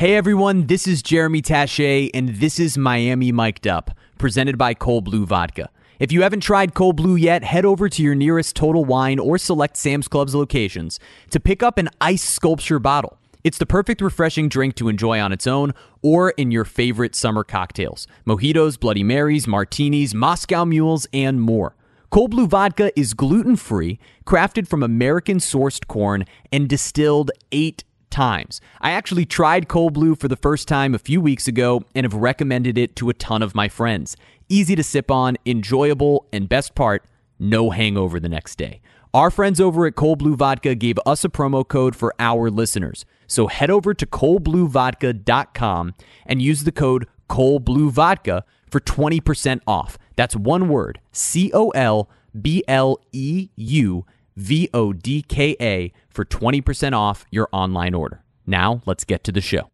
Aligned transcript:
Hey 0.00 0.14
everyone, 0.14 0.66
this 0.66 0.88
is 0.88 1.02
Jeremy 1.02 1.42
Taché, 1.42 2.08
and 2.14 2.30
this 2.36 2.58
is 2.58 2.78
Miami 2.78 3.32
Mic'd 3.32 3.66
Up, 3.66 3.90
presented 4.16 4.56
by 4.56 4.72
Cold 4.72 5.04
Blue 5.04 5.26
Vodka. 5.26 5.68
If 5.98 6.10
you 6.10 6.22
haven't 6.22 6.40
tried 6.40 6.72
Cold 6.72 6.96
Blue 6.96 7.16
yet, 7.16 7.44
head 7.44 7.66
over 7.66 7.86
to 7.90 8.02
your 8.02 8.14
nearest 8.14 8.56
Total 8.56 8.82
Wine 8.82 9.18
or 9.18 9.36
select 9.36 9.76
Sam's 9.76 10.08
Club's 10.08 10.34
locations 10.34 10.98
to 11.28 11.38
pick 11.38 11.62
up 11.62 11.76
an 11.76 11.90
ice 12.00 12.22
sculpture 12.22 12.78
bottle. 12.78 13.18
It's 13.44 13.58
the 13.58 13.66
perfect 13.66 14.00
refreshing 14.00 14.48
drink 14.48 14.74
to 14.76 14.88
enjoy 14.88 15.20
on 15.20 15.32
its 15.32 15.46
own 15.46 15.74
or 16.00 16.30
in 16.30 16.50
your 16.50 16.64
favorite 16.64 17.14
summer 17.14 17.44
cocktails 17.44 18.06
mojitos, 18.26 18.80
Bloody 18.80 19.04
Marys, 19.04 19.46
martinis, 19.46 20.14
Moscow 20.14 20.64
mules, 20.64 21.06
and 21.12 21.42
more. 21.42 21.76
Cold 22.08 22.30
Blue 22.30 22.46
Vodka 22.46 22.90
is 22.98 23.12
gluten 23.12 23.54
free, 23.54 23.98
crafted 24.24 24.66
from 24.66 24.82
American 24.82 25.36
sourced 25.36 25.86
corn, 25.86 26.24
and 26.50 26.70
distilled 26.70 27.30
eight 27.52 27.84
times. 28.10 28.60
I 28.80 28.90
actually 28.90 29.24
tried 29.24 29.68
Cold 29.68 29.94
Blue 29.94 30.14
for 30.14 30.28
the 30.28 30.36
first 30.36 30.68
time 30.68 30.94
a 30.94 30.98
few 30.98 31.20
weeks 31.20 31.48
ago 31.48 31.84
and 31.94 32.04
have 32.04 32.14
recommended 32.14 32.76
it 32.76 32.96
to 32.96 33.08
a 33.08 33.14
ton 33.14 33.42
of 33.42 33.54
my 33.54 33.68
friends. 33.68 34.16
Easy 34.48 34.74
to 34.76 34.82
sip 34.82 35.10
on, 35.10 35.36
enjoyable, 35.46 36.26
and 36.32 36.48
best 36.48 36.74
part, 36.74 37.04
no 37.38 37.70
hangover 37.70 38.20
the 38.20 38.28
next 38.28 38.56
day. 38.56 38.80
Our 39.12 39.30
friends 39.30 39.60
over 39.60 39.86
at 39.86 39.96
Cold 39.96 40.18
Blue 40.18 40.36
Vodka 40.36 40.74
gave 40.74 40.98
us 41.04 41.24
a 41.24 41.28
promo 41.28 41.66
code 41.66 41.96
for 41.96 42.14
our 42.20 42.50
listeners. 42.50 43.04
So 43.26 43.48
head 43.48 43.70
over 43.70 43.94
to 43.94 44.06
coldbluevodka.com 44.06 45.94
and 46.26 46.42
use 46.42 46.64
the 46.64 46.72
code 46.72 47.06
COLDBLUEVODKA 47.28 48.42
for 48.70 48.80
20% 48.80 49.60
off. 49.66 49.98
That's 50.16 50.36
one 50.36 50.68
word 50.68 51.00
C 51.12 51.50
O 51.54 51.70
L 51.70 52.10
B 52.40 52.62
L 52.68 53.00
E 53.12 53.48
U 53.56 54.04
V 54.40 54.70
O 54.72 54.92
D 54.92 55.22
K 55.22 55.54
A 55.60 55.92
for 56.08 56.24
20% 56.24 56.94
off 56.94 57.26
your 57.30 57.48
online 57.52 57.94
order. 57.94 58.22
Now, 58.46 58.80
let's 58.86 59.04
get 59.04 59.22
to 59.24 59.32
the 59.32 59.40
show. 59.40 59.70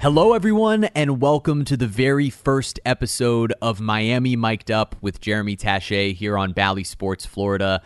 Hello, 0.00 0.34
everyone, 0.34 0.84
and 0.84 1.20
welcome 1.20 1.64
to 1.64 1.76
the 1.76 1.88
very 1.88 2.30
first 2.30 2.78
episode 2.84 3.52
of 3.60 3.80
Miami 3.80 4.36
Mic'd 4.36 4.70
Up 4.70 4.94
with 5.00 5.20
Jeremy 5.20 5.56
Taché 5.56 6.14
here 6.14 6.38
on 6.38 6.52
Bally 6.52 6.84
Sports 6.84 7.26
Florida. 7.26 7.82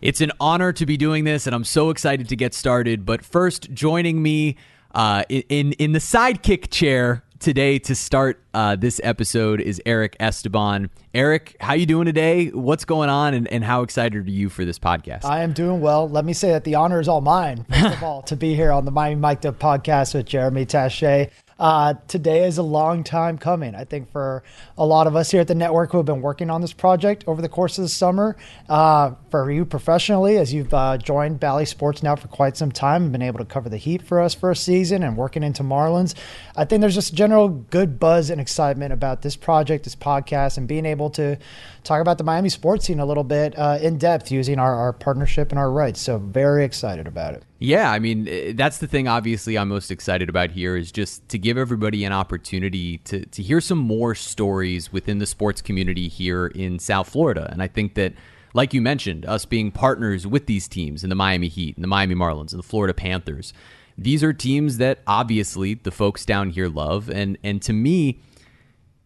It's 0.00 0.20
an 0.20 0.32
honor 0.40 0.72
to 0.72 0.86
be 0.86 0.96
doing 0.96 1.22
this, 1.22 1.46
and 1.46 1.54
I'm 1.54 1.62
so 1.62 1.90
excited 1.90 2.28
to 2.30 2.34
get 2.34 2.54
started. 2.54 3.06
But 3.06 3.24
first, 3.24 3.72
joining 3.72 4.22
me 4.22 4.56
uh, 4.94 5.24
in 5.28 5.72
in 5.72 5.92
the 5.92 6.00
sidekick 6.00 6.70
chair 6.70 7.22
today 7.42 7.76
to 7.76 7.94
start 7.94 8.40
uh, 8.54 8.76
this 8.76 9.00
episode 9.02 9.60
is 9.60 9.82
Eric 9.84 10.16
Esteban. 10.20 10.90
Eric, 11.12 11.56
how 11.60 11.74
you 11.74 11.86
doing 11.86 12.06
today? 12.06 12.48
What's 12.48 12.84
going 12.84 13.10
on, 13.10 13.34
and, 13.34 13.48
and 13.48 13.64
how 13.64 13.82
excited 13.82 14.26
are 14.26 14.30
you 14.30 14.48
for 14.48 14.64
this 14.64 14.78
podcast? 14.78 15.24
I 15.24 15.42
am 15.42 15.52
doing 15.52 15.80
well. 15.80 16.08
Let 16.08 16.24
me 16.24 16.32
say 16.32 16.50
that 16.50 16.62
the 16.64 16.76
honor 16.76 17.00
is 17.00 17.08
all 17.08 17.20
mine, 17.20 17.66
first 17.68 17.96
of 17.96 18.02
all, 18.02 18.22
to 18.22 18.36
be 18.36 18.54
here 18.54 18.70
on 18.70 18.84
the 18.84 18.92
Miami 18.92 19.20
Mic'd 19.20 19.44
Up 19.44 19.58
podcast 19.58 20.14
with 20.14 20.26
Jeremy 20.26 20.64
Taché. 20.64 21.30
Uh, 21.62 21.94
today 22.08 22.44
is 22.44 22.58
a 22.58 22.62
long 22.62 23.04
time 23.04 23.38
coming. 23.38 23.76
I 23.76 23.84
think 23.84 24.10
for 24.10 24.42
a 24.76 24.84
lot 24.84 25.06
of 25.06 25.14
us 25.14 25.30
here 25.30 25.42
at 25.42 25.46
the 25.46 25.54
network 25.54 25.92
who 25.92 25.98
have 25.98 26.06
been 26.06 26.20
working 26.20 26.50
on 26.50 26.60
this 26.60 26.72
project 26.72 27.22
over 27.28 27.40
the 27.40 27.48
course 27.48 27.78
of 27.78 27.82
the 27.82 27.88
summer, 27.88 28.36
uh, 28.68 29.12
for 29.30 29.48
you 29.48 29.64
professionally, 29.64 30.38
as 30.38 30.52
you've 30.52 30.74
uh, 30.74 30.98
joined 30.98 31.38
Bally 31.38 31.64
Sports 31.64 32.02
now 32.02 32.16
for 32.16 32.26
quite 32.26 32.56
some 32.56 32.72
time 32.72 33.04
and 33.04 33.12
been 33.12 33.22
able 33.22 33.38
to 33.38 33.44
cover 33.44 33.68
the 33.68 33.76
Heat 33.76 34.02
for 34.02 34.20
us 34.20 34.34
for 34.34 34.50
a 34.50 34.56
season 34.56 35.04
and 35.04 35.16
working 35.16 35.44
into 35.44 35.62
Marlins, 35.62 36.16
I 36.56 36.64
think 36.64 36.80
there's 36.80 36.96
just 36.96 37.14
general 37.14 37.48
good 37.48 38.00
buzz 38.00 38.28
and 38.28 38.40
excitement 38.40 38.92
about 38.92 39.22
this 39.22 39.36
project, 39.36 39.84
this 39.84 39.94
podcast, 39.94 40.58
and 40.58 40.66
being 40.66 40.84
able 40.84 41.10
to 41.10 41.38
talk 41.84 42.00
about 42.00 42.18
the 42.18 42.24
Miami 42.24 42.48
sports 42.48 42.86
scene 42.86 42.98
a 42.98 43.06
little 43.06 43.22
bit 43.22 43.56
uh, 43.56 43.78
in 43.80 43.98
depth 43.98 44.32
using 44.32 44.58
our, 44.58 44.74
our 44.74 44.92
partnership 44.92 45.50
and 45.50 45.60
our 45.60 45.70
rights. 45.70 46.00
So 46.00 46.18
very 46.18 46.64
excited 46.64 47.06
about 47.06 47.34
it. 47.34 47.44
Yeah, 47.62 47.92
I 47.92 48.00
mean 48.00 48.26
eh, 48.28 48.52
that's 48.54 48.78
the 48.78 48.88
thing. 48.88 49.06
Obviously, 49.06 49.56
I'm 49.56 49.68
most 49.68 49.90
excited 49.90 50.28
about 50.28 50.50
here 50.50 50.76
is 50.76 50.90
just 50.90 51.28
to 51.28 51.38
give 51.38 51.56
everybody 51.56 52.04
an 52.04 52.12
opportunity 52.12 52.98
to 52.98 53.24
to 53.26 53.42
hear 53.42 53.60
some 53.60 53.78
more 53.78 54.14
stories 54.14 54.92
within 54.92 55.18
the 55.18 55.26
sports 55.26 55.62
community 55.62 56.08
here 56.08 56.48
in 56.48 56.78
South 56.78 57.08
Florida, 57.08 57.48
and 57.50 57.62
I 57.62 57.68
think 57.68 57.94
that. 57.94 58.14
Like 58.54 58.74
you 58.74 58.82
mentioned, 58.82 59.24
us 59.24 59.46
being 59.46 59.70
partners 59.70 60.26
with 60.26 60.44
these 60.44 60.68
teams 60.68 61.02
in 61.02 61.08
the 61.08 61.16
Miami 61.16 61.48
Heat 61.48 61.74
and 61.74 61.82
the 61.82 61.88
Miami 61.88 62.14
Marlins 62.14 62.52
and 62.52 62.58
the 62.58 62.62
Florida 62.62 62.92
Panthers, 62.92 63.54
these 63.96 64.22
are 64.22 64.34
teams 64.34 64.76
that 64.76 64.98
obviously 65.06 65.72
the 65.72 65.90
folks 65.90 66.26
down 66.26 66.50
here 66.50 66.68
love, 66.68 67.08
and 67.08 67.38
and 67.42 67.62
to 67.62 67.72
me, 67.72 68.20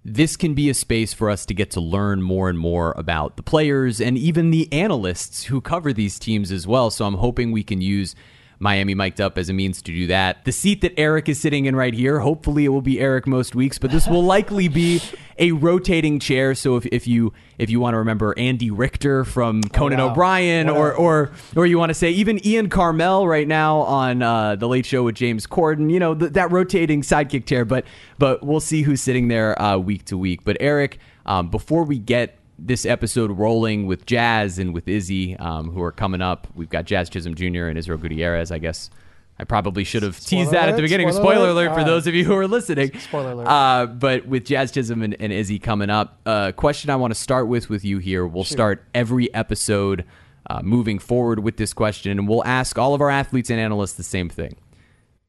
this 0.05 0.37
can 0.37 0.55
be 0.55 0.69
a 0.69 0.75
space 0.75 1.13
for 1.13 1.31
us 1.31 1.47
to 1.47 1.55
get 1.55 1.71
to 1.73 1.81
learn 1.81 2.23
more 2.23 2.49
and 2.49 2.59
more 2.59 2.93
about 2.97 3.37
the 3.37 3.43
players 3.45 4.01
and 4.01 4.19
even 4.19 4.51
the 4.51 4.69
analysts 4.73 5.45
who 5.45 5.61
cover 5.61 5.93
these 5.93 6.19
teams 6.19 6.51
as 6.51 6.67
well. 6.67 6.91
So 6.91 7.05
I'm 7.05 7.15
hoping 7.15 7.53
we 7.53 7.63
can 7.63 7.81
use 7.81 8.17
Miami 8.59 8.95
mic'd 8.95 9.21
up 9.21 9.37
as 9.37 9.49
a 9.49 9.53
means 9.53 9.83
to 9.83 9.93
do 9.93 10.07
that. 10.07 10.45
The 10.45 10.53
seat 10.53 10.81
that 10.81 10.99
Eric 10.99 11.29
is 11.29 11.39
sitting 11.39 11.67
in 11.67 11.77
right 11.77 11.93
here, 11.93 12.21
hopefully 12.21 12.65
it 12.65 12.69
will 12.71 12.83
be 12.83 12.99
Eric 13.01 13.27
most 13.27 13.55
weeks, 13.55 13.79
but 13.79 13.91
this 13.91 14.07
will 14.07 14.25
likely 14.37 14.69
be 14.69 15.03
a 15.39 15.53
rotating 15.53 16.19
chair. 16.19 16.55
So 16.55 16.77
if, 16.77 16.87
if 16.87 17.07
you 17.07 17.33
if 17.59 17.69
you 17.69 17.81
want 17.81 17.95
to 17.95 17.99
remember 17.99 18.35
Andy 18.39 18.71
Richter 18.71 19.25
from 19.25 19.63
Conan 19.63 19.99
wow. 19.99 20.11
O'Brien, 20.11 20.69
What 20.69 20.77
or 20.77 20.93
a- 20.93 20.97
or 20.97 21.31
or 21.55 21.67
you 21.67 21.79
want 21.79 21.91
to 21.91 21.95
say 21.95 22.11
even 22.13 22.45
Ian 22.47 22.71
Karmel 22.71 23.29
right 23.29 23.47
now 23.47 23.79
on 23.81 24.23
uh, 24.23 24.57
the 24.57 24.67
Late 24.69 24.87
Show 24.87 25.03
with 25.05 25.15
James 25.17 25.47
Corden, 25.47 25.93
you 25.93 26.01
know 26.01 26.15
th- 26.15 26.33
that 26.33 26.51
rotating 26.51 27.03
sidekick 27.03 27.47
chair. 27.47 27.65
But 27.67 27.85
but 28.19 28.43
we'll 28.43 28.61
see 28.61 28.83
who's 28.83 29.03
sitting 29.03 29.29
there 29.29 29.61
uh, 29.61 29.77
week 29.77 30.07
to 30.07 30.17
week. 30.17 30.45
But 30.45 30.57
Eric, 30.61 30.99
um, 31.27 31.51
before 31.51 31.85
we 31.85 31.99
get 31.99 32.39
this 32.59 32.87
episode 32.87 33.31
rolling 33.31 33.87
with 33.87 34.07
Jazz 34.07 34.59
and 34.59 34.73
with 34.73 34.89
Izzy, 34.89 35.37
um, 35.37 35.71
who 35.71 35.83
are 35.83 35.93
coming 35.93 36.23
up. 36.23 36.47
We've 36.55 36.71
got 36.71 36.85
Jazz 36.85 37.11
Chisholm 37.11 37.35
Jr. 37.35 37.67
and 37.67 37.79
Israel 37.79 37.99
Gutierrez. 37.99 38.51
I 38.51 38.59
guess 38.59 38.91
I 39.39 39.45
probably 39.45 39.85
should 39.85 40.03
have 40.03 40.17
teased 40.17 40.49
Spoiler 40.49 40.51
that 40.53 40.69
at 40.71 40.77
the 40.77 40.83
beginning. 40.83 41.11
spoiler 41.13 41.35
Spoiler, 41.35 41.49
alert. 41.51 41.67
alert, 41.67 41.71
for 41.73 41.77
right. 41.79 41.87
those 41.87 42.07
of 42.07 42.15
you 42.15 42.25
who 42.25 42.35
are 42.35 42.49
listening. 42.49 42.99
Spoiler 42.99 43.33
alert. 43.33 43.47
Uh, 43.47 43.87
but 43.87 44.27
with 44.27 44.45
Jazz 44.47 44.73
Chisholm 44.73 45.03
and, 45.03 45.17
and 45.21 45.33
Izzy 45.33 45.59
coming 45.59 45.91
up, 45.91 46.21
uh, 46.25 46.53
question 46.53 46.91
I 46.91 46.97
want 46.97 47.13
to 47.13 47.19
start 47.19 47.47
with 47.49 47.69
with 47.69 47.85
you 47.85 47.99
here. 47.99 48.27
We'll 48.27 48.45
start 48.45 48.85
every 48.95 49.33
episode 49.35 50.05
uh, 50.49 50.61
moving 50.63 50.99
forward 50.99 51.41
with 51.41 51.57
this 51.59 51.73
question, 51.75 52.19
and 52.19 52.29
we'll 52.29 52.45
ask 52.45 52.79
all 52.79 52.95
of 52.95 53.01
our 53.01 53.11
athletes 53.11 53.51
and 53.51 53.61
analysts 53.61 53.95
the 53.95 54.03
same 54.03 54.29
thing. 54.29 54.57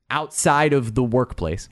Outside 0.09 0.71
of 0.71 0.95
the 0.95 1.03
workplace, 1.03 1.67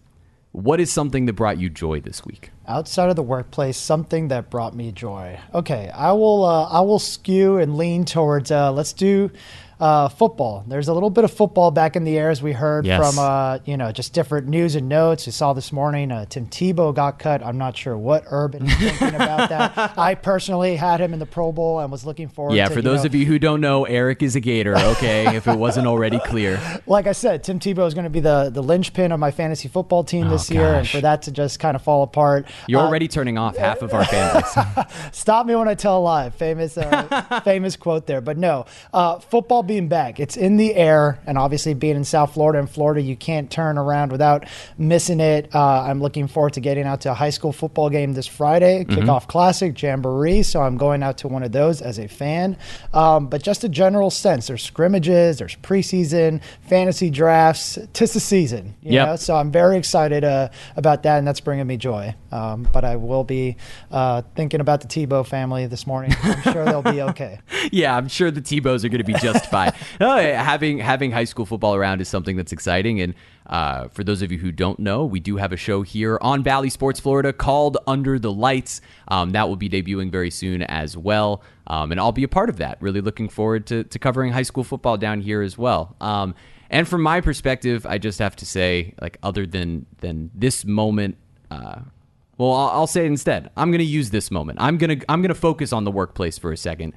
what 0.55 0.79
is 0.79 0.91
something 0.91 1.25
that 1.25 1.33
brought 1.33 1.57
you 1.57 1.69
joy 1.69 1.99
this 1.99 2.25
week? 2.25 2.51
outside 2.67 3.09
of 3.09 3.15
the 3.15 3.23
workplace 3.23 3.77
something 3.77 4.29
that 4.29 4.49
brought 4.49 4.75
me 4.75 4.91
joy 4.91 5.39
okay 5.53 5.89
i 5.93 6.11
will 6.11 6.43
uh, 6.43 6.67
i 6.69 6.81
will 6.81 6.99
skew 6.99 7.57
and 7.57 7.77
lean 7.77 8.03
towards 8.05 8.51
uh, 8.51 8.71
let's 8.71 8.93
do 8.93 9.29
uh, 9.79 10.07
football 10.09 10.63
there's 10.67 10.87
a 10.87 10.93
little 10.93 11.09
bit 11.09 11.23
of 11.23 11.31
football 11.33 11.71
back 11.71 11.95
in 11.95 12.03
the 12.03 12.17
air 12.17 12.29
as 12.29 12.41
we 12.41 12.53
heard 12.53 12.85
Yes. 12.85 12.99
from 12.99 13.19
uh, 13.19 13.59
you 13.65 13.77
know 13.77 13.91
just 13.91 14.13
different 14.13 14.47
news 14.47 14.75
and 14.75 14.87
notes 14.87 15.25
we 15.25 15.31
saw 15.31 15.53
this 15.53 15.71
morning 15.71 16.11
uh, 16.11 16.25
tim 16.29 16.47
tebow 16.47 16.93
got 16.95 17.19
cut 17.19 17.43
i'm 17.45 17.57
not 17.57 17.75
sure 17.75 17.97
what 17.97 18.23
urban 18.27 18.65
is 18.67 18.75
thinking 18.77 19.15
about 19.15 19.49
that 19.49 19.93
i 19.97 20.15
personally 20.15 20.75
had 20.75 21.01
him 21.01 21.13
in 21.13 21.19
the 21.19 21.25
pro 21.25 21.51
bowl 21.51 21.79
and 21.79 21.91
was 21.91 22.05
looking 22.05 22.27
forward 22.27 22.55
Yeah, 22.55 22.67
to 22.69 22.73
for 22.73 22.81
those 22.81 22.99
know, 23.01 23.05
of 23.07 23.15
you 23.15 23.25
who 23.25 23.37
don't 23.39 23.61
know, 23.61 23.85
Eric 23.85 24.23
is 24.23 24.35
a 24.35 24.39
Gator. 24.39 24.75
Okay, 24.77 25.35
if 25.35 25.47
it 25.47 25.57
wasn't 25.57 25.87
already 25.87 26.19
clear. 26.19 26.59
like 26.87 27.07
I 27.07 27.11
said, 27.11 27.43
Tim 27.43 27.59
Tebow 27.59 27.87
is 27.87 27.93
going 27.93 28.03
to 28.05 28.09
be 28.09 28.19
the 28.19 28.49
the 28.53 28.61
linchpin 28.63 29.11
of 29.11 29.19
my 29.19 29.31
fantasy 29.31 29.67
football 29.67 30.03
team 30.03 30.29
this 30.29 30.49
year, 30.49 30.73
and 30.75 30.85
Oh, 30.87 30.89
for 30.89 31.01
that 31.01 31.23
to 31.23 31.31
just 31.31 31.59
kind 31.59 31.75
of 31.75 31.81
fall 31.81 32.03
apart, 32.03 32.47
You're 32.67 32.81
uh, 32.81 32.85
already 32.85 33.07
turning 33.07 33.37
off 33.37 33.57
half 33.57 33.81
of 33.81 33.93
our 33.93 34.05
fan 34.05 34.41
base. 34.41 34.85
Stop 35.11 35.45
me 35.45 35.55
when 35.55 35.67
I 35.67 35.75
tell 35.75 35.97
a 35.97 36.03
lie. 36.03 36.29
Famous, 36.29 36.77
uh, 36.77 37.41
famous 37.43 37.75
quote 37.75 38.05
there. 38.07 38.21
But 38.21 38.37
no, 38.37 38.65
uh, 38.93 39.19
football 39.19 39.63
being 39.67 39.87
back, 39.87 40.19
it's 40.19 40.37
in 40.37 40.57
the 40.57 40.75
air, 40.75 41.19
and 41.25 41.37
obviously 41.37 41.73
being 41.73 41.95
in 41.95 42.03
South 42.03 42.33
Florida 42.33 42.59
and 42.59 42.69
Florida, 42.69 43.01
you 43.01 43.15
can't 43.15 43.49
turn 43.51 43.77
around 43.77 44.11
without 44.11 44.45
missing 44.77 45.19
it. 45.19 45.53
Uh, 45.53 45.81
I'm 45.83 46.01
looking 46.01 46.27
forward 46.27 46.53
to 46.53 46.59
getting 46.59 46.85
out 46.85 47.01
to 47.01 47.11
a 47.11 47.13
high 47.13 47.29
school 47.29 47.51
football 47.51 47.89
game 47.89 48.13
this 48.13 48.27
Friday, 48.27 48.83
kickoff 48.85 49.27
classic 49.27 49.79
jamboree. 49.81 50.43
So 50.43 50.61
I'm 50.61 50.77
going 50.77 51.03
out 51.03 51.17
to 51.19 51.27
one 51.27 51.43
of 51.43 51.51
those 51.51 51.81
as 51.81 51.99
a 51.99 52.07
fan. 52.07 52.57
Um, 52.93 53.27
but 53.27 53.41
just 53.43 53.63
a 53.63 53.69
general 53.69 54.09
sense, 54.09 54.47
there's 54.47 54.63
scrimmages, 54.63 55.37
there's 55.39 55.55
preseason, 55.57 56.41
fantasy 56.61 57.09
drafts. 57.09 57.77
Tis 57.93 58.13
the 58.13 58.19
season, 58.19 58.75
you 58.81 58.93
Yep. 58.93 59.07
know. 59.07 59.15
So 59.15 59.35
I'm 59.35 59.51
very 59.51 59.77
excited 59.77 60.23
uh, 60.23 60.49
about 60.75 61.03
that, 61.03 61.17
and 61.17 61.27
that's 61.27 61.39
bringing 61.39 61.67
me 61.67 61.77
joy. 61.77 62.15
Um, 62.31 62.67
but 62.73 62.83
I 62.83 62.95
will 62.97 63.23
be 63.23 63.55
uh, 63.91 64.21
thinking 64.35 64.59
about 64.59 64.81
the 64.81 64.87
Tebow 64.87 65.25
family 65.25 65.67
this 65.67 65.87
morning. 65.87 66.13
I'm 66.23 66.41
sure 66.53 66.65
they'll 66.65 66.81
be 66.81 67.01
okay. 67.01 67.39
yeah, 67.71 67.95
I'm 67.95 68.07
sure 68.07 68.31
the 68.31 68.41
Tebows 68.41 68.83
are 68.83 68.89
going 68.89 68.99
to 68.99 69.03
be 69.05 69.13
just 69.13 69.45
fine. 69.55 69.71
No, 69.99 70.17
having 70.17 70.79
having 70.79 71.11
high 71.11 71.23
school 71.23 71.45
football 71.45 71.73
around 71.75 72.01
is 72.01 72.09
something 72.09 72.35
that's 72.35 72.51
exciting. 72.51 72.99
And 72.99 73.13
uh, 73.47 73.87
for 73.89 74.03
those 74.03 74.21
of 74.21 74.31
you 74.31 74.37
who 74.37 74.51
don't 74.51 74.77
know, 74.79 75.05
we 75.05 75.19
do 75.19 75.37
have 75.37 75.53
a 75.53 75.57
show 75.57 75.83
here 75.83 76.17
on 76.21 76.43
Bally 76.43 76.69
Sports 76.69 76.99
Florida 76.99 77.31
called 77.31 77.77
Under 77.87 78.19
the 78.19 78.31
Lights. 78.31 78.81
Um, 79.07 79.29
that 79.31 79.47
will 79.47 79.55
be 79.55 79.69
debuting 79.69 80.11
very 80.11 80.31
soon 80.31 80.63
as 80.63 80.97
well. 80.97 81.43
Um, 81.67 81.91
and 81.91 81.99
I'll 81.99 82.11
be 82.11 82.23
a 82.23 82.27
part 82.27 82.49
of 82.49 82.57
that. 82.57 82.81
Really 82.81 82.99
looking 82.99 83.29
forward 83.29 83.65
to, 83.67 83.85
to 83.85 83.99
covering 83.99 84.33
high 84.33 84.43
school 84.43 84.65
football 84.65 84.97
down 84.97 85.21
here 85.21 85.41
as 85.41 85.57
well. 85.57 85.95
Um, 86.01 86.35
and 86.69 86.87
from 86.87 87.01
my 87.01 87.21
perspective, 87.21 87.85
I 87.85 87.97
just 87.97 88.19
have 88.19 88.35
to 88.37 88.45
say, 88.45 88.95
like, 88.99 89.17
other 89.23 89.45
than 89.45 89.85
than 89.99 90.31
this 90.35 90.65
moment. 90.65 91.15
Uh, 91.49 91.81
well, 92.37 92.51
I'll, 92.51 92.69
I'll 92.69 92.87
say 92.87 93.05
it 93.05 93.07
instead. 93.07 93.49
I'm 93.55 93.71
going 93.71 93.79
to 93.79 93.85
use 93.85 94.09
this 94.09 94.29
moment. 94.29 94.59
I'm 94.61 94.77
going 94.77 94.99
to 94.99 95.05
I'm 95.09 95.21
going 95.21 95.29
to 95.29 95.39
focus 95.39 95.71
on 95.71 95.85
the 95.85 95.91
workplace 95.91 96.37
for 96.37 96.51
a 96.51 96.57
second. 96.57 96.93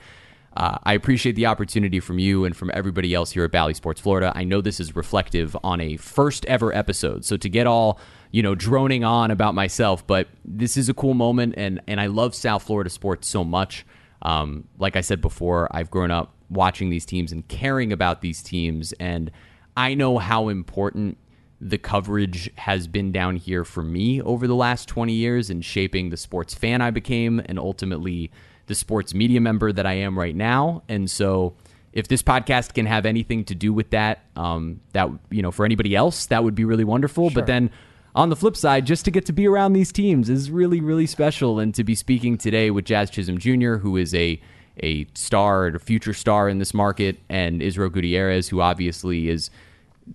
Uh, 0.56 0.79
I 0.83 0.95
appreciate 0.95 1.37
the 1.37 1.47
opportunity 1.47 2.00
from 2.00 2.19
you 2.19 2.45
and 2.45 2.56
from 2.56 2.71
everybody 2.75 3.15
else 3.15 3.33
here 3.33 3.45
at 3.45 3.53
Bally 3.53 3.75
Sports 3.75 4.00
Florida. 4.00 4.33
I 4.35 4.45
know 4.45 4.61
this 4.61 4.81
is 4.81 4.97
reflective 4.97 5.56
on 5.62 5.81
a 5.81 5.97
first 5.97 6.45
ever 6.47 6.75
episode, 6.75 7.25
so 7.25 7.37
to 7.37 7.49
get 7.49 7.67
all 7.67 8.00
you 8.31 8.43
know 8.43 8.55
droning 8.55 9.05
on 9.05 9.31
about 9.31 9.55
myself, 9.55 10.06
but 10.06 10.29
this 10.45 10.77
is 10.77 10.89
a 10.89 10.95
cool 10.95 11.15
moment, 11.15 11.55
and 11.56 11.81
and 11.87 12.00
I 12.00 12.06
love 12.06 12.35
South 12.35 12.62
Florida 12.62 12.91
sports 12.91 13.29
so 13.29 13.45
much. 13.45 13.87
Um, 14.23 14.67
like 14.79 14.97
I 14.97 15.00
said 15.00 15.21
before, 15.21 15.69
I've 15.71 15.91
grown 15.91 16.11
up 16.11 16.35
watching 16.50 16.91
these 16.91 17.06
teams 17.06 17.31
and 17.31 17.47
caring 17.47 17.93
about 17.93 18.21
these 18.21 18.43
teams, 18.43 18.93
and 18.95 19.31
I 19.77 19.95
know 19.95 20.19
how 20.19 20.49
important 20.49 21.19
the 21.61 21.79
coverage 21.79 22.50
has 22.56 22.87
been 22.87 23.12
down 23.12 23.37
here 23.37 23.65
for 23.65 23.83
me 23.83 24.23
over 24.23 24.47
the 24.47 24.55
last 24.55 24.89
20 24.89 25.12
years 25.12 25.50
in 25.50 25.61
shaping 25.61 26.11
the 26.11 26.17
sports 26.17 26.55
fan 26.55 26.81
I 26.81 26.91
became 26.91 27.43
and 27.47 27.59
ultimately 27.59 28.31
the 28.69 28.75
sports 28.75 29.12
media 29.15 29.41
member 29.41 29.73
that 29.73 29.87
I 29.87 29.94
am 29.94 30.19
right 30.19 30.37
now. 30.37 30.82
And 30.88 31.11
so 31.11 31.55
if 31.93 32.06
this 32.09 32.23
podcast 32.23 32.75
can 32.75 32.87
have 32.87 33.05
anything 33.05 33.44
to 33.47 33.55
do 33.55 33.73
with 33.73 33.91
that, 33.91 34.25
um, 34.37 34.81
that, 34.93 35.11
you 35.31 35.43
know, 35.43 35.50
for 35.50 35.65
anybody 35.65 35.97
else, 35.97 36.26
that 36.26 36.44
would 36.44 36.55
be 36.55 36.65
really 36.65 36.85
wonderful. 36.85 37.31
Sure. 37.31 37.35
But 37.35 37.47
then 37.47 37.70
on 38.15 38.29
the 38.29 38.37
flip 38.37 38.56
side, 38.56 38.87
just 38.87 39.05
to 39.06 39.11
get 39.11 39.26
to 39.26 39.32
be 39.32 39.49
around 39.49 39.73
these 39.73 39.91
teams 39.91 40.31
is 40.31 40.50
really, 40.50 40.81
really 40.81 41.06
special. 41.06 41.59
And 41.59 41.75
to 41.75 41.82
be 41.82 41.94
speaking 41.94 42.38
today 42.38 42.70
with 42.70 42.85
Jazz 42.85 43.11
Chisholm 43.11 43.38
Jr., 43.38 43.76
who 43.76 43.97
is 43.97 44.15
a 44.15 44.41
a 44.81 45.09
star, 45.14 45.67
and 45.67 45.75
a 45.75 45.81
future 45.81 46.14
star 46.14 46.49
in 46.49 46.59
this 46.59 46.73
market, 46.73 47.19
and 47.29 47.61
Israel 47.61 47.91
Gutierrez, 47.91 48.49
who 48.49 48.61
obviously 48.61 49.29
is 49.29 49.50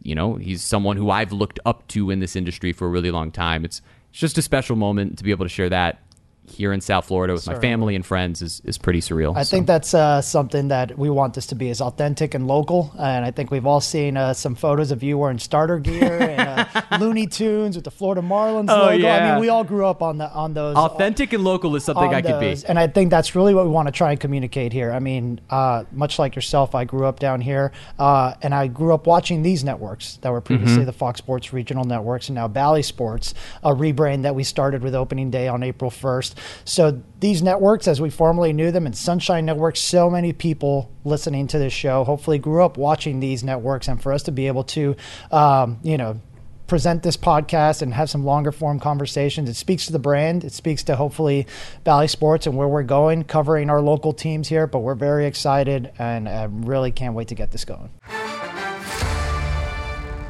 you 0.01 0.15
know, 0.15 0.35
he's 0.35 0.63
someone 0.63 0.97
who 0.97 1.11
I've 1.11 1.31
looked 1.31 1.59
up 1.65 1.87
to 1.89 2.09
in 2.09 2.19
this 2.19 2.35
industry 2.35 2.73
for 2.73 2.87
a 2.87 2.89
really 2.89 3.11
long 3.11 3.31
time. 3.31 3.63
It's, 3.63 3.81
it's 4.09 4.19
just 4.19 4.37
a 4.37 4.41
special 4.41 4.75
moment 4.75 5.17
to 5.19 5.23
be 5.23 5.31
able 5.31 5.45
to 5.45 5.49
share 5.49 5.69
that 5.69 5.99
here 6.47 6.73
in 6.73 6.81
South 6.81 7.05
Florida 7.05 7.33
with 7.33 7.47
my 7.47 7.59
family 7.59 7.95
and 7.95 8.05
friends 8.05 8.41
is, 8.41 8.61
is 8.65 8.77
pretty 8.77 8.99
surreal. 8.99 9.35
I 9.35 9.43
so. 9.43 9.55
think 9.55 9.67
that's 9.67 9.93
uh, 9.93 10.21
something 10.21 10.67
that 10.67 10.97
we 10.97 11.09
want 11.09 11.33
this 11.33 11.47
to 11.47 11.55
be 11.55 11.69
as 11.69 11.81
authentic 11.81 12.33
and 12.33 12.47
local. 12.47 12.93
And 12.99 13.25
I 13.25 13.31
think 13.31 13.49
we've 13.49 13.65
all 13.65 13.81
seen 13.81 14.17
uh, 14.17 14.33
some 14.33 14.55
photos 14.55 14.91
of 14.91 15.03
you 15.03 15.17
wearing 15.17 15.39
starter 15.39 15.79
gear 15.79 16.21
and 16.21 16.67
uh, 16.73 16.81
Looney 16.99 17.27
Tunes 17.27 17.75
with 17.75 17.85
the 17.85 17.91
Florida 17.91 18.21
Marlins 18.21 18.69
oh, 18.69 18.85
logo. 18.85 18.97
Yeah. 18.97 19.15
I 19.15 19.31
mean, 19.31 19.41
we 19.41 19.49
all 19.49 19.63
grew 19.63 19.85
up 19.85 20.01
on 20.01 20.17
the 20.17 20.29
on 20.31 20.53
those. 20.53 20.75
Authentic 20.75 21.33
and 21.33 21.43
local 21.43 21.75
is 21.75 21.83
something 21.83 22.13
I 22.13 22.21
could 22.21 22.39
be. 22.39 22.55
And 22.67 22.77
I 22.77 22.87
think 22.87 23.09
that's 23.09 23.35
really 23.35 23.53
what 23.53 23.65
we 23.65 23.71
want 23.71 23.87
to 23.87 23.91
try 23.91 24.11
and 24.11 24.19
communicate 24.19 24.73
here. 24.73 24.91
I 24.91 24.99
mean, 24.99 25.39
uh, 25.49 25.85
much 25.91 26.19
like 26.19 26.35
yourself, 26.35 26.75
I 26.75 26.83
grew 26.85 27.05
up 27.05 27.19
down 27.19 27.41
here, 27.41 27.71
uh, 27.97 28.33
and 28.41 28.53
I 28.53 28.67
grew 28.67 28.93
up 28.93 29.07
watching 29.07 29.43
these 29.43 29.63
networks 29.63 30.17
that 30.17 30.31
were 30.31 30.41
previously 30.41 30.77
mm-hmm. 30.77 30.85
the 30.85 30.93
Fox 30.93 31.19
Sports 31.19 31.53
regional 31.53 31.83
networks 31.83 32.29
and 32.29 32.35
now 32.35 32.47
Bally 32.47 32.83
Sports, 32.83 33.33
a 33.63 33.71
rebrand 33.71 34.23
that 34.23 34.35
we 34.35 34.43
started 34.43 34.83
with 34.83 34.93
opening 34.93 35.31
day 35.31 35.47
on 35.47 35.63
April 35.63 35.89
1st. 35.89 36.32
So 36.65 37.01
these 37.19 37.41
networks, 37.41 37.87
as 37.87 38.01
we 38.01 38.09
formerly 38.09 38.53
knew 38.53 38.71
them, 38.71 38.85
and 38.85 38.95
Sunshine 38.95 39.45
Network, 39.45 39.75
so 39.75 40.09
many 40.09 40.33
people 40.33 40.91
listening 41.03 41.47
to 41.47 41.59
this 41.59 41.73
show 41.73 42.03
hopefully 42.03 42.39
grew 42.39 42.63
up 42.63 42.77
watching 42.77 43.19
these 43.19 43.43
networks, 43.43 43.87
and 43.87 44.01
for 44.01 44.11
us 44.13 44.23
to 44.23 44.31
be 44.31 44.47
able 44.47 44.63
to, 44.65 44.95
um, 45.31 45.79
you 45.83 45.97
know, 45.97 46.19
present 46.67 47.03
this 47.03 47.17
podcast 47.17 47.81
and 47.81 47.93
have 47.93 48.09
some 48.09 48.25
longer 48.25 48.51
form 48.51 48.79
conversations. 48.79 49.49
It 49.49 49.55
speaks 49.55 49.85
to 49.87 49.91
the 49.91 49.99
brand. 49.99 50.43
It 50.43 50.53
speaks 50.53 50.83
to 50.85 50.95
hopefully 50.95 51.45
Bally 51.83 52.07
Sports 52.07 52.47
and 52.47 52.55
where 52.55 52.67
we're 52.67 52.83
going, 52.83 53.25
covering 53.25 53.69
our 53.69 53.81
local 53.81 54.13
teams 54.13 54.47
here. 54.47 54.65
But 54.65 54.79
we're 54.79 54.95
very 54.95 55.25
excited 55.25 55.91
and 55.99 56.27
I 56.27 56.45
really 56.49 56.91
can't 56.91 57.13
wait 57.13 57.27
to 57.27 57.35
get 57.35 57.51
this 57.51 57.65
going. 57.65 57.91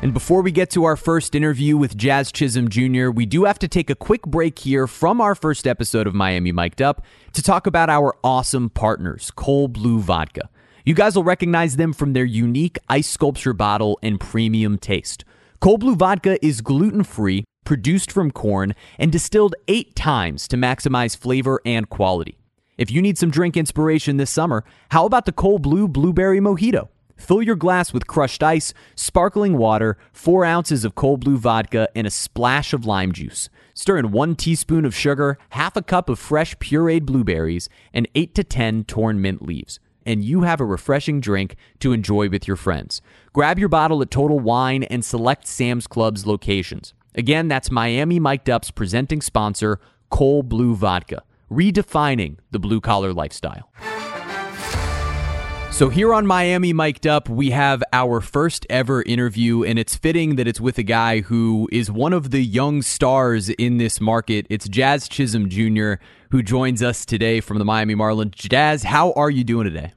And 0.03 0.13
before 0.13 0.41
we 0.41 0.51
get 0.51 0.69
to 0.71 0.83
our 0.83 0.97
first 0.97 1.33
interview 1.33 1.77
with 1.77 1.95
Jazz 1.95 2.29
Chisholm 2.29 2.67
Jr., 2.67 3.09
we 3.09 3.25
do 3.25 3.45
have 3.45 3.57
to 3.59 3.69
take 3.69 3.89
a 3.89 3.95
quick 3.95 4.23
break 4.23 4.59
here 4.59 4.85
from 4.85 5.21
our 5.21 5.33
first 5.33 5.65
episode 5.65 6.07
of 6.07 6.13
Miami 6.13 6.51
Mic'd 6.51 6.81
Up 6.81 7.05
to 7.31 7.41
talk 7.41 7.67
about 7.67 7.89
our 7.89 8.13
awesome 8.21 8.69
partners, 8.69 9.31
Cold 9.33 9.71
Blue 9.71 9.99
Vodka. 10.01 10.49
You 10.83 10.93
guys 10.93 11.15
will 11.15 11.23
recognize 11.23 11.77
them 11.77 11.93
from 11.93 12.11
their 12.11 12.25
unique 12.25 12.77
ice 12.89 13.07
sculpture 13.07 13.53
bottle 13.53 13.97
and 14.03 14.19
premium 14.19 14.77
taste. 14.77 15.23
Cold 15.61 15.79
Blue 15.79 15.95
Vodka 15.95 16.37
is 16.45 16.59
gluten 16.59 17.05
free, 17.05 17.45
produced 17.63 18.11
from 18.11 18.29
corn, 18.29 18.75
and 18.99 19.09
distilled 19.09 19.55
eight 19.69 19.95
times 19.95 20.49
to 20.49 20.57
maximize 20.57 21.15
flavor 21.15 21.61
and 21.65 21.89
quality. 21.89 22.37
If 22.77 22.91
you 22.91 23.01
need 23.01 23.17
some 23.17 23.31
drink 23.31 23.55
inspiration 23.55 24.17
this 24.17 24.31
summer, 24.31 24.65
how 24.91 25.05
about 25.05 25.25
the 25.25 25.31
Cold 25.31 25.61
Blue 25.61 25.87
Blueberry 25.87 26.41
Mojito? 26.41 26.89
Fill 27.15 27.41
your 27.41 27.55
glass 27.55 27.93
with 27.93 28.07
crushed 28.07 28.43
ice, 28.43 28.73
sparkling 28.95 29.57
water, 29.57 29.97
four 30.11 30.45
ounces 30.45 30.83
of 30.83 30.95
cold 30.95 31.23
blue 31.23 31.37
vodka, 31.37 31.87
and 31.95 32.07
a 32.07 32.11
splash 32.11 32.73
of 32.73 32.85
lime 32.85 33.11
juice. 33.11 33.49
Stir 33.73 33.97
in 33.97 34.11
one 34.11 34.35
teaspoon 34.35 34.85
of 34.85 34.95
sugar, 34.95 35.37
half 35.49 35.75
a 35.75 35.81
cup 35.81 36.09
of 36.09 36.19
fresh 36.19 36.55
pureed 36.57 37.05
blueberries, 37.05 37.69
and 37.93 38.07
8 38.15 38.35
to 38.35 38.43
10 38.43 38.83
torn 38.85 39.21
mint 39.21 39.41
leaves. 39.41 39.79
And 40.05 40.23
you 40.23 40.41
have 40.41 40.59
a 40.59 40.65
refreshing 40.65 41.21
drink 41.21 41.55
to 41.79 41.93
enjoy 41.93 42.29
with 42.29 42.47
your 42.47 42.57
friends. 42.57 43.01
Grab 43.31 43.57
your 43.57 43.69
bottle 43.69 44.01
at 44.01 44.11
Total 44.11 44.39
Wine 44.39 44.83
and 44.83 45.05
select 45.05 45.47
Sam's 45.47 45.87
Club's 45.87 46.27
locations. 46.27 46.93
Again, 47.15 47.47
that's 47.47 47.71
Miami 47.71 48.19
Mic'd 48.19 48.49
Up's 48.49 48.71
presenting 48.71 49.21
sponsor, 49.21 49.79
Cold 50.09 50.49
Blue 50.49 50.75
Vodka, 50.75 51.23
redefining 51.49 52.37
the 52.51 52.59
blue 52.59 52.81
collar 52.81 53.13
lifestyle. 53.13 53.71
So, 55.73 55.89
here 55.89 56.13
on 56.13 56.27
Miami 56.27 56.71
Mic'd 56.71 57.07
Up, 57.07 57.27
we 57.27 57.49
have 57.49 57.83
our 57.91 58.21
first 58.21 58.67
ever 58.69 59.01
interview, 59.01 59.63
and 59.63 59.79
it's 59.79 59.95
fitting 59.95 60.35
that 60.35 60.47
it's 60.47 60.61
with 60.61 60.77
a 60.77 60.83
guy 60.83 61.21
who 61.21 61.67
is 61.71 61.89
one 61.89 62.13
of 62.13 62.29
the 62.29 62.41
young 62.43 62.83
stars 62.83 63.49
in 63.49 63.77
this 63.77 63.99
market. 63.99 64.45
It's 64.51 64.69
Jazz 64.69 65.09
Chisholm 65.09 65.49
Jr., 65.49 65.93
who 66.29 66.43
joins 66.43 66.83
us 66.83 67.05
today 67.05 67.39
from 67.39 67.57
the 67.57 67.65
Miami 67.65 67.95
Marlins. 67.95 68.35
Jazz, 68.35 68.83
how 68.83 69.13
are 69.13 69.31
you 69.31 69.43
doing 69.43 69.65
today? 69.65 69.93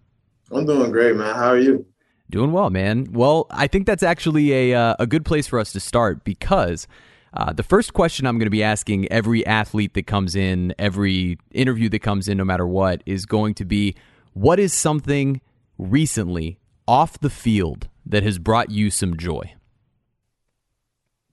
I'm 0.51 0.65
doing 0.65 0.91
great, 0.91 1.15
man. 1.15 1.35
How 1.35 1.49
are 1.49 1.59
you? 1.59 1.85
Doing 2.31 2.53
well, 2.53 2.71
man. 2.71 3.13
Well, 3.13 3.47
I 3.51 3.67
think 3.67 3.87
that's 3.87 4.03
actually 4.03 4.53
a, 4.53 4.75
uh, 4.75 4.97
a 4.99 5.07
good 5.07 5.27
place 5.27 5.47
for 5.47 5.59
us 5.59 5.73
to 5.73 5.81
start 5.81 6.25
because. 6.25 6.89
Uh, 7.35 7.53
the 7.53 7.63
first 7.63 7.93
question 7.93 8.27
I'm 8.27 8.39
going 8.39 8.47
to 8.47 8.51
be 8.51 8.63
asking 8.63 9.13
every 9.13 9.45
athlete 9.45 9.93
that 9.93 10.07
comes 10.07 10.35
in, 10.35 10.75
every 10.79 11.37
interview 11.53 11.91
that 11.91 11.99
comes 11.99 12.29
in, 12.29 12.39
no 12.39 12.47
matter 12.47 12.67
what, 12.67 13.03
is 13.05 13.27
going 13.27 13.53
to 13.57 13.67
be 13.67 13.95
what 14.33 14.59
is 14.59 14.73
something 14.73 15.43
recently 15.79 16.59
off 16.87 17.19
the 17.19 17.31
field 17.31 17.89
that 18.05 18.23
has 18.23 18.39
brought 18.39 18.71
you 18.71 18.91
some 18.91 19.17
joy? 19.17 19.55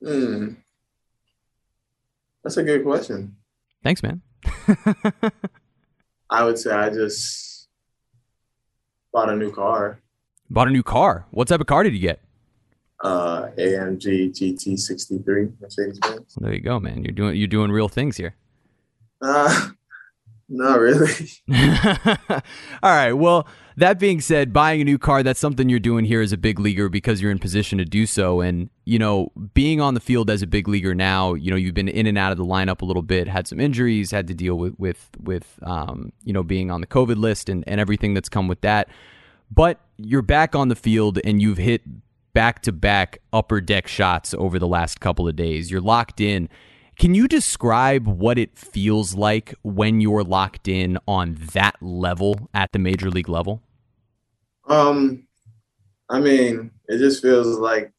Hmm. 0.04 0.54
That's 2.44 2.58
a 2.58 2.64
good 2.64 2.84
question. 2.84 3.36
Thanks, 3.84 4.04
man. 4.04 4.22
I 6.30 6.44
would 6.44 6.58
say 6.58 6.72
I 6.72 6.90
just 6.90 7.68
bought 9.12 9.30
a 9.30 9.36
new 9.36 9.52
car. 9.52 10.00
Bought 10.50 10.68
a 10.68 10.72
new 10.72 10.84
car. 10.84 11.26
What 11.32 11.48
type 11.48 11.62
of 11.62 11.68
car 11.68 11.84
did 11.84 11.94
you 11.94 12.00
get? 12.00 12.22
Uh, 13.02 13.50
AMG 13.58 14.32
GT63 14.32 15.60
Mercedes 15.60 16.00
Benz. 16.00 16.36
There 16.40 16.54
you 16.54 16.62
go, 16.62 16.80
man. 16.80 17.04
You're 17.04 17.14
doing 17.14 17.36
you're 17.36 17.48
doing 17.48 17.70
real 17.72 17.90
things 17.90 18.18
here. 18.18 18.36
Uh, 19.22 19.70
not 20.50 20.80
really. 20.80 21.12
All 21.50 22.42
right. 22.84 23.14
Well, 23.14 23.48
that 23.78 23.98
being 24.00 24.22
said, 24.22 24.54
buying 24.54 24.82
a 24.82 24.84
new 24.84 24.98
car, 24.98 25.24
that's 25.24 25.40
something 25.40 25.70
you're 25.70 25.80
doing 25.80 26.06
here 26.06 26.22
as 26.22 26.32
a 26.32 26.38
big 26.38 26.60
leaguer 26.60 26.90
because 26.90 27.22
you're 27.22 27.32
in 27.32 27.40
position 27.40 27.78
to 27.80 27.86
do 27.86 28.06
so. 28.06 28.42
And, 28.42 28.70
you 28.86 29.00
know, 29.00 29.32
being 29.54 29.82
on 29.82 29.94
the 29.94 30.00
field 30.00 30.30
as 30.30 30.42
a 30.42 30.48
big 30.48 30.68
leaguer 30.68 30.94
now, 30.94 31.34
you 31.34 31.50
know, 31.50 31.58
you've 31.58 31.74
been 31.74 31.88
in 31.88 32.06
and 32.06 32.18
out 32.18 32.32
of 32.32 32.38
the 32.38 32.46
lineup 32.46 32.82
a 32.82 32.86
little 32.86 33.02
bit, 33.02 33.28
had 33.28 33.48
some 33.48 33.60
injuries, 33.60 34.12
had 34.12 34.28
to 34.28 34.34
deal 34.34 34.56
with, 34.56 34.78
with, 34.78 35.10
with 35.20 35.60
um, 35.64 36.12
you 36.24 36.34
know, 36.34 36.44
being 36.44 36.70
on 36.70 36.82
the 36.82 36.88
COVID 36.88 37.18
list 37.18 37.50
and, 37.50 37.64
and 37.68 37.80
everything 37.80 38.14
that's 38.14 38.30
come 38.30 38.48
with 38.48 38.62
that. 38.62 38.90
But 39.50 39.80
you're 39.98 40.22
back 40.22 40.56
on 40.56 40.68
the 40.68 40.76
field 40.76 41.20
and 41.24 41.42
you've 41.42 41.58
hit 41.58 41.82
back 42.34 42.62
to 42.64 42.72
back 42.72 43.20
upper 43.32 43.62
deck 43.62 43.88
shots 43.88 44.34
over 44.34 44.60
the 44.60 44.68
last 44.68 45.00
couple 45.00 45.28
of 45.28 45.36
days. 45.36 45.72
You're 45.72 45.82
locked 45.82 46.20
in. 46.20 46.50
Can 46.98 47.16
you 47.16 47.28
describe 47.28 48.08
what 48.08 48.38
it 48.38 48.58
feels 48.58 49.16
like 49.16 49.56
when 49.64 50.00
you're 50.00 50.24
locked 50.24 50.68
in 50.68 50.98
on 51.08 51.38
that 51.54 51.76
level 51.82 52.50
at 52.54 52.72
the 52.72 52.80
major 52.80 53.10
league 53.10 53.30
level? 53.30 53.62
Um, 54.68 55.28
I 56.10 56.20
mean, 56.20 56.72
it 56.88 57.00
just 57.00 57.22
feels 57.22 57.58
like 57.58 57.92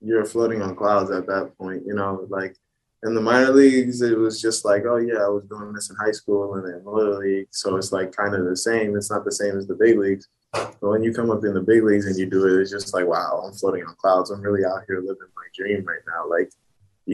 you're 0.00 0.24
floating 0.24 0.62
on 0.62 0.76
clouds 0.76 1.10
at 1.10 1.26
that 1.26 1.56
point. 1.58 1.82
You 1.86 1.94
know, 1.94 2.26
like 2.30 2.56
in 3.04 3.14
the 3.14 3.20
minor 3.20 3.50
leagues, 3.50 4.00
it 4.02 4.16
was 4.16 4.40
just 4.40 4.64
like, 4.64 4.84
oh 4.86 4.96
yeah, 4.96 5.24
I 5.24 5.28
was 5.28 5.44
doing 5.44 5.72
this 5.72 5.90
in 5.90 5.96
high 5.96 6.12
school 6.12 6.54
and 6.54 6.66
in 6.66 6.84
little 6.84 7.18
league, 7.18 7.48
so 7.50 7.76
it's 7.76 7.92
like 7.92 8.12
kind 8.12 8.34
of 8.34 8.44
the 8.44 8.56
same. 8.56 8.96
It's 8.96 9.10
not 9.10 9.24
the 9.24 9.32
same 9.32 9.56
as 9.56 9.66
the 9.66 9.74
big 9.74 9.98
leagues. 9.98 10.28
But 10.52 10.80
when 10.80 11.02
you 11.02 11.12
come 11.12 11.30
up 11.30 11.44
in 11.44 11.52
the 11.52 11.60
big 11.60 11.84
leagues 11.84 12.06
and 12.06 12.16
you 12.16 12.26
do 12.26 12.46
it, 12.46 12.60
it's 12.60 12.70
just 12.70 12.94
like, 12.94 13.06
wow, 13.06 13.42
I'm 13.44 13.52
floating 13.52 13.84
on 13.84 13.94
clouds. 13.96 14.30
I'm 14.30 14.40
really 14.40 14.64
out 14.64 14.84
here 14.86 15.00
living 15.00 15.28
my 15.36 15.42
dream 15.54 15.84
right 15.84 16.00
now. 16.06 16.28
Like 16.28 16.50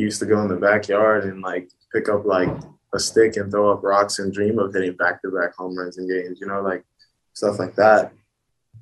used 0.00 0.20
to 0.20 0.26
go 0.26 0.40
in 0.42 0.48
the 0.48 0.56
backyard 0.56 1.24
and 1.24 1.40
like 1.42 1.70
pick 1.92 2.08
up 2.08 2.24
like 2.24 2.50
a 2.92 2.98
stick 2.98 3.36
and 3.36 3.50
throw 3.50 3.72
up 3.72 3.82
rocks 3.82 4.18
and 4.18 4.32
dream 4.32 4.58
of 4.58 4.72
hitting 4.72 4.96
back 4.96 5.22
to 5.22 5.30
back 5.30 5.54
home 5.54 5.76
runs 5.76 5.98
in 5.98 6.08
games, 6.08 6.38
you 6.40 6.46
know, 6.46 6.60
like 6.60 6.84
stuff 7.32 7.58
like 7.58 7.74
that. 7.76 8.12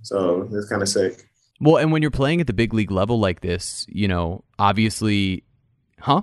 So 0.02 0.49
it's 0.52 0.69
kind 0.69 0.83
of 0.83 0.88
sick. 0.88 1.28
Well, 1.61 1.76
and 1.76 1.92
when 1.92 2.02
you're 2.02 2.11
playing 2.11 2.40
at 2.40 2.47
the 2.47 2.52
big 2.52 2.75
league 2.75 2.90
level 2.90 3.21
like 3.21 3.40
this, 3.40 3.87
you 3.88 4.09
know, 4.09 4.42
obviously, 4.59 5.45
huh? 6.00 6.23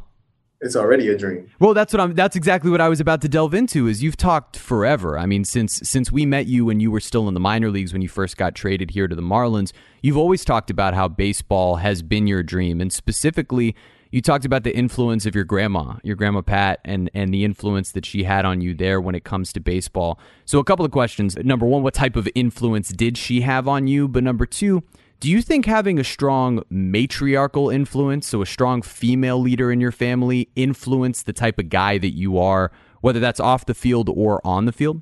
it's 0.61 0.75
already 0.75 1.07
a 1.07 1.17
dream. 1.17 1.49
Well, 1.59 1.73
that's 1.73 1.93
what 1.93 2.01
I'm. 2.01 2.13
That's 2.13 2.35
exactly 2.35 2.69
what 2.69 2.81
I 2.81 2.89
was 2.89 2.99
about 2.99 3.21
to 3.21 3.29
delve 3.29 3.53
into. 3.53 3.87
Is 3.87 4.03
you've 4.03 4.17
talked 4.17 4.57
forever. 4.57 5.17
I 5.17 5.25
mean, 5.25 5.45
since 5.45 5.75
since 5.83 6.11
we 6.11 6.25
met 6.25 6.47
you 6.47 6.65
when 6.65 6.79
you 6.79 6.91
were 6.91 6.99
still 6.99 7.27
in 7.27 7.33
the 7.33 7.39
minor 7.39 7.69
leagues 7.69 7.93
when 7.93 8.01
you 8.01 8.09
first 8.09 8.35
got 8.35 8.55
traded 8.55 8.91
here 8.91 9.07
to 9.07 9.15
the 9.15 9.21
Marlins, 9.21 9.71
you've 10.01 10.17
always 10.17 10.43
talked 10.43 10.69
about 10.69 10.93
how 10.93 11.07
baseball 11.07 11.77
has 11.77 12.01
been 12.01 12.27
your 12.27 12.43
dream, 12.43 12.81
and 12.81 12.91
specifically, 12.91 13.75
you 14.11 14.21
talked 14.21 14.45
about 14.45 14.63
the 14.63 14.75
influence 14.75 15.25
of 15.25 15.35
your 15.35 15.43
grandma, 15.43 15.95
your 16.03 16.15
grandma 16.15 16.41
Pat, 16.41 16.79
and 16.83 17.09
and 17.13 17.33
the 17.33 17.43
influence 17.43 17.91
that 17.91 18.05
she 18.05 18.23
had 18.23 18.45
on 18.45 18.61
you 18.61 18.73
there 18.73 18.99
when 18.99 19.15
it 19.15 19.23
comes 19.23 19.53
to 19.53 19.59
baseball. 19.59 20.19
So, 20.45 20.59
a 20.59 20.63
couple 20.63 20.85
of 20.85 20.91
questions. 20.91 21.37
Number 21.37 21.65
one, 21.65 21.83
what 21.83 21.93
type 21.93 22.15
of 22.15 22.27
influence 22.35 22.89
did 22.89 23.17
she 23.17 23.41
have 23.41 23.67
on 23.67 23.87
you? 23.87 24.07
But 24.07 24.23
number 24.23 24.45
two 24.45 24.83
do 25.19 25.29
you 25.29 25.41
think 25.41 25.65
having 25.65 25.99
a 25.99 26.03
strong 26.03 26.63
matriarchal 26.69 27.69
influence, 27.69 28.27
so 28.27 28.41
a 28.41 28.45
strong 28.45 28.81
female 28.81 29.37
leader 29.37 29.69
in 29.69 29.81
your 29.81 29.91
family, 29.91 30.49
influenced 30.55 31.25
the 31.25 31.33
type 31.33 31.59
of 31.59 31.67
guy 31.67 31.97
that 31.97 32.11
you 32.11 32.37
are, 32.37 32.71
whether 33.01 33.19
that's 33.19 33.39
off 33.41 33.65
the 33.65 33.73
field 33.73 34.07
or 34.07 34.39
on 34.47 34.63
the 34.63 34.71
field? 34.71 35.01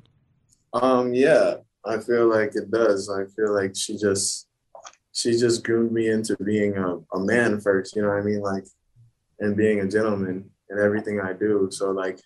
Um, 0.72 1.14
yeah, 1.14 1.58
I 1.84 1.98
feel 1.98 2.28
like 2.28 2.56
it 2.56 2.68
does. 2.72 3.08
I 3.08 3.26
feel 3.36 3.54
like 3.54 3.76
she 3.76 3.96
just 3.96 4.48
she 5.12 5.38
just 5.38 5.64
groomed 5.64 5.92
me 5.92 6.08
into 6.08 6.36
being 6.44 6.76
a, 6.76 6.96
a 7.14 7.20
man 7.20 7.60
first, 7.60 7.94
you 7.94 8.02
know 8.02 8.08
what 8.08 8.18
I 8.18 8.22
mean? 8.22 8.40
Like 8.40 8.64
and 9.40 9.56
being 9.56 9.80
a 9.80 9.88
gentleman 9.88 10.50
in 10.70 10.78
everything 10.78 11.20
I 11.20 11.32
do. 11.32 11.68
So 11.70 11.90
like 11.90 12.20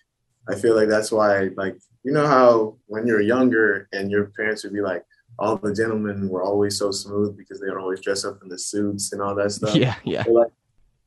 I 0.49 0.55
feel 0.55 0.75
like 0.75 0.89
that's 0.89 1.11
why 1.11 1.49
like 1.55 1.77
you 2.03 2.11
know 2.11 2.27
how 2.27 2.77
when 2.87 3.07
you're 3.07 3.21
younger 3.21 3.87
and 3.93 4.11
your 4.11 4.25
parents 4.35 4.63
would 4.63 4.73
be 4.73 4.81
like, 4.81 5.03
all 5.39 5.57
the 5.57 5.73
gentlemen 5.73 6.29
were 6.29 6.43
always 6.43 6.77
so 6.77 6.91
smooth 6.91 7.37
because 7.37 7.59
they 7.59 7.69
would 7.69 7.79
always 7.79 8.01
dress 8.01 8.25
up 8.25 8.39
in 8.43 8.49
the 8.49 8.59
suits 8.59 9.13
and 9.13 9.21
all 9.21 9.35
that 9.35 9.51
stuff. 9.57 9.75
Yeah, 9.75 9.95
yeah. 10.03 10.23
So 10.23 10.31
like, 10.31 10.51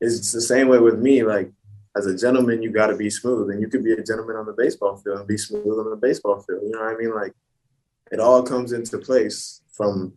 it's 0.01 0.31
the 0.31 0.41
same 0.41 0.67
way 0.67 0.79
with 0.79 0.99
me. 0.99 1.23
Like 1.23 1.51
as 1.95 2.05
a 2.05 2.17
gentleman, 2.17 2.61
you 2.61 2.71
got 2.71 2.87
to 2.87 2.95
be 2.95 3.09
smooth, 3.09 3.49
and 3.49 3.61
you 3.61 3.67
could 3.67 3.83
be 3.83 3.93
a 3.93 4.03
gentleman 4.03 4.35
on 4.35 4.45
the 4.45 4.53
baseball 4.53 4.97
field 4.97 5.19
and 5.19 5.27
be 5.27 5.37
smooth 5.37 5.79
on 5.79 5.89
the 5.89 5.95
baseball 5.95 6.41
field. 6.41 6.61
You 6.63 6.71
know 6.71 6.79
what 6.79 6.93
I 6.93 6.97
mean? 6.97 7.13
Like 7.13 7.33
it 8.11 8.19
all 8.19 8.43
comes 8.43 8.71
into 8.71 8.97
place 8.97 9.61
from 9.71 10.13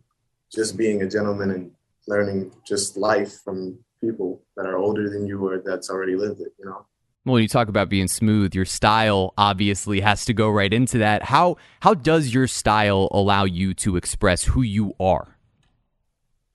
just 0.53 0.77
being 0.77 1.01
a 1.01 1.09
gentleman 1.09 1.51
and 1.51 1.71
learning 2.07 2.51
just 2.65 2.97
life 2.97 3.39
from 3.43 3.79
people 4.01 4.41
that 4.57 4.65
are 4.65 4.77
older 4.77 5.09
than 5.09 5.25
you 5.25 5.45
or 5.45 5.61
that's 5.63 5.89
already 5.89 6.15
lived 6.15 6.41
it. 6.41 6.53
You 6.59 6.65
know. 6.65 6.85
Well, 7.23 7.33
when 7.33 7.43
you 7.43 7.47
talk 7.47 7.67
about 7.67 7.87
being 7.87 8.07
smooth, 8.07 8.55
your 8.55 8.65
style 8.65 9.33
obviously 9.37 10.01
has 10.01 10.25
to 10.25 10.33
go 10.33 10.49
right 10.49 10.73
into 10.73 10.97
that. 10.97 11.23
How 11.23 11.57
how 11.81 11.93
does 11.93 12.33
your 12.33 12.47
style 12.47 13.07
allow 13.11 13.45
you 13.45 13.73
to 13.75 13.95
express 13.95 14.43
who 14.43 14.63
you 14.63 14.93
are? 14.99 15.37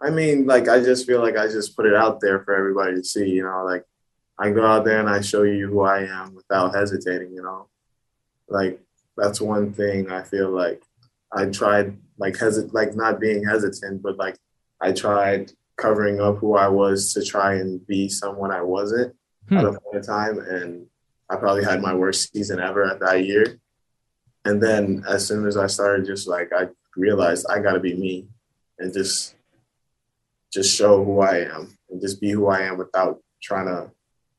I 0.02 0.10
mean, 0.10 0.46
like 0.46 0.68
I 0.68 0.80
just 0.80 1.06
feel 1.06 1.20
like 1.20 1.36
I 1.36 1.46
just 1.46 1.76
put 1.76 1.86
it 1.86 1.94
out 1.94 2.20
there 2.20 2.40
for 2.40 2.54
everybody 2.54 2.96
to 2.96 3.04
see, 3.04 3.28
you 3.28 3.44
know, 3.44 3.64
like 3.64 3.84
I 4.38 4.50
go 4.50 4.66
out 4.66 4.84
there 4.84 5.00
and 5.00 5.08
I 5.08 5.20
show 5.20 5.44
you 5.44 5.68
who 5.68 5.82
I 5.82 6.02
am 6.02 6.34
without 6.34 6.74
hesitating, 6.74 7.32
you 7.32 7.42
know. 7.42 7.68
Like 8.48 8.80
that's 9.16 9.40
one 9.40 9.72
thing 9.72 10.10
I 10.10 10.22
feel 10.22 10.50
like 10.50 10.82
I 11.32 11.46
tried 11.46 11.96
like 12.18 12.34
hesit 12.34 12.72
like 12.72 12.96
not 12.96 13.20
being 13.20 13.44
hesitant, 13.44 14.02
but 14.02 14.16
like 14.16 14.36
I 14.80 14.92
tried 14.92 15.52
covering 15.76 16.20
up 16.20 16.38
who 16.38 16.56
I 16.56 16.68
was 16.68 17.12
to 17.14 17.24
try 17.24 17.54
and 17.54 17.86
be 17.86 18.08
someone 18.08 18.50
I 18.50 18.62
wasn't 18.62 19.14
hmm. 19.48 19.58
at 19.58 19.64
a 19.64 19.72
point 19.72 19.96
in 19.96 20.02
time, 20.02 20.38
and 20.38 20.86
I 21.28 21.36
probably 21.36 21.64
had 21.64 21.82
my 21.82 21.94
worst 21.94 22.32
season 22.32 22.60
ever 22.60 22.84
at 22.84 23.00
that 23.00 23.24
year. 23.24 23.58
And 24.44 24.62
then 24.62 25.04
as 25.08 25.26
soon 25.26 25.46
as 25.46 25.56
I 25.56 25.66
started, 25.66 26.06
just 26.06 26.28
like 26.28 26.52
I 26.52 26.68
realized 26.96 27.46
I 27.48 27.58
got 27.58 27.72
to 27.72 27.80
be 27.80 27.94
me, 27.94 28.26
and 28.78 28.92
just 28.92 29.34
just 30.52 30.76
show 30.76 31.04
who 31.04 31.20
I 31.20 31.40
am, 31.40 31.76
and 31.90 32.00
just 32.00 32.20
be 32.20 32.30
who 32.30 32.46
I 32.46 32.62
am 32.62 32.78
without 32.78 33.20
trying 33.42 33.66
to 33.66 33.90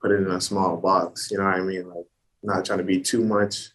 put 0.01 0.11
it 0.11 0.21
in 0.21 0.31
a 0.31 0.41
small 0.41 0.77
box. 0.77 1.29
You 1.31 1.37
know 1.37 1.45
what 1.45 1.55
I 1.55 1.61
mean? 1.61 1.89
Like 1.89 2.05
not 2.43 2.65
trying 2.65 2.79
to 2.79 2.85
be 2.85 3.01
too 3.01 3.23
much, 3.23 3.69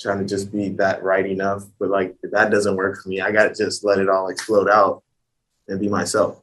trying 0.00 0.18
to 0.18 0.24
just 0.24 0.52
be 0.52 0.70
that 0.70 1.02
right 1.02 1.26
enough. 1.26 1.64
But 1.78 1.90
like 1.90 2.16
if 2.22 2.30
that 2.30 2.50
doesn't 2.50 2.76
work 2.76 3.02
for 3.02 3.08
me, 3.08 3.20
I 3.20 3.32
got 3.32 3.48
to 3.48 3.64
just 3.64 3.84
let 3.84 3.98
it 3.98 4.08
all 4.08 4.28
explode 4.28 4.68
out 4.68 5.02
and 5.68 5.80
be 5.80 5.88
myself. 5.88 6.41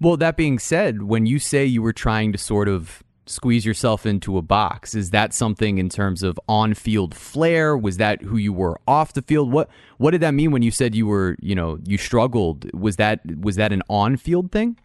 Well, 0.00 0.16
that 0.16 0.36
being 0.36 0.58
said, 0.58 1.02
when 1.02 1.26
you 1.26 1.38
say 1.38 1.64
you 1.64 1.82
were 1.82 1.92
trying 1.92 2.32
to 2.32 2.38
sort 2.38 2.68
of 2.68 3.02
squeeze 3.30 3.64
yourself 3.64 4.04
into 4.04 4.36
a 4.36 4.42
box. 4.42 4.94
Is 4.94 5.10
that 5.10 5.32
something 5.32 5.78
in 5.78 5.88
terms 5.88 6.22
of 6.22 6.38
on-field 6.48 7.14
flair? 7.14 7.76
Was 7.76 7.96
that 7.98 8.22
who 8.22 8.36
you 8.36 8.52
were 8.52 8.78
off 8.86 9.12
the 9.12 9.22
field? 9.22 9.52
What 9.52 9.70
what 9.98 10.10
did 10.10 10.20
that 10.22 10.34
mean 10.34 10.50
when 10.50 10.62
you 10.62 10.70
said 10.70 10.94
you 10.94 11.06
were, 11.06 11.36
you 11.40 11.54
know, 11.54 11.78
you 11.86 11.96
struggled? 11.96 12.70
Was 12.74 12.96
that 12.96 13.20
was 13.40 13.56
that 13.56 13.72
an 13.72 13.82
on-field 13.88 14.50
thing? 14.52 14.78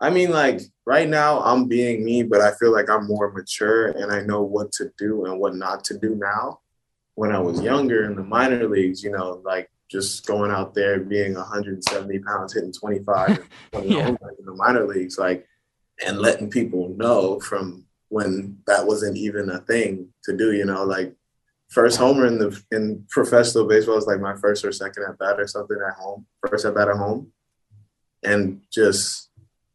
I 0.00 0.10
mean, 0.10 0.30
like 0.30 0.60
right 0.84 1.08
now 1.08 1.40
I'm 1.40 1.68
being 1.68 2.04
me, 2.04 2.24
but 2.24 2.40
I 2.40 2.52
feel 2.52 2.72
like 2.72 2.90
I'm 2.90 3.06
more 3.06 3.30
mature 3.30 3.90
and 3.90 4.10
I 4.10 4.22
know 4.22 4.42
what 4.42 4.72
to 4.72 4.90
do 4.98 5.26
and 5.26 5.38
what 5.38 5.54
not 5.54 5.84
to 5.84 5.98
do 5.98 6.16
now. 6.16 6.60
When 7.14 7.30
I 7.30 7.38
was 7.38 7.60
younger 7.60 8.04
in 8.04 8.16
the 8.16 8.24
minor 8.24 8.66
leagues, 8.66 9.04
you 9.04 9.10
know, 9.10 9.40
like 9.44 9.70
just 9.92 10.26
going 10.26 10.50
out 10.50 10.74
there 10.74 10.98
being 10.98 11.34
170 11.34 12.18
pounds, 12.20 12.54
hitting 12.54 12.72
25 12.72 13.46
yeah. 13.84 14.08
in 14.08 14.18
the 14.44 14.54
minor 14.54 14.86
leagues, 14.86 15.18
like 15.18 15.46
and 16.04 16.18
letting 16.18 16.50
people 16.50 16.88
know 16.96 17.38
from 17.38 17.84
when 18.08 18.58
that 18.66 18.86
wasn't 18.86 19.16
even 19.16 19.50
a 19.50 19.58
thing 19.58 20.08
to 20.24 20.36
do. 20.36 20.52
You 20.52 20.64
know, 20.64 20.84
like 20.84 21.14
first 21.68 21.98
homer 21.98 22.26
in 22.26 22.38
the 22.38 22.60
in 22.70 23.04
professional 23.10 23.68
baseball 23.68 23.96
was 23.96 24.06
like 24.06 24.20
my 24.20 24.34
first 24.36 24.64
or 24.64 24.72
second 24.72 25.04
at 25.04 25.18
bat 25.18 25.38
or 25.38 25.46
something 25.46 25.78
at 25.86 25.94
home, 25.94 26.26
first 26.46 26.64
at 26.64 26.74
bat 26.74 26.88
at 26.88 26.96
home, 26.96 27.30
and 28.24 28.62
just 28.72 29.28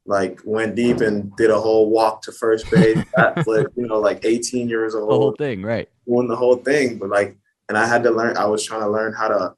like 0.07 0.39
went 0.45 0.75
deep 0.75 1.01
and 1.01 1.35
did 1.35 1.51
a 1.51 1.59
whole 1.59 1.91
walk 1.91 2.23
to 2.23 2.31
first 2.31 2.69
base, 2.71 3.03
bat 3.15 3.43
flip. 3.43 3.71
You 3.75 3.85
know, 3.85 3.99
like 3.99 4.25
18 4.25 4.67
years 4.67 4.95
old, 4.95 5.11
the 5.11 5.15
whole 5.15 5.35
thing, 5.35 5.61
right? 5.61 5.87
Doing 6.07 6.27
the 6.27 6.35
whole 6.35 6.57
thing, 6.57 6.97
but 6.97 7.09
like, 7.09 7.37
and 7.69 7.77
I 7.77 7.85
had 7.85 8.01
to 8.03 8.09
learn. 8.09 8.35
I 8.35 8.45
was 8.45 8.65
trying 8.65 8.81
to 8.81 8.89
learn 8.89 9.13
how 9.13 9.27
to 9.27 9.53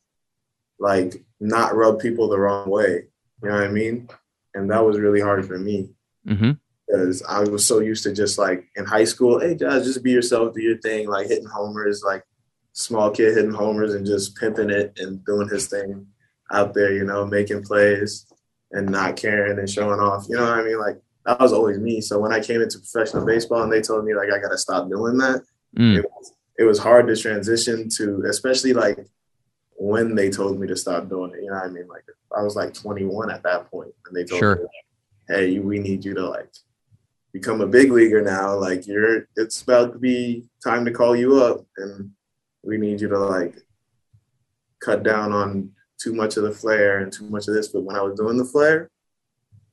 like 0.80 1.24
not 1.40 1.76
rub 1.76 2.00
people 2.00 2.30
the 2.30 2.40
wrong 2.40 2.70
way. 2.70 3.04
You 3.42 3.50
know 3.50 3.56
what 3.56 3.64
I 3.64 3.70
mean? 3.70 4.10
And 4.54 4.70
that 4.72 4.86
was 4.86 5.00
really 5.00 5.22
hard 5.22 5.46
for 5.46 5.58
me. 5.58 5.90
Mm-hmm. 6.28 6.52
Because 6.88 7.22
I 7.24 7.42
was 7.42 7.66
so 7.66 7.80
used 7.80 8.04
to 8.04 8.14
just 8.14 8.40
like 8.40 8.68
in 8.76 8.86
high 8.86 9.04
school, 9.04 9.40
hey, 9.40 9.56
guys, 9.56 9.86
just 9.86 10.04
be 10.04 10.12
yourself, 10.12 10.54
do 10.54 10.62
your 10.62 10.80
thing, 10.80 11.08
like 11.08 11.28
hitting 11.28 11.46
homers, 11.46 12.04
like 12.04 12.24
small 12.74 13.12
kid 13.12 13.36
hitting 13.36 13.54
homers 13.54 13.94
and 13.94 14.06
just 14.06 14.36
pimping 14.38 14.70
it 14.70 14.98
and 15.00 15.24
doing 15.26 15.48
his 15.50 15.68
thing 15.68 16.08
out 16.52 16.74
there, 16.74 16.94
you 16.94 17.04
know, 17.04 17.26
making 17.26 17.64
plays 17.64 18.26
and 18.72 18.90
not 18.90 19.18
caring 19.18 19.60
and 19.60 19.70
showing 19.70 20.00
off. 20.00 20.26
You 20.30 20.38
know 20.38 20.44
what 20.44 20.60
I 20.60 20.64
mean? 20.64 20.80
Like 20.80 21.00
that 21.26 21.40
was 21.40 21.54
always 21.54 21.78
me. 21.78 22.02
So 22.02 22.20
when 22.20 22.34
I 22.34 22.40
came 22.40 22.62
into 22.62 22.80
professional 22.80 23.26
baseball 23.26 23.64
and 23.64 23.72
they 23.72 23.82
told 23.82 24.06
me 24.06 24.16
like 24.16 24.32
I 24.32 24.40
got 24.40 24.50
to 24.50 24.58
stop 24.58 24.90
doing 24.90 25.18
that, 25.20 25.44
mm. 25.78 25.98
it, 25.98 26.06
was, 26.06 26.34
it 26.58 26.64
was 26.64 26.80
hard 26.80 27.08
to 27.08 27.16
transition 27.16 27.88
to, 27.98 28.24
especially 28.28 28.74
like 28.74 29.06
when 29.80 30.14
they 30.14 30.30
told 30.30 30.60
me 30.60 30.68
to 30.68 30.76
stop 30.76 31.10
doing 31.10 31.32
it. 31.32 31.44
You 31.44 31.50
know 31.50 31.56
what 31.56 31.66
I 31.66 31.70
mean? 31.70 31.88
Like 31.88 32.04
I 32.38 32.44
was 32.44 32.56
like 32.56 32.74
21 32.74 33.32
at 33.32 33.44
that 33.44 33.72
point, 33.72 33.92
and 34.06 34.16
they 34.16 34.26
told 34.26 34.40
sure. 34.40 34.56
me 34.58 34.68
hey, 35.30 35.60
we 35.60 35.80
need 35.80 36.04
you 36.04 36.14
to 36.16 36.28
like 36.28 36.52
become 37.32 37.62
a 37.62 37.68
big 37.68 37.92
leaguer 37.92 38.22
now. 38.22 38.56
Like 38.56 38.88
you're, 38.88 39.28
it's 39.36 39.62
about 39.62 39.94
to 39.94 40.00
be 40.00 40.50
time 40.64 40.84
to 40.86 40.92
call 40.92 41.16
you 41.16 41.42
up, 41.42 41.66
and 41.78 42.12
we 42.64 42.78
need 42.78 43.00
you 43.00 43.08
to 43.08 43.18
like 43.18 43.56
cut 44.82 45.04
down 45.04 45.32
on 45.32 45.72
too 46.00 46.14
much 46.14 46.38
of 46.38 46.44
the 46.44 46.52
flair 46.52 47.00
and 47.00 47.12
too 47.12 47.30
much 47.30 47.48
of 47.48 47.54
this. 47.54 47.68
But 47.68 47.84
when 47.84 47.96
I 47.96 48.02
was 48.02 48.18
doing 48.18 48.38
the 48.38 48.46
flair, 48.46 48.90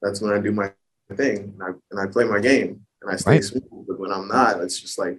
that's 0.02 0.20
when 0.20 0.32
I 0.32 0.38
do 0.38 0.52
my 0.52 0.72
thing 1.14 1.54
and 1.54 1.62
I, 1.62 1.68
and 1.90 2.00
I 2.00 2.06
play 2.10 2.24
my 2.24 2.40
game 2.40 2.84
and 3.02 3.10
I 3.10 3.16
stay 3.16 3.32
right. 3.32 3.44
smooth. 3.44 3.86
But 3.88 3.98
when 3.98 4.12
I'm 4.12 4.28
not, 4.28 4.60
it's 4.60 4.80
just 4.80 4.98
like 4.98 5.18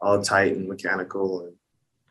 all 0.00 0.20
tight 0.20 0.56
and 0.56 0.68
mechanical 0.68 1.46
and 1.46 1.54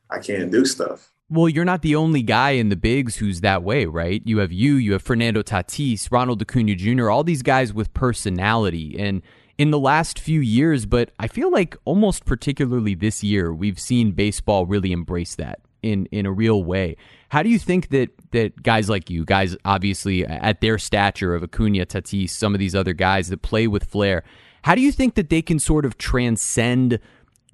I 0.10 0.20
can't 0.20 0.52
do 0.52 0.66
stuff. 0.66 1.13
Well, 1.30 1.50
you're 1.50 1.66
not 1.66 1.82
the 1.82 1.96
only 1.96 2.22
guy 2.22 2.52
in 2.52 2.70
the 2.70 2.76
bigs 2.76 3.16
who's 3.16 3.42
that 3.42 3.64
way, 3.64 3.86
right? 3.86 4.22
You 4.26 4.40
have 4.40 4.52
you, 4.52 4.76
you 4.76 4.94
have 4.94 5.02
Fernando 5.02 5.42
Tatis, 5.42 6.12
Ronald 6.12 6.42
Acuna 6.42 6.76
Jr., 6.76 7.10
all 7.10 7.24
these 7.24 7.42
guys 7.42 7.74
with 7.74 7.94
personality. 7.94 8.96
And 9.00 9.22
in 9.58 9.72
the 9.72 9.80
last 9.80 10.20
few 10.20 10.42
years, 10.42 10.86
but 10.86 11.12
I 11.20 11.28
feel 11.28 11.52
like 11.52 11.78
almost 11.86 12.26
particularly 12.26 12.96
this 12.96 13.24
year, 13.24 13.54
we've 13.54 13.80
seen 13.80 14.12
baseball 14.12 14.66
really 14.66 14.92
embrace 14.92 15.36
that 15.36 15.60
in 15.82 16.08
in 16.08 16.26
a 16.26 16.32
real 16.32 16.64
way. 16.64 16.96
How 17.30 17.44
do 17.44 17.50
you 17.50 17.60
think 17.60 17.90
that 17.90 18.10
that 18.32 18.62
guys 18.64 18.90
like 18.90 19.10
you, 19.10 19.26
guys 19.26 19.56
obviously 19.66 20.26
at 20.26 20.62
their 20.62 20.78
stature 20.78 21.36
of 21.36 21.44
Acuna, 21.44 21.86
Tatis, 21.86 22.32
some 22.32 22.54
of 22.54 22.60
these 22.60 22.76
other 22.76 22.94
guys 22.94 23.30
that 23.30 23.42
play 23.42 23.68
with 23.68 23.84
flair, 23.84 24.24
how 24.64 24.76
do 24.76 24.82
you 24.82 24.92
think 24.92 25.16
that 25.16 25.30
they 25.30 25.42
can 25.42 25.60
sort 25.60 25.86
of 25.86 25.98
transcend 25.98 27.00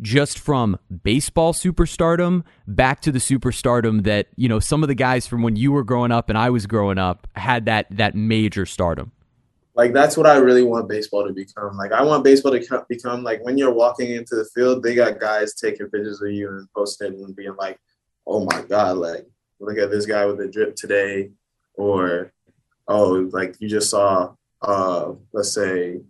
just 0.02 0.40
from 0.40 0.78
baseball 1.04 1.54
superstardom 1.54 2.44
back 2.68 3.02
to 3.02 3.12
the 3.12 3.20
superstardom 3.20 4.04
that 4.04 4.28
you 4.36 4.48
know 4.48 4.60
some 4.60 4.84
of 4.84 4.88
the 4.88 4.96
guys 4.96 5.28
from 5.28 5.42
when 5.42 5.56
you 5.56 5.72
were 5.72 5.84
growing 5.84 6.12
up 6.12 6.30
and 6.30 6.38
I 6.38 6.50
was 6.50 6.66
growing 6.66 6.98
up 6.98 7.28
had 7.36 7.66
that 7.66 7.88
that 7.92 8.16
major 8.16 8.66
stardom. 8.66 9.12
Like 9.76 9.94
that's 9.94 10.18
what 10.18 10.26
I 10.26 10.38
really 10.38 10.64
want 10.64 10.90
baseball 10.90 11.26
to 11.26 11.34
become. 11.34 11.78
Like 11.78 11.92
I 11.92 12.04
want 12.04 12.24
baseball 12.24 12.52
to 12.52 12.86
become 12.90 13.24
like 13.24 13.44
when 13.44 13.58
you're 13.58 13.74
walking 13.74 14.12
into 14.12 14.36
the 14.36 14.46
field, 14.54 14.84
they 14.84 14.96
got 14.96 15.20
guys 15.20 15.54
taking 15.54 15.88
pictures 15.90 16.22
of 16.22 16.32
you 16.32 16.50
and 16.50 16.68
posting 16.76 17.14
and 17.24 17.36
being 17.36 17.56
like, 17.58 17.80
"Oh 18.28 18.46
my 18.46 18.62
god, 18.64 18.98
like 18.98 19.26
look 19.60 19.78
at 19.78 19.92
this 19.92 20.06
guy 20.06 20.26
with 20.26 20.42
a 20.42 20.48
drip 20.48 20.76
today," 20.76 21.32
or 21.76 22.34
"Oh, 22.88 23.30
like 23.32 23.56
you 23.60 23.70
just 23.70 23.90
saw, 23.90 24.34
uh, 24.62 25.14
let's 25.32 25.54
say 25.54 26.02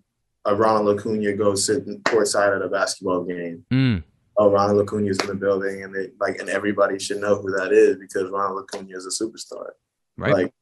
a 0.46 0.55
Ronald 0.55 0.98
Acuna 1.00 1.34
goes 1.34 1.65
sitting 1.65 2.01
courtside 2.01 2.55
at 2.55 2.62
a 2.62 2.69
basketball 2.69 3.24
game. 3.24 3.65
Mm. 3.72 4.03
Oh, 4.38 4.50
Ronald 4.51 4.81
Acuna 4.81 5.10
is 5.10 5.19
in 5.19 5.27
the 5.27 5.36
building, 5.36 5.84
and 5.84 5.93
they 5.93 6.10
like, 6.19 6.39
and 6.39 6.50
everybody 6.50 6.98
should 7.00 7.17
know 7.19 7.36
who 7.41 7.51
that 7.58 7.72
is 7.74 7.98
because 7.98 8.29
Ronald 8.31 8.63
Acuna 8.63 8.96
is 8.96 9.05
a 9.05 9.24
superstar. 9.24 9.72
Right. 10.17 10.34
Like, 10.34 10.53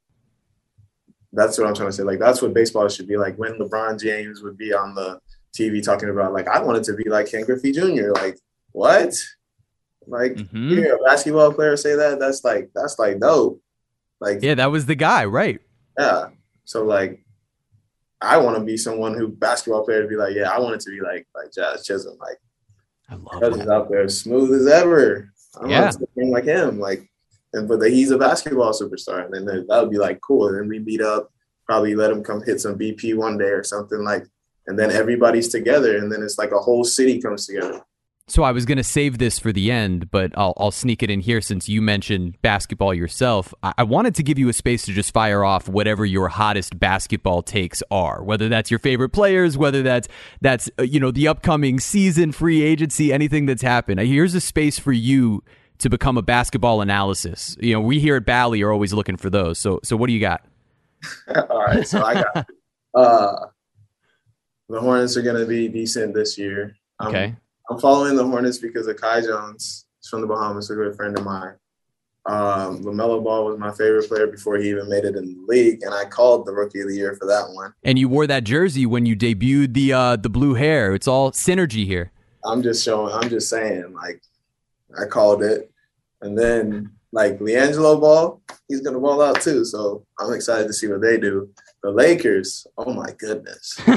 that's 1.34 1.58
what 1.58 1.68
I'm 1.68 1.76
trying 1.76 1.90
to 1.90 1.94
say. 1.94 2.04
Like, 2.04 2.20
that's 2.20 2.42
what 2.42 2.54
baseball 2.54 2.88
should 2.90 3.08
be 3.08 3.18
like. 3.18 3.36
When 3.38 3.54
LeBron 3.60 4.00
James 4.02 4.42
would 4.42 4.58
be 4.58 4.74
on 4.74 4.96
the 4.96 5.20
TV 5.56 5.84
talking 5.84 6.10
about, 6.10 6.34
like, 6.34 6.48
I 6.48 6.62
wanted 6.62 6.84
to 6.86 6.94
be 6.96 7.10
like 7.10 7.30
Ken 7.30 7.44
Griffey 7.44 7.72
Jr. 7.72 8.12
Like, 8.14 8.40
what? 8.72 9.14
Like, 10.08 10.34
Mhm. 10.36 10.70
you 10.70 10.76
hear 10.78 10.96
a 10.96 11.04
basketball 11.04 11.54
player 11.54 11.76
say 11.78 11.96
that? 11.96 12.20
That's 12.20 12.44
like, 12.44 12.70
that's 12.74 12.98
like 12.98 13.20
dope. 13.20 13.62
Like, 14.20 14.42
Yeah, 14.42 14.56
that 14.56 14.72
was 14.72 14.86
the 14.86 14.96
guy, 14.96 15.26
right? 15.26 15.60
yeah. 16.00 16.30
So 16.64 16.84
like, 16.86 17.24
I 18.22 18.38
want 18.38 18.58
to 18.58 18.64
be 18.64 18.78
someone 18.78 19.14
who 19.14 19.28
basketball 19.28 19.86
player 19.86 20.02
to 20.02 20.08
be 20.08 20.16
like, 20.16 20.36
yeah, 20.36 20.50
I 20.50 20.60
want 20.60 20.76
it 20.76 20.82
to 20.82 20.92
be 20.92 21.02
like 21.02 21.28
like 21.36 21.52
Jazz 21.54 21.86
Chisholm, 21.86 22.18
like 22.20 22.38
I 23.10 23.16
love 23.16 23.42
Jazz 23.42 23.62
is 23.62 23.70
out 23.70 23.90
there 23.90 24.08
smooth 24.10 24.54
as 24.60 24.68
ever. 24.68 25.32
I 25.62 25.68
Yeah. 25.70 25.92
want 25.92 26.32
like 26.32 26.46
him, 26.46 26.80
like, 26.80 27.10
and 27.54 27.68
but 27.68 27.80
that 27.80 27.92
he's 27.92 28.12
a 28.12 28.18
basketball 28.18 28.74
superstar, 28.74 29.26
and 29.26 29.34
then 29.34 29.46
that 29.68 29.82
would 29.82 29.92
be 29.92 29.98
like 29.98 30.20
cool. 30.22 30.48
And 30.48 30.58
then 30.58 30.68
we 30.68 30.80
meet 30.80 31.02
up, 31.02 31.32
probably 31.66 31.96
let 31.96 32.12
him 32.12 32.24
come 32.24 32.44
hit 32.44 32.60
some 32.62 32.78
BP 32.78 33.16
one 33.16 33.38
day 33.38 33.46
or 33.50 33.64
something 33.64 34.04
like, 34.04 34.26
and 34.68 34.78
then 34.78 34.92
everybody's 34.92 35.48
together, 35.50 35.98
and 35.98 36.12
then 36.12 36.22
it's 36.24 36.38
like 36.38 36.52
a 36.52 36.60
whole 36.60 36.84
city 36.84 37.22
comes 37.22 37.46
together. 37.46 37.82
So 38.30 38.44
I 38.44 38.52
was 38.52 38.66
going 38.66 38.78
to 38.78 38.84
save 38.84 39.20
this 39.20 39.40
for 39.40 39.54
the 39.54 39.72
end, 39.72 40.12
but 40.12 40.34
I'll, 40.38 40.54
I'll 40.58 40.72
sneak 40.72 41.02
it 41.02 41.10
in 41.10 41.22
here 41.22 41.40
since 41.40 41.70
you 41.70 41.82
mentioned 41.82 42.42
basketball 42.42 42.94
yourself. 42.94 43.54
I, 43.64 43.74
I 43.78 43.84
wanted 43.84 44.16
to 44.16 44.24
give 44.24 44.38
you 44.38 44.50
a 44.50 44.54
space 44.54 44.84
to 44.84 44.92
just 44.92 45.14
fire 45.14 45.46
off 45.46 45.70
whatever 45.70 46.06
your 46.06 46.28
hottest 46.28 46.78
basketball 46.78 47.42
takes 47.42 47.82
are, 47.90 48.22
whether 48.22 48.50
that's 48.50 48.70
your 48.70 48.80
favorite 48.80 49.10
players, 49.10 49.58
whether 49.58 49.82
that's 49.82 50.10
that's 50.42 50.70
uh, 50.78 50.84
you 50.84 51.00
know 51.00 51.10
the 51.10 51.26
upcoming 51.28 51.80
season, 51.80 52.34
free 52.34 52.64
agency, 52.64 53.14
anything 53.14 53.46
that's 53.46 53.62
happened. 53.62 54.02
Here's 54.02 54.36
a 54.36 54.42
space 54.42 54.78
for 54.78 54.92
you 54.92 55.42
to 55.78 55.90
become 55.90 56.18
a 56.18 56.22
basketball 56.22 56.82
analysis. 56.82 57.56
You 57.62 57.76
know, 57.76 57.82
we 57.82 58.02
here 58.02 58.18
at 58.18 58.26
Bally 58.26 58.62
are 58.62 58.74
always 58.74 58.92
looking 58.92 59.16
for 59.16 59.30
those. 59.30 59.58
So 59.58 59.80
so 59.84 59.96
what 59.96 60.08
do 60.08 60.14
you 60.14 60.20
got? 60.20 60.44
All 61.50 61.64
right, 61.64 61.88
so 61.88 62.04
I 62.04 62.16
got 62.16 62.50
uh, 62.94 63.36
the 64.68 64.82
Hornets 64.82 65.16
are 65.16 65.22
gonna 65.22 65.46
be 65.46 65.70
decent 65.70 66.14
this 66.14 66.38
year. 66.38 66.76
I'm- 67.00 67.10
Okay. 67.10 67.36
I'm 67.70 67.80
following 67.80 68.16
the 68.16 68.26
Hornets 68.26 68.60
because 68.60 68.88
of 68.88 69.00
Kai 69.00 69.22
Jones. 69.22 69.86
He's 70.00 70.10
from 70.10 70.22
the 70.22 70.28
Bahamas, 70.28 70.70
a 70.70 70.76
good 70.76 70.96
friend 70.96 71.18
of 71.18 71.26
mine. 71.26 71.56
Um, 72.26 72.84
LaMelo 72.84 73.24
Ball 73.24 73.46
was 73.46 73.58
my 73.58 73.72
favorite 73.72 74.08
player 74.08 74.28
before 74.28 74.58
he 74.58 74.70
even 74.70 74.90
made 74.90 75.06
it 75.06 75.16
in 75.16 75.26
the 75.26 75.46
league, 75.48 75.82
and 75.84 75.94
I 75.94 76.06
called 76.06 76.46
the 76.46 76.52
Rookie 76.52 76.82
of 76.82 76.90
the 76.90 76.96
Year 76.96 77.16
for 77.16 77.26
that 77.26 77.50
one. 77.54 77.74
And 77.84 77.98
you 77.98 78.10
wore 78.10 78.28
that 78.28 78.44
jersey 78.44 78.86
when 78.86 79.06
you 79.06 79.16
debuted 79.16 79.74
the 79.74 79.94
uh, 79.94 80.16
the 80.18 80.30
blue 80.30 80.54
hair. 80.54 80.94
It's 80.94 81.08
all 81.08 81.32
synergy 81.32 81.86
here. 81.86 82.12
I'm 82.44 82.62
just 82.62 82.84
showing. 82.84 83.14
I'm 83.14 83.30
just 83.30 83.50
saying, 83.50 83.94
like, 83.94 84.22
I 85.00 85.06
called 85.06 85.42
it, 85.42 85.72
and 86.22 86.38
then 86.38 86.92
like 87.14 87.40
LiAngelo 87.40 88.00
Ball, 88.00 88.42
he's 88.68 88.82
gonna 88.82 89.00
ball 89.00 89.22
out 89.22 89.42
too. 89.42 89.64
So 89.64 90.06
I'm 90.20 90.34
excited 90.34 90.68
to 90.68 90.74
see 90.74 90.88
what 90.88 91.02
they 91.02 91.18
do. 91.18 91.50
The 91.82 91.92
Lakers, 91.92 92.68
oh 92.78 92.94
my 92.94 93.12
goodness, 93.18 93.80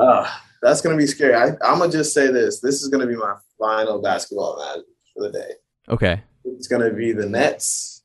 Ah, 0.00 0.44
that's 0.62 0.80
gonna 0.80 0.96
be 0.96 1.06
scary. 1.06 1.34
I, 1.34 1.48
I'm 1.62 1.78
gonna 1.78 1.90
just 1.90 2.14
say 2.14 2.28
this: 2.30 2.60
this 2.60 2.82
is 2.82 2.88
gonna 2.88 3.06
be 3.06 3.16
my 3.16 3.34
final 3.58 4.00
basketball 4.00 4.58
match 4.58 4.84
for 5.14 5.24
the 5.24 5.32
day. 5.32 5.50
okay. 5.88 6.22
It's 6.44 6.66
gonna 6.66 6.92
be 6.92 7.12
the 7.12 7.26
Nets 7.26 8.02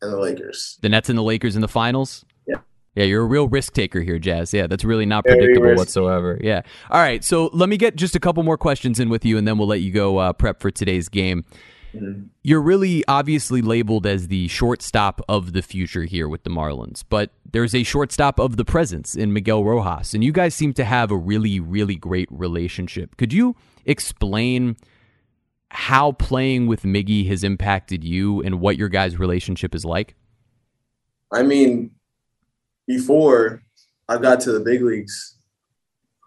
and 0.00 0.12
the 0.12 0.18
Lakers. 0.18 0.78
The 0.82 0.88
Nets 0.88 1.08
and 1.08 1.18
the 1.18 1.22
Lakers 1.22 1.56
in 1.56 1.62
the 1.62 1.68
finals? 1.68 2.24
Yeah. 2.46 2.58
Yeah, 2.94 3.04
you're 3.04 3.22
a 3.22 3.26
real 3.26 3.48
risk 3.48 3.72
taker 3.72 4.00
here, 4.00 4.18
Jazz. 4.18 4.52
Yeah, 4.52 4.66
that's 4.66 4.84
really 4.84 5.06
not 5.06 5.24
predictable 5.24 5.74
whatsoever. 5.74 6.38
Yeah. 6.40 6.62
All 6.90 7.00
right, 7.00 7.24
so 7.24 7.50
let 7.52 7.68
me 7.68 7.76
get 7.76 7.96
just 7.96 8.14
a 8.14 8.20
couple 8.20 8.42
more 8.42 8.56
questions 8.56 9.00
in 9.00 9.08
with 9.08 9.24
you, 9.24 9.38
and 9.38 9.46
then 9.46 9.58
we'll 9.58 9.68
let 9.68 9.80
you 9.80 9.92
go 9.92 10.18
uh, 10.18 10.32
prep 10.32 10.60
for 10.60 10.70
today's 10.70 11.08
game. 11.08 11.44
Mhm. 11.94 12.28
You're 12.42 12.60
really 12.60 13.04
obviously 13.08 13.62
labeled 13.62 14.06
as 14.06 14.28
the 14.28 14.48
shortstop 14.48 15.22
of 15.28 15.52
the 15.52 15.62
future 15.62 16.04
here 16.04 16.28
with 16.28 16.44
the 16.44 16.50
Marlins, 16.50 17.02
but 17.08 17.30
there's 17.50 17.74
a 17.74 17.82
shortstop 17.82 18.38
of 18.38 18.56
the 18.56 18.64
presence 18.64 19.14
in 19.14 19.32
Miguel 19.32 19.64
Rojas, 19.64 20.14
and 20.14 20.22
you 20.22 20.32
guys 20.32 20.54
seem 20.54 20.72
to 20.74 20.84
have 20.84 21.10
a 21.10 21.16
really, 21.16 21.60
really 21.60 21.96
great 21.96 22.28
relationship. 22.30 23.16
Could 23.16 23.32
you 23.32 23.56
explain 23.86 24.76
how 25.70 26.12
playing 26.12 26.66
with 26.66 26.82
Miggy 26.82 27.26
has 27.28 27.44
impacted 27.44 28.04
you 28.04 28.42
and 28.42 28.60
what 28.60 28.76
your 28.76 28.88
guys' 28.88 29.18
relationship 29.18 29.74
is 29.74 29.84
like? 29.84 30.14
I 31.32 31.42
mean, 31.42 31.90
before 32.86 33.62
I 34.08 34.18
got 34.18 34.40
to 34.40 34.52
the 34.52 34.60
big 34.60 34.82
leagues, 34.82 35.36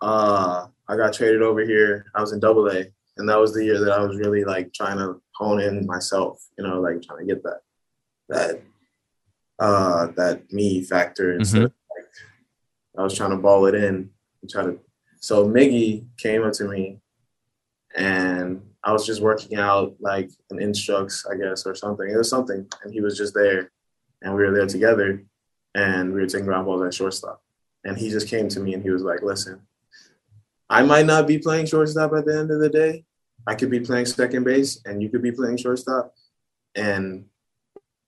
uh, 0.01 0.67
I 0.87 0.95
got 0.95 1.13
traded 1.13 1.41
over 1.41 1.61
here. 1.65 2.05
I 2.15 2.21
was 2.21 2.33
in 2.33 2.39
Double 2.39 2.67
A, 2.67 2.85
and 3.17 3.27
that 3.29 3.39
was 3.39 3.53
the 3.53 3.65
year 3.65 3.79
that 3.83 3.91
I 3.91 4.03
was 4.03 4.17
really 4.17 4.43
like 4.43 4.73
trying 4.73 4.97
to 4.97 5.21
hone 5.41 5.61
in 5.61 5.85
myself. 5.85 6.43
You 6.57 6.67
know, 6.67 6.79
like 6.79 7.01
trying 7.01 7.27
to 7.27 7.33
get 7.33 7.43
that 7.43 7.61
that 8.29 8.61
uh, 9.59 10.07
that 10.17 10.51
me 10.51 10.83
factor 10.83 11.35
instead 11.35 11.63
of 11.63 11.73
like 11.95 12.05
I 12.97 13.03
was 13.03 13.15
trying 13.15 13.31
to 13.31 13.37
ball 13.37 13.65
it 13.65 13.75
in 13.75 14.09
and 14.41 14.49
try 14.49 14.63
to. 14.63 14.79
So 15.19 15.47
Miggy 15.47 16.05
came 16.17 16.43
up 16.43 16.53
to 16.53 16.65
me, 16.65 16.99
and 17.95 18.61
I 18.83 18.91
was 18.91 19.05
just 19.05 19.21
working 19.21 19.57
out 19.57 19.95
like 19.99 20.31
an 20.49 20.61
instructs, 20.61 21.25
I 21.29 21.35
guess, 21.35 21.65
or 21.65 21.75
something. 21.75 22.09
It 22.09 22.17
was 22.17 22.29
something, 22.29 22.67
and 22.83 22.93
he 22.93 23.01
was 23.01 23.17
just 23.17 23.33
there 23.33 23.71
and 24.21 24.35
we 24.35 24.43
were 24.43 24.53
there 24.53 24.67
together 24.67 25.23
and 25.73 26.13
we 26.13 26.21
were 26.21 26.27
taking 26.27 26.45
ground 26.45 26.65
balls 26.65 26.83
at 26.83 26.93
shortstop. 26.93 27.41
And 27.83 27.97
he 27.97 28.09
just 28.09 28.27
came 28.27 28.47
to 28.49 28.59
me 28.59 28.73
and 28.73 28.83
he 28.83 28.91
was 28.91 29.01
like, 29.01 29.21
listen, 29.23 29.61
I 30.69 30.83
might 30.83 31.05
not 31.05 31.27
be 31.27 31.39
playing 31.39 31.65
shortstop 31.65 32.13
at 32.13 32.25
the 32.25 32.37
end 32.37 32.51
of 32.51 32.59
the 32.59 32.69
day. 32.69 33.05
I 33.47 33.55
could 33.55 33.71
be 33.71 33.79
playing 33.79 34.05
second 34.05 34.43
base 34.43 34.81
and 34.85 35.01
you 35.01 35.09
could 35.09 35.21
be 35.21 35.31
playing 35.31 35.57
shortstop. 35.57 36.13
And 36.75 37.25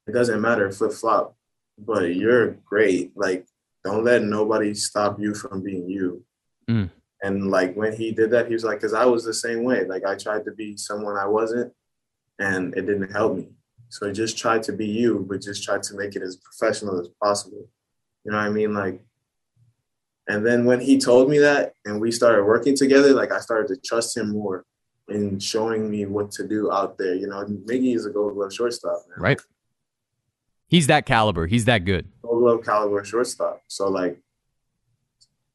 it 0.08 0.12
doesn't 0.12 0.41
matter, 0.41 0.72
flip 0.72 0.93
flop. 0.93 1.36
But 1.78 2.15
you're 2.15 2.52
great. 2.65 3.15
Like, 3.15 3.46
don't 3.84 4.04
let 4.04 4.22
nobody 4.22 4.74
stop 4.74 5.19
you 5.19 5.34
from 5.34 5.63
being 5.63 5.89
you. 5.89 6.24
Mm. 6.69 6.89
And 7.24 7.50
like 7.50 7.76
when 7.76 7.96
he 7.96 8.12
did 8.12 8.32
that, 8.32 8.48
he 8.48 8.54
was 8.54 8.63
like, 8.63 8.80
because 8.80 8.93
I 8.93 9.06
was 9.06 9.24
the 9.24 9.34
same 9.34 9.63
way. 9.63 9.86
Like 9.86 10.06
I 10.06 10.15
tried 10.15 10.46
to 10.46 10.52
be 10.52 10.78
someone 10.78 11.17
I 11.17 11.26
wasn't, 11.26 11.74
and 12.39 12.76
it 12.76 12.86
didn't 12.86 13.12
help 13.12 13.38
me. 13.38 13.50
So 13.89 14.10
I 14.10 14.12
just 14.12 14.38
try 14.38 14.60
to 14.60 14.74
be 14.74 14.88
you, 14.88 15.26
but 15.28 15.41
just 15.41 15.63
try 15.63 15.78
to 15.80 15.96
make 15.96 16.15
it 16.15 16.22
as 16.22 16.38
professional 16.38 17.00
as 17.00 17.10
possible. 17.22 17.67
You 18.26 18.32
know 18.32 18.38
what 18.38 18.48
I 18.48 18.50
mean? 18.50 18.74
Like, 18.74 19.02
and 20.28 20.46
then 20.46 20.65
when 20.65 20.80
he 20.80 20.98
told 20.98 21.30
me 21.30 21.39
that 21.39 21.74
and 21.86 22.00
we 22.00 22.12
started 22.12 22.43
working 22.43 22.76
together, 22.76 23.13
like 23.13 23.32
I 23.32 23.39
started 23.39 23.67
to 23.69 23.82
trust 23.82 24.15
him 24.15 24.32
more 24.32 24.65
in 25.09 25.39
showing 25.39 25.89
me 25.89 26.05
what 26.05 26.31
to 26.31 26.47
do 26.47 26.71
out 26.71 26.97
there. 26.97 27.15
You 27.15 27.27
know, 27.27 27.43
Miggy 27.45 27.95
is 27.95 28.05
a 28.05 28.09
gold 28.09 28.35
glove 28.35 28.53
shortstop, 28.53 29.03
man. 29.09 29.21
Right. 29.21 29.41
He's 30.67 30.87
that 30.87 31.05
caliber. 31.05 31.45
He's 31.47 31.65
that 31.65 31.85
good. 31.85 32.07
Gold 32.21 32.41
glove 32.41 32.65
caliber 32.65 33.03
shortstop. 33.03 33.61
So 33.67 33.89
like, 33.89 34.19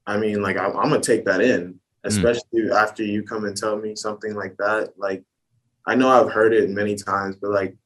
I 0.06 0.16
mean, 0.16 0.42
like 0.42 0.56
I'm, 0.56 0.76
I'm 0.76 0.90
gonna 0.90 1.00
take 1.00 1.24
that 1.24 1.40
in, 1.40 1.74
mm. 1.74 1.78
especially 2.04 2.70
after 2.72 3.02
you 3.02 3.22
come 3.22 3.44
and 3.44 3.56
tell 3.56 3.76
me 3.76 3.96
something 3.96 4.34
like 4.34 4.56
that. 4.58 4.92
Like, 4.96 5.24
I 5.86 5.94
know 5.94 6.08
I've 6.08 6.32
heard 6.32 6.52
it 6.52 6.70
many 6.70 6.94
times, 6.94 7.36
but 7.36 7.50
like, 7.50 7.76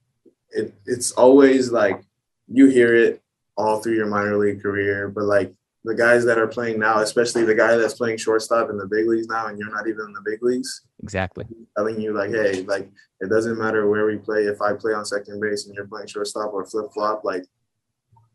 it 0.50 0.74
it's 0.86 1.12
always 1.12 1.70
like 1.70 2.02
you 2.48 2.66
hear 2.66 2.94
it 2.94 3.22
all 3.56 3.80
through 3.80 3.94
your 3.94 4.06
minor 4.06 4.36
league 4.36 4.62
career, 4.62 5.08
but 5.08 5.24
like 5.24 5.54
the 5.84 5.94
guys 5.94 6.24
that 6.24 6.38
are 6.38 6.46
playing 6.46 6.78
now, 6.78 7.00
especially 7.00 7.44
the 7.44 7.54
guy 7.54 7.76
that's 7.76 7.94
playing 7.94 8.16
shortstop 8.16 8.70
in 8.70 8.78
the 8.78 8.86
big 8.86 9.08
leagues 9.08 9.26
now, 9.26 9.46
and 9.48 9.58
you're 9.58 9.70
not 9.70 9.88
even 9.88 10.06
in 10.06 10.12
the 10.12 10.22
big 10.24 10.42
leagues, 10.42 10.82
Exactly. 11.02 11.44
telling 11.76 12.00
you 12.00 12.12
like, 12.12 12.30
hey, 12.30 12.62
like 12.62 12.88
it 13.20 13.28
doesn't 13.28 13.58
matter 13.58 13.88
where 13.88 14.06
we 14.06 14.18
play. 14.18 14.42
If 14.44 14.60
I 14.62 14.74
play 14.74 14.92
on 14.92 15.04
second 15.04 15.40
base 15.40 15.66
and 15.66 15.74
you're 15.74 15.86
playing 15.86 16.06
shortstop 16.06 16.52
or 16.52 16.64
flip 16.66 16.86
flop, 16.94 17.24
like, 17.24 17.44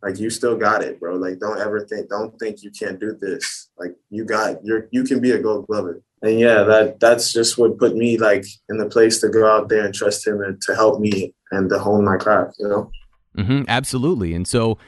like 0.04 0.20
you 0.20 0.30
still 0.30 0.58
got 0.58 0.84
it, 0.84 1.00
bro. 1.00 1.16
Like, 1.16 1.40
don't 1.40 1.60
ever 1.60 1.86
think, 1.86 2.10
don't 2.10 2.38
think 2.38 2.64
you 2.64 2.72
can't 2.72 3.00
do 3.00 3.18
this. 3.20 3.70
Like, 3.78 3.96
you 4.10 4.26
got, 4.26 4.64
you're, 4.64 4.88
you 4.92 5.04
can 5.04 5.20
be 5.20 5.32
a 5.32 5.40
Gold 5.40 5.68
Glover. 5.68 6.02
And 6.22 6.40
yeah, 6.40 6.64
that 6.64 7.00
that's 7.00 7.32
just 7.32 7.58
what 7.60 7.78
put 7.78 7.96
me 7.96 8.18
like 8.18 8.44
in 8.70 8.78
the 8.78 8.90
place 8.90 9.22
to 9.22 9.30
go 9.30 9.46
out 9.50 9.70
there 9.70 9.86
and 9.86 9.94
trust 9.94 10.26
him 10.26 10.42
and 10.42 10.60
to 10.64 10.74
help 10.74 11.00
me 11.00 11.36
and 11.52 11.70
to 11.70 11.78
hone 11.78 12.04
my 12.04 12.18
craft. 12.18 12.56
You 12.60 12.68
know. 12.68 12.92
hmm 13.36 13.62
absolutely. 13.68 14.34
And 14.34 14.48
so, 14.48 14.80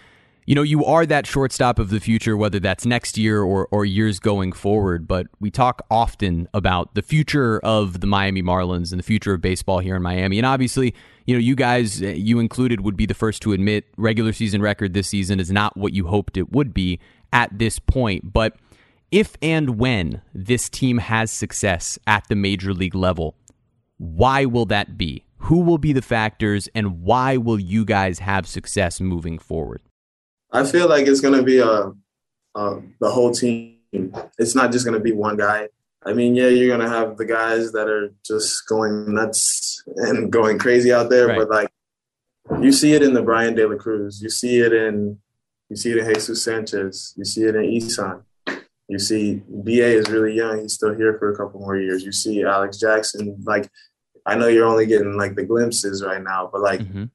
you 0.50 0.56
know, 0.56 0.64
you 0.64 0.84
are 0.84 1.06
that 1.06 1.28
shortstop 1.28 1.78
of 1.78 1.92
the 1.92 2.00
future, 2.00 2.36
whether 2.36 2.60
that's 2.60 2.84
next 2.84 3.20
year 3.20 3.44
or, 3.44 3.68
or 3.70 3.86
years 3.86 4.20
going 4.20 4.52
forward. 4.52 5.08
But 5.08 5.28
we 5.40 5.52
talk 5.52 5.86
often 5.92 6.50
about 6.56 6.96
the 6.96 7.04
future 7.04 7.60
of 7.60 8.02
the 8.02 8.08
Miami 8.08 8.42
Marlins 8.42 8.90
and 8.90 8.98
the 8.98 9.04
future 9.04 9.36
of 9.36 9.42
baseball 9.42 9.78
here 9.78 9.96
in 9.96 10.02
Miami. 10.02 10.40
And 10.40 10.48
obviously, 10.48 10.96
you 11.28 11.36
know, 11.36 11.40
you 11.40 11.56
guys, 11.56 12.02
uh, 12.02 12.08
you 12.08 12.40
included, 12.40 12.82
would 12.82 12.98
be 12.98 13.06
the 13.06 13.14
first 13.14 13.44
to 13.44 13.54
admit 13.54 13.86
regular 13.96 14.34
season 14.34 14.60
record 14.60 14.96
this 14.96 15.08
season 15.08 15.40
is 15.40 15.52
not 15.52 15.78
what 15.78 15.94
you 15.94 16.08
hoped 16.08 16.36
it 16.36 16.52
would 16.52 16.74
be 16.74 17.00
at 17.32 17.60
this 17.60 17.78
point. 17.78 18.34
But 18.34 18.56
if 19.12 19.38
and 19.44 19.78
when 19.78 20.24
this 20.34 20.68
team 20.68 20.98
has 20.98 21.30
success 21.30 22.00
at 22.08 22.28
the 22.28 22.36
major 22.36 22.74
league 22.74 22.96
level, 22.96 23.36
why 24.00 24.46
will 24.46 24.66
that 24.66 24.98
be? 24.98 25.26
Who 25.44 25.60
will 25.60 25.78
be 25.78 25.94
the 25.94 26.02
factors, 26.02 26.68
and 26.74 27.04
why 27.04 27.38
will 27.38 27.60
you 27.60 27.86
guys 27.86 28.18
have 28.18 28.48
success 28.48 29.00
moving 29.00 29.38
forward? 29.38 29.84
I 30.52 30.66
feel 30.66 30.90
like 30.90 31.08
it's 31.08 31.22
gonna 31.22 31.44
be 31.44 31.60
a, 31.60 31.92
a 32.56 32.82
the 33.00 33.10
whole 33.10 33.32
team 33.32 33.78
It's 34.38 34.56
not 34.56 34.72
just 34.72 34.86
gonna 34.86 35.00
be 35.00 35.12
one 35.12 35.38
guy. 35.38 35.70
I 36.06 36.14
mean, 36.14 36.36
yeah, 36.36 36.48
you're 36.48 36.76
gonna 36.76 36.90
have 36.90 37.18
the 37.18 37.26
guys 37.26 37.72
that 37.74 37.88
are 37.88 38.14
just 38.26 38.68
going 38.68 39.14
nuts 39.14 39.84
and 39.96 40.32
going 40.32 40.58
crazy 40.58 40.94
out 40.94 41.10
there, 41.10 41.28
right. 41.28 41.38
but 41.38 41.50
like 41.50 41.70
you 42.62 42.72
see 42.72 42.94
it 42.94 43.04
in 43.04 43.14
the 43.14 43.22
Bryan 43.22 43.56
De 43.56 43.68
La 43.68 43.76
Cruz, 43.76 44.22
you 44.22 44.30
see 44.30 44.60
it 44.60 44.74
in 44.74 45.20
you 45.70 45.76
see 45.76 45.92
it 45.92 45.98
in 45.98 46.14
Jesus 46.14 46.44
Sanchez, 46.44 47.14
you 47.16 47.26
see 47.26 47.44
it 47.44 47.56
in 47.56 47.66
Isan. 47.66 48.24
You 48.88 48.98
see 48.98 49.44
BA 49.48 49.98
is 50.00 50.10
really 50.10 50.34
young, 50.34 50.62
he's 50.62 50.74
still 50.74 50.96
here 50.96 51.16
for 51.20 51.32
a 51.32 51.38
couple 51.38 51.60
more 51.60 51.78
years. 51.78 52.04
You 52.04 52.12
see 52.12 52.44
Alex 52.44 52.80
Jackson, 52.80 53.38
like 53.44 53.70
I 54.26 54.36
know 54.36 54.48
you're 54.48 54.66
only 54.66 54.88
getting 54.88 55.16
like 55.16 55.36
the 55.36 55.44
glimpses 55.44 56.04
right 56.04 56.24
now, 56.24 56.50
but 56.52 56.62
like 56.62 56.80
mm-hmm. 56.80 57.06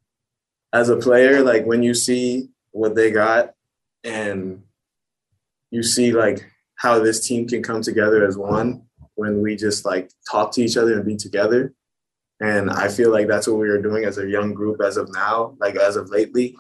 as 0.73 0.89
a 0.89 0.97
player, 0.97 1.43
like 1.43 1.65
when 1.65 1.83
you 1.83 1.95
see 1.95 2.49
what 2.75 2.97
they 2.97 3.11
got 3.11 3.55
and 4.03 4.63
you 5.71 5.83
see 5.83 6.13
like 6.13 6.45
how 6.75 6.99
this 6.99 7.27
team 7.27 7.47
can 7.47 7.63
come 7.63 7.81
together 7.81 8.27
as 8.27 8.37
one 8.37 8.83
when 9.15 9.41
we 9.41 9.55
just 9.57 9.85
like 9.85 10.11
talk 10.31 10.53
to 10.53 10.63
each 10.63 10.77
other 10.77 10.95
and 10.95 11.07
be 11.07 11.17
together. 11.17 11.73
And 12.41 12.69
I 12.69 12.89
feel 12.89 13.13
like 13.13 13.29
that's 13.29 13.47
what 13.47 13.59
we 13.59 13.69
are 13.69 13.81
doing 13.81 14.05
as 14.05 14.19
a 14.19 14.29
young 14.29 14.55
group 14.55 14.83
as 14.83 14.97
of 14.97 15.09
now, 15.13 15.57
like 15.61 15.77
as 15.77 15.97
of 15.97 16.11
lately. 16.11 16.57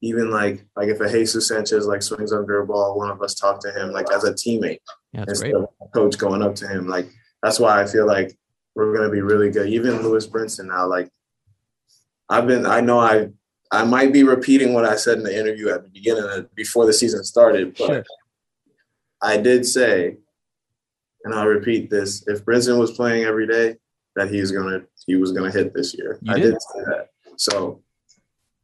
Even 0.00 0.32
like 0.32 0.66
like 0.74 0.88
if 0.88 1.00
a 1.00 1.08
Jesus 1.08 1.46
Sanchez 1.46 1.86
like 1.86 2.02
swings 2.02 2.32
under 2.32 2.58
a 2.58 2.66
ball, 2.66 2.98
one 2.98 3.10
of 3.10 3.22
us 3.22 3.36
talk 3.36 3.60
to 3.60 3.70
him 3.72 3.92
like 3.92 4.10
as 4.12 4.24
a 4.24 4.32
teammate 4.32 4.80
yeah, 5.12 5.24
instead 5.28 5.52
great. 5.52 5.54
of 5.54 5.92
coach 5.94 6.18
going 6.18 6.42
up 6.42 6.56
to 6.56 6.66
him. 6.66 6.88
Like 6.88 7.08
that's 7.40 7.60
why 7.60 7.80
I 7.80 7.86
feel 7.86 8.04
like 8.04 8.36
we're 8.74 8.96
gonna 8.96 9.10
be 9.10 9.20
really 9.20 9.50
good. 9.52 9.68
Even 9.68 10.02
Lewis 10.02 10.26
Brinson 10.26 10.66
now, 10.66 10.88
like 10.88 11.08
I've 12.28 12.48
been 12.48 12.66
I 12.66 12.80
know 12.80 12.98
I 12.98 13.28
I 13.72 13.84
might 13.84 14.12
be 14.12 14.22
repeating 14.22 14.74
what 14.74 14.84
I 14.84 14.96
said 14.96 15.16
in 15.16 15.24
the 15.24 15.36
interview 15.36 15.70
at 15.70 15.82
the 15.82 15.88
beginning 15.88 16.24
of, 16.24 16.54
before 16.54 16.84
the 16.84 16.92
season 16.92 17.24
started, 17.24 17.74
but 17.78 17.86
sure. 17.86 18.04
I 19.22 19.38
did 19.38 19.64
say, 19.64 20.18
and 21.24 21.34
I'll 21.34 21.46
repeat 21.46 21.88
this: 21.88 22.22
if 22.28 22.44
Brinson 22.44 22.78
was 22.78 22.92
playing 22.92 23.24
every 23.24 23.46
day, 23.46 23.76
that 24.14 24.30
he's 24.30 24.50
gonna 24.50 24.82
he 25.06 25.16
was 25.16 25.32
gonna 25.32 25.50
hit 25.50 25.72
this 25.72 25.94
year. 25.94 26.18
You 26.20 26.34
I 26.34 26.36
did. 26.36 26.50
did 26.50 26.62
say 26.62 26.80
that. 26.84 27.08
So 27.36 27.82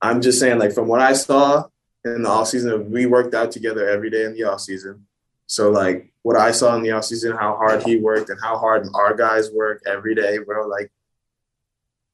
I'm 0.03 0.21
just 0.21 0.39
saying, 0.39 0.59
like 0.59 0.73
from 0.73 0.89
what 0.89 1.01
I 1.01 1.15
saw 1.15 1.65
in 2.05 2.23
the 2.23 2.29
off 2.29 2.49
season, 2.49 2.91
we 2.91 3.07
worked 3.07 3.35
out 3.35 3.51
together 3.51 3.89
every 3.89 4.11
day 4.11 4.25
in 4.25 4.35
the 4.35 4.45
off 4.45 4.61
season. 4.61 5.07
So 5.47 5.71
like 5.71 6.13
what 6.21 6.37
I 6.37 6.51
saw 6.51 6.77
in 6.77 6.83
the 6.83 6.91
off 6.91 7.05
season, 7.05 7.33
how 7.33 7.57
hard 7.57 7.83
he 7.83 7.97
worked 7.97 8.29
and 8.29 8.39
how 8.43 8.59
hard 8.59 8.87
our 8.95 9.15
guys 9.15 9.51
work 9.51 9.83
every 9.87 10.15
day, 10.15 10.37
bro. 10.37 10.67
Like 10.67 10.93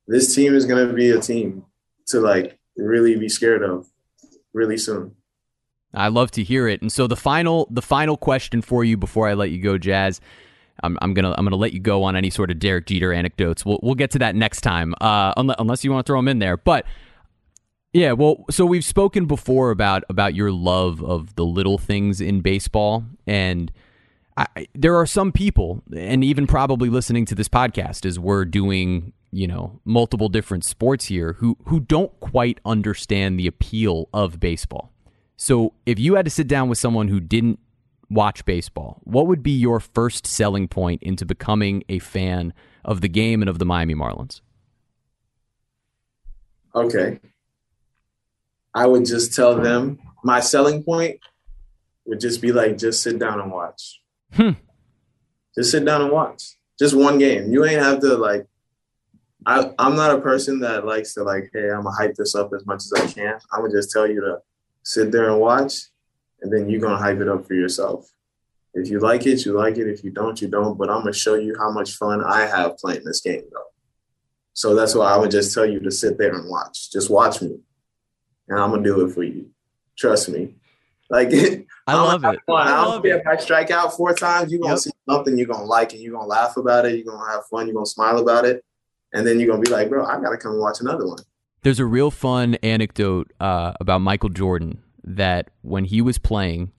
this 0.06 0.32
team 0.32 0.54
is 0.54 0.64
gonna 0.64 0.92
be 0.92 1.10
a 1.10 1.20
team 1.20 1.64
to 2.06 2.20
like 2.20 2.56
really 2.76 3.16
be 3.16 3.28
scared 3.28 3.62
of 3.62 3.86
really 4.52 4.76
soon. 4.76 5.14
I 5.92 6.08
love 6.08 6.30
to 6.32 6.42
hear 6.42 6.66
it. 6.66 6.82
And 6.82 6.90
so 6.90 7.06
the 7.06 7.16
final 7.16 7.68
the 7.70 7.82
final 7.82 8.16
question 8.16 8.62
for 8.62 8.84
you 8.84 8.96
before 8.96 9.28
I 9.28 9.34
let 9.34 9.50
you 9.50 9.62
go, 9.62 9.78
Jazz. 9.78 10.20
I'm, 10.82 10.98
I'm 11.00 11.14
gonna 11.14 11.32
I'm 11.38 11.44
gonna 11.44 11.56
let 11.56 11.72
you 11.72 11.78
go 11.78 12.02
on 12.02 12.16
any 12.16 12.30
sort 12.30 12.50
of 12.50 12.58
Derek 12.58 12.86
Jeter 12.86 13.12
anecdotes. 13.12 13.64
We'll 13.64 13.78
we'll 13.82 13.94
get 13.94 14.10
to 14.12 14.18
that 14.18 14.34
next 14.34 14.62
time, 14.62 14.94
uh, 15.00 15.32
unless, 15.36 15.56
unless 15.60 15.84
you 15.84 15.92
want 15.92 16.04
to 16.04 16.10
throw 16.10 16.18
them 16.18 16.26
in 16.26 16.40
there. 16.40 16.56
But 16.56 16.84
yeah, 17.92 18.10
well, 18.10 18.44
so 18.50 18.66
we've 18.66 18.84
spoken 18.84 19.26
before 19.26 19.70
about 19.70 20.02
about 20.08 20.34
your 20.34 20.50
love 20.50 21.02
of 21.02 21.36
the 21.36 21.44
little 21.44 21.78
things 21.78 22.20
in 22.20 22.40
baseball, 22.40 23.04
and 23.24 23.70
I, 24.36 24.66
there 24.74 24.96
are 24.96 25.06
some 25.06 25.30
people, 25.30 25.80
and 25.94 26.24
even 26.24 26.48
probably 26.48 26.90
listening 26.90 27.24
to 27.26 27.36
this 27.36 27.48
podcast 27.48 28.04
as 28.04 28.18
we're 28.18 28.44
doing 28.44 29.12
you 29.34 29.46
know 29.46 29.80
multiple 29.84 30.28
different 30.28 30.64
sports 30.64 31.06
here, 31.06 31.34
who 31.34 31.56
who 31.66 31.80
don't 31.80 32.18
quite 32.20 32.60
understand 32.64 33.38
the 33.38 33.46
appeal 33.46 34.08
of 34.12 34.40
baseball. 34.40 34.92
So 35.36 35.74
if 35.84 35.98
you 35.98 36.14
had 36.14 36.24
to 36.24 36.30
sit 36.30 36.46
down 36.46 36.68
with 36.68 36.78
someone 36.78 37.08
who 37.08 37.20
didn't 37.20 37.58
watch 38.08 38.44
baseball, 38.44 39.00
what 39.04 39.26
would 39.26 39.42
be 39.42 39.50
your 39.50 39.80
first 39.80 40.26
selling 40.26 40.68
point 40.68 41.02
into 41.02 41.26
becoming 41.26 41.82
a 41.88 41.98
fan 41.98 42.52
of 42.84 43.00
the 43.00 43.08
game 43.08 43.42
and 43.42 43.48
of 43.48 43.58
the 43.58 43.64
Miami 43.64 43.94
Marlins? 43.94 44.40
Okay. 46.74 47.20
I 48.74 48.86
would 48.86 49.06
just 49.06 49.34
tell 49.34 49.56
them 49.56 49.98
my 50.22 50.40
selling 50.40 50.82
point 50.82 51.20
would 52.06 52.20
just 52.20 52.40
be 52.40 52.52
like, 52.52 52.76
just 52.76 53.02
sit 53.02 53.18
down 53.18 53.40
and 53.40 53.50
watch. 53.50 54.00
Hmm. 54.32 54.50
Just 55.56 55.70
sit 55.70 55.84
down 55.84 56.02
and 56.02 56.10
watch. 56.10 56.56
Just 56.78 56.94
one 56.96 57.18
game. 57.18 57.52
You 57.52 57.64
ain't 57.64 57.80
have 57.80 58.00
to 58.00 58.16
like. 58.16 58.46
I 59.46 59.70
I'm 59.78 59.96
not 59.96 60.16
a 60.16 60.20
person 60.20 60.60
that 60.60 60.86
likes 60.86 61.14
to 61.14 61.22
like, 61.22 61.50
hey, 61.52 61.70
I'm 61.70 61.84
gonna 61.84 61.96
hype 61.96 62.14
this 62.14 62.34
up 62.34 62.52
as 62.54 62.64
much 62.66 62.82
as 62.84 62.92
I 62.96 63.06
can. 63.06 63.38
I'm 63.52 63.62
gonna 63.62 63.72
just 63.72 63.90
tell 63.90 64.06
you 64.06 64.20
to 64.20 64.38
sit 64.82 65.12
there 65.12 65.30
and 65.30 65.40
watch, 65.40 65.74
and 66.42 66.52
then 66.52 66.68
you're 66.68 66.80
gonna 66.80 66.96
hype 66.96 67.20
it 67.20 67.28
up 67.28 67.46
for 67.46 67.54
yourself. 67.54 68.10
If 68.74 68.90
you 68.90 68.98
like 68.98 69.26
it, 69.26 69.44
you 69.44 69.52
like 69.52 69.78
it. 69.78 69.88
If 69.88 70.02
you 70.02 70.10
don't, 70.10 70.40
you 70.40 70.48
don't. 70.48 70.76
But 70.76 70.90
I'm 70.90 71.00
gonna 71.00 71.12
show 71.12 71.34
you 71.34 71.54
how 71.58 71.70
much 71.70 71.96
fun 71.96 72.22
I 72.24 72.46
have 72.46 72.76
playing 72.78 73.04
this 73.04 73.20
game, 73.20 73.42
though. 73.52 73.70
So 74.52 74.74
that's 74.74 74.94
why 74.94 75.12
I 75.12 75.16
would 75.16 75.30
just 75.30 75.54
tell 75.54 75.66
you 75.66 75.80
to 75.80 75.90
sit 75.90 76.18
there 76.18 76.34
and 76.34 76.48
watch. 76.48 76.90
Just 76.90 77.10
watch 77.10 77.40
me, 77.42 77.58
and 78.48 78.58
I'm 78.58 78.70
gonna 78.70 78.82
do 78.82 79.06
it 79.06 79.12
for 79.12 79.22
you. 79.22 79.50
Trust 79.96 80.28
me. 80.28 80.54
Like 81.10 81.28
I 81.86 81.94
love 81.94 82.24
it. 82.24 82.40
Fun. 82.46 82.66
I, 82.66 82.84
love 82.84 83.04
it. 83.04 83.10
If 83.10 83.26
I 83.26 83.36
strike 83.36 83.70
out 83.70 83.94
four 83.94 84.14
times, 84.14 84.50
you're 84.50 84.60
gonna 84.60 84.74
yep. 84.74 84.78
see 84.80 84.90
something 85.08 85.36
you're 85.36 85.46
gonna 85.46 85.64
like, 85.64 85.92
and 85.92 86.02
you're 86.02 86.14
gonna 86.14 86.26
laugh 86.26 86.56
about 86.56 86.86
it. 86.86 86.96
You're 86.96 87.12
gonna 87.14 87.30
have 87.30 87.46
fun. 87.46 87.66
You're 87.66 87.74
gonna 87.74 87.86
smile 87.86 88.18
about 88.18 88.44
it, 88.44 88.64
and 89.14 89.26
then 89.26 89.40
you're 89.40 89.48
gonna 89.48 89.62
be 89.62 89.70
like, 89.70 89.88
"Bro, 89.88 90.04
I 90.04 90.20
gotta 90.20 90.36
come 90.36 90.52
and 90.52 90.60
watch 90.60 90.80
another 90.80 91.06
one." 91.06 91.18
There's 91.62 91.80
a 91.80 91.86
real 91.86 92.10
fun 92.10 92.56
anecdote 92.56 93.32
uh, 93.40 93.72
about 93.80 94.02
Michael 94.02 94.28
Jordan 94.28 94.82
that 95.02 95.50
when 95.62 95.86
he 95.86 96.02
was 96.02 96.18
playing, 96.18 96.72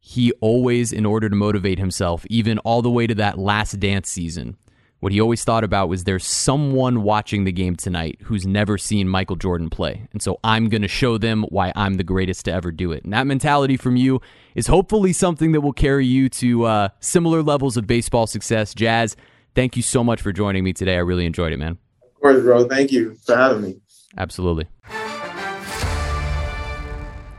he 0.00 0.32
always, 0.40 0.92
in 0.92 1.06
order 1.06 1.30
to 1.30 1.36
motivate 1.36 1.78
himself, 1.78 2.26
even 2.28 2.58
all 2.58 2.82
the 2.82 2.90
way 2.90 3.06
to 3.06 3.14
that 3.14 3.38
last 3.38 3.78
dance 3.80 4.10
season, 4.10 4.56
what 5.02 5.12
he 5.12 5.20
always 5.20 5.42
thought 5.42 5.64
about 5.64 5.88
was 5.88 6.04
there's 6.04 6.24
someone 6.24 7.02
watching 7.02 7.44
the 7.44 7.50
game 7.50 7.74
tonight 7.74 8.18
who's 8.22 8.46
never 8.46 8.78
seen 8.78 9.08
Michael 9.08 9.34
Jordan 9.34 9.68
play. 9.68 10.06
And 10.12 10.22
so 10.22 10.38
I'm 10.44 10.68
going 10.68 10.82
to 10.82 10.88
show 10.88 11.18
them 11.18 11.44
why 11.48 11.72
I'm 11.74 11.94
the 11.94 12.04
greatest 12.04 12.44
to 12.44 12.52
ever 12.52 12.70
do 12.70 12.92
it. 12.92 13.02
And 13.02 13.12
that 13.12 13.26
mentality 13.26 13.76
from 13.76 13.96
you 13.96 14.20
is 14.54 14.68
hopefully 14.68 15.12
something 15.12 15.50
that 15.52 15.60
will 15.60 15.72
carry 15.72 16.06
you 16.06 16.28
to 16.28 16.66
uh, 16.66 16.88
similar 17.00 17.42
levels 17.42 17.76
of 17.76 17.86
baseball 17.88 18.28
success. 18.28 18.74
Jazz, 18.74 19.16
thank 19.54 19.76
you 19.76 19.82
so 19.82 20.02
much 20.02 20.20
for 20.20 20.32
joining 20.32 20.64
me 20.64 20.72
today. 20.72 20.96
I 20.96 21.00
really 21.00 21.26
enjoyed 21.26 21.52
it, 21.52 21.58
man. 21.58 21.78
Of 22.02 22.20
course, 22.20 22.42
bro. 22.42 22.68
Thank 22.68 22.92
you 22.92 23.14
for 23.24 23.36
having 23.36 23.62
me. 23.62 23.76
Absolutely. 24.16 24.68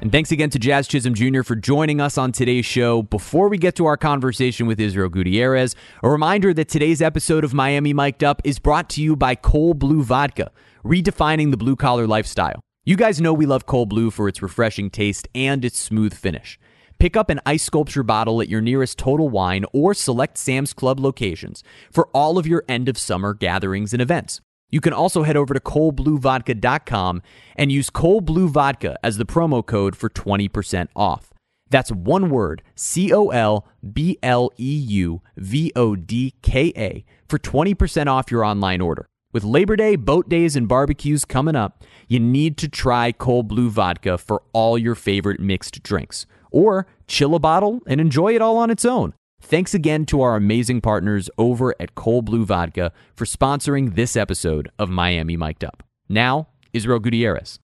And 0.02 0.12
thanks 0.12 0.34
again 0.34 0.50
to 0.50 0.60
Jazz 0.60 0.86
Chisholm 0.90 1.14
Jr. 1.14 1.44
for 1.44 1.56
joining 1.56 2.02
us 2.02 2.18
on 2.18 2.34
today's 2.34 2.66
show. 2.66 3.04
Before 3.04 3.48
we 3.48 3.58
get 3.58 3.76
to 3.76 3.86
our 3.86 3.96
conversation 3.96 4.68
with 4.68 4.78
Israel 4.78 5.08
Gutierrez, 5.08 5.78
a 6.04 6.10
reminder 6.10 6.54
that 6.56 6.68
today's 6.68 7.02
episode 7.02 7.46
of 7.46 7.54
Miami 7.54 7.94
Mic'd 7.94 8.22
Up 8.22 8.42
is 8.44 8.60
brought 8.60 8.90
to 8.90 9.02
you 9.02 9.16
by 9.16 9.34
Cold 9.36 9.80
Blue 9.80 10.04
Vodka, 10.04 10.52
redefining 10.84 11.52
the 11.52 11.58
blue 11.58 11.78
collar 11.78 12.06
lifestyle. 12.06 12.60
You 12.84 12.98
guys 12.98 13.22
know 13.22 13.34
we 13.34 13.46
love 13.46 13.66
Cold 13.66 13.88
Blue 13.88 14.12
for 14.12 14.28
its 14.28 14.42
refreshing 14.42 14.90
taste 14.90 15.30
and 15.34 15.64
its 15.64 15.80
smooth 15.80 16.14
finish. 16.14 16.60
Pick 17.04 17.18
up 17.18 17.30
an 17.30 17.42
ice 17.46 17.64
sculpture 17.64 18.02
bottle 18.02 18.42
at 18.42 18.48
your 18.48 18.62
nearest 18.62 18.98
Total 18.98 19.28
Wine 19.28 19.66
or 19.74 19.94
select 19.94 20.38
Sam's 20.38 20.72
Club 20.72 21.02
locations 21.02 21.62
for 21.92 22.08
all 22.14 22.38
of 22.38 22.48
your 22.48 22.64
end 22.70 22.88
of 22.88 22.98
summer 22.98 23.34
gatherings 23.34 23.92
and 23.92 24.02
events. 24.02 24.40
You 24.70 24.80
can 24.80 24.94
also 24.94 25.24
head 25.24 25.36
over 25.36 25.54
to 25.54 25.60
coldbluevodka.com 25.60 27.22
and 27.58 27.74
use 27.74 27.90
Cold 27.90 28.24
Blue 28.24 28.48
Vodka 28.48 28.98
as 29.04 29.18
the 29.18 29.26
promo 29.26 29.66
code 29.66 29.98
for 29.98 30.10
20% 30.10 30.88
off. 30.96 31.34
That's 31.70 31.92
one 31.92 32.30
word, 32.30 32.62
C 32.74 33.12
O 33.12 33.32
L 33.32 33.68
B 33.92 34.18
L 34.24 34.52
E 34.58 34.74
U 34.74 35.22
V 35.36 35.74
O 35.76 35.98
D 35.98 36.36
K 36.42 36.72
A, 36.78 37.04
for 37.28 37.38
20% 37.38 38.08
off 38.08 38.32
your 38.32 38.46
online 38.46 38.80
order. 38.80 39.08
With 39.34 39.44
Labor 39.44 39.76
Day, 39.76 39.96
boat 39.96 40.30
days, 40.30 40.56
and 40.56 40.68
barbecues 40.68 41.26
coming 41.26 41.56
up, 41.56 41.84
you 42.08 42.20
need 42.20 42.56
to 42.58 42.70
try 42.70 43.12
Cold 43.12 43.48
Blue 43.48 43.72
Vodka 43.72 44.20
for 44.20 44.44
all 44.54 44.78
your 44.78 44.94
favorite 44.94 45.40
mixed 45.40 45.82
drinks. 45.82 46.28
Or 46.52 46.86
chill 47.08 47.34
a 47.34 47.40
bottle 47.40 47.82
and 47.88 48.00
enjoy 48.00 48.36
it 48.36 48.44
all 48.44 48.58
on 48.58 48.70
its 48.70 48.86
own. 48.86 49.16
Thanks 49.42 49.74
again 49.74 50.06
to 50.06 50.22
our 50.22 50.36
amazing 50.36 50.82
partners 50.82 51.32
over 51.40 51.74
at 51.80 51.96
Cold 51.96 52.26
Blue 52.26 52.46
Vodka 52.46 52.92
for 53.16 53.26
sponsoring 53.26 53.96
this 53.96 54.16
episode 54.16 54.70
of 54.78 54.92
Miami 54.92 55.36
Mic'd 55.36 55.64
Up. 55.64 55.82
Now, 56.08 56.50
Israel 56.72 57.00
Gutierrez. 57.00 57.60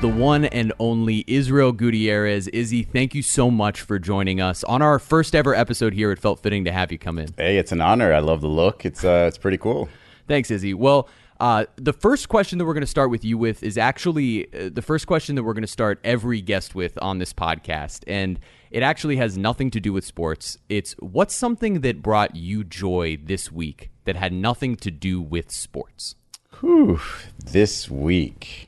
The 0.00 0.06
one 0.06 0.44
and 0.44 0.72
only 0.78 1.24
Israel 1.26 1.72
Gutierrez. 1.72 2.46
Izzy, 2.46 2.84
thank 2.84 3.16
you 3.16 3.22
so 3.22 3.50
much 3.50 3.80
for 3.80 3.98
joining 3.98 4.40
us 4.40 4.62
on 4.62 4.80
our 4.80 5.00
first 5.00 5.34
ever 5.34 5.56
episode 5.56 5.92
here. 5.92 6.12
It 6.12 6.20
felt 6.20 6.38
fitting 6.38 6.64
to 6.66 6.72
have 6.72 6.92
you 6.92 6.98
come 6.98 7.18
in. 7.18 7.34
Hey, 7.36 7.58
it's 7.58 7.72
an 7.72 7.80
honor. 7.80 8.14
I 8.14 8.20
love 8.20 8.40
the 8.40 8.46
look. 8.46 8.86
It's 8.86 9.04
uh, 9.04 9.24
it's 9.26 9.38
pretty 9.38 9.58
cool. 9.58 9.88
Thanks, 10.28 10.52
Izzy. 10.52 10.72
Well, 10.72 11.08
uh, 11.40 11.64
the 11.74 11.92
first 11.92 12.28
question 12.28 12.58
that 12.58 12.64
we're 12.64 12.74
going 12.74 12.82
to 12.82 12.86
start 12.86 13.10
with 13.10 13.24
you 13.24 13.36
with 13.36 13.64
is 13.64 13.76
actually 13.76 14.46
uh, 14.54 14.70
the 14.72 14.82
first 14.82 15.08
question 15.08 15.34
that 15.34 15.42
we're 15.42 15.52
going 15.52 15.62
to 15.62 15.66
start 15.66 15.98
every 16.04 16.40
guest 16.42 16.76
with 16.76 16.96
on 17.02 17.18
this 17.18 17.32
podcast. 17.32 18.04
And 18.06 18.38
it 18.70 18.84
actually 18.84 19.16
has 19.16 19.36
nothing 19.36 19.68
to 19.72 19.80
do 19.80 19.92
with 19.92 20.04
sports. 20.04 20.58
It's 20.68 20.92
what's 21.00 21.34
something 21.34 21.80
that 21.80 22.02
brought 22.02 22.36
you 22.36 22.62
joy 22.62 23.18
this 23.20 23.50
week 23.50 23.90
that 24.04 24.14
had 24.14 24.32
nothing 24.32 24.76
to 24.76 24.92
do 24.92 25.20
with 25.20 25.50
sports? 25.50 26.14
Whew, 26.60 27.00
this 27.44 27.90
week. 27.90 28.67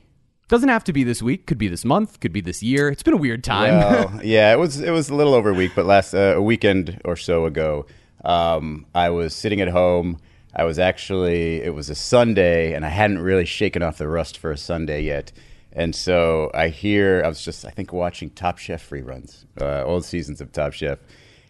Doesn't 0.51 0.67
have 0.67 0.83
to 0.83 0.91
be 0.91 1.05
this 1.05 1.21
week. 1.21 1.45
Could 1.45 1.57
be 1.57 1.69
this 1.69 1.85
month. 1.85 2.19
Could 2.19 2.33
be 2.33 2.41
this 2.41 2.61
year. 2.61 2.89
It's 2.89 3.03
been 3.03 3.13
a 3.13 3.17
weird 3.17 3.41
time. 3.41 3.73
Well, 3.73 4.19
yeah, 4.25 4.51
it 4.51 4.59
was 4.59 4.81
it 4.81 4.91
was 4.91 5.07
a 5.07 5.15
little 5.15 5.33
over 5.33 5.51
a 5.51 5.53
week, 5.53 5.71
but 5.73 5.85
last 5.85 6.13
uh, 6.13 6.33
a 6.35 6.41
weekend 6.41 6.99
or 7.05 7.15
so 7.15 7.45
ago, 7.45 7.85
um, 8.25 8.85
I 8.93 9.11
was 9.11 9.33
sitting 9.33 9.61
at 9.61 9.69
home. 9.69 10.19
I 10.53 10.65
was 10.65 10.77
actually 10.77 11.61
it 11.61 11.73
was 11.73 11.89
a 11.89 11.95
Sunday, 11.95 12.73
and 12.73 12.85
I 12.85 12.89
hadn't 12.89 13.19
really 13.19 13.45
shaken 13.45 13.81
off 13.81 13.97
the 13.97 14.09
rust 14.09 14.37
for 14.37 14.51
a 14.51 14.57
Sunday 14.57 15.03
yet. 15.03 15.31
And 15.71 15.95
so 15.95 16.51
I 16.53 16.67
hear 16.67 17.21
I 17.23 17.29
was 17.29 17.41
just 17.41 17.63
I 17.63 17.69
think 17.69 17.93
watching 17.93 18.29
Top 18.31 18.57
Chef 18.57 18.89
reruns, 18.89 19.45
uh, 19.61 19.85
old 19.85 20.03
seasons 20.03 20.41
of 20.41 20.51
Top 20.51 20.73
Chef, 20.73 20.99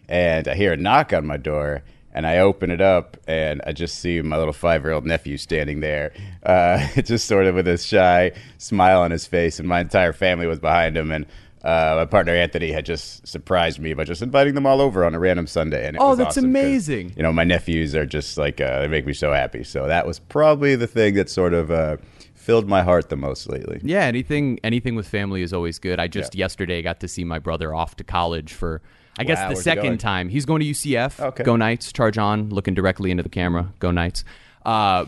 and 0.08 0.46
I 0.46 0.54
hear 0.54 0.74
a 0.74 0.76
knock 0.76 1.12
on 1.12 1.26
my 1.26 1.38
door, 1.38 1.82
and 2.12 2.26
I 2.26 2.38
open 2.38 2.70
it 2.70 2.80
up, 2.80 3.16
and 3.26 3.62
I 3.66 3.72
just 3.72 3.98
see 3.98 4.20
my 4.22 4.36
little 4.36 4.52
five 4.52 4.82
year 4.82 4.92
old 4.92 5.06
nephew 5.06 5.36
standing 5.36 5.80
there, 5.80 6.12
uh, 6.44 6.86
just 7.02 7.26
sort 7.26 7.46
of 7.46 7.54
with 7.54 7.68
a 7.68 7.78
shy 7.78 8.32
smile 8.58 9.00
on 9.00 9.10
his 9.10 9.26
face, 9.26 9.58
and 9.58 9.68
my 9.68 9.80
entire 9.80 10.12
family 10.12 10.46
was 10.46 10.58
behind 10.58 10.96
him, 10.96 11.10
and 11.12 11.26
uh, 11.64 11.94
my 11.98 12.04
partner 12.04 12.32
Anthony 12.34 12.72
had 12.72 12.84
just 12.84 13.26
surprised 13.26 13.78
me 13.78 13.94
by 13.94 14.02
just 14.02 14.20
inviting 14.20 14.54
them 14.54 14.66
all 14.66 14.80
over 14.80 15.04
on 15.04 15.14
a 15.14 15.18
random 15.20 15.46
Sunday. 15.46 15.86
And 15.86 15.94
it 15.96 16.02
Oh, 16.02 16.16
that's 16.16 16.30
awesome 16.36 16.46
amazing. 16.46 17.12
You 17.16 17.22
know, 17.22 17.32
my 17.32 17.44
nephews 17.44 17.94
are 17.94 18.04
just 18.04 18.36
like 18.36 18.60
uh, 18.60 18.80
they 18.80 18.88
make 18.88 19.06
me 19.06 19.12
so 19.12 19.32
happy. 19.32 19.62
So 19.62 19.86
that 19.86 20.04
was 20.04 20.18
probably 20.18 20.74
the 20.74 20.88
thing 20.88 21.14
that 21.14 21.30
sort 21.30 21.54
of 21.54 21.70
uh, 21.70 21.98
filled 22.34 22.68
my 22.68 22.82
heart 22.82 23.10
the 23.10 23.16
most 23.16 23.48
lately. 23.48 23.80
Yeah, 23.84 24.00
anything 24.06 24.58
anything 24.64 24.96
with 24.96 25.06
family 25.06 25.40
is 25.42 25.52
always 25.52 25.78
good. 25.78 26.00
I 26.00 26.08
just 26.08 26.34
Yeah. 26.34 26.40
yesterday 26.40 26.82
got 26.82 26.98
to 26.98 27.06
see 27.06 27.22
my 27.22 27.38
brother 27.38 27.72
off 27.72 27.94
to 27.98 28.02
college 28.04 28.52
for 28.52 28.82
I 29.18 29.24
guess 29.24 29.38
Wow, 29.38 29.48
the 29.48 29.54
where's 29.54 29.58
he 29.58 29.62
second 29.64 29.98
time. 29.98 30.28
He's 30.28 30.46
going 30.46 30.60
to 30.60 30.66
UCF. 30.66 31.20
Okay. 31.20 31.44
Go 31.44 31.56
Knights, 31.56 31.92
charge 31.92 32.16
on, 32.18 32.48
looking 32.50 32.74
directly 32.74 33.10
into 33.10 33.22
the 33.22 33.28
camera. 33.28 33.72
Go 33.78 33.90
Knights. 33.90 34.24
Uh, 34.64 35.04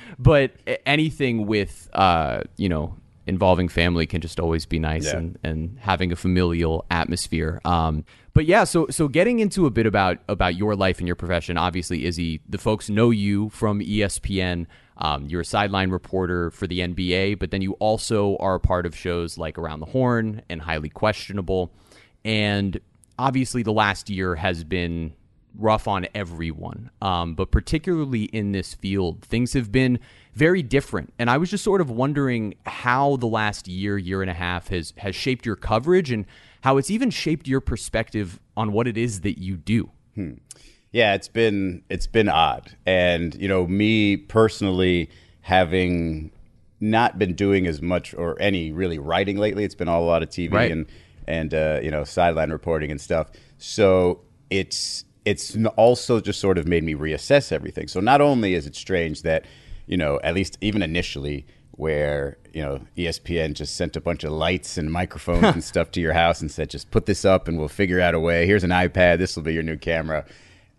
but 0.18 0.52
anything 0.86 1.46
with 1.46 1.88
uh, 1.92 2.42
you 2.56 2.68
know 2.68 2.94
involving 3.26 3.68
family 3.68 4.06
can 4.06 4.20
just 4.22 4.40
always 4.40 4.64
be 4.64 4.78
nice 4.78 5.04
Yeah. 5.06 5.18
and, 5.18 5.38
and 5.44 5.78
having 5.80 6.12
a 6.12 6.16
familial 6.16 6.86
atmosphere. 6.90 7.60
Um, 7.64 8.04
but 8.32 8.46
yeah, 8.46 8.64
so 8.64 8.86
so 8.90 9.08
getting 9.08 9.40
into 9.40 9.66
a 9.66 9.70
bit 9.70 9.86
about 9.86 10.18
about 10.28 10.54
your 10.54 10.76
life 10.76 10.98
and 10.98 11.06
your 11.08 11.16
profession. 11.16 11.56
Obviously, 11.58 12.04
Izzy, 12.06 12.40
the 12.48 12.58
folks 12.58 12.88
know 12.88 13.10
you 13.10 13.48
from 13.50 13.80
ESPN. 13.80 14.66
Um, 14.98 15.26
you're 15.26 15.42
a 15.42 15.44
sideline 15.44 15.90
reporter 15.90 16.50
for 16.50 16.66
the 16.66 16.80
NBA, 16.80 17.38
but 17.38 17.50
then 17.50 17.62
you 17.62 17.72
also 17.74 18.36
are 18.38 18.54
a 18.56 18.60
part 18.60 18.84
of 18.86 18.96
shows 18.96 19.38
like 19.38 19.56
Around 19.58 19.80
the 19.80 19.86
Horn 19.86 20.42
and 20.48 20.60
Highly 20.62 20.88
Questionable. 20.88 21.70
And 22.24 22.80
obviously, 23.18 23.62
the 23.62 23.72
last 23.72 24.08
year 24.10 24.36
has 24.36 24.64
been 24.64 25.12
rough 25.56 25.88
on 25.88 26.06
everyone, 26.14 26.90
um, 27.02 27.34
but 27.34 27.50
particularly 27.50 28.24
in 28.24 28.52
this 28.52 28.74
field, 28.74 29.22
things 29.22 29.54
have 29.54 29.72
been 29.72 29.98
very 30.34 30.62
different. 30.62 31.12
And 31.18 31.28
I 31.28 31.36
was 31.36 31.50
just 31.50 31.64
sort 31.64 31.80
of 31.80 31.90
wondering 31.90 32.54
how 32.64 33.16
the 33.16 33.26
last 33.26 33.66
year, 33.66 33.98
year 33.98 34.22
and 34.22 34.30
a 34.30 34.34
half 34.34 34.68
has 34.68 34.92
has 34.98 35.14
shaped 35.16 35.44
your 35.46 35.56
coverage 35.56 36.10
and 36.12 36.26
how 36.60 36.76
it's 36.76 36.90
even 36.90 37.10
shaped 37.10 37.48
your 37.48 37.60
perspective 37.60 38.38
on 38.56 38.72
what 38.72 38.86
it 38.86 38.96
is 38.96 39.22
that 39.22 39.38
you 39.40 39.56
do. 39.56 39.90
Yeah, 40.92 41.14
it's 41.14 41.28
been 41.28 41.82
it's 41.88 42.06
been 42.06 42.28
odd, 42.28 42.76
and 42.86 43.34
you 43.34 43.48
know, 43.48 43.66
me 43.66 44.16
personally 44.16 45.10
having 45.42 46.30
not 46.80 47.18
been 47.18 47.34
doing 47.34 47.66
as 47.66 47.82
much 47.82 48.14
or 48.14 48.40
any 48.40 48.70
really 48.70 48.98
writing 48.98 49.36
lately. 49.36 49.64
It's 49.64 49.74
been 49.74 49.88
all 49.88 50.04
a 50.04 50.06
lot 50.06 50.22
of 50.22 50.28
TV 50.28 50.52
Right. 50.52 50.70
and 50.70 50.86
and 51.28 51.52
uh, 51.52 51.78
you 51.82 51.90
know 51.90 52.02
sideline 52.02 52.50
reporting 52.50 52.90
and 52.90 53.00
stuff. 53.00 53.28
So 53.58 54.22
it's 54.50 55.04
it's 55.24 55.56
also 55.76 56.20
just 56.20 56.40
sort 56.40 56.58
of 56.58 56.66
made 56.66 56.82
me 56.82 56.94
reassess 56.94 57.52
everything. 57.52 57.86
So 57.86 58.00
not 58.00 58.20
only 58.20 58.54
is 58.54 58.66
it 58.66 58.74
strange 58.74 59.22
that 59.22 59.44
you 59.86 59.96
know 59.96 60.18
at 60.24 60.34
least 60.34 60.58
even 60.60 60.82
initially 60.82 61.46
where 61.72 62.38
you 62.52 62.62
know 62.62 62.80
ESPN 62.96 63.52
just 63.52 63.76
sent 63.76 63.94
a 63.94 64.00
bunch 64.00 64.24
of 64.24 64.32
lights 64.32 64.78
and 64.78 64.90
microphones 64.90 65.44
and 65.44 65.62
stuff 65.72 65.92
to 65.92 66.00
your 66.00 66.14
house 66.14 66.40
and 66.40 66.50
said 66.50 66.70
just 66.70 66.90
put 66.90 67.06
this 67.06 67.24
up 67.24 67.46
and 67.46 67.58
we'll 67.58 67.68
figure 67.68 68.00
out 68.00 68.14
a 68.14 68.20
way. 68.20 68.46
Here's 68.46 68.64
an 68.64 68.70
iPad. 68.70 69.18
This 69.18 69.36
will 69.36 69.44
be 69.44 69.54
your 69.54 69.62
new 69.62 69.76
camera. 69.76 70.24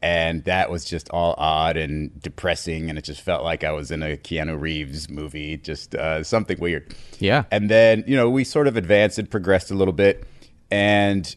And 0.02 0.46
that 0.46 0.72
was 0.72 0.86
just 0.86 1.10
all 1.10 1.36
odd 1.38 1.76
and 1.76 2.22
depressing, 2.22 2.90
and 2.90 2.98
it 2.98 3.04
just 3.04 3.20
felt 3.20 3.44
like 3.44 3.66
I 3.66 3.74
was 3.74 3.92
in 3.92 4.02
a 4.02 4.16
Keanu 4.16 4.58
Reeves 4.58 5.10
movie, 5.10 5.58
just 5.58 5.94
uh, 5.94 6.24
something 6.24 6.58
weird. 6.58 6.96
Yeah. 7.20 7.44
And 7.52 7.70
then, 7.70 8.06
you 8.08 8.16
know, 8.16 8.30
we 8.30 8.46
sort 8.46 8.68
of 8.68 8.78
advanced 8.78 9.20
and 9.20 9.30
progressed 9.30 9.72
a 9.72 9.74
little 9.74 9.94
bit. 9.94 10.26
And 10.72 11.36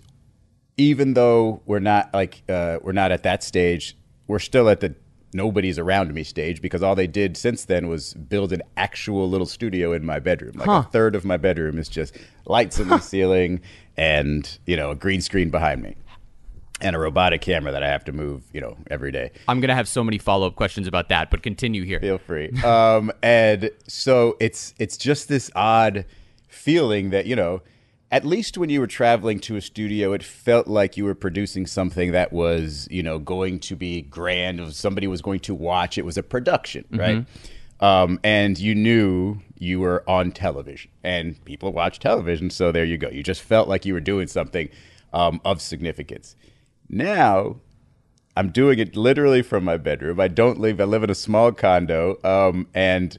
even 0.76 1.14
though 1.14 1.62
we're 1.66 1.78
not 1.78 2.12
like 2.12 2.42
uh, 2.48 2.78
we're 2.82 2.92
not 2.92 3.12
at 3.12 3.22
that 3.22 3.42
stage, 3.42 3.96
we're 4.26 4.38
still 4.38 4.68
at 4.68 4.80
the 4.80 4.94
nobody's 5.34 5.78
around 5.78 6.12
me 6.12 6.22
stage 6.22 6.60
because 6.60 6.82
all 6.82 6.94
they 6.94 7.06
did 7.06 7.36
since 7.36 7.64
then 7.64 7.88
was 7.88 8.14
build 8.14 8.52
an 8.52 8.62
actual 8.76 9.28
little 9.28 9.46
studio 9.46 9.92
in 9.92 10.04
my 10.04 10.18
bedroom. 10.18 10.52
Like 10.56 10.68
a 10.68 10.88
third 10.90 11.14
of 11.14 11.24
my 11.24 11.36
bedroom 11.36 11.78
is 11.78 11.88
just 11.88 12.16
lights 12.46 12.78
in 12.78 12.88
the 12.88 12.98
ceiling 12.98 13.60
and, 13.96 14.58
you 14.66 14.76
know, 14.76 14.90
a 14.90 14.94
green 14.94 15.20
screen 15.20 15.50
behind 15.50 15.82
me. 15.82 15.96
And 16.80 16.96
a 16.96 16.98
robotic 16.98 17.42
camera 17.42 17.70
that 17.70 17.84
I 17.84 17.88
have 17.88 18.04
to 18.06 18.12
move, 18.12 18.42
you 18.52 18.60
know, 18.60 18.76
every 18.90 19.12
day. 19.12 19.30
I'm 19.46 19.60
gonna 19.60 19.74
have 19.74 19.86
so 19.86 20.02
many 20.02 20.18
follow 20.18 20.48
up 20.48 20.56
questions 20.56 20.88
about 20.88 21.10
that, 21.10 21.30
but 21.30 21.40
continue 21.40 21.84
here. 21.84 22.00
Feel 22.00 22.18
free. 22.18 22.50
Um, 22.64 23.12
and 23.22 23.70
so 23.86 24.36
it's 24.40 24.74
it's 24.80 24.96
just 24.96 25.28
this 25.28 25.48
odd 25.54 26.04
feeling 26.48 27.10
that 27.10 27.26
you 27.26 27.36
know, 27.36 27.62
at 28.12 28.26
least 28.26 28.58
when 28.58 28.68
you 28.68 28.78
were 28.78 28.86
traveling 28.86 29.40
to 29.40 29.56
a 29.56 29.60
studio, 29.62 30.12
it 30.12 30.22
felt 30.22 30.68
like 30.68 30.98
you 30.98 31.04
were 31.06 31.14
producing 31.14 31.66
something 31.66 32.12
that 32.12 32.30
was 32.30 32.86
you 32.90 33.02
know 33.02 33.18
going 33.18 33.58
to 33.60 33.74
be 33.74 34.02
grand. 34.02 34.74
Somebody 34.74 35.06
was 35.06 35.22
going 35.22 35.40
to 35.40 35.54
watch, 35.54 35.96
it 35.98 36.04
was 36.04 36.18
a 36.18 36.22
production, 36.22 36.84
right? 36.92 37.24
Um, 37.80 38.20
and 38.22 38.58
you 38.58 38.76
knew 38.76 39.38
you 39.58 39.80
were 39.80 40.04
on 40.06 40.30
television, 40.30 40.90
and 41.02 41.42
people 41.44 41.72
watch 41.72 41.98
television, 41.98 42.50
so 42.50 42.70
there 42.70 42.84
you 42.84 42.98
go. 42.98 43.08
You 43.08 43.22
just 43.24 43.42
felt 43.42 43.66
like 43.66 43.84
you 43.84 43.94
were 43.94 44.00
doing 44.00 44.28
something 44.28 44.68
um, 45.12 45.40
of 45.44 45.60
significance. 45.62 46.36
Now 46.88 47.56
I'm 48.36 48.50
doing 48.50 48.78
it 48.78 48.94
literally 48.94 49.42
from 49.42 49.64
my 49.64 49.78
bedroom. 49.78 50.20
I 50.20 50.28
don't 50.28 50.60
leave. 50.60 50.80
I 50.80 50.84
live 50.84 51.02
in 51.02 51.10
a 51.10 51.14
small 51.14 51.50
condo, 51.50 52.18
um, 52.22 52.68
and 52.74 53.18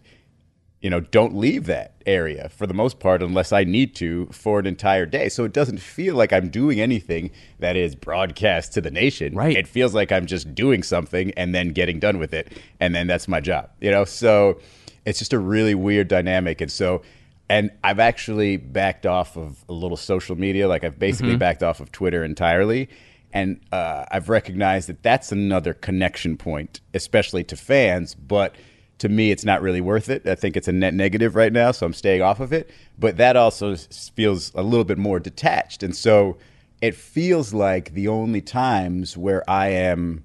you 0.81 0.89
know, 0.89 0.99
don't 0.99 1.35
leave 1.35 1.65
that 1.65 1.92
area 2.05 2.49
for 2.49 2.67
the 2.67 2.73
most 2.73 2.99
part 2.99 3.21
unless 3.21 3.51
I 3.51 3.63
need 3.63 3.95
to 3.95 4.27
for 4.27 4.59
an 4.59 4.65
entire 4.65 5.05
day. 5.05 5.29
So 5.29 5.43
it 5.43 5.53
doesn't 5.53 5.79
feel 5.79 6.15
like 6.15 6.33
I'm 6.33 6.49
doing 6.49 6.79
anything 6.79 7.31
that 7.59 7.75
is 7.75 7.95
broadcast 7.95 8.73
to 8.73 8.81
the 8.81 8.91
nation. 8.91 9.35
Right. 9.35 9.55
It 9.55 9.67
feels 9.67 9.93
like 9.93 10.11
I'm 10.11 10.25
just 10.25 10.53
doing 10.55 10.83
something 10.83 11.31
and 11.37 11.53
then 11.53 11.69
getting 11.69 11.99
done 11.99 12.19
with 12.19 12.33
it, 12.33 12.51
and 12.79 12.93
then 12.93 13.07
that's 13.07 13.27
my 13.27 13.39
job. 13.39 13.69
You 13.81 13.91
know, 13.91 14.05
so 14.05 14.59
it's 15.05 15.19
just 15.19 15.33
a 15.33 15.39
really 15.39 15.75
weird 15.75 16.07
dynamic, 16.07 16.61
and 16.61 16.71
so. 16.71 17.01
And 17.49 17.71
I've 17.83 17.99
actually 17.99 18.55
backed 18.55 19.05
off 19.05 19.37
of 19.37 19.65
a 19.67 19.73
little 19.73 19.97
social 19.97 20.35
media. 20.35 20.67
Like 20.67 20.85
I've 20.85 20.97
basically 20.97 21.35
backed 21.35 21.61
off 21.61 21.81
of 21.81 21.91
Twitter 21.91 22.23
entirely 22.23 22.89
and 23.33 23.59
uh, 23.71 24.05
I've 24.11 24.29
recognized 24.29 24.87
that 24.89 25.01
that's 25.01 25.31
another 25.31 25.73
connection 25.73 26.37
point, 26.37 26.81
especially 26.93 27.43
to 27.45 27.55
fans. 27.57 28.13
But 28.13 28.55
to 29.03 29.09
me, 29.09 29.31
it's 29.31 29.43
not 29.43 29.61
really 29.61 29.81
worth 29.81 30.09
it. 30.09 30.25
I 30.25 30.33
think 30.33 30.55
it's 30.55 30.69
a 30.69 30.71
net 30.71 30.93
negative 30.93 31.35
right 31.35 31.51
now, 31.51 31.71
so 31.71 31.85
I'm 31.85 31.93
staying 31.93 32.21
off 32.21 32.39
of 32.39 32.53
it. 32.53 32.69
But 32.97 33.17
that 33.17 33.35
also 33.35 33.75
feels 33.75 34.53
a 34.55 34.63
little 34.63 34.85
bit 34.85 34.97
more 34.97 35.19
detached, 35.19 35.83
and 35.83 35.93
so 35.93 36.37
it 36.81 36.95
feels 36.95 37.53
like 37.53 37.95
the 37.95 38.07
only 38.07 38.39
times 38.39 39.17
where 39.17 39.43
I 39.49 39.67
am 39.67 40.23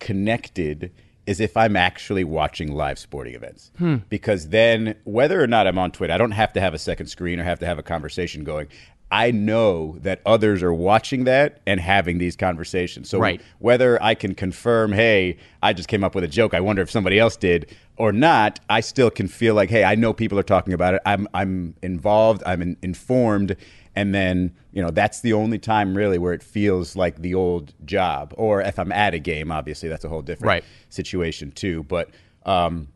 connected 0.00 0.90
is 1.26 1.38
if 1.38 1.56
I'm 1.56 1.76
actually 1.76 2.24
watching 2.24 2.72
live 2.72 2.98
sporting 2.98 3.34
events. 3.34 3.70
Hmm. 3.78 3.98
Because 4.08 4.48
then, 4.48 4.96
whether 5.04 5.40
or 5.40 5.46
not 5.46 5.68
I'm 5.68 5.78
on 5.78 5.92
Twitter, 5.92 6.12
I 6.12 6.18
don't 6.18 6.32
have 6.32 6.52
to 6.54 6.60
have 6.60 6.74
a 6.74 6.78
second 6.78 7.06
screen 7.06 7.38
or 7.38 7.44
have 7.44 7.60
to 7.60 7.66
have 7.66 7.78
a 7.78 7.82
conversation 7.84 8.42
going. 8.42 8.66
I 9.10 9.30
know 9.30 9.98
that 10.00 10.20
others 10.26 10.62
are 10.64 10.74
watching 10.74 11.24
that 11.24 11.60
and 11.66 11.78
having 11.78 12.18
these 12.18 12.34
conversations. 12.34 13.08
So 13.08 13.20
Right. 13.20 13.40
whether 13.60 14.02
I 14.02 14.14
can 14.14 14.34
confirm, 14.34 14.92
hey, 14.92 15.36
I 15.62 15.72
just 15.72 15.88
came 15.88 16.02
up 16.02 16.14
with 16.16 16.24
a 16.24 16.28
joke, 16.28 16.54
I 16.54 16.60
wonder 16.60 16.82
if 16.82 16.90
somebody 16.90 17.18
else 17.18 17.36
did 17.36 17.72
or 17.96 18.12
not, 18.12 18.58
I 18.68 18.80
still 18.80 19.10
can 19.10 19.28
feel 19.28 19.54
like, 19.54 19.70
hey, 19.70 19.84
I 19.84 19.94
know 19.94 20.12
people 20.12 20.38
are 20.38 20.42
talking 20.44 20.72
about 20.72 20.94
it. 20.94 21.02
I'm 21.06 21.28
I'm 21.34 21.74
involved, 21.82 22.42
I'm 22.44 22.60
in, 22.62 22.76
informed, 22.82 23.56
and 23.94 24.12
then, 24.14 24.54
you 24.72 24.82
know, 24.82 24.90
that's 24.90 25.20
the 25.20 25.32
only 25.32 25.58
time 25.58 25.96
really 25.96 26.18
where 26.18 26.32
it 26.34 26.42
feels 26.42 26.96
like 26.96 27.22
the 27.22 27.34
old 27.34 27.72
job. 27.86 28.34
Or 28.36 28.60
if 28.60 28.78
I'm 28.78 28.90
at 28.92 29.14
a 29.14 29.18
game, 29.20 29.52
obviously 29.52 29.88
that's 29.88 30.04
a 30.04 30.08
whole 30.08 30.20
different 30.22 30.48
Right. 30.48 30.64
situation 30.88 31.52
too. 31.52 31.84
But 31.84 32.10
um 32.44 32.88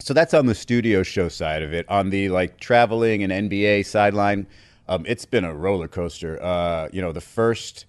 so 0.00 0.12
that's 0.12 0.34
on 0.34 0.46
the 0.46 0.54
studio 0.56 1.04
show 1.04 1.28
side 1.28 1.62
of 1.62 1.72
it. 1.72 1.88
On 1.88 2.10
the 2.10 2.28
like 2.28 2.58
traveling 2.58 3.22
and 3.22 3.32
NBA 3.48 3.86
sideline, 3.86 4.46
um, 4.88 5.04
it's 5.06 5.24
been 5.24 5.44
a 5.44 5.54
roller 5.54 5.88
coaster. 5.88 6.42
Uh, 6.42 6.88
you 6.92 7.00
know, 7.00 7.12
the 7.12 7.20
first 7.20 7.86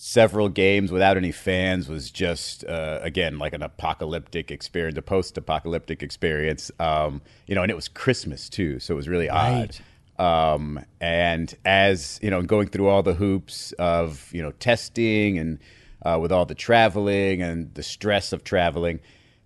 several 0.00 0.48
games 0.48 0.92
without 0.92 1.16
any 1.16 1.32
fans 1.32 1.88
was 1.88 2.10
just 2.10 2.64
uh, 2.64 3.00
again 3.02 3.38
like 3.38 3.52
an 3.52 3.62
apocalyptic 3.62 4.50
experience, 4.50 4.96
a 4.96 5.02
post-apocalyptic 5.02 6.02
experience. 6.02 6.70
Um, 6.78 7.20
you 7.46 7.54
know, 7.54 7.62
and 7.62 7.70
it 7.70 7.74
was 7.74 7.88
Christmas 7.88 8.48
too, 8.48 8.78
so 8.78 8.94
it 8.94 8.96
was 8.96 9.08
really 9.08 9.28
odd. 9.28 9.76
Um, 10.18 10.84
and 11.00 11.54
as 11.64 12.18
you 12.22 12.30
know, 12.30 12.42
going 12.42 12.68
through 12.68 12.88
all 12.88 13.02
the 13.02 13.14
hoops 13.14 13.72
of 13.72 14.28
you 14.32 14.42
know 14.42 14.52
testing 14.52 15.38
and 15.38 15.58
uh, 16.04 16.18
with 16.20 16.32
all 16.32 16.46
the 16.46 16.54
traveling 16.54 17.42
and 17.42 17.74
the 17.74 17.82
stress 17.82 18.32
of 18.32 18.44
traveling. 18.44 19.00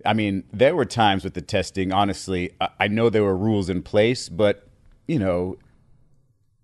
I 0.04 0.14
mean, 0.14 0.44
there 0.52 0.74
were 0.74 0.84
times 0.84 1.24
with 1.24 1.34
the 1.34 1.42
testing. 1.42 1.92
Honestly, 1.92 2.50
I, 2.60 2.68
I 2.80 2.88
know 2.88 3.08
there 3.08 3.22
were 3.22 3.36
rules 3.36 3.70
in 3.70 3.82
place, 3.82 4.28
but 4.28 4.66
you 5.06 5.18
know, 5.18 5.56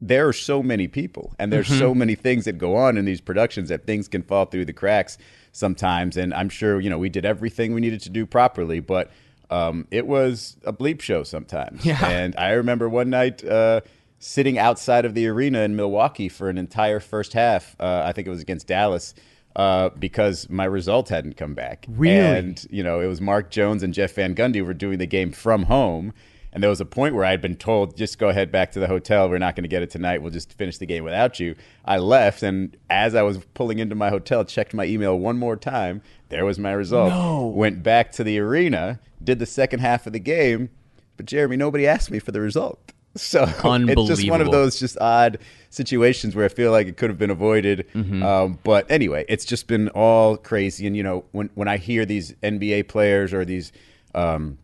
there 0.00 0.28
are 0.28 0.32
so 0.32 0.62
many 0.62 0.86
people 0.86 1.34
and 1.38 1.52
there's 1.52 1.66
so 1.66 1.94
many 1.94 2.14
things 2.14 2.44
that 2.44 2.56
go 2.58 2.76
on 2.76 2.96
in 2.96 3.04
these 3.04 3.20
productions 3.20 3.68
that 3.68 3.84
things 3.84 4.06
can 4.06 4.22
fall 4.22 4.44
through 4.44 4.64
the 4.64 4.72
cracks 4.72 5.18
sometimes. 5.52 6.16
And 6.16 6.32
I'm 6.32 6.48
sure, 6.48 6.80
you 6.80 6.88
know, 6.88 6.98
we 6.98 7.08
did 7.08 7.24
everything 7.24 7.74
we 7.74 7.80
needed 7.80 8.00
to 8.02 8.10
do 8.10 8.24
properly, 8.24 8.80
but 8.80 9.10
um, 9.50 9.86
it 9.90 10.06
was 10.06 10.56
a 10.64 10.72
bleep 10.72 11.00
show 11.00 11.24
sometimes. 11.24 11.84
Yeah. 11.84 12.06
And 12.08 12.36
I 12.36 12.50
remember 12.52 12.88
one 12.88 13.10
night 13.10 13.44
uh, 13.44 13.80
sitting 14.20 14.56
outside 14.58 15.04
of 15.04 15.14
the 15.14 15.26
arena 15.26 15.60
in 15.60 15.74
Milwaukee 15.74 16.28
for 16.28 16.48
an 16.48 16.58
entire 16.58 17.00
first 17.00 17.32
half. 17.32 17.74
Uh, 17.80 18.02
I 18.04 18.12
think 18.12 18.28
it 18.28 18.30
was 18.30 18.42
against 18.42 18.66
Dallas. 18.66 19.14
Uh, 19.56 19.88
because 19.98 20.48
my 20.48 20.66
result 20.66 21.08
hadn't 21.08 21.36
come 21.36 21.52
back. 21.52 21.84
Really? 21.88 22.14
And, 22.14 22.64
you 22.70 22.84
know, 22.84 23.00
it 23.00 23.08
was 23.08 23.20
Mark 23.20 23.50
Jones 23.50 23.82
and 23.82 23.92
Jeff 23.92 24.12
Van 24.12 24.32
Gundy 24.32 24.64
were 24.64 24.74
doing 24.74 24.98
the 24.98 25.06
game 25.06 25.32
from 25.32 25.64
home. 25.64 26.12
And 26.52 26.62
there 26.62 26.70
was 26.70 26.80
a 26.80 26.86
point 26.86 27.14
where 27.14 27.24
I 27.24 27.30
had 27.30 27.42
been 27.42 27.56
told, 27.56 27.96
just 27.96 28.18
go 28.18 28.28
ahead 28.28 28.50
back 28.50 28.72
to 28.72 28.80
the 28.80 28.86
hotel. 28.86 29.28
We're 29.28 29.38
not 29.38 29.54
going 29.54 29.64
to 29.64 29.68
get 29.68 29.82
it 29.82 29.90
tonight. 29.90 30.22
We'll 30.22 30.32
just 30.32 30.52
finish 30.54 30.78
the 30.78 30.86
game 30.86 31.04
without 31.04 31.38
you. 31.38 31.54
I 31.84 31.98
left. 31.98 32.42
And 32.42 32.76
as 32.88 33.14
I 33.14 33.22
was 33.22 33.38
pulling 33.54 33.78
into 33.78 33.94
my 33.94 34.08
hotel, 34.08 34.44
checked 34.44 34.72
my 34.72 34.84
email 34.84 35.18
one 35.18 35.38
more 35.38 35.56
time. 35.56 36.02
There 36.30 36.44
was 36.44 36.58
my 36.58 36.72
result. 36.72 37.10
No. 37.10 37.46
Went 37.48 37.82
back 37.82 38.12
to 38.12 38.24
the 38.24 38.38
arena, 38.38 38.98
did 39.22 39.38
the 39.38 39.46
second 39.46 39.80
half 39.80 40.06
of 40.06 40.12
the 40.12 40.18
game. 40.18 40.70
But 41.16 41.26
Jeremy, 41.26 41.56
nobody 41.56 41.86
asked 41.86 42.10
me 42.10 42.18
for 42.18 42.32
the 42.32 42.40
result. 42.40 42.80
So 43.16 43.46
it's 43.88 44.06
just 44.06 44.30
one 44.30 44.40
of 44.40 44.52
those 44.52 44.78
just 44.78 44.96
odd 45.00 45.38
situations 45.70 46.36
where 46.36 46.44
I 46.44 46.48
feel 46.48 46.70
like 46.70 46.86
it 46.86 46.96
could 46.96 47.10
have 47.10 47.18
been 47.18 47.30
avoided. 47.30 47.86
Um, 48.22 48.58
but 48.62 48.88
anyway, 48.88 49.24
it's 49.28 49.44
just 49.44 49.66
been 49.66 49.88
all 49.88 50.36
crazy. 50.36 50.86
And 50.86 50.96
you 50.96 51.02
know, 51.02 51.24
when 51.32 51.50
when 51.54 51.66
I 51.66 51.78
hear 51.78 52.04
these 52.04 52.32
NBA 52.44 52.86
players 52.86 53.34
or 53.34 53.44
these 53.44 53.72
um, 54.14 54.58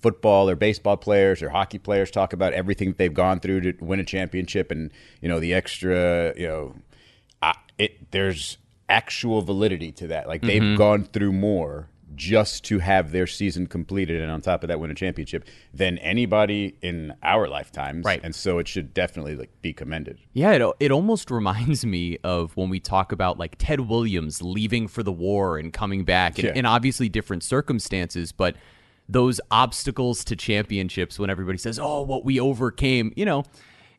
football 0.00 0.48
or 0.48 0.56
baseball 0.56 0.96
players 0.96 1.42
or 1.42 1.50
hockey 1.50 1.78
players 1.78 2.10
talk 2.10 2.32
about 2.32 2.52
everything 2.52 2.88
that 2.88 2.98
they've 2.98 3.14
gone 3.14 3.40
through 3.40 3.60
to 3.60 3.84
win 3.84 4.00
a 4.00 4.04
championship, 4.04 4.70
and 4.70 4.92
you 5.20 5.28
know 5.28 5.40
the 5.40 5.54
extra, 5.54 6.32
you 6.36 6.46
know, 6.46 6.74
I, 7.42 7.54
it 7.78 8.10
there's 8.10 8.58
actual 8.88 9.42
validity 9.42 9.92
to 9.92 10.06
that. 10.08 10.28
Like 10.28 10.42
they've 10.42 10.62
mm-hmm. 10.62 10.76
gone 10.76 11.04
through 11.04 11.32
more 11.32 11.88
just 12.14 12.64
to 12.64 12.78
have 12.78 13.12
their 13.12 13.26
season 13.26 13.66
completed 13.66 14.20
and 14.20 14.30
on 14.30 14.40
top 14.40 14.64
of 14.64 14.68
that 14.68 14.80
win 14.80 14.90
a 14.90 14.94
championship 14.94 15.46
than 15.72 15.98
anybody 15.98 16.76
in 16.82 17.14
our 17.22 17.48
lifetimes 17.48 18.04
Right. 18.04 18.20
and 18.22 18.34
so 18.34 18.58
it 18.58 18.66
should 18.66 18.94
definitely 18.94 19.36
like 19.36 19.50
be 19.62 19.72
commended 19.72 20.18
Yeah, 20.32 20.52
it, 20.52 20.74
it 20.80 20.90
almost 20.90 21.30
reminds 21.30 21.84
me 21.84 22.18
of 22.24 22.56
when 22.56 22.70
we 22.70 22.80
talk 22.80 23.12
about 23.12 23.38
like 23.38 23.56
Ted 23.58 23.80
Williams 23.80 24.42
leaving 24.42 24.88
for 24.88 25.02
the 25.02 25.12
war 25.12 25.58
and 25.58 25.72
coming 25.72 26.04
back, 26.04 26.38
and, 26.38 26.48
Yeah. 26.48 26.52
and 26.56 26.66
obviously 26.66 27.08
different 27.08 27.42
circumstances, 27.42 28.32
but 28.32 28.56
those 29.08 29.40
obstacles 29.50 30.24
to 30.24 30.36
championships 30.36 31.18
when 31.18 31.30
everybody 31.30 31.58
says, 31.58 31.78
"Oh, 31.78 32.02
what 32.02 32.24
we 32.24 32.38
overcame," 32.38 33.12
you 33.16 33.24
know, 33.24 33.44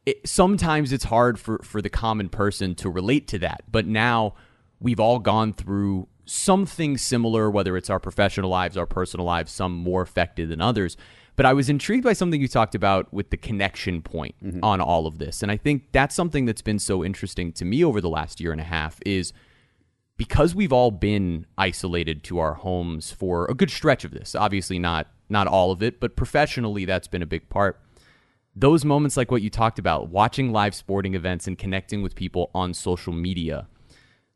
it, 0.06 0.28
sometimes 0.28 0.92
it's 0.92 1.06
hard 1.06 1.40
for 1.40 1.60
for 1.64 1.82
the 1.82 1.90
common 1.90 2.30
person 2.30 2.76
to 2.76 2.90
relate 2.90 3.28
to 3.30 3.40
that. 3.40 3.64
But 3.72 3.86
now 3.86 4.36
we've 4.80 5.00
all 5.00 5.20
gone 5.20 5.54
through 5.54 6.08
something 6.26 6.98
similar, 6.98 7.50
whether 7.50 7.76
it's 7.76 7.90
our 7.90 8.00
professional 8.00 8.50
lives, 8.50 8.78
our 8.78 8.86
personal 8.86 9.26
lives, 9.26 9.52
some 9.52 9.76
more 9.76 10.02
affected 10.02 10.50
than 10.50 10.62
others. 10.62 10.96
But 11.36 11.46
I 11.46 11.54
was 11.54 11.70
intrigued 11.70 12.04
by 12.04 12.14
something 12.14 12.42
you 12.42 12.50
talked 12.50 12.76
about 12.76 13.14
with 13.14 13.30
the 13.30 13.38
connection 13.38 14.02
point 14.02 14.36
mm-hmm. 14.44 14.64
on 14.64 14.82
all 14.82 15.08
of 15.08 15.20
this. 15.20 15.42
And 15.42 15.52
I 15.52 15.58
think 15.58 15.86
that's 15.92 16.14
something 16.14 16.46
that's 16.46 16.62
been 16.62 16.80
so 16.80 17.04
interesting 17.04 17.54
to 17.54 17.66
me 17.66 17.84
over 17.84 18.02
the 18.02 18.10
last 18.10 18.42
year 18.42 18.52
and 18.52 18.60
a 18.60 18.66
half 18.66 19.00
is 19.06 19.32
because 20.20 20.54
we've 20.54 20.74
all 20.74 20.92
been 20.92 21.46
isolated 21.58 22.24
to 22.26 22.40
our 22.40 22.56
homes 22.56 23.10
for 23.10 23.46
a 23.46 23.54
good 23.54 23.72
stretch 23.72 24.04
of 24.04 24.12
this. 24.12 24.36
Obviously 24.36 24.78
not 24.78 25.08
not 25.30 25.48
all 25.48 25.72
of 25.72 25.82
it, 25.82 26.02
but 26.02 26.18
professionally 26.18 26.84
that's 26.84 27.08
been 27.08 27.22
a 27.22 27.26
big 27.26 27.48
part. 27.48 27.80
Those 28.54 28.84
moments 28.84 29.16
like 29.16 29.32
what 29.32 29.42
you 29.42 29.50
talked 29.50 29.80
about, 29.80 30.10
watching 30.10 30.52
live 30.52 30.76
sporting 30.76 31.16
events 31.16 31.48
and 31.48 31.58
connecting 31.58 32.04
with 32.04 32.16
people 32.16 32.52
on 32.54 32.74
social 32.74 33.14
media 33.14 33.68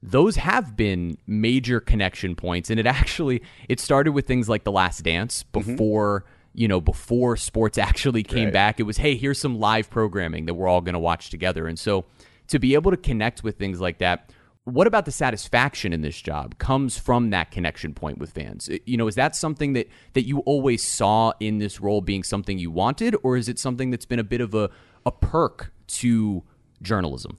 those 0.06 0.36
have 0.36 0.76
been 0.76 1.18
major 1.26 1.80
connection 1.80 2.36
points 2.36 2.70
and 2.70 2.78
it 2.78 2.86
actually 2.86 3.42
it 3.70 3.80
started 3.80 4.12
with 4.12 4.28
things 4.28 4.50
like 4.50 4.66
the 4.66 4.72
last 4.72 5.02
dance 5.02 5.44
mm-hmm. 5.44 5.72
before 5.72 6.26
you 6.54 6.68
know 6.68 6.82
before 6.82 7.38
sports 7.38 7.78
actually 7.90 8.22
came 8.22 8.46
Right. 8.46 8.54
back 8.54 8.80
it 8.82 8.84
was 8.84 8.98
hey 8.98 9.16
here's 9.16 9.40
some 9.40 9.60
live 9.60 9.90
programming 9.90 10.46
that 10.48 10.56
we're 10.56 10.68
all 10.68 10.82
going 10.82 10.92
to 10.94 11.00
watch 11.00 11.30
together 11.30 11.68
and 11.68 11.80
so 11.80 12.04
to 12.48 12.60
be 12.60 12.74
able 12.74 12.92
to 12.92 12.98
connect 12.98 13.46
with 13.46 13.58
things 13.58 13.80
like 13.80 14.00
that 14.00 14.30
what 14.66 14.88
about 14.88 15.06
the 15.06 15.12
satisfaction 15.12 15.92
in 15.92 16.02
this 16.02 16.22
job 16.22 16.58
comes 16.58 16.98
from 16.98 17.32
that 17.32 17.52
connection 17.52 17.94
point 17.94 18.18
with 18.18 18.32
fans? 18.32 18.70
You 18.86 18.98
know 18.98 19.08
is 19.08 19.16
that 19.16 19.36
something 19.36 19.74
that 19.74 19.90
that 20.14 20.26
you 20.26 20.40
always 20.40 20.86
saw 20.86 21.34
in 21.40 21.58
this 21.58 21.82
role 21.82 22.02
being 22.02 22.24
something 22.24 22.58
you 22.58 22.72
wanted 22.72 23.16
or 23.24 23.36
is 23.36 23.50
it 23.50 23.60
something 23.60 23.92
that's 23.92 24.06
been 24.06 24.20
a 24.20 24.24
bit 24.24 24.42
of 24.42 24.54
a 24.54 24.70
a 25.06 25.12
perk 25.12 25.74
to 25.88 26.44
journalism? 26.82 27.38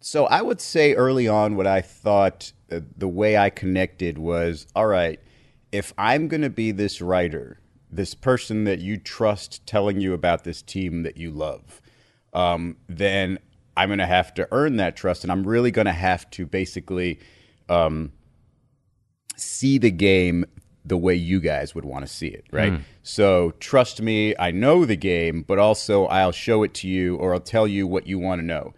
So 0.00 0.26
I 0.26 0.40
would 0.40 0.60
say 0.60 0.94
early 0.94 1.28
on, 1.28 1.56
what 1.56 1.66
I 1.66 1.82
thought 1.82 2.52
uh, 2.72 2.80
the 2.96 3.08
way 3.08 3.36
I 3.36 3.50
connected 3.50 4.18
was 4.18 4.66
all 4.74 4.86
right, 4.86 5.20
if 5.72 5.92
I'm 5.98 6.26
going 6.26 6.42
to 6.42 6.50
be 6.50 6.72
this 6.72 7.02
writer, 7.02 7.60
this 7.90 8.14
person 8.14 8.64
that 8.64 8.78
you 8.80 8.96
trust 8.96 9.66
telling 9.66 10.00
you 10.00 10.14
about 10.14 10.44
this 10.44 10.62
team 10.62 11.02
that 11.02 11.18
you 11.18 11.30
love, 11.30 11.82
um, 12.32 12.78
then 12.88 13.38
I'm 13.80 13.88
going 13.88 13.98
to 13.98 14.06
have 14.06 14.34
to 14.34 14.46
earn 14.52 14.76
that 14.76 14.94
trust. 14.96 15.24
And 15.24 15.32
I'm 15.32 15.46
really 15.46 15.70
going 15.70 15.86
to 15.86 15.92
have 15.92 16.28
to 16.32 16.46
basically 16.46 17.18
um, 17.68 18.12
see 19.36 19.78
the 19.78 19.90
game 19.90 20.44
the 20.84 20.96
way 20.96 21.14
you 21.14 21.40
guys 21.40 21.74
would 21.74 21.84
want 21.84 22.06
to 22.06 22.12
see 22.12 22.26
it, 22.28 22.44
right? 22.50 22.80
So 23.02 23.52
trust 23.60 24.00
me, 24.00 24.34
I 24.38 24.50
know 24.50 24.84
the 24.84 24.96
game, 24.96 25.42
but 25.42 25.58
also 25.58 26.06
I'll 26.06 26.32
show 26.32 26.62
it 26.62 26.74
to 26.74 26.88
you 26.88 27.16
or 27.16 27.34
I'll 27.34 27.40
tell 27.40 27.66
you 27.68 27.86
what 27.86 28.06
you 28.06 28.18
want 28.18 28.40
to 28.40 28.46
know. 28.46 28.74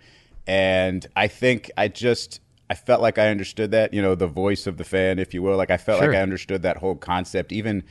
And 0.46 1.06
I 1.16 1.28
think 1.28 1.70
I 1.76 1.88
just 1.88 2.40
I 2.68 2.74
felt 2.74 3.00
like 3.02 3.18
I 3.18 3.28
understood 3.28 3.70
that, 3.72 3.92
you 3.94 4.02
know, 4.02 4.14
the 4.14 4.26
voice 4.26 4.66
of 4.66 4.76
the 4.78 4.84
fan, 4.84 5.18
if 5.18 5.34
you 5.34 5.42
will. 5.42 5.56
Like 5.56 5.70
I 5.70 5.76
felt 5.76 6.00
Sure. 6.00 6.08
like 6.08 6.16
I 6.16 6.22
understood 6.22 6.62
that 6.62 6.78
whole 6.78 6.96
concept. 6.96 7.52
Even 7.52 7.84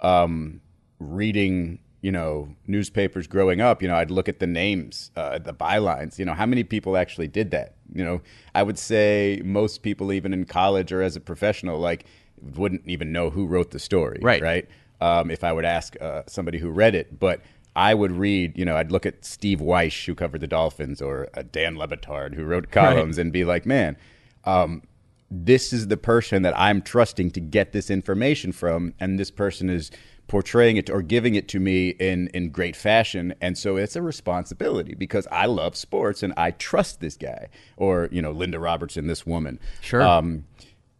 um, 0.00 0.60
reading, 0.98 1.78
you 2.00 2.12
know, 2.12 2.48
newspapers 2.66 3.26
growing 3.26 3.60
up, 3.60 3.82
you 3.82 3.88
know, 3.88 3.96
I'd 3.96 4.10
look 4.10 4.28
at 4.28 4.38
the 4.38 4.46
names, 4.46 5.10
uh, 5.16 5.38
the 5.38 5.54
bylines. 5.54 6.18
You 6.18 6.24
know, 6.24 6.34
how 6.34 6.46
many 6.46 6.62
people 6.62 6.96
actually 6.96 7.28
did 7.28 7.50
that? 7.50 7.74
You 7.92 8.04
know, 8.04 8.20
I 8.54 8.62
would 8.62 8.78
say 8.78 9.40
most 9.44 9.82
people, 9.82 10.12
even 10.12 10.32
in 10.32 10.44
college 10.44 10.92
or 10.92 11.02
as 11.02 11.16
a 11.16 11.20
professional, 11.20 11.78
like 11.78 12.06
wouldn't 12.40 12.82
even 12.86 13.12
know 13.12 13.30
who 13.30 13.46
wrote 13.46 13.70
the 13.70 13.78
story, 13.78 14.18
Right. 14.22 14.42
Right. 14.42 14.68
Um, 15.00 15.30
if 15.30 15.44
I 15.44 15.52
would 15.52 15.64
ask 15.64 16.00
uh, 16.00 16.22
somebody 16.26 16.58
who 16.58 16.70
read 16.70 16.94
it, 16.94 17.18
but 17.18 17.40
I 17.74 17.92
would 17.92 18.12
read, 18.12 18.56
you 18.56 18.64
know, 18.64 18.76
I'd 18.76 18.90
look 18.90 19.04
at 19.04 19.24
Steve 19.24 19.58
Weish, 19.58 20.06
who 20.06 20.14
covered 20.14 20.40
the 20.40 20.46
Dolphins, 20.46 21.02
or 21.02 21.28
uh, 21.34 21.42
Dan 21.50 21.76
Le 21.76 21.86
Batard, 21.86 22.34
who 22.34 22.44
wrote 22.44 22.70
columns, 22.70 23.18
and 23.18 23.30
be 23.32 23.44
like, 23.44 23.66
man, 23.66 23.96
um, 24.44 24.82
this 25.30 25.72
is 25.72 25.88
the 25.88 25.98
person 25.98 26.42
that 26.42 26.58
I'm 26.58 26.80
trusting 26.80 27.32
to 27.32 27.40
get 27.40 27.72
this 27.72 27.90
information 27.90 28.52
from, 28.52 28.94
and 28.98 29.18
this 29.18 29.30
person 29.30 29.68
is 29.68 29.90
portraying 30.28 30.76
it 30.76 30.90
or 30.90 31.02
giving 31.02 31.34
it 31.34 31.46
to 31.48 31.60
me 31.60 31.90
in 31.90 32.28
in 32.28 32.50
great 32.50 32.74
fashion 32.74 33.34
and 33.40 33.56
so 33.56 33.76
it's 33.76 33.94
a 33.94 34.02
responsibility 34.02 34.94
because 34.94 35.26
I 35.30 35.46
love 35.46 35.76
sports 35.76 36.22
and 36.22 36.32
I 36.36 36.50
trust 36.50 37.00
this 37.00 37.16
guy 37.16 37.48
or 37.76 38.08
you 38.10 38.20
know 38.20 38.32
Linda 38.32 38.58
Robertson 38.58 39.06
this 39.06 39.24
woman 39.24 39.60
Sure. 39.80 40.02
um 40.02 40.44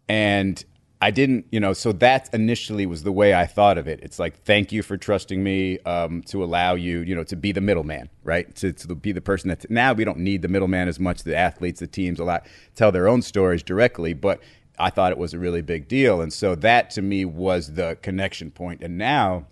and 0.09 0.65
I 0.99 1.11
didn't, 1.11 1.45
you 1.51 1.61
know, 1.61 1.75
so 1.75 1.93
that 1.93 2.33
initially 2.33 2.87
was 2.87 3.03
the 3.03 3.13
way 3.13 3.35
I 3.35 3.45
thought 3.45 3.77
of 3.77 3.87
it. 3.87 4.01
It's 4.03 4.19
like, 4.19 4.43
thank 4.45 4.73
you 4.73 4.83
for 4.83 4.97
trusting 4.97 5.43
me 5.43 5.79
um, 5.81 6.23
to 6.23 6.43
allow 6.43 6.75
you, 6.75 7.01
you 7.01 7.15
know, 7.15 7.25
to 7.25 7.37
be 7.37 7.53
the 7.53 7.61
middleman, 7.61 8.09
right? 8.25 8.55
To, 8.57 8.73
to 8.73 8.95
be 8.95 9.13
the 9.13 9.21
person 9.21 9.49
that 9.49 9.71
now 9.71 9.93
we 9.93 10.05
don't 10.05 10.19
need 10.19 10.41
the 10.41 10.49
middleman 10.49 10.89
as 10.89 10.99
much. 10.99 11.23
The 11.23 11.37
athletes, 11.37 11.81
the 11.81 11.87
teams, 11.87 12.19
a 12.19 12.25
lot 12.25 12.47
tell 12.75 12.93
their 12.93 13.09
own 13.09 13.21
stories 13.21 13.63
directly, 13.63 14.15
but 14.15 14.41
I 14.79 14.91
thought 14.91 15.13
it 15.13 15.19
was 15.19 15.35
a 15.35 15.39
really 15.39 15.63
big 15.63 15.89
deal. 15.89 16.21
And 16.21 16.33
so 16.33 16.55
that 16.57 16.91
to 16.91 17.03
me 17.03 17.25
was 17.25 17.75
the 17.75 17.97
connection 18.03 18.51
point. 18.51 18.83
And 18.83 18.99
now, 18.99 19.47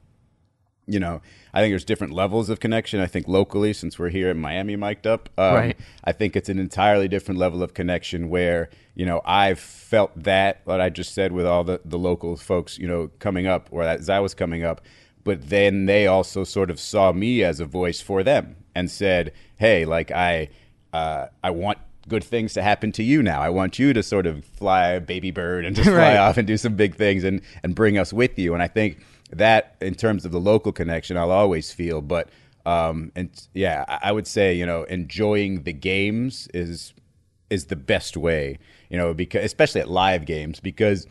you 0.86 1.00
know, 1.00 1.22
I 1.54 1.60
think 1.60 1.72
there's 1.72 1.84
different 1.84 2.12
levels 2.12 2.50
of 2.50 2.60
connection. 2.60 3.00
I 3.00 3.06
think 3.06 3.26
locally, 3.26 3.72
since 3.72 3.98
we're 3.98 4.10
here 4.10 4.30
in 4.30 4.38
Miami, 4.38 4.76
mic'd 4.76 5.06
up, 5.06 5.30
um, 5.38 5.54
Right. 5.54 5.76
I 6.04 6.12
think 6.12 6.36
it's 6.36 6.50
an 6.50 6.58
entirely 6.58 7.08
different 7.08 7.40
level 7.40 7.62
of 7.62 7.72
connection 7.72 8.28
where, 8.28 8.68
you 8.94 9.06
know, 9.06 9.22
I've 9.24 9.58
felt 9.58 10.10
that, 10.24 10.60
what 10.64 10.80
I 10.80 10.90
just 10.90 11.14
said 11.14 11.32
with 11.32 11.46
all 11.46 11.64
the, 11.64 11.80
the 11.84 11.98
local 11.98 12.36
folks, 12.36 12.78
you 12.78 12.86
know, 12.86 13.10
coming 13.18 13.46
up, 13.46 13.68
or 13.70 13.82
as 13.82 14.10
I 14.10 14.20
was 14.20 14.34
coming 14.34 14.62
up, 14.62 14.82
but 15.22 15.48
then 15.48 15.86
they 15.86 16.06
also 16.06 16.44
sort 16.44 16.70
of 16.70 16.78
saw 16.78 17.12
me 17.12 17.42
as 17.42 17.60
a 17.60 17.64
voice 17.64 18.02
for 18.02 18.22
them 18.22 18.56
and 18.74 18.90
said, 18.90 19.32
hey, 19.56 19.86
like, 19.86 20.10
I, 20.10 20.50
uh, 20.92 21.28
I 21.42 21.50
want 21.50 21.78
good 22.08 22.24
things 22.24 22.52
to 22.54 22.62
happen 22.62 22.92
to 22.92 23.02
you 23.02 23.22
now. 23.22 23.40
I 23.40 23.48
want 23.50 23.78
you 23.78 23.92
to 23.92 24.02
sort 24.02 24.26
of 24.26 24.44
fly 24.44 24.88
a 24.90 25.00
baby 25.00 25.30
bird 25.30 25.64
and 25.64 25.74
just 25.74 25.88
fly 25.90 25.98
Right. 25.98 26.16
off 26.16 26.36
and 26.36 26.46
do 26.46 26.56
some 26.56 26.76
big 26.76 26.94
things 26.96 27.24
and, 27.24 27.40
and 27.62 27.74
bring 27.74 27.98
us 27.98 28.12
with 28.12 28.38
you. 28.38 28.54
And 28.54 28.62
I 28.62 28.68
think 28.68 28.98
that 29.30 29.76
in 29.80 29.94
terms 29.94 30.24
of 30.24 30.32
the 30.32 30.40
local 30.40 30.72
connection, 30.72 31.16
I'll 31.16 31.30
always 31.30 31.72
feel. 31.72 32.00
But 32.02 32.28
um, 32.66 33.12
and 33.16 33.30
yeah, 33.54 33.84
I 33.88 34.08
I 34.08 34.12
would 34.12 34.26
say 34.26 34.54
you 34.54 34.66
know 34.66 34.84
enjoying 34.84 35.62
the 35.64 35.72
games 35.72 36.48
is 36.54 36.94
is 37.50 37.66
the 37.66 37.76
best 37.76 38.16
way. 38.16 38.58
You 38.90 38.98
know, 38.98 39.12
because 39.14 39.44
especially 39.44 39.80
at 39.80 39.88
live 39.90 40.24
games 40.26 40.60
because 40.60 41.06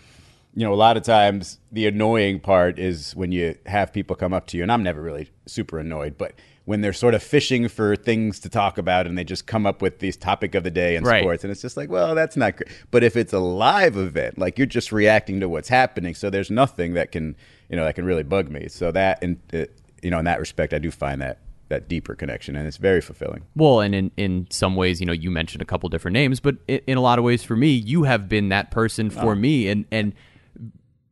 you 0.56 0.64
know, 0.64 0.72
a 0.72 0.76
lot 0.76 0.98
of 0.98 1.04
times 1.04 1.58
the 1.72 1.88
annoying 1.88 2.40
part 2.40 2.78
is 2.78 3.16
when 3.16 3.32
you 3.32 3.56
have 3.66 3.92
people 3.92 4.16
come 4.16 4.34
up 4.34 4.46
to 4.48 4.58
you, 4.58 4.62
and 4.62 4.72
I'm 4.72 4.84
never 4.84 5.02
really 5.02 5.32
super 5.48 5.80
annoyed, 5.80 6.16
but 6.16 6.34
when 6.66 6.80
they're 6.82 6.94
sort 6.94 7.14
of 7.14 7.22
fishing 7.22 7.68
for 7.68 7.96
things 7.96 8.40
to 8.40 8.50
talk 8.50 8.78
about 8.78 9.06
and 9.06 9.18
they 9.18 9.24
just 9.24 9.46
come 9.46 9.66
up 9.66 9.82
with 9.82 10.00
these 10.00 10.16
topic 10.16 10.56
of 10.56 10.64
the 10.64 10.72
day 10.72 10.96
in 10.96 11.04
Right. 11.04 11.22
sports, 11.22 11.44
and 11.44 11.52
it's 11.52 11.62
just 11.62 11.76
like, 11.76 11.90
well, 11.90 12.16
that's 12.16 12.38
not 12.38 12.56
great. 12.56 12.70
But 12.90 13.04
if 13.04 13.18
it's 13.18 13.34
a 13.34 13.40
live 13.40 13.98
event, 13.98 14.38
like 14.38 14.58
you're 14.58 14.66
just 14.66 14.92
reacting 14.92 15.42
to 15.42 15.50
what's 15.50 15.68
happening, 15.70 16.16
so 16.16 16.30
there's 16.30 16.50
nothing 16.50 16.94
that 16.94 17.12
can, 17.12 17.36
you 17.70 17.76
know, 17.76 17.84
that 17.84 17.96
can 17.96 18.06
really 18.06 18.24
bug 18.24 18.50
me. 18.50 18.68
So 18.70 18.92
that, 18.94 19.22
in, 19.22 19.42
uh, 19.54 19.66
you 20.02 20.10
know, 20.10 20.20
in 20.20 20.26
that 20.26 20.40
respect, 20.40 20.74
I 20.74 20.80
do 20.80 20.90
find 20.90 21.22
that 21.22 21.40
that 21.70 21.88
deeper 21.88 22.14
connection, 22.14 22.56
and 22.56 22.68
it's 22.68 22.78
very 22.78 23.02
fulfilling. 23.02 23.44
Well, 23.56 23.80
and 23.80 23.96
in, 23.96 24.12
in 24.16 24.48
some 24.52 24.76
ways, 24.76 25.00
you 25.00 25.06
know, 25.06 25.14
you 25.14 25.32
mentioned 25.32 25.62
a 25.62 25.66
couple 25.66 25.90
different 25.90 26.14
names, 26.14 26.40
but 26.40 26.56
in, 26.68 26.82
in 26.88 26.98
a 26.98 27.02
lot 27.02 27.18
of 27.20 27.26
ways 27.26 27.44
for 27.44 27.56
me, 27.56 27.70
you 27.72 28.04
have 28.04 28.30
been 28.30 28.50
that 28.50 28.70
person 28.70 29.10
for 29.10 29.36
me. 29.36 29.70
And, 29.70 29.86
and 29.92 30.14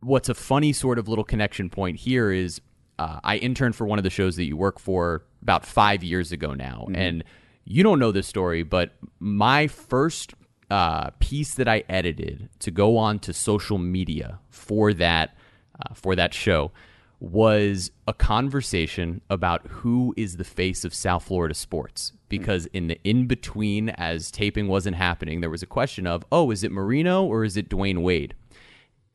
what's 0.02 0.30
a 0.30 0.34
funny 0.34 0.72
sort 0.72 1.00
of 1.00 1.08
little 1.08 1.24
connection 1.24 1.70
point 1.70 1.98
here 1.98 2.32
is 2.32 2.62
uh, 3.00 3.20
I 3.24 3.38
interned 3.38 3.76
for 3.76 3.88
one 3.88 3.98
of 3.98 4.04
the 4.04 4.10
shows 4.10 4.36
that 4.36 4.46
you 4.46 4.56
work 4.56 4.78
for 4.80 5.24
about 5.42 5.66
five 5.66 6.04
years 6.04 6.32
ago 6.32 6.54
now. 6.54 6.88
And 6.94 7.24
you 7.66 7.84
don't 7.84 8.00
know 8.00 8.12
this 8.12 8.28
story, 8.28 8.64
but 8.64 8.94
my 9.20 9.68
first 9.68 10.34
uh, 10.70 11.10
piece 11.20 11.56
that 11.56 11.68
I 11.68 11.84
edited 11.90 12.50
to 12.60 12.72
go 12.72 12.98
on 12.98 13.20
to 13.20 13.34
social 13.34 13.78
media 13.78 14.40
for 14.50 14.94
that 14.94 15.36
uh, 15.80 15.94
for 15.94 16.16
that 16.16 16.34
show 16.34 16.72
was 17.20 17.92
a 18.08 18.14
conversation 18.14 19.22
about 19.30 19.68
who 19.68 20.14
is 20.18 20.38
the 20.38 20.44
face 20.44 20.84
of 20.84 20.94
South 20.94 21.24
Florida 21.24 21.54
sports. 21.54 22.14
Because 22.30 22.66
in 22.68 22.88
the 22.88 23.00
in 23.04 23.28
between, 23.28 23.90
as 23.90 24.32
taping 24.32 24.68
wasn't 24.68 24.96
happening, 24.96 25.42
there 25.42 25.50
was 25.50 25.62
a 25.62 25.68
question 25.68 26.08
of, 26.08 26.26
oh, 26.32 26.50
is 26.52 26.64
it 26.64 26.72
Marino 26.72 27.24
or 27.24 27.44
is 27.44 27.58
it 27.58 27.70
Dwyane 27.70 28.02
Wade? 28.02 28.34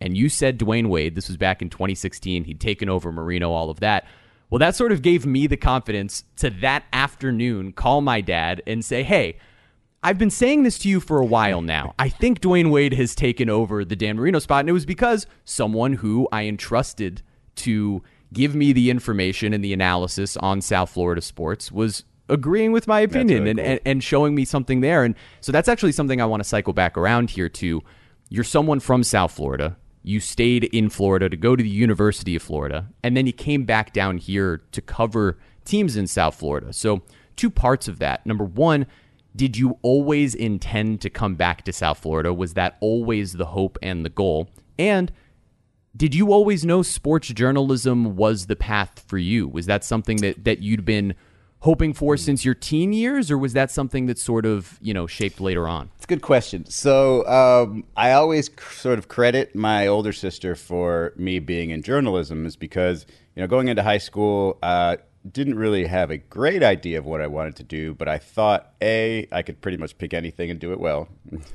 And 0.00 0.16
you 0.16 0.28
said 0.28 0.58
Dwyane 0.58 0.88
Wade. 0.88 1.14
This 1.14 1.28
was 1.28 1.36
back 1.36 1.62
in 1.62 1.70
2016. 1.70 2.44
He'd 2.44 2.60
taken 2.60 2.88
over 2.88 3.10
Marino, 3.10 3.50
all 3.50 3.70
of 3.70 3.80
that. 3.80 4.06
Well, 4.50 4.58
that 4.60 4.76
sort 4.76 4.92
of 4.92 5.02
gave 5.02 5.26
me 5.26 5.46
the 5.46 5.56
confidence 5.56 6.24
to 6.36 6.50
that 6.50 6.84
afternoon 6.92 7.72
call 7.72 8.00
my 8.00 8.20
dad 8.20 8.62
and 8.66 8.84
say, 8.84 9.02
hey, 9.02 9.38
I've 10.02 10.18
been 10.18 10.30
saying 10.30 10.62
this 10.62 10.78
to 10.80 10.88
you 10.88 11.00
for 11.00 11.18
a 11.18 11.24
while 11.24 11.62
now. 11.62 11.94
I 11.98 12.08
think 12.08 12.40
Dwyane 12.40 12.70
Wade 12.70 12.92
has 12.92 13.14
taken 13.14 13.50
over 13.50 13.84
the 13.84 13.96
Dan 13.96 14.16
Marino 14.16 14.38
spot, 14.38 14.60
and 14.60 14.68
it 14.68 14.72
was 14.72 14.86
because 14.86 15.26
someone 15.44 15.94
who 15.94 16.28
I 16.30 16.44
entrusted 16.44 17.22
to 17.56 18.02
give 18.32 18.54
me 18.54 18.72
the 18.72 18.90
information 18.90 19.52
and 19.52 19.64
the 19.64 19.72
analysis 19.72 20.36
on 20.36 20.60
South 20.60 20.90
Florida 20.90 21.20
sports 21.20 21.72
was 21.72 22.04
agreeing 22.28 22.70
with 22.72 22.86
my 22.86 23.00
opinion 23.00 23.44
really 23.44 23.50
and, 23.50 23.58
cool. 23.58 23.66
and, 23.66 23.80
and 23.84 24.04
showing 24.04 24.34
me 24.34 24.44
something 24.44 24.80
there. 24.80 25.02
And 25.02 25.16
so 25.40 25.50
that's 25.50 25.68
actually 25.68 25.92
something 25.92 26.20
I 26.20 26.26
want 26.26 26.40
to 26.40 26.48
cycle 26.48 26.72
back 26.72 26.96
around 26.96 27.30
here 27.30 27.48
to. 27.48 27.82
You're 28.28 28.44
someone 28.44 28.80
from 28.80 29.02
South 29.02 29.32
Florida. 29.32 29.76
You 30.06 30.20
stayed 30.20 30.62
in 30.62 30.88
Florida 30.88 31.28
to 31.28 31.36
go 31.36 31.56
to 31.56 31.62
the 31.64 31.68
University 31.68 32.36
of 32.36 32.42
Florida, 32.42 32.86
and 33.02 33.16
then 33.16 33.26
you 33.26 33.32
came 33.32 33.64
back 33.64 33.92
down 33.92 34.18
here 34.18 34.62
to 34.70 34.80
cover 34.80 35.36
teams 35.64 35.96
in 35.96 36.06
South 36.06 36.36
Florida. 36.36 36.72
So, 36.72 37.02
two 37.34 37.50
parts 37.50 37.88
of 37.88 37.98
that. 37.98 38.24
Number 38.24 38.44
one, 38.44 38.86
did 39.34 39.56
you 39.56 39.80
always 39.82 40.36
intend 40.36 41.00
to 41.00 41.10
come 41.10 41.34
back 41.34 41.64
to 41.64 41.72
South 41.72 41.98
Florida? 41.98 42.32
Was 42.32 42.54
that 42.54 42.76
always 42.78 43.32
the 43.32 43.46
hope 43.46 43.78
and 43.82 44.04
the 44.04 44.08
goal? 44.08 44.48
And 44.78 45.10
did 45.96 46.14
you 46.14 46.32
always 46.32 46.64
know 46.64 46.82
sports 46.82 47.26
journalism 47.26 48.14
was 48.14 48.46
the 48.46 48.54
path 48.54 49.02
for 49.08 49.18
you? 49.18 49.48
Was 49.48 49.66
that 49.66 49.82
something 49.82 50.18
that, 50.18 50.44
that 50.44 50.60
you'd 50.60 50.84
been 50.84 51.16
hoping 51.66 51.92
for 51.92 52.16
since 52.16 52.44
your 52.44 52.54
teen 52.54 52.92
years, 52.92 53.30
or 53.30 53.36
was 53.36 53.52
that 53.52 53.70
something 53.70 54.06
that 54.06 54.18
sort 54.18 54.46
of, 54.46 54.78
you 54.80 54.94
know, 54.94 55.06
shaped 55.06 55.40
later 55.40 55.66
on? 55.66 55.90
It's 55.96 56.04
a 56.04 56.08
good 56.08 56.22
question. 56.22 56.64
So 56.66 57.26
um, 57.26 57.84
I 57.96 58.12
always 58.12 58.46
c- 58.46 58.52
sort 58.70 58.98
of 59.00 59.08
credit 59.08 59.54
my 59.54 59.86
older 59.88 60.12
sister 60.12 60.54
for 60.54 61.12
me 61.16 61.40
being 61.40 61.70
in 61.70 61.82
journalism, 61.82 62.46
is 62.46 62.56
because 62.56 63.04
you 63.34 63.40
know 63.42 63.48
going 63.48 63.68
into 63.68 63.82
high 63.82 63.98
school, 63.98 64.58
uh, 64.62 64.96
didn't 65.32 65.56
really 65.58 65.86
have 65.86 66.12
a 66.12 66.18
great 66.18 66.62
idea 66.62 66.98
of 67.00 67.04
what 67.04 67.20
I 67.20 67.26
wanted 67.26 67.56
to 67.56 67.64
do, 67.64 67.94
but 67.94 68.06
I 68.08 68.18
thought 68.18 68.70
a 68.80 69.26
I 69.32 69.42
could 69.42 69.60
pretty 69.60 69.76
much 69.76 69.98
pick 69.98 70.14
anything 70.14 70.50
and 70.52 70.60
do 70.60 70.70
it 70.72 70.78
well, 70.78 71.08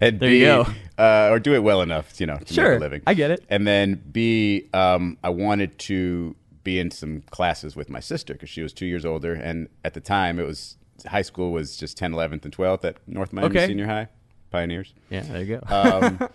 and 0.00 0.18
There 0.18 0.30
B, 0.30 0.40
you 0.40 0.46
go. 0.46 0.66
Uh, 0.98 1.28
or 1.30 1.38
do 1.38 1.54
it 1.54 1.62
well 1.62 1.80
enough, 1.80 2.20
you 2.20 2.26
know, 2.26 2.38
to 2.38 2.52
Sure, 2.52 2.70
make 2.70 2.78
a 2.78 2.80
living. 2.80 3.02
I 3.06 3.14
get 3.14 3.30
it. 3.30 3.44
And 3.48 3.64
then 3.68 4.02
B, 4.10 4.68
um, 4.74 5.16
I 5.22 5.28
wanted 5.28 5.78
to 5.90 6.34
be 6.64 6.78
in 6.80 6.90
some 6.90 7.22
classes 7.30 7.76
with 7.76 7.88
my 7.90 8.00
sister 8.00 8.32
because 8.32 8.48
she 8.50 8.62
was 8.62 8.72
two 8.72 8.86
years 8.86 9.04
older, 9.04 9.34
and 9.34 9.68
at 9.84 9.94
the 9.94 10.00
time 10.00 10.38
it 10.38 10.46
was 10.46 10.76
high 11.06 11.22
school 11.22 11.52
was 11.52 11.76
just 11.76 11.98
10th, 11.98 12.14
11th, 12.14 12.44
and 12.44 12.56
12th 12.56 12.84
at 12.84 12.96
North 13.06 13.32
Miami 13.32 13.56
Okay. 13.56 13.66
Senior 13.66 13.86
High, 13.86 14.08
Pioneers. 14.50 14.94
Yeah, 15.10 15.22
there 15.22 15.42
you 15.42 15.60
go. 15.60 15.66
Um, 15.68 16.28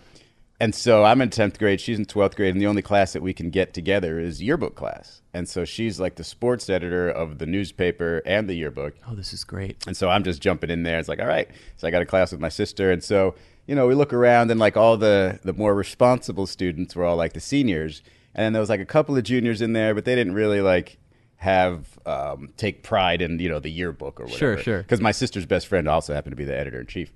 and 0.61 0.75
so 0.75 1.05
I'm 1.05 1.21
in 1.21 1.29
10th 1.29 1.57
grade, 1.57 1.79
she's 1.79 1.97
in 1.97 2.05
12th 2.05 2.35
grade, 2.35 2.53
and 2.53 2.61
the 2.61 2.67
only 2.67 2.81
class 2.81 3.13
that 3.13 3.21
we 3.21 3.33
can 3.33 3.49
get 3.49 3.73
together 3.73 4.19
is 4.19 4.41
yearbook 4.41 4.75
class. 4.75 5.21
And 5.33 5.47
so 5.47 5.63
she's 5.63 6.01
like 6.01 6.15
the 6.15 6.23
sports 6.25 6.69
editor 6.69 7.09
of 7.09 7.37
the 7.37 7.45
newspaper 7.45 8.21
and 8.25 8.49
the 8.49 8.55
yearbook. 8.55 8.95
oh, 9.09 9.15
this 9.15 9.31
is 9.31 9.45
great. 9.45 9.77
And 9.87 9.95
so 9.95 10.09
I'm 10.09 10.23
just 10.25 10.41
jumping 10.41 10.69
in 10.69 10.83
there. 10.83 10.99
It's 10.99 11.07
like, 11.07 11.21
all 11.21 11.27
right. 11.27 11.47
So 11.77 11.87
I 11.87 11.91
got 11.91 12.01
a 12.01 12.05
class 12.05 12.31
with 12.33 12.41
my 12.41 12.49
sister. 12.49 12.91
And 12.91 13.01
so, 13.01 13.35
you 13.67 13.75
know, 13.75 13.87
we 13.87 13.95
look 13.95 14.11
around 14.11 14.51
and 14.51 14.59
like 14.59 14.75
all 14.75 14.97
the, 14.97 15.39
the 15.45 15.53
more 15.53 15.73
responsible 15.73 16.45
students 16.45 16.93
were 16.93 17.05
all 17.05 17.15
like 17.15 17.31
the 17.33 17.39
seniors. 17.39 18.01
And 18.35 18.45
then 18.45 18.53
there 18.53 18.59
was 18.59 18.69
like 18.69 18.79
a 18.79 18.85
couple 18.85 19.17
of 19.17 19.23
juniors 19.23 19.61
in 19.61 19.73
there, 19.73 19.93
but 19.93 20.05
they 20.05 20.15
didn't 20.15 20.33
really 20.33 20.61
like 20.61 20.97
have 21.37 21.97
um, 22.05 22.49
take 22.57 22.83
pride 22.83 23.21
in, 23.21 23.39
you 23.39 23.49
know, 23.49 23.59
the 23.59 23.69
yearbook 23.69 24.19
or 24.19 24.25
whatever. 24.25 24.37
Sure, 24.37 24.57
sure. 24.57 24.77
Because 24.79 25.01
my 25.01 25.11
sister's 25.11 25.45
best 25.45 25.67
friend 25.67 25.87
also 25.87 26.13
happened 26.13 26.33
to 26.33 26.37
be 26.37 26.45
the 26.45 26.57
editor 26.57 26.81
in 26.81 26.87
chief. 26.87 27.11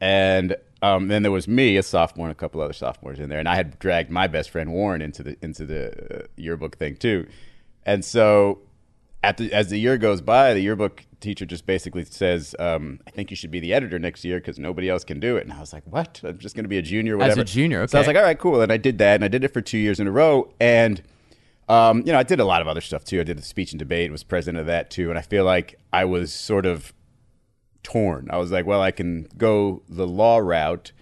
And 0.00 0.56
um, 0.82 1.08
then 1.08 1.22
there 1.22 1.32
was 1.32 1.48
me, 1.48 1.76
a 1.76 1.82
sophomore, 1.82 2.26
and 2.26 2.32
a 2.32 2.38
couple 2.38 2.60
other 2.60 2.72
sophomores 2.72 3.18
in 3.18 3.28
there, 3.28 3.38
and 3.38 3.48
I 3.48 3.56
had 3.56 3.78
dragged 3.78 4.10
my 4.10 4.26
best 4.26 4.50
friend 4.50 4.72
Warren 4.72 5.00
into 5.00 5.22
the 5.22 5.36
into 5.40 5.64
the 5.64 6.24
uh, 6.24 6.26
yearbook 6.36 6.76
thing 6.76 6.96
too. 6.96 7.26
And 7.86 8.04
so, 8.04 8.60
at 9.22 9.38
the, 9.38 9.52
as 9.52 9.70
the 9.70 9.78
year 9.78 9.96
goes 9.96 10.20
by, 10.20 10.52
the 10.52 10.60
yearbook 10.60 11.05
teacher 11.20 11.46
just 11.46 11.66
basically 11.66 12.04
says, 12.04 12.54
um, 12.58 13.00
"I 13.06 13.10
think 13.10 13.30
you 13.30 13.36
should 13.36 13.50
be 13.50 13.60
the 13.60 13.72
editor 13.72 13.98
next 13.98 14.24
year 14.24 14.38
because 14.38 14.58
nobody 14.58 14.88
else 14.88 15.04
can 15.04 15.18
do 15.20 15.36
it." 15.36 15.44
And 15.44 15.52
I 15.52 15.60
was 15.60 15.72
like, 15.72 15.84
"What? 15.86 16.20
I'm 16.24 16.38
just 16.38 16.54
going 16.54 16.64
to 16.64 16.68
be 16.68 16.78
a 16.78 16.82
junior, 16.82 17.14
As 17.16 17.16
a 17.16 17.22
whatever." 17.30 17.44
junior, 17.44 17.86
So 17.86 17.98
I 17.98 18.00
was 18.00 18.06
like, 18.06 18.16
"All 18.16 18.22
right, 18.22 18.38
cool." 18.38 18.60
And 18.60 18.70
I 18.72 18.76
did 18.76 18.98
that, 18.98 19.14
and 19.16 19.24
I 19.24 19.28
did 19.28 19.44
it 19.44 19.52
for 19.52 19.60
two 19.60 19.78
years 19.78 20.00
in 20.00 20.06
a 20.06 20.12
row, 20.12 20.52
and. 20.60 21.02
Um, 21.68 22.04
you 22.06 22.12
know, 22.12 22.18
I 22.20 22.22
did 22.22 22.38
a 22.38 22.44
lot 22.44 22.62
of 22.62 22.68
other 22.68 22.80
stuff 22.80 23.02
too. 23.04 23.18
I 23.18 23.24
did 23.24 23.38
the 23.38 23.42
speech 23.42 23.72
and 23.72 23.78
debate, 23.80 24.12
was 24.12 24.22
president 24.22 24.60
of 24.60 24.66
that 24.66 24.88
too, 24.88 25.10
and 25.10 25.18
I 25.18 25.22
feel 25.22 25.44
like 25.44 25.76
I 25.92 26.04
was 26.04 26.32
sort 26.32 26.64
of 26.64 26.92
torn. 27.82 28.28
I 28.30 28.36
was 28.36 28.52
like, 28.52 28.66
well, 28.66 28.80
I 28.80 28.92
can 28.92 29.26
go 29.36 29.82
the 29.88 30.06
law 30.06 30.38
route, 30.38 30.92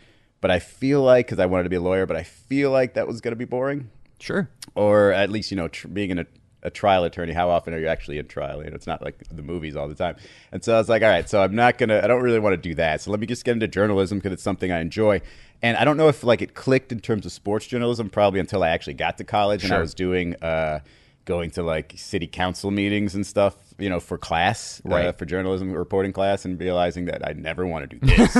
but 0.40 0.50
I 0.50 0.58
feel 0.60 1.02
like 1.02 1.26
because 1.26 1.38
I 1.38 1.44
wanted 1.44 1.64
to 1.64 1.68
be 1.68 1.76
a 1.76 1.82
lawyer, 1.82 2.06
but 2.06 2.16
I 2.16 2.22
feel 2.22 2.70
like 2.70 2.94
that 2.94 3.06
was 3.06 3.20
going 3.20 3.32
to 3.32 3.36
be 3.36 3.44
boring, 3.44 3.90
Sure. 4.18 4.48
or 4.74 5.12
at 5.12 5.28
least 5.28 5.50
you 5.50 5.56
know, 5.58 5.68
tr- 5.68 5.88
being 5.88 6.08
in 6.10 6.18
a, 6.20 6.26
a 6.64 6.70
trial 6.70 7.04
attorney. 7.04 7.32
How 7.32 7.50
often 7.50 7.74
are 7.74 7.78
you 7.78 7.86
actually 7.86 8.18
in 8.18 8.26
trial? 8.26 8.64
You 8.64 8.70
know, 8.70 8.74
it's 8.74 8.86
not 8.86 9.02
like 9.02 9.22
the 9.30 9.42
movies 9.42 9.76
all 9.76 9.86
the 9.86 9.94
time. 9.94 10.16
And 10.50 10.64
so 10.64 10.74
I 10.74 10.78
was 10.78 10.88
like, 10.88 11.02
all 11.02 11.08
right, 11.08 11.28
so 11.28 11.42
I'm 11.42 11.54
not 11.54 11.78
gonna. 11.78 12.00
I 12.02 12.06
don't 12.06 12.22
really 12.22 12.38
want 12.38 12.54
to 12.54 12.68
do 12.68 12.74
that. 12.76 13.02
So 13.02 13.10
let 13.10 13.20
me 13.20 13.26
just 13.26 13.44
get 13.44 13.52
into 13.52 13.68
journalism 13.68 14.18
because 14.18 14.32
it's 14.32 14.42
something 14.42 14.72
I 14.72 14.80
enjoy. 14.80 15.20
And 15.62 15.76
I 15.76 15.84
don't 15.84 15.96
know 15.96 16.08
if 16.08 16.24
like 16.24 16.42
it 16.42 16.54
clicked 16.54 16.90
in 16.90 17.00
terms 17.00 17.26
of 17.26 17.32
sports 17.32 17.66
journalism 17.66 18.10
probably 18.10 18.40
until 18.40 18.62
I 18.62 18.70
actually 18.70 18.94
got 18.94 19.18
to 19.18 19.24
college 19.24 19.64
and 19.64 19.72
I 19.72 19.80
was 19.80 19.94
doing. 19.94 20.34
Uh, 20.42 20.80
going 21.26 21.50
to 21.50 21.62
like 21.62 21.94
city 21.96 22.26
council 22.26 22.70
meetings 22.70 23.14
and 23.14 23.26
stuff 23.26 23.56
you 23.78 23.88
know 23.88 23.98
for 23.98 24.18
class 24.18 24.82
uh, 25.06 25.12
for 25.12 25.24
journalism 25.24 25.72
reporting 25.72 26.12
class 26.12 26.44
and 26.44 26.60
realizing 26.60 27.06
that 27.06 27.26
i 27.26 27.32
never 27.32 27.66
want 27.66 27.88
to 27.88 27.96
do 27.96 28.06
this 28.06 28.34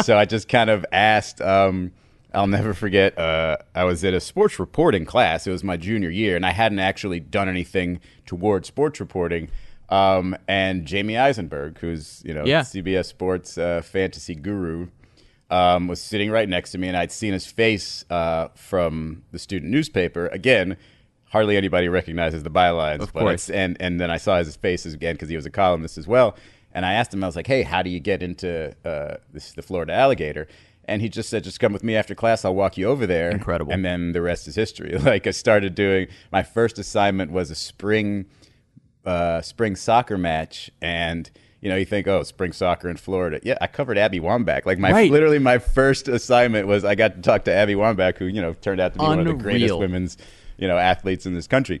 so 0.06 0.16
i 0.16 0.24
just 0.24 0.48
kind 0.48 0.70
of 0.70 0.86
asked 0.92 1.40
um, 1.40 1.90
i'll 2.34 2.46
never 2.46 2.74
forget 2.74 3.16
uh, 3.18 3.56
i 3.74 3.84
was 3.84 4.04
at 4.04 4.14
a 4.14 4.20
sports 4.20 4.58
reporting 4.58 5.04
class 5.04 5.46
it 5.46 5.50
was 5.50 5.62
my 5.64 5.76
junior 5.76 6.10
year 6.10 6.34
and 6.36 6.44
i 6.46 6.50
hadn't 6.50 6.78
actually 6.78 7.20
done 7.20 7.48
anything 7.48 8.00
toward 8.26 8.64
sports 8.66 9.00
reporting 9.00 9.48
um, 9.88 10.36
and 10.48 10.86
jamie 10.86 11.16
eisenberg 11.18 11.78
who's 11.78 12.22
you 12.24 12.32
know 12.34 12.44
Yeah. 12.44 12.60
cbs 12.62 13.06
sports 13.06 13.58
uh, 13.58 13.82
fantasy 13.82 14.34
guru 14.34 14.88
um, 15.50 15.86
was 15.86 16.00
sitting 16.00 16.30
right 16.30 16.48
next 16.48 16.70
to 16.72 16.78
me, 16.78 16.88
and 16.88 16.96
I'd 16.96 17.12
seen 17.12 17.34
his 17.34 17.44
face 17.46 18.06
uh, 18.08 18.48
from 18.54 19.22
the 19.32 19.38
student 19.38 19.70
newspaper. 19.70 20.28
Again, 20.28 20.78
hardly 21.28 21.58
anybody 21.58 21.90
recognizes 21.90 22.42
the 22.42 22.48
bylines, 22.50 23.00
Of 23.00 23.12
but 23.12 23.20
course. 23.20 23.50
and 23.50 23.76
and 23.78 24.00
then 24.00 24.10
I 24.10 24.16
saw 24.16 24.38
his 24.38 24.56
face 24.56 24.86
again 24.86 25.14
because 25.14 25.28
he 25.28 25.36
was 25.36 25.44
a 25.44 25.50
columnist 25.50 25.98
as 25.98 26.08
well. 26.08 26.36
And 26.72 26.86
I 26.86 26.94
asked 26.94 27.12
him, 27.12 27.22
I 27.22 27.26
was 27.26 27.36
like, 27.36 27.46
"Hey, 27.46 27.64
how 27.64 27.82
do 27.82 27.90
you 27.90 28.00
get 28.00 28.22
into 28.22 28.74
uh, 28.82 29.16
this, 29.34 29.52
the 29.52 29.60
Florida 29.60 29.92
Alligator?" 29.92 30.48
And 30.92 31.00
he 31.00 31.08
just 31.08 31.30
said, 31.30 31.42
"Just 31.42 31.58
come 31.58 31.72
with 31.72 31.82
me 31.82 31.96
after 31.96 32.14
class. 32.14 32.44
I'll 32.44 32.54
walk 32.54 32.76
you 32.76 32.86
over 32.86 33.06
there." 33.06 33.30
Incredible. 33.30 33.72
And 33.72 33.82
then 33.84 34.12
the 34.12 34.20
rest 34.20 34.46
is 34.46 34.54
history. 34.54 34.96
Like 35.02 35.26
I 35.26 35.30
started 35.30 35.74
doing 35.74 36.08
my 36.30 36.42
first 36.42 36.78
assignment 36.78 37.32
was 37.32 37.50
a 37.50 37.54
spring 37.54 38.26
uh, 39.04 39.40
spring 39.40 39.74
soccer 39.74 40.18
match, 40.18 40.70
and 40.82 41.30
you 41.60 41.68
know 41.70 41.76
you 41.76 41.84
think, 41.86 42.06
oh, 42.06 42.22
spring 42.24 42.52
soccer 42.52 42.88
in 42.90 42.96
Florida. 42.98 43.40
Yeah, 43.42 43.56
I 43.60 43.66
covered 43.68 43.96
Abby 43.98 44.20
Wambach. 44.20 44.66
Like 44.66 44.78
my 44.78 44.92
Right. 44.92 45.10
literally 45.10 45.38
my 45.38 45.58
first 45.58 46.08
assignment 46.08 46.66
was 46.66 46.84
I 46.84 46.94
got 46.94 47.16
to 47.16 47.22
talk 47.22 47.44
to 47.44 47.52
Abby 47.52 47.74
Wambach, 47.74 48.18
who 48.18 48.26
you 48.26 48.42
know 48.42 48.52
turned 48.52 48.80
out 48.80 48.92
to 48.92 48.98
be 48.98 49.04
one 49.04 49.18
of 49.18 49.24
the 49.26 49.42
greatest 49.42 49.70
women's 49.80 50.18
you 50.58 50.68
know 50.68 50.76
athletes 50.76 51.24
in 51.26 51.34
this 51.34 51.46
country. 51.46 51.80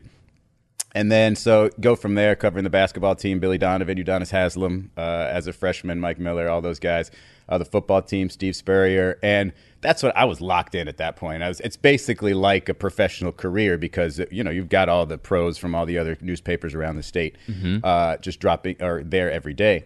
And 0.94 1.10
then 1.10 1.36
so 1.36 1.70
go 1.80 1.96
from 1.96 2.14
there, 2.14 2.36
covering 2.36 2.64
the 2.64 2.70
basketball 2.70 3.14
team, 3.14 3.40
Billy 3.40 3.58
Donovan, 3.58 3.96
Udonis 3.96 4.30
Haslem 4.30 4.90
uh, 4.96 5.00
as 5.30 5.46
a 5.46 5.52
freshman, 5.52 6.00
Mike 6.00 6.18
Miller, 6.18 6.48
all 6.48 6.60
those 6.60 6.78
guys, 6.78 7.10
uh, 7.48 7.56
the 7.56 7.64
football 7.64 8.02
team, 8.02 8.28
Steve 8.28 8.54
Spurrier, 8.54 9.18
and 9.22 9.52
that's 9.80 10.02
what 10.02 10.16
I 10.16 10.24
was 10.26 10.40
locked 10.40 10.74
in 10.74 10.88
at 10.88 10.98
that 10.98 11.16
point. 11.16 11.42
I 11.42 11.48
was, 11.48 11.60
it's 11.60 11.76
basically 11.76 12.34
like 12.34 12.68
a 12.68 12.74
professional 12.74 13.32
career 13.32 13.78
because 13.78 14.20
you 14.30 14.44
know 14.44 14.50
you've 14.50 14.68
got 14.68 14.88
all 14.88 15.06
the 15.06 15.18
pros 15.18 15.58
from 15.58 15.74
all 15.74 15.86
the 15.86 15.98
other 15.98 16.16
newspapers 16.20 16.74
around 16.74 16.96
the 16.96 17.02
state, 17.02 17.36
uh, 17.82 18.18
just 18.18 18.38
dropping 18.38 18.80
or 18.82 19.02
there 19.02 19.30
every 19.30 19.54
day. 19.54 19.84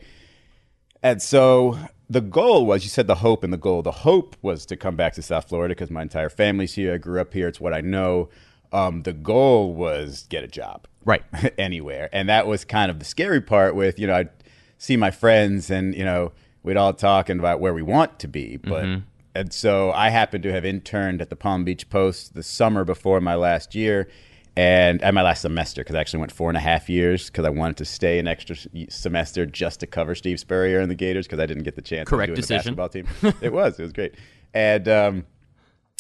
And 1.03 1.23
so 1.23 1.79
the 2.11 2.21
goal 2.21 2.67
was 2.67 2.83
you 2.85 2.91
said 2.91 3.07
the 3.07 3.17
hope 3.17 3.45
and 3.45 3.53
the 3.53 3.59
goal. 3.59 3.83
The 3.83 3.91
hope 3.93 4.37
was 4.43 4.67
to 4.67 4.77
come 4.77 4.97
back 4.97 5.15
to 5.15 5.23
South 5.23 5.49
Florida 5.49 5.75
because 5.75 5.91
my 5.91 6.03
entire 6.03 6.29
family's 6.29 6.75
here. 6.75 6.95
I 6.95 6.99
grew 6.99 7.21
up 7.21 7.33
here. 7.33 7.49
It's 7.49 7.61
what 7.61 7.73
I 7.73 7.81
know. 7.81 8.29
Um, 8.77 9.03
the 9.03 9.13
goal 9.13 9.75
was 9.75 10.27
get 10.29 10.45
a 10.45 10.49
job 10.49 10.87
Right. 11.07 11.23
anywhere, 11.59 12.11
and 12.13 12.29
that 12.29 12.47
was 12.47 12.65
kind 12.65 12.91
of 12.91 12.99
the 12.99 13.05
scary 13.05 13.41
part. 13.41 13.75
With 13.75 13.99
you 13.99 14.07
know, 14.07 14.17
I'd 14.17 14.31
see 14.77 14.97
my 14.97 15.11
friends, 15.11 15.71
and 15.71 15.95
you 15.95 16.05
know, 16.05 16.33
we'd 16.63 16.77
all 16.77 16.93
talking 16.93 17.39
about 17.39 17.61
where 17.61 17.73
we 17.73 17.83
want 17.83 18.19
to 18.19 18.29
be, 18.29 18.57
but. 18.59 19.01
And 19.35 19.53
so 19.53 19.93
I 19.93 20.09
happened 20.09 20.45
to 20.45 20.53
have 20.53 20.65
interned 20.65 21.21
at 21.21 21.29
the 21.29 21.37
Palm 21.37 21.63
Beach 21.63 21.91
Post 21.91 22.33
the 22.33 22.43
summer 22.43 22.87
before 22.87 23.21
my 23.21 23.35
last 23.35 23.75
year, 23.75 24.09
and 24.57 25.03
at 25.03 25.13
my 25.13 25.21
last 25.21 25.43
semester 25.43 25.83
because 25.83 25.95
I 25.95 26.01
actually 26.01 26.21
went 26.21 26.33
four 26.33 26.49
and 26.49 26.57
a 26.57 26.61
half 26.61 26.89
years 26.89 27.27
because 27.27 27.45
I 27.45 27.51
wanted 27.51 27.77
to 27.77 27.85
stay 27.85 28.19
an 28.19 28.27
extra 28.27 28.57
semester 28.89 29.45
just 29.45 29.81
to 29.81 29.87
cover 29.87 30.15
Steve 30.15 30.41
Spurrier 30.41 30.81
and 30.81 30.91
the 30.91 30.95
Gators 30.95 31.27
because 31.27 31.39
I 31.39 31.45
didn't 31.45 31.65
get 31.65 31.77
the 31.77 31.83
chance. 31.83 32.09
Correct 32.09 32.31
of 32.31 32.37
doing 32.37 32.41
decision. 32.41 32.77
The 32.77 32.83
basketball 32.83 33.21
team. 33.21 33.35
it 33.43 33.53
was. 33.53 33.79
It 33.79 33.83
was 33.83 33.93
great, 33.93 34.15
and 34.55 34.89
um, 34.89 35.27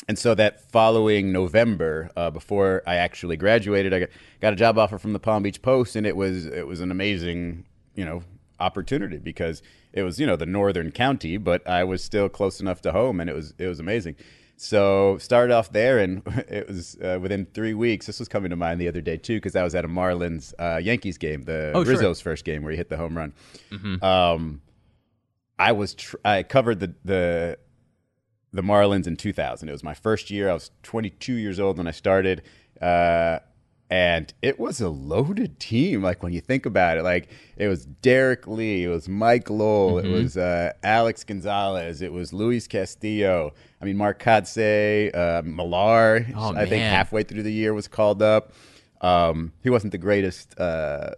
and 0.08 0.18
so 0.18 0.34
that 0.34 0.70
following 0.70 1.32
November, 1.32 2.10
uh, 2.16 2.30
before 2.30 2.82
I 2.86 2.96
actually 2.96 3.36
graduated, 3.36 3.94
I 3.94 4.00
got, 4.00 4.08
got 4.40 4.52
a 4.52 4.56
job 4.56 4.78
offer 4.78 4.98
from 4.98 5.12
the 5.12 5.18
Palm 5.18 5.42
Beach 5.42 5.62
Post, 5.62 5.96
and 5.96 6.06
it 6.06 6.16
was 6.16 6.46
it 6.46 6.66
was 6.66 6.80
an 6.80 6.90
amazing, 6.90 7.64
you 7.94 8.04
know, 8.04 8.22
opportunity 8.60 9.18
because 9.18 9.62
it 9.92 10.02
was 10.02 10.20
you 10.20 10.26
know 10.26 10.36
the 10.36 10.46
northern 10.46 10.92
county, 10.92 11.36
but 11.38 11.66
I 11.66 11.84
was 11.84 12.04
still 12.04 12.28
close 12.28 12.60
enough 12.60 12.80
to 12.82 12.92
home, 12.92 13.20
and 13.20 13.30
it 13.30 13.34
was 13.34 13.54
it 13.58 13.66
was 13.66 13.80
amazing. 13.80 14.16
So 14.58 15.18
started 15.18 15.52
off 15.52 15.72
there, 15.72 15.98
and 15.98 16.22
it 16.48 16.68
was 16.68 16.96
uh, 17.00 17.18
within 17.20 17.46
three 17.46 17.74
weeks. 17.74 18.06
This 18.06 18.18
was 18.18 18.28
coming 18.28 18.50
to 18.50 18.56
mind 18.56 18.80
the 18.80 18.88
other 18.88 19.00
day 19.00 19.16
too, 19.16 19.36
because 19.36 19.56
I 19.56 19.62
was 19.62 19.74
at 19.74 19.84
a 19.84 19.88
Marlins 19.88 20.54
uh, 20.58 20.78
Yankees 20.78 21.18
game, 21.18 21.42
the 21.42 21.72
Oh, 21.74 21.84
sure. 21.84 22.14
First 22.14 22.44
game 22.44 22.62
where 22.62 22.70
he 22.70 22.76
hit 22.76 22.88
the 22.90 22.96
home 22.96 23.16
run. 23.16 23.32
Um, 24.02 24.60
I 25.58 25.72
was 25.72 25.94
tr- 25.94 26.16
I 26.24 26.42
covered 26.42 26.80
the 26.80 26.94
the 27.04 27.58
the 28.56 28.62
Marlins 28.62 29.06
in 29.06 29.16
2000. 29.16 29.68
It 29.68 29.72
was 29.72 29.84
my 29.84 29.94
first 29.94 30.30
year. 30.30 30.50
I 30.50 30.54
was 30.54 30.70
22 30.82 31.34
years 31.34 31.60
old 31.60 31.78
when 31.78 31.86
I 31.86 31.92
started. 31.92 32.42
Uh, 32.80 33.38
and 33.88 34.32
it 34.42 34.58
was 34.58 34.80
a 34.80 34.88
loaded 34.88 35.60
team. 35.60 36.02
Like 36.02 36.22
when 36.22 36.32
you 36.32 36.40
think 36.40 36.66
about 36.66 36.98
it, 36.98 37.02
like 37.02 37.28
it 37.56 37.68
was 37.68 37.86
Derrek 37.86 38.46
Lee, 38.48 38.84
it 38.84 38.88
was 38.88 39.08
Mike 39.08 39.48
Lowell, 39.48 39.98
it 39.98 40.08
was 40.08 40.36
uh, 40.36 40.72
Alex 40.82 41.22
Gonzalez, 41.22 42.02
it 42.02 42.12
was 42.12 42.32
Luis 42.32 42.66
Castillo. 42.66 43.54
I 43.80 43.84
mean, 43.84 43.96
Mark 43.96 44.20
Kotsay, 44.20 45.14
uh, 45.14 45.42
Millar. 45.44 46.26
Oh, 46.34 46.54
I 46.56 46.66
think 46.66 46.82
halfway 46.82 47.22
through 47.22 47.44
the 47.44 47.52
year 47.52 47.74
was 47.74 47.86
called 47.86 48.22
up. 48.22 48.52
Um, 49.00 49.52
he 49.62 49.70
wasn't 49.70 49.92
the 49.92 49.98
greatest 49.98 50.58
uh, 50.58 51.10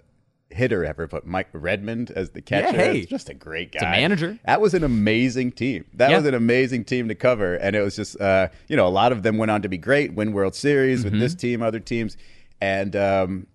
hitter 0.51 0.85
ever, 0.85 1.07
but 1.07 1.27
Mike 1.27 1.49
Redmond 1.53 2.11
as 2.11 2.31
the 2.31 2.41
catcher, 2.41 2.77
hey. 2.77 3.05
just 3.05 3.29
a 3.29 3.35
great 3.35 3.73
guy. 3.73 3.81
a 3.81 4.01
manager. 4.01 4.39
That 4.47 4.61
was 4.61 4.73
an 4.75 4.83
amazing 4.85 5.53
team. 5.53 5.85
That 5.95 6.11
Yeah. 6.11 6.17
was 6.19 6.27
an 6.27 6.35
amazing 6.35 6.85
team 6.85 7.09
to 7.09 7.15
cover, 7.15 7.55
and 7.57 7.77
it 7.77 7.83
was 7.83 7.97
just 7.97 8.21
uh, 8.21 8.49
you 8.69 8.77
know 8.77 8.87
a 8.87 8.89
lot 8.91 9.13
of 9.13 9.23
them 9.23 9.37
went 9.39 9.51
on 9.51 9.63
to 9.63 9.69
be 9.69 9.79
great, 9.79 10.15
win 10.15 10.33
World 10.33 10.55
Series 10.55 11.05
with 11.05 11.13
Mm-hmm. 11.13 11.21
this 11.21 11.35
team, 11.35 11.63
other 11.63 11.81
teams, 11.81 12.17
and 12.61 12.97
um, 12.97 13.47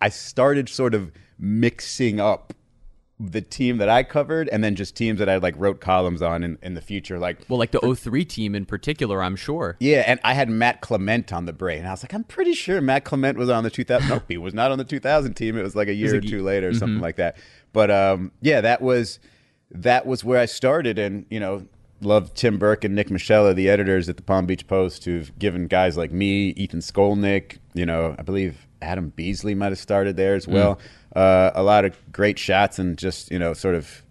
I 0.00 0.08
started 0.10 0.68
sort 0.68 0.94
of 0.94 1.10
mixing 1.38 2.20
up 2.20 2.52
the 3.30 3.40
team 3.40 3.78
that 3.78 3.88
I 3.88 4.02
covered, 4.02 4.48
and 4.48 4.64
then 4.64 4.74
just 4.74 4.96
teams 4.96 5.18
that 5.18 5.28
I 5.28 5.36
like 5.36 5.54
wrote 5.56 5.80
columns 5.80 6.22
on 6.22 6.42
in, 6.42 6.58
in 6.62 6.74
the 6.74 6.80
future, 6.80 7.18
like. 7.18 7.38
Well, 7.48 7.58
like 7.58 7.70
the 7.70 7.94
03 7.94 8.24
team 8.24 8.54
in 8.54 8.66
particular, 8.66 9.22
I'm 9.22 9.36
sure. 9.36 9.76
Yeah, 9.80 10.04
and 10.06 10.18
I 10.24 10.34
had 10.34 10.48
Matt 10.48 10.80
Clement 10.80 11.32
on 11.32 11.46
the 11.46 11.52
brain. 11.52 11.80
And 11.80 11.88
I 11.88 11.92
was 11.92 12.02
like, 12.02 12.14
I'm 12.14 12.24
pretty 12.24 12.54
sure 12.54 12.80
Matt 12.80 13.04
Clement 13.04 13.38
was 13.38 13.48
on 13.48 13.64
the 13.64 13.70
2000. 13.70 14.08
nope, 14.10 14.24
he 14.28 14.36
was 14.36 14.54
not 14.54 14.70
on 14.72 14.78
the 14.78 14.84
2000 14.84 15.34
team. 15.34 15.56
It 15.56 15.62
was 15.62 15.76
like 15.76 15.88
a 15.88 15.94
year 15.94 16.14
or 16.14 16.20
like- 16.20 16.28
two 16.28 16.42
later, 16.42 16.68
or 16.68 16.74
something 16.74 17.00
like 17.00 17.16
that. 17.16 17.36
But 17.72 17.90
um, 17.90 18.32
yeah, 18.40 18.60
that 18.60 18.82
was 18.82 19.18
that 19.70 20.04
was 20.06 20.22
where 20.24 20.38
I 20.40 20.44
started, 20.46 20.98
and 20.98 21.24
you 21.30 21.40
know, 21.40 21.66
love 22.02 22.34
Tim 22.34 22.58
Burke 22.58 22.84
and 22.84 22.94
Nick 22.94 23.08
Michella, 23.08 23.54
the 23.54 23.68
editors 23.68 24.08
at 24.08 24.16
the 24.16 24.22
Palm 24.22 24.46
Beach 24.46 24.66
Post, 24.66 25.04
who've 25.04 25.36
given 25.38 25.68
guys 25.68 25.96
like 25.96 26.12
me, 26.12 26.48
Ethan 26.50 26.80
Skolnick, 26.80 27.58
you 27.74 27.86
know, 27.86 28.14
I 28.18 28.22
believe 28.22 28.66
Adam 28.82 29.10
Beasley 29.10 29.54
might 29.54 29.70
have 29.70 29.78
started 29.78 30.16
there 30.16 30.34
as 30.34 30.46
well. 30.48 30.78
Uh, 31.14 31.50
a 31.54 31.62
lot 31.62 31.84
of 31.84 31.96
great 32.12 32.38
shots 32.38 32.78
and 32.78 32.96
just 32.96 33.30
you 33.30 33.38
know, 33.38 33.52
sort 33.52 33.74
of 33.74 34.02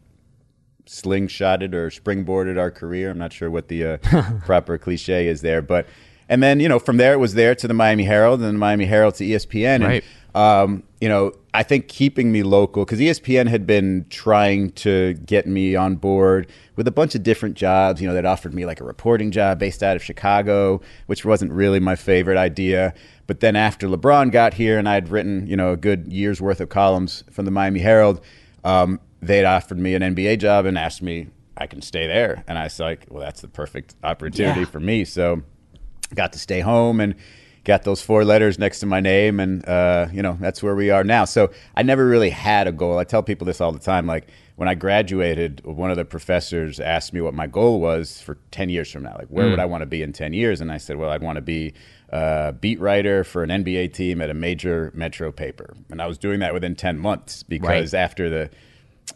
slingshotted 0.86 1.74
or 1.74 1.89
springboarded 1.89 2.60
our 2.60 2.70
career. 2.70 3.10
I'm 3.10 3.18
not 3.18 3.34
sure 3.34 3.49
what 3.49 3.70
the 3.70 3.86
uh, 3.86 3.97
proper 4.45 4.78
cliche 4.78 5.28
is 5.28 5.41
there, 5.41 5.62
but 5.62 5.88
and 6.32 6.42
then 6.42 6.60
you 6.60 6.68
know 6.68 6.80
from 6.80 6.98
there 6.98 7.14
it 7.14 7.20
was 7.20 7.36
there 7.36 7.54
to 7.54 7.68
the 7.68 7.74
Miami 7.76 8.06
Herald 8.06 8.42
and 8.42 8.50
the 8.56 8.60
Miami 8.60 8.86
Herald 8.86 9.14
to 9.16 9.24
ESPN. 9.24 9.86
Right. 9.86 10.04
And, 10.04 10.12
um, 10.34 10.84
you 11.02 11.10
know, 11.10 11.34
I 11.54 11.62
think 11.62 11.90
keeping 11.90 12.32
me 12.32 12.42
local 12.42 12.86
because 12.86 13.00
ESPN 13.00 13.48
had 13.50 13.68
been 13.68 14.06
trying 14.10 14.72
to 14.74 15.14
get 15.26 15.46
me 15.46 15.76
on 15.76 15.96
board 15.98 16.48
with 16.78 16.88
a 16.88 16.92
bunch 16.92 17.16
of 17.16 17.22
different 17.24 17.56
jobs. 17.56 18.02
You 18.02 18.08
know, 18.08 18.14
they'd 18.14 18.24
offered 18.26 18.54
me 18.54 18.66
like 18.66 18.80
a 18.80 18.86
reporting 18.86 19.30
job 19.32 19.60
based 19.60 19.84
out 19.84 19.98
of 19.98 20.04
Chicago, 20.04 20.80
which 21.08 21.26
wasn't 21.26 21.52
really 21.52 21.82
my 21.82 21.98
favorite 21.98 22.38
idea. 22.38 22.94
But 23.28 23.42
then 23.42 23.58
after 23.58 23.88
LeBron 23.90 24.32
got 24.32 24.54
here 24.54 24.80
and 24.80 24.88
I'd 24.88 25.10
written, 25.10 25.48
you 25.48 25.58
know, 25.58 25.74
a 25.74 25.78
good 25.78 26.08
year's 26.08 26.40
worth 26.40 26.62
of 26.62 26.70
columns 26.70 27.26
from 27.30 27.44
the 27.44 27.52
Miami 27.52 27.82
Herald, 27.82 28.22
um, 28.64 29.02
they'd 29.22 29.44
offered 29.46 29.80
me 29.80 29.96
an 29.96 30.02
NBA 30.02 30.40
job 30.40 30.66
and 30.66 30.78
asked 30.78 31.02
me 31.02 31.28
I 31.58 31.68
can 31.68 31.82
stay 31.82 32.08
there. 32.08 32.46
And 32.48 32.58
I 32.58 32.64
was 32.64 32.80
like, 32.80 33.06
well, 33.10 33.22
that's 33.22 33.42
the 33.42 33.50
perfect 33.50 33.96
opportunity 34.02 34.62
Yeah. 34.62 34.66
for 34.66 34.80
me. 34.80 35.04
So 35.04 35.44
got 36.16 36.34
to 36.34 36.39
stay 36.39 36.59
home 36.59 36.99
and 36.99 37.16
got 37.64 37.84
those 37.84 38.01
four 38.01 38.26
letters 38.26 38.57
next 38.57 38.80
to 38.80 38.86
my 38.86 38.99
name 38.99 39.39
and 39.39 39.68
uh, 39.68 40.07
you 40.12 40.22
know 40.22 40.38
that's 40.39 40.64
where 40.64 40.76
we 40.76 40.89
are 40.89 41.03
now. 41.03 41.26
So 41.26 41.51
i 41.76 41.84
never 41.84 42.07
really 42.07 42.30
had 42.30 42.68
a 42.68 42.72
goal. 42.72 42.97
I 42.97 43.03
tell 43.03 43.24
people 43.24 43.45
this 43.45 43.62
all 43.62 43.72
the 43.72 43.80
time 43.80 44.07
like 44.07 44.28
when 44.55 44.68
i 44.68 44.76
graduated 44.76 45.62
one 45.64 45.89
of 45.89 45.97
the 45.97 46.05
professors 46.05 46.80
asked 46.80 47.14
me 47.14 47.22
what 47.22 47.34
my 47.34 47.47
goal 47.47 47.80
was 47.80 48.22
for 48.22 48.38
10 48.51 48.70
years 48.70 48.91
from 48.91 49.03
now. 49.03 49.16
Like 49.18 49.28
where 49.28 49.49
would 49.49 49.59
i 49.59 49.66
want 49.66 49.82
to 49.82 49.88
be 49.88 50.01
in 50.01 50.14
10 50.14 50.34
years? 50.34 50.62
And 50.62 50.72
i 50.72 50.78
said 50.78 50.97
well 50.97 51.12
i'd 51.12 51.22
want 51.22 51.36
to 51.38 51.41
be 51.41 51.74
a 52.09 52.53
beat 52.59 52.80
writer 52.80 53.24
for 53.24 53.43
an 53.43 53.49
nba 53.49 53.93
team 53.93 54.22
at 54.22 54.30
a 54.30 54.34
major 54.34 54.91
metro 54.95 55.32
paper. 55.32 55.76
And 55.89 56.01
i 56.01 56.07
was 56.07 56.18
doing 56.18 56.39
that 56.39 56.53
within 56.53 56.76
10 56.76 56.97
months 56.97 57.43
because 57.43 57.93
after 57.93 58.30
the 58.30 58.49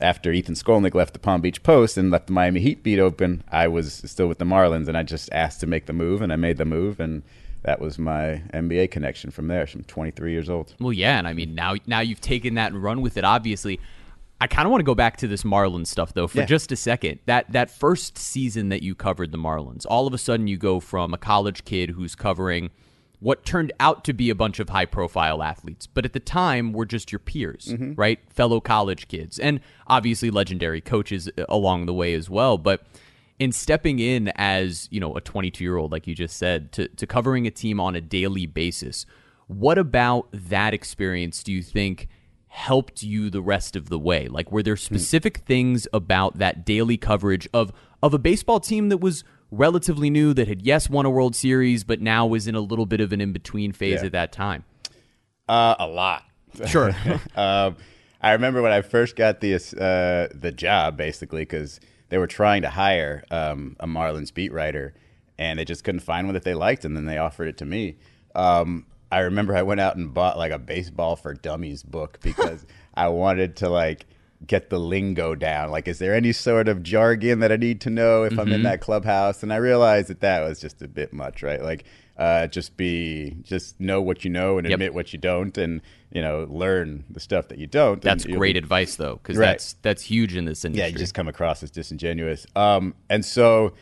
after 0.02 0.32
Ethan 0.32 0.56
Skolnick 0.56 0.94
left 0.94 1.14
the 1.14 1.20
Palm 1.20 1.42
Beach 1.42 1.64
Post 1.64 1.98
and 1.98 2.12
left 2.12 2.28
the 2.28 2.34
Miami 2.34 2.60
Heat 2.60 2.84
beat 2.84 3.00
open, 3.00 3.44
I 3.52 3.68
was 3.68 3.94
still 4.06 4.28
with 4.28 4.40
the 4.40 4.46
Marlins, 4.46 4.88
and 4.88 4.98
I 4.98 5.04
just 5.04 5.30
asked 5.32 5.60
to 5.62 5.68
make 5.68 5.86
the 5.86 5.94
move, 5.94 6.22
and 6.22 6.32
I 6.34 6.36
made 6.36 6.58
the 6.58 6.66
move, 6.66 7.00
and 7.00 7.24
that 7.64 7.80
was 7.80 7.98
my 7.98 8.44
NBA 8.54 8.92
connection 8.92 9.32
from 9.32 9.48
there. 9.48 9.68
I'm 9.74 9.84
23 9.84 10.32
years 10.32 10.50
old. 10.50 10.76
Well, 10.80 10.94
yeah, 10.94 11.18
and 11.18 11.28
I 11.28 11.34
mean 11.34 11.56
now 11.56 11.76
now 11.88 12.00
you've 12.02 12.22
taken 12.22 12.56
that 12.56 12.72
and 12.72 12.82
run 12.84 13.02
with 13.02 13.18
it. 13.18 13.24
Obviously, 13.24 13.80
I 14.40 14.48
kind 14.48 14.68
of 14.68 14.72
want 14.72 14.82
to 14.82 14.86
go 14.86 14.96
back 14.96 15.18
to 15.18 15.28
this 15.28 15.44
Marlins 15.44 15.88
stuff 15.88 16.14
though 16.14 16.28
for 16.28 16.40
Yeah. 16.40 16.46
just 16.46 16.72
a 16.72 16.76
second. 16.76 17.20
That 17.26 17.52
that 17.54 17.72
first 17.72 18.18
season 18.18 18.70
that 18.70 18.84
you 18.84 18.94
covered 18.96 19.32
the 19.32 19.38
Marlins, 19.38 19.86
all 19.90 20.06
of 20.08 20.14
a 20.14 20.18
sudden 20.18 20.46
you 20.48 20.58
go 20.58 20.80
from 20.80 21.14
a 21.14 21.18
college 21.18 21.64
kid 21.66 21.92
who's 21.92 22.16
covering 22.16 22.70
what 23.20 23.46
turned 23.46 23.72
out 23.80 24.04
to 24.06 24.14
be 24.14 24.30
a 24.30 24.36
bunch 24.36 24.60
of 24.60 24.70
high 24.70 24.86
profile 24.86 25.42
athletes, 25.42 25.88
but 25.88 26.06
at 26.06 26.14
the 26.14 26.20
time 26.20 26.74
were 26.74 26.86
just 26.86 27.12
your 27.12 27.20
peers, 27.20 27.74
right? 27.96 28.20
Fellow 28.30 28.60
college 28.60 29.08
kids, 29.08 29.40
and 29.40 29.60
obviously 29.88 30.30
legendary 30.30 30.82
coaches 30.82 31.30
uh, 31.38 31.46
along 31.50 31.86
the 31.86 31.94
way 31.94 32.14
as 32.14 32.30
well. 32.30 32.58
But 32.58 32.86
in 33.40 33.52
stepping 33.52 34.00
in 34.00 34.32
as 34.36 34.88
you 34.92 35.00
know 35.00 35.16
a 35.16 35.22
22 35.22 35.64
year 35.64 35.78
old, 35.78 35.92
like 35.92 36.08
you 36.08 36.16
just 36.16 36.38
said, 36.38 36.72
to 36.74 36.88
to 36.88 37.08
covering 37.08 37.48
a 37.48 37.52
team 37.52 37.80
on 37.80 37.96
a 37.96 38.02
daily 38.02 38.46
basis, 38.46 39.06
what 39.48 39.78
about 39.78 40.28
that 40.32 40.74
experience 40.74 41.44
do 41.44 41.52
you 41.52 41.62
think? 41.62 42.08
helped 42.48 43.04
you 43.04 43.30
the 43.30 43.42
rest 43.42 43.76
of 43.76 43.90
the 43.90 44.00
way? 44.00 44.30
Like 44.30 44.50
were 44.50 44.64
there 44.64 44.78
specific 44.78 45.40
things 45.40 45.90
about 45.92 46.38
that 46.38 46.66
daily 46.66 46.96
coverage 46.96 47.50
of 47.54 47.74
of 48.02 48.14
a 48.14 48.18
baseball 48.18 48.62
team 48.62 48.88
that 48.88 49.00
was 49.00 49.26
relatively 49.58 50.10
new 50.10 50.34
that 50.34 50.48
had 50.48 50.62
yes 50.62 50.90
won 50.90 51.06
a 51.06 51.10
World 51.10 51.36
Series 51.36 51.84
but 51.84 52.02
now 52.02 52.26
was 52.26 52.48
in 52.48 52.56
a 52.56 52.60
little 52.62 52.86
bit 52.86 53.00
of 53.02 53.12
an 53.14 53.22
in-between 53.22 53.72
phase 53.72 54.02
Yeah. 54.02 54.06
at 54.08 54.12
that 54.14 54.32
time? 54.32 54.64
Uh, 55.48 55.76
a 55.80 55.88
lot. 55.88 56.24
Sure. 56.68 56.96
um, 57.36 57.76
I 58.22 58.32
remember 58.32 58.62
when 58.62 58.72
I 58.72 58.82
first 58.82 59.16
got 59.18 59.42
the 59.42 59.56
uh, 59.56 60.34
the 60.34 60.54
job, 60.56 60.96
basically, 60.98 61.42
because 61.42 61.80
they 62.10 62.18
were 62.18 62.28
trying 62.28 62.62
to 62.62 62.70
hire 62.70 63.24
um, 63.30 63.76
a 63.80 63.86
Marlins 63.88 64.34
beat 64.34 64.54
writer, 64.54 64.94
and 65.38 65.60
they 65.60 65.66
just 65.66 65.84
couldn't 65.84 66.00
find 66.00 66.26
one 66.28 66.34
that 66.34 66.44
they 66.44 66.54
liked, 66.54 66.86
and 66.86 66.96
then 66.96 67.06
they 67.06 67.18
offered 67.18 67.50
it 67.50 67.58
to 67.58 67.66
me. 67.66 67.98
Um, 68.34 68.86
I 69.12 69.20
remember 69.20 69.56
I 69.56 69.64
went 69.64 69.82
out 69.82 69.98
and 69.98 70.14
bought 70.14 70.38
like 70.38 70.52
a 70.54 70.58
baseball 70.60 71.18
for 71.18 71.34
dummies 71.34 71.84
book 71.84 72.20
because 72.22 72.66
I 72.96 73.10
wanted 73.10 73.58
to 73.58 73.70
like 73.70 74.06
get 74.48 74.70
the 74.70 74.80
lingo 74.80 75.36
down. 75.36 75.72
Like, 75.72 75.88
is 75.88 76.00
there 76.00 76.14
any 76.14 76.32
sort 76.32 76.68
of 76.68 76.84
jargon 76.84 77.40
that 77.40 77.52
I 77.52 77.56
need 77.58 77.82
to 77.82 77.90
know 77.90 78.24
if 78.24 78.38
I'm 78.38 78.52
in 78.52 78.64
that 78.64 78.82
clubhouse? 78.82 79.42
And 79.44 79.52
I 79.54 79.58
realized 79.58 80.10
that 80.10 80.20
that 80.22 80.42
was 80.42 80.60
just 80.60 80.82
a 80.82 80.88
bit 80.88 81.14
much, 81.14 81.42
right? 81.44 81.62
Like, 81.62 81.86
Uh, 82.18 82.48
just 82.48 82.78
be, 82.78 83.36
just 83.44 83.78
know 83.78 84.02
what 84.02 84.24
you 84.24 84.30
know 84.32 84.58
and 84.58 84.66
Yep. 84.66 84.76
admit 84.76 84.94
what 84.94 85.12
you 85.12 85.20
don't, 85.20 85.58
and 85.58 85.82
you 86.14 86.22
know, 86.22 86.48
learn 86.50 87.04
the 87.10 87.20
stuff 87.20 87.50
that 87.50 87.58
you 87.58 87.68
don't. 87.68 88.02
That's 88.02 88.24
great 88.24 88.54
be- 88.54 88.58
advice, 88.60 88.96
though, 88.96 89.16
because 89.16 89.36
Right. 89.36 89.48
that's 89.48 89.74
that's 89.82 90.04
huge 90.04 90.34
in 90.34 90.46
this 90.46 90.64
industry. 90.64 90.80
yeah, 90.86 90.94
you 90.94 90.98
just 90.98 91.14
come 91.14 91.28
across 91.28 91.62
as 91.62 91.72
disingenuous. 91.72 92.48
Um, 92.56 92.94
and 93.10 93.26
so, 93.26 93.74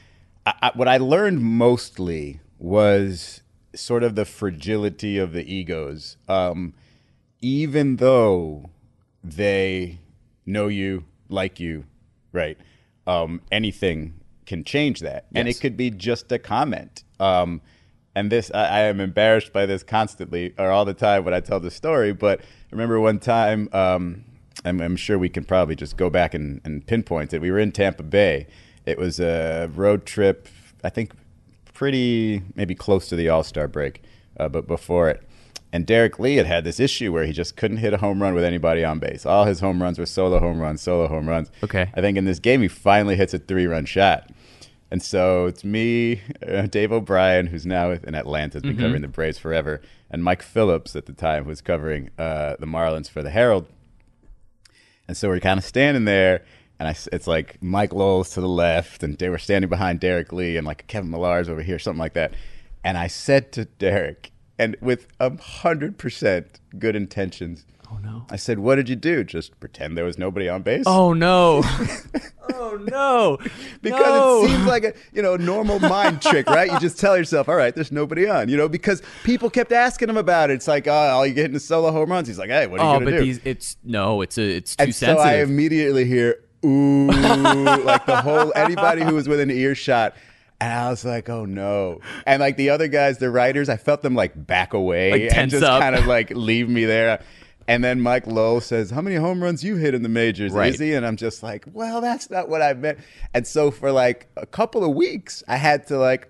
I, 0.47 0.53
I, 0.63 0.71
what 0.73 0.87
I 0.87 0.97
learned 0.97 1.41
mostly 1.43 2.39
was 2.57 3.43
sort 3.75 4.01
of 4.01 4.15
the 4.15 4.25
fragility 4.25 5.19
of 5.19 5.33
the 5.33 5.45
egos. 5.53 6.17
Um, 6.27 6.73
even 7.39 7.97
though 7.97 8.71
they 9.23 9.99
know 10.45 10.67
you, 10.67 11.05
like 11.29 11.59
you, 11.59 11.85
right? 12.31 12.57
Um, 13.05 13.41
anything 13.51 14.19
can 14.45 14.63
change 14.63 14.99
that, 15.01 15.25
and 15.33 15.47
it 15.47 15.59
could 15.59 15.77
be 15.77 15.89
just 15.89 16.31
a 16.31 16.39
comment. 16.39 17.03
Um, 17.19 17.61
and 18.15 18.31
this, 18.31 18.51
I, 18.53 18.65
I 18.65 18.79
am 18.81 18.99
embarrassed 18.99 19.53
by 19.53 19.65
this 19.65 19.83
constantly 19.83 20.53
or 20.57 20.69
all 20.69 20.85
the 20.85 20.93
time 20.93 21.25
when 21.25 21.33
I 21.33 21.39
tell 21.39 21.59
this 21.59 21.75
story. 21.75 22.13
But 22.13 22.41
I 22.41 22.43
remember 22.71 22.99
one 22.99 23.19
time, 23.19 23.69
um, 23.73 24.25
I'm, 24.65 24.81
I'm 24.81 24.95
sure 24.95 25.17
we 25.17 25.29
can 25.29 25.43
probably 25.43 25.75
just 25.75 25.97
go 25.97 26.09
back 26.09 26.33
and, 26.33 26.61
and 26.63 26.85
pinpoint 26.85 27.33
it. 27.33 27.41
We 27.41 27.51
were 27.51 27.59
in 27.59 27.71
Tampa 27.71 28.03
Bay. 28.03 28.47
It 28.85 28.97
was 28.97 29.19
a 29.19 29.69
road 29.73 30.05
trip, 30.05 30.47
I 30.83 30.89
think, 30.89 31.13
pretty 31.73 32.43
maybe 32.55 32.75
close 32.75 33.07
to 33.09 33.15
the 33.15 33.29
All 33.29 33.43
Star 33.43 33.67
break, 33.67 34.01
uh, 34.37 34.49
but 34.49 34.67
before 34.67 35.09
it. 35.09 35.23
And 35.73 35.87
Derrek 35.87 36.19
Lee 36.19 36.35
had 36.35 36.45
had 36.45 36.63
this 36.63 36.79
issue 36.79 37.11
where 37.11 37.25
he 37.25 37.33
just 37.33 37.57
couldn't 37.57 37.77
hit 37.77 37.93
a 37.93 37.97
home 37.97 38.21
run 38.21 38.35
with 38.35 38.43
anybody 38.43 38.85
on 38.85 38.99
base. 38.99 39.25
All 39.25 39.45
his 39.45 39.59
home 39.59 39.81
runs 39.81 39.97
were 39.97 40.05
solo 40.05 40.39
home 40.39 40.59
runs, 40.59 40.83
solo 40.83 41.07
home 41.07 41.27
runs. 41.27 41.49
Okay. 41.63 41.89
I 41.95 41.99
think 41.99 42.15
in 42.15 42.25
this 42.25 42.37
game 42.37 42.61
he 42.61 42.67
finally 42.67 43.15
hits 43.15 43.33
a 43.33 43.39
three 43.39 43.65
run 43.65 43.85
shot. 43.85 44.29
And 44.91 45.01
so 45.01 45.47
it's 45.47 45.63
me, 45.63 46.21
uh, 46.47 46.67
Dave 46.67 46.91
O'Brien, 46.91 47.47
who's 47.47 47.65
now 47.65 47.89
in 47.89 48.13
Atlanta, 48.13 48.57
has 48.57 48.61
been 48.61 48.77
covering 48.77 49.01
the 49.01 49.07
Braves 49.07 49.39
forever, 49.39 49.81
and 50.11 50.23
Mike 50.23 50.43
Phillips 50.43 50.95
at 50.95 51.07
the 51.07 51.13
time 51.13 51.45
was 51.45 51.61
covering 51.61 52.11
uh, 52.19 52.57
the 52.59 52.67
Marlins 52.67 53.09
for 53.09 53.23
the 53.23 53.31
Herald. 53.31 53.65
And 55.07 55.17
so 55.17 55.29
we're 55.29 55.39
kind 55.39 55.57
of 55.57 55.63
standing 55.63 56.05
there, 56.05 56.45
and 56.77 56.87
I 56.87 56.95
it's 57.11 57.25
like 57.25 57.57
Mike 57.59 57.91
Lowell's 57.91 58.29
to 58.35 58.41
the 58.41 58.47
left, 58.47 59.01
and 59.01 59.17
they 59.17 59.29
were 59.29 59.39
standing 59.39 59.67
behind 59.67 59.99
Derrek 59.99 60.31
Lee, 60.31 60.57
and 60.57 60.67
like 60.67 60.85
Kevin 60.85 61.09
Millar's 61.09 61.49
over 61.49 61.63
here, 61.63 61.79
something 61.79 61.99
like 61.99 62.13
that. 62.13 62.35
And 62.83 62.95
I 62.95 63.07
said 63.07 63.51
to 63.53 63.65
Derrek, 63.65 64.32
and 64.63 64.77
with 64.81 65.07
a 65.19 65.35
hundred 65.41 65.97
percent 65.97 66.59
good 66.79 66.95
intentions, 66.95 67.65
oh 67.91 67.97
no! 68.03 68.25
I 68.29 68.35
said, 68.37 68.59
"What 68.59 68.75
did 68.75 68.89
you 68.89 68.95
do? 68.95 69.23
Just 69.23 69.59
pretend 69.59 69.97
there 69.97 70.05
was 70.05 70.17
nobody 70.17 70.47
on 70.49 70.61
base?" 70.61 70.83
Oh 70.87 71.13
no! 71.13 71.61
oh 72.53 72.77
no! 72.89 73.37
because 73.81 73.99
No. 74.01 74.43
it 74.43 74.47
seems 74.49 74.65
like 74.65 74.83
a 74.83 74.93
you 75.13 75.21
know 75.21 75.35
normal 75.35 75.79
mind 75.79 76.21
trick, 76.21 76.47
right? 76.47 76.71
You 76.71 76.79
just 76.79 76.99
tell 76.99 77.17
yourself, 77.17 77.47
all 77.49 77.55
right, 77.55 77.73
there's 77.75 77.91
nobody 77.91 78.27
on, 78.27 78.49
you 78.49 78.57
know, 78.57 78.69
because 78.69 79.01
people 79.23 79.49
kept 79.49 79.71
asking 79.71 80.09
him 80.09 80.17
about 80.17 80.49
it. 80.49 80.53
It's 80.55 80.67
like, 80.67 80.87
oh, 80.87 80.91
all 80.91 81.25
you 81.25 81.33
getting 81.33 81.55
is 81.55 81.65
solo 81.65 81.91
home 81.91 82.09
runs. 82.11 82.27
He's 82.27 82.39
like, 82.39 82.49
hey, 82.49 82.67
what 82.67 82.79
are 82.79 82.83
you 82.83 82.89
Oh, 82.89 82.93
gonna 82.99 83.05
but 83.05 83.17
do? 83.17 83.23
these 83.25 83.39
it's 83.43 83.77
no, 83.83 84.21
it's 84.21 84.37
a 84.37 84.43
it's 84.57 84.75
too 84.75 84.83
and 84.85 84.95
so. 84.95 85.17
I 85.17 85.35
immediately 85.37 86.05
hear 86.05 86.39
ooh, 86.65 87.07
like 87.09 88.05
the 88.05 88.21
whole 88.21 88.53
anybody 88.55 89.03
who 89.03 89.15
was 89.15 89.27
within 89.27 89.49
earshot. 89.51 90.15
And 90.63 90.71
I 90.71 90.89
was 90.89 91.03
like, 91.03 91.27
oh 91.27 91.43
no. 91.43 91.99
And 92.25 92.39
like 92.39 92.55
the 92.55 92.69
other 92.69 92.87
guys, 92.87 93.17
the 93.17 93.29
writers, 93.29 93.67
I 93.67 93.75
felt 93.75 94.01
them 94.01 94.15
like 94.15 94.31
back 94.47 94.73
away 94.73 95.11
Like 95.11 95.21
and 95.23 95.31
tense 95.31 95.51
just 95.51 95.63
up. 95.65 95.81
kind 95.81 95.93
of 95.95 96.05
like 96.05 96.29
leave 96.35 96.69
me 96.69 96.85
there. 96.85 97.21
And 97.67 97.83
then 97.83 97.99
Mike 97.99 98.27
Lowell 98.27 98.61
says, 98.61 98.89
How 98.91 99.01
many 99.01 99.17
home 99.17 99.43
runs 99.43 99.61
you 99.63 99.75
hit 99.75 99.93
in 99.93 100.03
the 100.03 100.09
majors, 100.09 100.53
Right. 100.53 100.73
Izzy? 100.73 100.93
And 100.93 101.05
I'm 101.05 101.17
just 101.17 101.43
like, 101.43 101.65
Well, 101.73 101.99
that's 101.99 102.29
not 102.29 102.47
what 102.47 102.61
I 102.61 102.73
meant. 102.75 102.99
And 103.33 103.45
so 103.45 103.71
for 103.71 103.91
like 103.91 104.27
a 104.37 104.45
couple 104.45 104.85
of 104.85 104.95
weeks, 104.95 105.43
I 105.49 105.57
had 105.57 105.85
to 105.87 105.97
like 105.97 106.29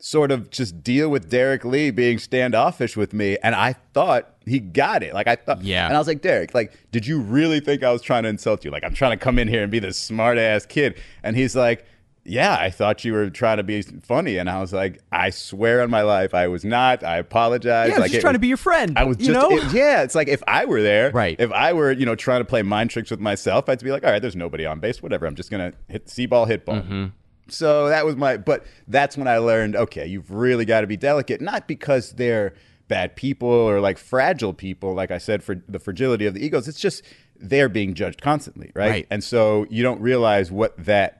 sort 0.00 0.32
of 0.32 0.50
just 0.50 0.82
deal 0.82 1.08
with 1.10 1.28
Derrek 1.30 1.64
Lee 1.64 1.90
being 1.90 2.18
standoffish 2.18 2.96
with 2.96 3.12
me. 3.12 3.36
And 3.42 3.54
I 3.54 3.74
thought 3.94 4.34
he 4.46 4.58
got 4.58 5.02
it. 5.04 5.12
Like 5.14 5.28
I 5.28 5.36
thought 5.36 5.62
Yeah. 5.62 5.86
And 5.86 5.94
I 5.94 5.98
was 5.98 6.08
like, 6.08 6.22
Derrek, 6.22 6.54
like, 6.54 6.72
did 6.90 7.06
you 7.06 7.20
really 7.20 7.60
think 7.60 7.82
I 7.84 7.92
was 7.92 8.02
trying 8.02 8.22
to 8.24 8.28
insult 8.30 8.64
you? 8.64 8.70
Like 8.72 8.82
I'm 8.82 8.94
trying 8.94 9.12
to 9.16 9.22
come 9.22 9.38
in 9.38 9.46
here 9.46 9.62
and 9.62 9.70
be 9.70 9.78
this 9.78 9.98
smart 9.98 10.38
ass 10.38 10.66
kid. 10.66 10.98
And 11.22 11.36
he's 11.36 11.54
like, 11.54 11.84
yeah, 12.24 12.56
I 12.60 12.70
thought 12.70 13.04
you 13.04 13.12
were 13.12 13.30
trying 13.30 13.56
to 13.56 13.62
be 13.62 13.82
funny, 13.82 14.36
and 14.36 14.48
I 14.50 14.60
was 14.60 14.72
like, 14.72 15.00
I 15.10 15.30
swear 15.30 15.82
on 15.82 15.90
my 15.90 16.02
life, 16.02 16.34
I 16.34 16.48
was 16.48 16.64
not. 16.64 17.02
I 17.02 17.16
apologize. 17.18 17.88
yeah, 17.88 17.94
I 17.94 17.98
was 17.98 18.02
like 18.02 18.10
just 18.10 18.20
trying 18.20 18.32
was- 18.32 18.36
to 18.36 18.40
be 18.40 18.48
your 18.48 18.56
friend. 18.56 18.98
I 18.98 19.04
was 19.04 19.18
you 19.18 19.32
just, 19.32 19.40
know. 19.40 19.56
it- 19.56 19.72
yeah. 19.72 20.02
It's 20.02 20.14
like 20.14 20.28
if 20.28 20.42
I 20.46 20.64
were 20.66 20.82
there, 20.82 21.10
Right. 21.10 21.36
If 21.38 21.50
I 21.52 21.72
were, 21.72 21.92
you 21.92 22.04
know, 22.06 22.14
trying 22.14 22.40
to 22.40 22.44
play 22.44 22.62
mind 22.62 22.90
tricks 22.90 23.10
with 23.10 23.20
myself, 23.20 23.68
I'd 23.68 23.82
be 23.82 23.90
like, 23.90 24.04
all 24.04 24.10
right, 24.10 24.20
there's 24.22 24.36
nobody 24.36 24.66
on 24.66 24.80
base, 24.80 25.02
whatever. 25.02 25.26
I'm 25.26 25.34
just 25.34 25.50
gonna 25.50 25.72
hit 25.88 26.08
see 26.08 26.26
ball, 26.26 26.44
hit 26.46 26.64
ball. 26.64 26.76
Mm-hmm. 26.76 27.06
So 27.48 27.88
that 27.88 28.04
was 28.06 28.14
my, 28.16 28.36
but 28.36 28.64
that's 28.86 29.16
when 29.16 29.26
I 29.26 29.38
learned, 29.38 29.74
okay, 29.74 30.06
you've 30.06 30.30
really 30.30 30.64
got 30.64 30.82
to 30.82 30.86
be 30.86 30.96
delicate, 30.96 31.40
not 31.40 31.66
because 31.66 32.12
they're 32.12 32.54
bad 32.86 33.16
people 33.16 33.48
or 33.48 33.80
like 33.80 33.98
fragile 33.98 34.52
people, 34.52 34.94
like 34.94 35.10
I 35.10 35.18
said, 35.18 35.42
for 35.42 35.60
the 35.68 35.78
fragility 35.80 36.26
of 36.26 36.34
the 36.34 36.44
egos. 36.44 36.68
It's 36.68 36.78
just 36.80 37.02
they're 37.42 37.68
being 37.68 37.94
judged 37.94 38.20
constantly, 38.22 38.70
right? 38.74 38.90
Right. 38.90 39.06
And 39.10 39.24
so 39.24 39.66
you 39.70 39.82
don't 39.82 40.00
realize 40.00 40.52
what 40.52 40.76
that 40.84 41.19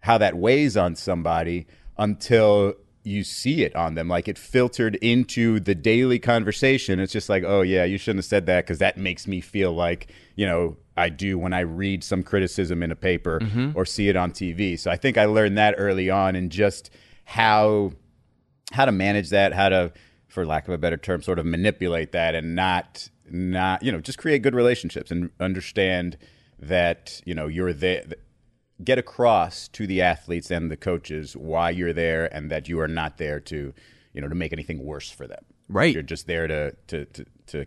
how 0.00 0.18
that 0.18 0.36
weighs 0.36 0.76
on 0.76 0.94
somebody 0.94 1.66
until 1.96 2.74
you 3.04 3.24
see 3.24 3.62
it 3.62 3.74
on 3.74 3.94
them. 3.94 4.08
Like 4.08 4.28
it 4.28 4.38
filtered 4.38 4.96
into 4.96 5.60
the 5.60 5.74
daily 5.74 6.18
conversation. 6.18 7.00
It's 7.00 7.12
just 7.12 7.28
like 7.28 7.44
oh 7.44 7.62
yeah 7.62 7.84
you 7.84 7.98
shouldn't 7.98 8.18
have 8.18 8.26
said 8.26 8.46
that 8.46 8.64
because 8.64 8.78
that 8.78 8.96
makes 8.96 9.26
me 9.26 9.40
feel 9.40 9.72
like 9.72 10.12
you 10.38 10.46
know 10.46 10.76
i 10.96 11.08
do 11.08 11.36
when 11.36 11.52
i 11.52 11.60
read 11.60 12.02
some 12.02 12.22
criticism 12.22 12.82
in 12.82 12.90
a 12.92 12.96
paper 12.96 13.40
mm-hmm. 13.40 13.72
or 13.74 13.84
see 13.84 14.08
it 14.08 14.16
on 14.16 14.30
tv 14.30 14.78
so 14.78 14.90
i 14.90 14.96
think 14.96 15.18
i 15.18 15.24
learned 15.24 15.58
that 15.58 15.74
early 15.76 16.08
on 16.08 16.36
and 16.36 16.50
just 16.50 16.90
how 17.24 17.90
how 18.72 18.84
to 18.84 18.92
manage 18.92 19.30
that 19.30 19.52
how 19.52 19.68
to 19.68 19.92
for 20.28 20.46
lack 20.46 20.68
of 20.68 20.72
a 20.72 20.78
better 20.78 20.96
term 20.96 21.20
sort 21.20 21.38
of 21.38 21.44
manipulate 21.44 22.12
that 22.12 22.34
and 22.34 22.54
not 22.54 23.10
not 23.28 23.82
you 23.82 23.90
know 23.90 24.00
just 24.00 24.16
create 24.16 24.42
good 24.42 24.54
relationships 24.54 25.10
and 25.10 25.28
understand 25.40 26.16
that 26.60 27.20
you 27.24 27.34
know 27.34 27.48
you're 27.48 27.72
there 27.72 28.04
get 28.84 28.98
across 28.98 29.68
to 29.68 29.86
the 29.86 30.00
athletes 30.00 30.50
and 30.50 30.70
the 30.70 30.76
coaches 30.76 31.36
why 31.36 31.70
you're 31.70 31.92
there 31.92 32.32
and 32.34 32.50
that 32.50 32.68
you 32.68 32.78
are 32.80 32.88
not 32.88 33.18
there 33.18 33.40
to 33.40 33.72
you 34.12 34.20
know 34.20 34.28
to 34.28 34.34
make 34.34 34.52
anything 34.52 34.84
worse 34.84 35.10
for 35.10 35.26
them 35.26 35.44
Right. 35.68 35.92
you're 35.92 36.02
just 36.02 36.26
there 36.26 36.46
to 36.46 36.72
to 36.88 37.04
to 37.06 37.24
to, 37.48 37.66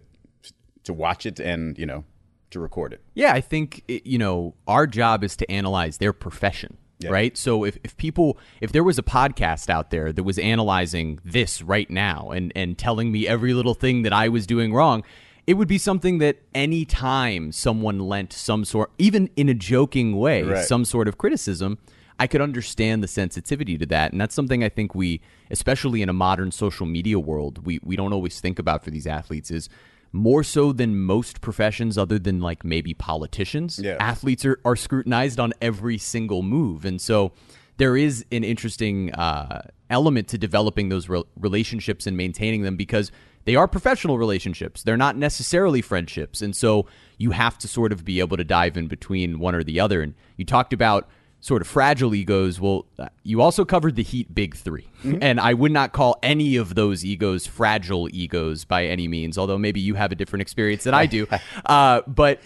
to 0.84 0.93
watch 0.93 1.26
it 1.26 1.39
and 1.39 1.78
you 1.78 1.86
know 1.86 2.03
to 2.51 2.59
record 2.59 2.93
it 2.93 3.01
Yeah, 3.14 3.34
I 3.34 3.41
think 3.41 3.84
it- 3.88 4.05
you 4.07 4.18
know 4.18 4.55
our 4.68 4.88
job 4.88 5.24
is 5.24 5.36
to 5.38 5.49
analyze 5.51 5.97
their 5.99 6.12
profession, 6.14 6.78
right? 7.09 7.36
So 7.38 7.64
if, 7.64 7.78
if 7.84 7.95
people 7.97 8.38
if 8.59 8.72
there 8.74 8.84
was 8.84 8.97
a 8.99 9.03
podcast 9.03 9.70
out 9.70 9.89
there 9.89 10.12
that 10.12 10.24
was 10.24 10.38
analyzing 10.38 11.20
this 11.24 11.62
right 11.62 11.89
now 11.89 12.30
and 12.32 12.51
and 12.55 12.78
telling 12.78 13.12
me 13.12 13.28
every 13.28 13.53
little 13.53 13.74
thing 13.74 14.01
that 14.03 14.14
I 14.14 14.28
was 14.30 14.45
doing 14.45 14.74
wrong, 14.74 15.03
it 15.48 15.56
would 15.56 15.68
be 15.68 15.78
something 15.78 16.20
that 16.20 16.38
any 16.54 16.86
time 16.86 17.52
someone 17.52 18.00
lent 18.00 18.32
some 18.34 18.64
sort 18.66 18.92
even 18.98 19.30
in 19.36 19.50
a 19.50 19.54
joking 19.54 20.16
way, 20.18 20.44
Right. 20.44 20.66
some 20.66 20.86
sort 20.86 21.08
of 21.08 21.18
criticism, 21.18 21.78
I 22.20 22.28
could 22.28 22.42
understand 22.42 23.04
the 23.04 23.08
sensitivity 23.08 23.78
to 23.80 23.86
that. 23.88 24.12
And 24.12 24.22
that's 24.22 24.36
something 24.36 24.64
I 24.64 24.70
think 24.70 24.94
we 24.94 25.22
especially 25.50 26.02
in 26.02 26.10
a 26.10 26.14
modern 26.14 26.52
social 26.52 26.86
media 26.86 27.20
world, 27.20 27.66
we 27.66 27.80
we 27.84 27.96
don't 27.96 28.14
always 28.14 28.39
think 28.39 28.60
about 28.60 28.84
for 28.84 28.92
these 28.92 29.08
athletes 29.08 29.50
is 29.52 29.68
more 30.14 30.44
so 30.44 30.74
than 30.74 31.00
most 31.00 31.39
professions 31.42 31.98
other 31.98 32.20
than 32.20 32.39
like 32.42 32.64
maybe 32.66 32.94
politicians 32.94 33.80
Yeah. 33.82 33.96
athletes 34.00 34.46
are, 34.46 34.60
are 34.66 34.76
scrutinized 34.76 35.39
on 35.39 35.54
every 35.62 35.98
single 35.98 36.42
move 36.44 36.84
and 36.86 37.00
so 37.00 37.32
there 37.78 37.96
is 37.98 38.26
an 38.32 38.44
interesting 38.44 39.12
uh, 39.14 39.62
element 39.89 40.28
to 40.28 40.38
developing 40.38 40.89
those 40.89 41.08
re- 41.10 41.24
relationships 41.39 42.06
and 42.06 42.16
maintaining 42.18 42.62
them 42.64 42.76
because 42.76 43.10
they 43.46 43.56
are 43.56 43.68
professional 43.68 44.18
relationships. 44.18 44.84
They're 44.84 44.98
not 44.98 45.18
necessarily 45.18 45.82
friendships. 45.82 46.42
And 46.42 46.56
so 46.56 46.86
you 47.18 47.32
have 47.32 47.58
to 47.60 47.68
sort 47.68 47.92
of 47.92 48.06
be 48.06 48.20
able 48.20 48.38
to 48.38 48.44
dive 48.44 48.78
in 48.78 48.88
between 48.88 49.39
one 49.39 49.56
or 49.56 49.64
the 49.64 49.80
other. 49.80 50.02
And 50.02 50.14
you 50.38 50.46
talked 50.46 50.74
about 50.74 51.08
sort 51.39 51.62
of 51.62 51.68
fragile 51.68 52.14
egos. 52.14 52.60
Well 52.60 52.86
uh, 53.00 53.10
you 53.24 53.42
also 53.42 53.66
covered 53.66 53.96
the 53.96 54.04
heat 54.04 54.34
big 54.34 54.56
3 54.56 54.88
and 55.22 55.39
i 55.39 55.54
would 55.54 55.72
not 55.72 55.92
call 55.92 56.20
any 56.22 56.56
of 56.56 56.76
those 56.76 57.04
egos 57.04 57.48
fragile 57.48 58.08
egos 58.14 58.64
by 58.64 58.86
any 58.86 59.08
means 59.08 59.39
although 59.39 59.58
maybe 59.58 59.80
you 59.80 59.96
have 59.96 60.12
a 60.12 60.16
different 60.16 60.42
experience 60.42 60.84
than 60.84 60.94
i 60.94 61.06
do. 61.06 61.26
Uh, 61.66 62.02
but 62.08 62.39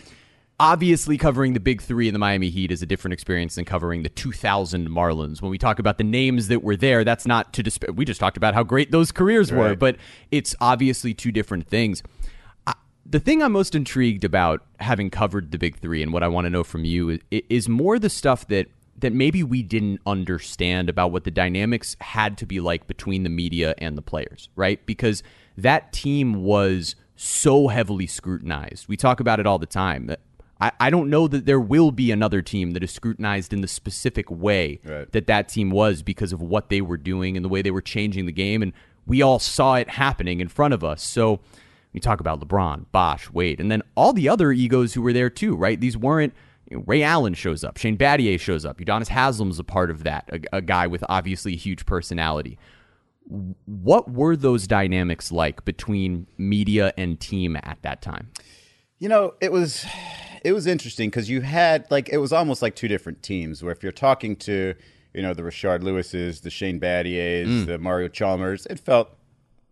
obviously 0.60 1.18
covering 1.18 1.54
the 1.54 1.60
big 1.60 1.82
three 1.82 2.08
in 2.08 2.14
the 2.14 2.20
Miami 2.20 2.50
Heat 2.50 2.72
is 2.72 2.82
a 2.82 2.86
different 2.86 3.14
experience 3.14 3.56
than 3.56 3.66
covering 3.66 4.04
the 4.04 4.10
2000 4.10 4.90
Marlins. 4.90 5.42
When 5.42 5.52
we 5.52 5.58
talk 5.58 5.80
about 5.80 5.98
the 5.98 6.04
names 6.04 6.48
that 6.48 6.64
were 6.64 6.78
there, 6.78 7.04
that's 7.04 7.26
not 7.26 7.54
to 7.54 7.64
despair. 7.64 7.92
We 7.92 8.06
just 8.06 8.20
talked 8.20 8.38
about 8.38 8.54
how 8.54 8.64
great 8.64 8.92
those 8.92 9.12
careers 9.12 9.52
were, 9.52 9.76
but 9.76 9.98
it's 10.32 10.56
obviously 10.62 11.14
two 11.14 11.32
different 11.32 11.68
things. 11.68 12.02
I, 12.66 12.74
the 13.06 13.20
thing 13.20 13.44
I'm 13.44 13.52
most 13.52 13.76
intrigued 13.76 14.24
about 14.24 14.66
having 14.80 15.10
covered 15.10 15.52
the 15.52 15.58
big 15.58 15.78
three 15.78 16.02
and 16.02 16.14
what 16.14 16.24
I 16.24 16.28
want 16.30 16.46
to 16.46 16.50
know 16.50 16.64
from 16.64 16.86
you 16.86 17.10
is, 17.10 17.20
is 17.32 17.70
more 17.70 18.00
the 18.00 18.10
stuff 18.10 18.48
that 18.48 18.68
that 18.98 19.12
maybe 19.12 19.44
we 19.44 19.62
didn't 19.62 20.00
understand 20.06 20.88
about 20.88 21.12
what 21.12 21.26
the 21.26 21.32
dynamics 21.32 21.98
had 22.00 22.38
to 22.38 22.46
be 22.46 22.62
like 22.62 22.88
between 22.88 23.24
the 23.24 23.30
media 23.30 23.76
and 23.80 23.98
the 23.98 24.02
players, 24.02 24.48
right? 24.56 24.86
Because 24.86 25.22
that 25.58 25.92
team 25.92 26.44
was 26.44 26.96
so 27.18 27.68
heavily 27.68 28.08
scrutinized. 28.08 28.88
We 28.88 28.96
talk 28.96 29.20
about 29.20 29.42
it 29.42 29.46
all 29.46 29.60
the 29.60 29.66
time. 29.66 30.10
I, 30.62 30.72
I 30.80 30.90
don't 30.90 31.10
know 31.10 31.28
that 31.28 31.46
there 31.46 31.60
will 31.60 31.92
be 31.92 32.12
another 32.12 32.42
team 32.42 32.72
that 32.72 32.84
is 32.84 32.92
scrutinized 32.92 33.52
in 33.52 33.62
the 33.62 33.68
specific 33.68 34.30
way 34.32 34.80
Right. 34.86 35.12
that 35.12 35.28
that 35.28 35.50
team 35.50 35.70
was 35.70 36.02
because 36.02 36.32
of 36.32 36.42
what 36.42 36.70
they 36.70 36.82
were 36.82 36.98
doing 36.98 37.36
and 37.36 37.44
the 37.44 37.50
way 37.50 37.62
they 37.62 37.72
were 37.72 37.82
changing 37.82 38.26
the 38.26 38.32
game 38.32 38.62
and 38.62 38.72
we 39.06 39.22
all 39.22 39.38
saw 39.40 39.76
it 39.76 39.90
happening 39.90 40.40
in 40.40 40.48
front 40.48 40.74
of 40.74 40.84
us. 40.84 41.04
So 41.04 41.40
we 41.94 42.00
talk 42.00 42.20
about 42.20 42.40
LeBron, 42.40 42.86
Bosh, 42.92 43.30
Wade, 43.32 43.60
and 43.60 43.70
then 43.70 43.84
all 43.96 44.14
the 44.14 44.28
other 44.30 44.52
egos 44.52 44.94
who 44.94 45.02
were 45.02 45.14
there 45.14 45.30
too, 45.30 45.56
right? 45.56 45.80
These 45.80 45.96
weren't 45.98 46.34
you 46.70 46.78
know, 46.78 46.84
Ray 46.88 47.04
Allen 47.04 47.34
shows 47.36 47.64
up, 47.64 47.78
Shane 47.78 47.98
Battier 47.98 48.40
shows 48.40 48.66
up, 48.66 48.80
Udonis 48.80 49.10
Haslem's 49.10 49.60
a 49.60 49.64
part 49.64 49.92
of 49.92 50.04
that, 50.04 50.28
a, 50.52 50.58
a 50.58 50.62
guy 50.62 50.88
with 50.88 51.04
obviously 51.08 51.54
a 51.54 51.58
huge 51.58 51.86
personality. 51.86 52.58
What 53.66 54.12
were 54.12 54.36
those 54.36 54.68
dynamics 54.68 55.32
like 55.32 55.66
between 55.66 56.28
media 56.38 56.94
and 56.98 57.20
team 57.20 57.56
at 57.56 57.78
that 57.82 58.02
time? 58.02 58.30
You 59.00 59.10
know, 59.10 59.34
it 59.42 59.52
was 59.52 59.86
it 60.46 60.54
was 60.54 60.68
interesting 60.68 61.10
because 61.10 61.28
you 61.28 61.42
had 61.42 61.90
like 61.90 62.08
it 62.10 62.20
was 62.20 62.32
almost 62.32 62.62
like 62.62 62.76
two 62.76 62.88
different 62.88 63.24
teams. 63.24 63.64
Where 63.64 63.72
if 63.72 63.82
you're 63.82 63.92
talking 63.92 64.36
to 64.38 64.76
you 65.12 65.22
know 65.24 65.34
the 65.34 65.42
Rashard 65.42 65.82
Lewises, 65.82 66.42
the 66.42 66.52
Shane 66.52 66.80
Battiers, 66.80 67.48
mm. 67.48 67.66
the 67.66 67.80
Mario 67.80 68.08
Chalmers, 68.08 68.68
it 68.68 68.80
felt 68.80 69.10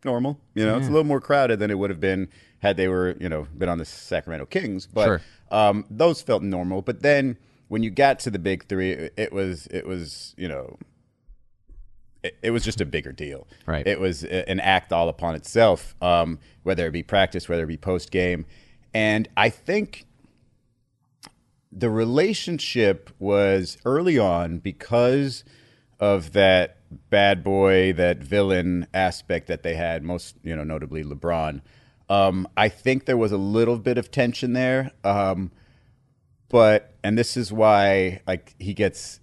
normal. 0.03 0.39
You 0.55 0.65
know, 0.65 0.71
yeah. 0.71 0.77
it's 0.79 0.87
a 0.87 0.89
little 0.89 1.05
more 1.05 1.21
crowded 1.21 1.59
than 1.59 1.69
it 1.69 1.77
would 1.77 1.91
have 1.91 1.99
been 1.99 2.27
had 2.59 2.75
they 2.75 2.87
were 2.87 3.15
you 3.19 3.29
know 3.29 3.47
been 3.55 3.69
on 3.69 3.77
the 3.77 3.85
Sacramento 3.85 4.47
Kings, 4.47 4.87
but 4.87 5.05
sure. 5.05 5.21
um, 5.51 5.85
those 5.91 6.23
felt 6.23 6.41
normal. 6.41 6.81
But 6.81 7.03
then 7.03 7.37
when 7.67 7.83
you 7.83 7.91
got 7.91 8.17
to 8.21 8.31
the 8.31 8.39
big 8.39 8.65
three, 8.65 9.11
it 9.15 9.31
was 9.31 9.67
it 9.67 9.85
was 9.85 10.33
you 10.39 10.47
know 10.47 10.79
it, 12.23 12.35
it, 12.41 12.49
was 12.49 12.63
just 12.63 12.81
a 12.81 12.85
bigger 12.85 13.11
deal. 13.11 13.45
Right. 13.67 13.85
It 13.85 13.99
was 13.99 14.23
an 14.23 14.59
act 14.59 14.91
all 14.91 15.07
upon 15.07 15.35
itself, 15.35 15.93
um, 16.01 16.39
whether 16.63 16.87
it 16.87 16.91
be 16.91 17.03
practice, 17.03 17.47
whether 17.47 17.63
it 17.63 17.67
be 17.67 17.77
post 17.77 18.09
game. 18.09 18.47
And 18.95 19.27
I 19.37 19.49
think 19.49 20.05
the 21.75 21.89
relationship 21.89 23.09
was 23.19 23.77
early 23.85 24.19
on 24.19 24.59
because 24.59 25.43
of 25.99 26.33
that 26.33 26.77
bad 27.09 27.43
boy, 27.43 27.93
that 27.93 28.17
villain 28.19 28.87
aspect 28.93 29.47
that 29.47 29.63
they 29.63 29.75
had, 29.75 30.03
most, 30.03 30.35
you 30.43 30.55
know, 30.55 30.63
notably 30.63 31.03
LeBron. 31.03 31.61
Um, 32.09 32.47
I 32.55 32.69
think 32.69 33.05
there 33.05 33.17
was 33.17 33.31
a 33.31 33.37
little 33.37 33.79
bit 33.79 33.97
of 33.97 34.11
tension 34.11 34.53
there. 34.53 34.91
Um, 35.03 35.51
but, 36.49 36.93
and 37.03 37.17
this 37.17 37.35
is 37.35 37.51
why, 37.51 38.21
like, 38.27 38.53
he 38.59 38.73
gets, 38.73 39.19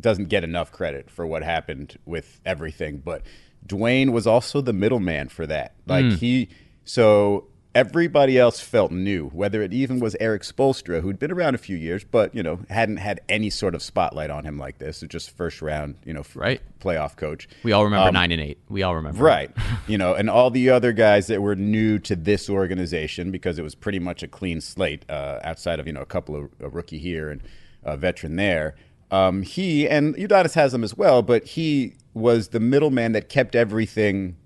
doesn't 0.00 0.28
get 0.28 0.44
enough 0.44 0.70
credit 0.70 1.10
for 1.10 1.26
what 1.26 1.42
happened 1.42 1.98
with 2.04 2.40
everything. 2.46 2.98
But 2.98 3.22
Dwyane 3.66 4.12
was 4.12 4.26
also 4.26 4.60
the 4.60 4.72
middleman 4.72 5.28
for 5.28 5.46
that. 5.46 5.74
Like, 5.86 6.04
mm. 6.04 6.18
he, 6.18 6.48
so 6.84 7.48
everybody 7.74 8.38
else 8.38 8.60
felt 8.60 8.90
new, 8.90 9.28
whether 9.28 9.62
it 9.62 9.72
even 9.72 10.00
was 10.00 10.16
Erik 10.18 10.42
Spoelstra, 10.42 11.00
who'd 11.02 11.18
been 11.18 11.30
around 11.30 11.54
a 11.54 11.58
few 11.58 11.76
years, 11.76 12.04
but 12.04 12.34
you 12.34 12.42
know 12.42 12.60
hadn't 12.68 12.98
had 12.98 13.20
any 13.28 13.50
sort 13.50 13.74
of 13.74 13.82
spotlight 13.82 14.30
on 14.30 14.44
him 14.44 14.58
like 14.58 14.78
this. 14.78 15.00
Just 15.08 15.30
first 15.30 15.62
round, 15.62 15.96
you 16.04 16.12
know, 16.12 16.22
right 16.34 16.60
playoff 16.80 17.16
coach. 17.16 17.48
We 17.62 17.72
all 17.72 17.84
remember 17.84 18.08
um, 18.08 18.14
nine 18.14 18.32
and 18.32 18.40
eight. 18.40 18.58
We 18.68 18.82
all 18.82 18.94
remember, 18.94 19.22
right? 19.22 19.50
you 19.86 19.98
know, 19.98 20.14
and 20.14 20.28
all 20.28 20.50
the 20.50 20.70
other 20.70 20.92
guys 20.92 21.26
that 21.28 21.40
were 21.40 21.56
new 21.56 21.98
to 22.00 22.16
this 22.16 22.50
organization 22.50 23.30
because 23.30 23.58
it 23.58 23.62
was 23.62 23.74
pretty 23.74 23.98
much 23.98 24.22
a 24.22 24.28
clean 24.28 24.60
slate 24.60 25.04
uh, 25.08 25.40
outside 25.42 25.80
of 25.80 25.86
you 25.86 25.92
know 25.92 26.02
a 26.02 26.06
couple 26.06 26.36
of 26.36 26.50
a 26.60 26.68
rookie 26.68 26.98
here 26.98 27.30
and 27.30 27.42
a 27.82 27.96
veteran 27.96 28.36
there. 28.36 28.74
Um, 29.10 29.42
he 29.42 29.88
and 29.88 30.14
Udonis 30.14 30.54
Haslem 30.54 30.84
as 30.84 30.96
well, 30.96 31.22
but 31.22 31.44
he 31.44 31.94
was 32.14 32.48
the 32.48 32.60
middleman 32.60 33.12
that 33.12 33.28
kept 33.28 33.54
everything 33.54 34.36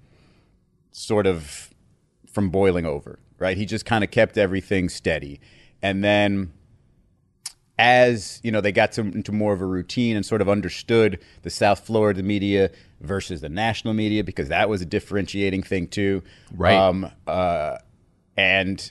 sort 0.92 1.26
of 1.26 1.73
from 2.34 2.50
boiling 2.50 2.84
over, 2.84 3.18
right? 3.38 3.56
He 3.56 3.64
just 3.64 3.86
kind 3.86 4.02
of 4.02 4.10
kept 4.10 4.36
everything 4.36 4.88
steady. 4.88 5.40
And 5.80 6.02
then 6.02 6.52
as, 7.78 8.40
you 8.42 8.50
know, 8.50 8.60
they 8.60 8.72
got 8.72 8.92
to, 8.92 9.02
into 9.02 9.32
more 9.32 9.52
of 9.52 9.60
a 9.60 9.66
routine 9.66 10.16
and 10.16 10.26
sort 10.26 10.40
of 10.40 10.48
understood 10.48 11.20
the 11.42 11.50
South 11.50 11.80
Florida 11.80 12.22
media 12.22 12.70
versus 13.00 13.40
the 13.40 13.48
national 13.48 13.94
media 13.94 14.24
because 14.24 14.48
that 14.48 14.68
was 14.68 14.82
a 14.82 14.86
differentiating 14.86 15.62
thing 15.62 15.86
too. 15.86 16.22
Right. 16.54 16.76
Um, 16.76 17.10
uh, 17.26 17.78
and 18.36 18.90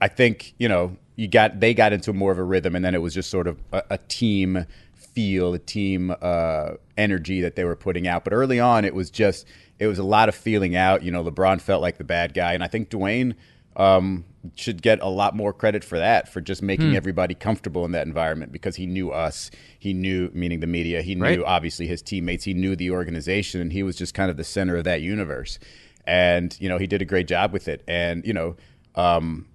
I 0.00 0.08
think, 0.08 0.54
you 0.58 0.68
know, 0.68 0.96
you 1.16 1.26
got 1.26 1.58
they 1.58 1.74
got 1.74 1.92
into 1.92 2.12
more 2.12 2.30
of 2.30 2.38
a 2.38 2.44
rhythm 2.44 2.76
and 2.76 2.84
then 2.84 2.94
it 2.94 3.02
was 3.02 3.12
just 3.12 3.30
sort 3.30 3.48
of 3.48 3.58
a, 3.72 3.82
a 3.90 3.98
team 3.98 4.66
feel, 4.94 5.54
a 5.54 5.58
team 5.58 6.14
uh, 6.22 6.74
energy 6.96 7.40
that 7.40 7.56
they 7.56 7.64
were 7.64 7.76
putting 7.76 8.06
out. 8.06 8.24
But 8.24 8.32
early 8.32 8.60
on, 8.60 8.84
it 8.84 8.94
was 8.94 9.10
just 9.10 9.46
it 9.78 9.86
was 9.86 9.98
a 9.98 10.04
lot 10.04 10.28
of 10.28 10.34
feeling 10.34 10.76
out. 10.76 11.02
You 11.02 11.10
know, 11.10 11.24
LeBron 11.24 11.60
felt 11.60 11.82
like 11.82 11.98
the 11.98 12.04
bad 12.04 12.34
guy, 12.34 12.52
and 12.52 12.62
I 12.62 12.68
think 12.68 12.90
Dwyane 12.90 13.34
um, 13.76 14.24
should 14.56 14.82
get 14.82 15.00
a 15.00 15.08
lot 15.08 15.36
more 15.36 15.52
credit 15.52 15.84
for 15.84 15.98
that, 15.98 16.28
for 16.28 16.40
just 16.40 16.62
making 16.62 16.90
hmm. 16.90 16.96
everybody 16.96 17.34
comfortable 17.34 17.84
in 17.84 17.92
that 17.92 18.06
environment 18.06 18.52
because 18.52 18.76
he 18.76 18.86
knew 18.86 19.10
us. 19.10 19.50
He 19.78 19.92
knew, 19.92 20.30
meaning 20.34 20.60
the 20.60 20.66
media, 20.66 21.02
he 21.02 21.14
right. 21.14 21.38
knew 21.38 21.44
obviously 21.44 21.86
his 21.86 22.02
teammates, 22.02 22.44
he 22.44 22.54
knew 22.54 22.74
the 22.76 22.90
organization, 22.90 23.60
and 23.60 23.72
he 23.72 23.82
was 23.82 23.96
just 23.96 24.14
kind 24.14 24.30
of 24.30 24.36
the 24.36 24.44
center 24.44 24.76
of 24.76 24.84
that 24.84 25.00
universe. 25.00 25.58
And, 26.06 26.56
you 26.60 26.68
know, 26.68 26.78
he 26.78 26.86
did 26.86 27.02
a 27.02 27.04
great 27.04 27.28
job 27.28 27.52
with 27.52 27.68
it. 27.68 27.84
And, 27.86 28.26
you 28.26 28.32
know, 28.32 28.56
um, 28.94 29.46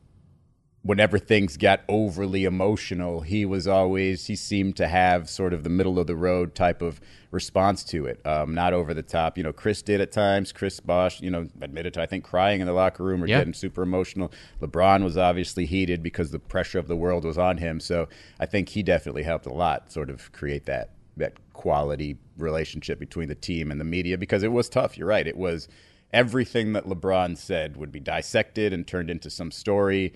whenever 0.83 1.17
things 1.17 1.55
got 1.55 1.81
overly 1.87 2.43
emotional, 2.43 3.21
he 3.21 3.45
was 3.45 3.67
always, 3.67 4.27
he 4.27 4.35
seemed 4.35 4.75
to 4.75 4.87
have 4.87 5.29
sort 5.29 5.53
of 5.53 5.63
the 5.63 5.69
middle 5.69 5.97
of 5.97 6.07
the 6.07 6.15
road 6.15 6.53
type 6.53 6.81
of 6.81 6.99
response 7.31 7.85
to 7.85 8.05
it, 8.05 8.19
um, 8.25 8.53
not 8.53 8.73
over 8.73 8.93
the 8.93 9.01
top. 9.01 9.37
You 9.37 9.45
know, 9.45 9.53
Chris 9.53 9.81
did 9.81 10.01
at 10.01 10.11
times. 10.11 10.51
Chris 10.51 10.81
Bosh, 10.81 11.21
you 11.21 11.31
know, 11.31 11.47
admitted 11.61 11.93
to, 11.93 12.01
I 12.01 12.05
think, 12.05 12.25
crying 12.25 12.59
in 12.59 12.67
the 12.67 12.73
locker 12.73 13.03
room 13.03 13.23
or 13.23 13.27
yeah. 13.27 13.39
getting 13.39 13.53
super 13.53 13.81
emotional. 13.81 14.31
LeBron 14.61 15.03
was 15.03 15.17
obviously 15.17 15.65
heated 15.65 16.03
because 16.03 16.31
the 16.31 16.39
pressure 16.39 16.79
of 16.79 16.87
the 16.87 16.97
world 16.97 17.23
was 17.23 17.37
on 17.37 17.57
him. 17.57 17.79
So 17.79 18.09
I 18.39 18.45
think 18.45 18.69
he 18.69 18.83
definitely 18.83 19.23
helped 19.23 19.45
a 19.45 19.53
lot 19.53 19.91
sort 19.91 20.09
of 20.09 20.31
create 20.33 20.65
that. 20.65 20.89
That 21.15 21.33
quality 21.53 22.17
relationship 22.39 22.97
between 22.97 23.29
the 23.29 23.35
team 23.35 23.69
and 23.69 23.79
the 23.79 23.85
media 23.85 24.17
because 24.17 24.41
it 24.41 24.51
was 24.51 24.67
tough. 24.67 24.97
You're 24.97 25.07
right. 25.07 25.27
It 25.27 25.37
was 25.37 25.67
everything 26.11 26.73
that 26.73 26.85
LeBron 26.85 27.37
said 27.37 27.75
would 27.75 27.91
be 27.91 27.99
dissected 27.99 28.71
and 28.71 28.85
turned 28.85 29.09
into 29.09 29.29
some 29.29 29.51
story 29.51 30.13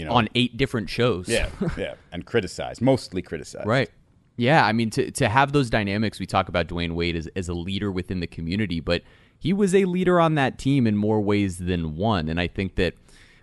you 0.00 0.06
know, 0.06 0.12
on 0.12 0.28
eight 0.34 0.56
different 0.56 0.88
shows. 0.88 1.28
Yeah, 1.28 1.48
yeah, 1.76 1.94
and 2.10 2.24
criticized, 2.24 2.80
mostly 2.80 3.20
criticized. 3.22 3.66
Right. 3.66 3.90
Yeah, 4.36 4.64
I 4.64 4.72
mean 4.72 4.88
to 4.90 5.10
to 5.10 5.28
have 5.28 5.52
those 5.52 5.68
dynamics, 5.68 6.18
we 6.18 6.26
talk 6.26 6.48
about 6.48 6.66
Dwyane 6.68 6.94
Wade 6.94 7.16
as 7.16 7.28
as 7.36 7.48
a 7.48 7.54
leader 7.54 7.92
within 7.92 8.20
the 8.20 8.26
community, 8.26 8.80
but 8.80 9.02
he 9.38 9.52
was 9.52 9.74
a 9.74 9.84
leader 9.84 10.18
on 10.18 10.34
that 10.36 10.58
team 10.58 10.86
in 10.86 10.96
more 10.96 11.20
ways 11.20 11.58
than 11.58 11.96
one, 11.96 12.28
and 12.28 12.40
I 12.40 12.48
think 12.48 12.76
that 12.76 12.94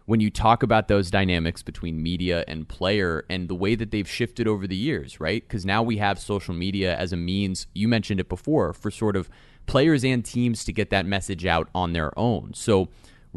when 0.05 0.21
you 0.21 0.31
talk 0.31 0.63
about 0.63 0.87
those 0.87 1.11
dynamics 1.11 1.61
between 1.61 2.01
media 2.01 2.45
and 2.47 2.67
player 2.67 3.25
and 3.29 3.49
the 3.49 3.55
way 3.55 3.75
that 3.75 3.91
they've 3.91 4.09
shifted 4.09 4.47
over 4.47 4.65
the 4.65 4.75
years, 4.75 5.19
right? 5.19 5.43
Because 5.45 5.65
now 5.65 5.83
we 5.83 5.97
have 5.97 6.17
social 6.17 6.53
media 6.53 6.95
as 6.95 7.11
a 7.11 7.17
means, 7.17 7.67
you 7.73 7.89
mentioned 7.89 8.21
it 8.21 8.29
before, 8.29 8.71
for 8.71 8.89
sort 8.89 9.17
of 9.17 9.29
players 9.65 10.05
and 10.05 10.23
teams 10.23 10.63
to 10.63 10.71
get 10.71 10.91
that 10.91 11.05
message 11.05 11.45
out 11.45 11.67
on 11.75 11.91
their 11.91 12.17
own. 12.17 12.53
So 12.53 12.87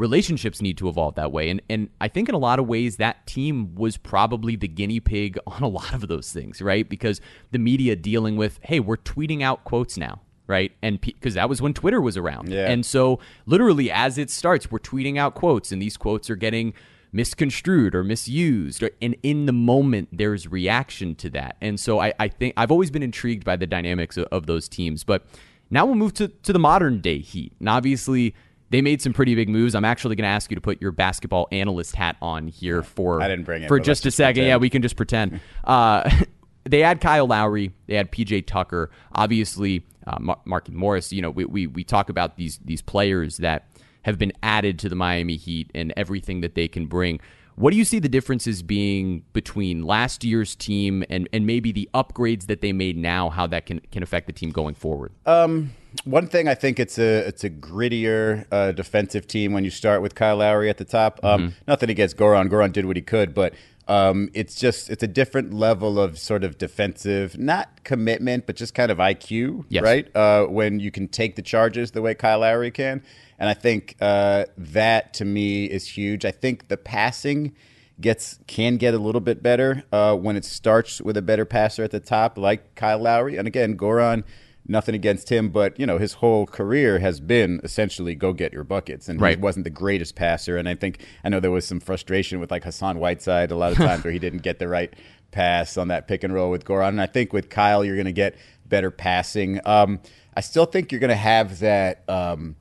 relationships 0.01 0.63
need 0.63 0.79
to 0.79 0.89
evolve 0.89 1.15
that 1.15 1.31
way. 1.31 1.51
And 1.51 1.61
and 1.69 1.91
I 2.01 2.09
think 2.09 2.29
in 2.29 2.35
a 2.35 2.39
lot 2.39 2.59
of 2.59 2.67
ways 2.67 2.97
that 2.97 3.27
team 3.27 3.75
was 3.75 3.99
probably 3.99 4.57
the 4.57 4.67
guinea 4.67 4.99
pig 4.99 5.39
on 5.47 5.63
a 5.63 5.69
lot 5.69 5.93
of 5.95 6.09
those 6.09 6.33
things, 6.33 6.61
right? 6.61 6.89
Because 6.89 7.21
the 7.53 7.59
media 7.59 7.95
dealing 7.95 8.37
with, 8.37 8.59
hey, 8.63 8.81
we're 8.81 8.97
tweeting 8.97 9.43
out 9.43 9.65
quotes 9.65 9.97
now. 9.97 10.23
Right. 10.47 10.73
And 10.83 11.01
because 11.01 11.35
that 11.35 11.49
was 11.49 11.63
when 11.63 11.75
Twitter 11.75 12.01
was 12.01 12.17
around. 12.17 12.49
Yeah. 12.49 12.69
And 12.69 12.85
so, 12.85 13.21
literally, 13.47 13.89
as 13.89 14.19
it 14.19 14.31
starts, 14.31 14.69
we're 14.69 14.81
tweeting 14.81 15.17
out 15.17 15.37
quotes, 15.37 15.71
and 15.71 15.81
these 15.81 15.97
quotes 15.97 16.29
are 16.29 16.35
getting 16.35 16.75
misconstrued 17.13 17.95
or 17.95 18.03
misused. 18.03 18.83
And 19.01 19.15
in 19.23 19.47
the 19.47 19.53
moment, 19.53 20.09
there's 20.11 20.49
reaction 20.49 21.15
to 21.17 21.31
that. 21.31 21.57
And 21.61 21.79
so, 21.79 22.01
I, 22.01 22.15
I 22.19 22.27
think 22.27 22.55
I've 22.57 22.73
always 22.73 22.91
been 22.91 23.05
intrigued 23.05 23.45
by 23.45 23.55
the 23.55 23.67
dynamics 23.69 24.17
of, 24.17 24.25
of 24.33 24.47
those 24.47 24.69
teams. 24.69 25.05
But 25.05 25.25
now 25.71 25.87
we'll 25.87 25.95
move 25.95 26.15
to, 26.15 26.27
to 26.27 26.53
the 26.53 26.59
modern 26.59 27.01
day 27.01 27.19
Heat. 27.19 27.53
And 27.61 27.69
obviously, 27.69 28.35
they 28.71 28.81
made 28.81 29.03
some 29.03 29.13
pretty 29.13 29.35
big 29.35 29.49
moves. 29.49 29.75
I'm 29.75 29.85
actually 29.85 30.17
going 30.17 30.25
to 30.25 30.31
ask 30.31 30.51
you 30.51 30.55
to 30.55 30.61
put 30.61 30.81
your 30.81 30.93
basketball 30.93 31.49
analyst 31.53 31.97
hat 31.97 32.17
on 32.23 32.49
here 32.49 32.83
for 32.83 33.21
I 33.21 33.29
didn't 33.29 33.45
bring 33.45 33.63
it 33.65 33.69
for 33.69 33.81
just 33.81 34.07
a 34.07 34.11
second. 34.11 34.35
Pretend. 34.35 34.49
Yeah, 34.49 34.57
we 34.57 34.71
can 34.71 34.83
just 34.83 34.97
pretend. 34.97 35.41
uh, 35.65 36.09
they 36.65 36.81
had 36.81 37.01
Kyle 37.01 37.27
Lowry, 37.27 37.73
they 37.87 37.95
had 37.95 38.11
PJ 38.13 38.47
Tucker, 38.47 38.91
obviously 39.13 39.85
uh, 40.07 40.19
Mar- 40.21 40.41
Markieff 40.47 40.75
Morris. 40.75 41.13
You 41.13 41.23
know, 41.23 41.31
we, 41.31 41.45
we 41.45 41.67
we 41.67 41.85
talk 41.85 42.09
about 42.09 42.37
these 42.37 42.59
these 42.65 42.83
players 42.83 43.39
that 43.39 43.67
have 44.03 44.19
been 44.19 44.33
added 44.43 44.79
to 44.81 44.89
the 44.89 44.97
Miami 44.97 45.37
Heat 45.37 45.71
and 45.75 45.93
everything 45.97 46.41
that 46.41 46.55
they 46.55 46.69
can 46.69 46.87
bring. 46.87 47.21
What 47.57 47.73
do 47.73 47.77
you 47.77 47.85
see 47.85 47.99
the 47.99 48.09
differences 48.09 48.63
being 48.63 49.23
between 49.35 49.83
last 49.83 50.25
year's 50.25 50.55
team 50.55 51.05
and, 51.11 51.29
and 51.31 51.47
maybe 51.47 51.73
the 51.73 51.91
upgrades 51.93 52.47
that 52.47 52.63
they 52.63 52.73
made 52.73 52.97
now, 52.97 53.29
how 53.29 53.47
that 53.49 53.67
can, 53.67 53.81
can 53.93 54.03
affect 54.03 54.29
the 54.29 54.33
team 54.33 54.49
going 54.49 54.75
forward? 54.75 55.13
Um, 55.27 55.73
one 56.05 56.27
thing 56.27 56.49
I 56.49 56.55
think 56.55 56.79
it's 56.79 56.99
a 56.99 57.27
it's 57.27 57.45
a 57.45 57.51
grittier 57.51 58.47
uh, 58.51 58.73
defensive 58.73 59.27
team 59.27 59.53
when 59.53 59.65
you 59.65 59.71
start 59.71 60.03
with 60.03 60.15
Kyle 60.15 60.37
Lowry 60.37 60.71
at 60.71 60.79
the 60.79 60.85
top. 60.85 61.21
Um, 61.23 61.41
mm-hmm. 61.41 61.55
Nothing 61.67 61.91
against 61.91 62.17
Goron. 62.17 62.49
Goran 62.49 62.73
did 62.73 62.87
what 62.87 62.97
he 62.97 63.03
could, 63.03 63.35
but 63.35 63.55
um, 63.89 64.31
it's 64.35 64.55
just 64.55 64.89
it's 64.89 65.03
a 65.03 65.09
different 65.09 65.53
level 65.53 65.99
of 65.99 66.19
sort 66.19 66.45
of 66.45 66.59
defensive, 66.59 67.37
not 67.39 67.83
commitment, 67.83 68.47
but 68.47 68.55
just 68.55 68.73
kind 68.73 68.91
of 68.93 68.99
IQ, 68.99 69.65
yes. 69.69 69.83
right? 69.83 70.17
Uh, 70.17 70.47
when 70.47 70.79
you 70.79 70.93
can 70.93 71.09
take 71.09 71.35
the 71.35 71.43
charges 71.43 71.91
the 71.91 72.01
way 72.01 72.15
Kyle 72.15 72.39
Lowry 72.39 72.71
can, 72.71 73.03
and 73.39 73.49
I 73.49 73.55
think 73.55 73.97
uh, 74.01 74.45
that 74.57 75.13
to 75.15 75.25
me 75.25 75.65
is 75.65 75.89
huge. 75.89 76.25
I 76.25 76.31
think 76.31 76.69
the 76.69 76.77
passing 76.77 77.53
gets 78.01 78.39
can 78.47 78.77
get 78.77 78.95
a 78.95 78.99
little 78.99 79.21
bit 79.21 79.43
better 79.43 79.83
uh, 79.93 80.15
when 80.15 80.37
it 80.37 80.45
starts 80.45 81.01
with 81.01 81.17
a 81.17 81.23
better 81.23 81.45
passer 81.45 81.83
at 81.83 81.91
the 81.91 82.01
top, 82.01 82.39
like 82.39 82.77
Kyle 82.77 83.01
Lowry, 83.01 83.37
and 83.37 83.49
again, 83.49 83.77
Goran 83.77 84.23
nothing 84.71 84.95
against 84.95 85.29
him, 85.31 85.51
but 85.51 85.79
you 85.79 85.85
know 85.87 85.99
his 85.99 86.15
whole 86.15 86.47
career 86.47 86.99
has 87.01 87.21
been 87.21 87.61
essentially 87.65 88.15
go 88.15 88.33
get 88.33 88.53
your 88.53 88.65
buckets, 88.65 89.09
and 89.09 89.21
Right. 89.21 89.37
he 89.37 89.43
wasn't 89.43 89.65
the 89.65 89.71
greatest 89.71 90.15
passer. 90.15 90.57
And 90.57 90.69
I 90.69 90.75
think 90.75 91.05
I 91.25 91.29
know 91.29 91.41
there 91.41 91.51
was 91.51 91.67
some 91.67 91.81
frustration 91.81 92.41
with 92.41 92.51
like 92.51 92.65
Hassan 92.65 92.99
Whiteside 92.99 93.51
a 93.51 93.57
lot 93.57 93.73
of 93.73 93.79
times 93.89 94.05
where 94.05 94.13
he 94.13 94.19
didn't 94.19 94.43
get 94.43 94.59
the 94.59 94.69
right 94.69 94.93
pass 95.33 95.77
on 95.77 95.89
that 95.89 96.09
pick 96.09 96.25
and 96.25 96.33
roll 96.33 96.51
with 96.51 96.65
Goran. 96.65 96.89
And 96.89 97.01
I 97.01 97.07
think 97.07 97.33
with 97.33 97.51
Kyle, 97.51 97.85
you're 97.85 97.97
going 97.97 98.07
to 98.07 98.13
get 98.13 98.37
better 98.67 98.91
passing. 98.91 99.61
Um, 99.67 100.01
I 100.35 100.41
still 100.41 100.65
think 100.67 100.91
you're 100.93 101.01
going 101.01 101.11
to 101.11 101.15
have 101.17 101.59
that. 101.61 102.03
Um, 102.09 102.57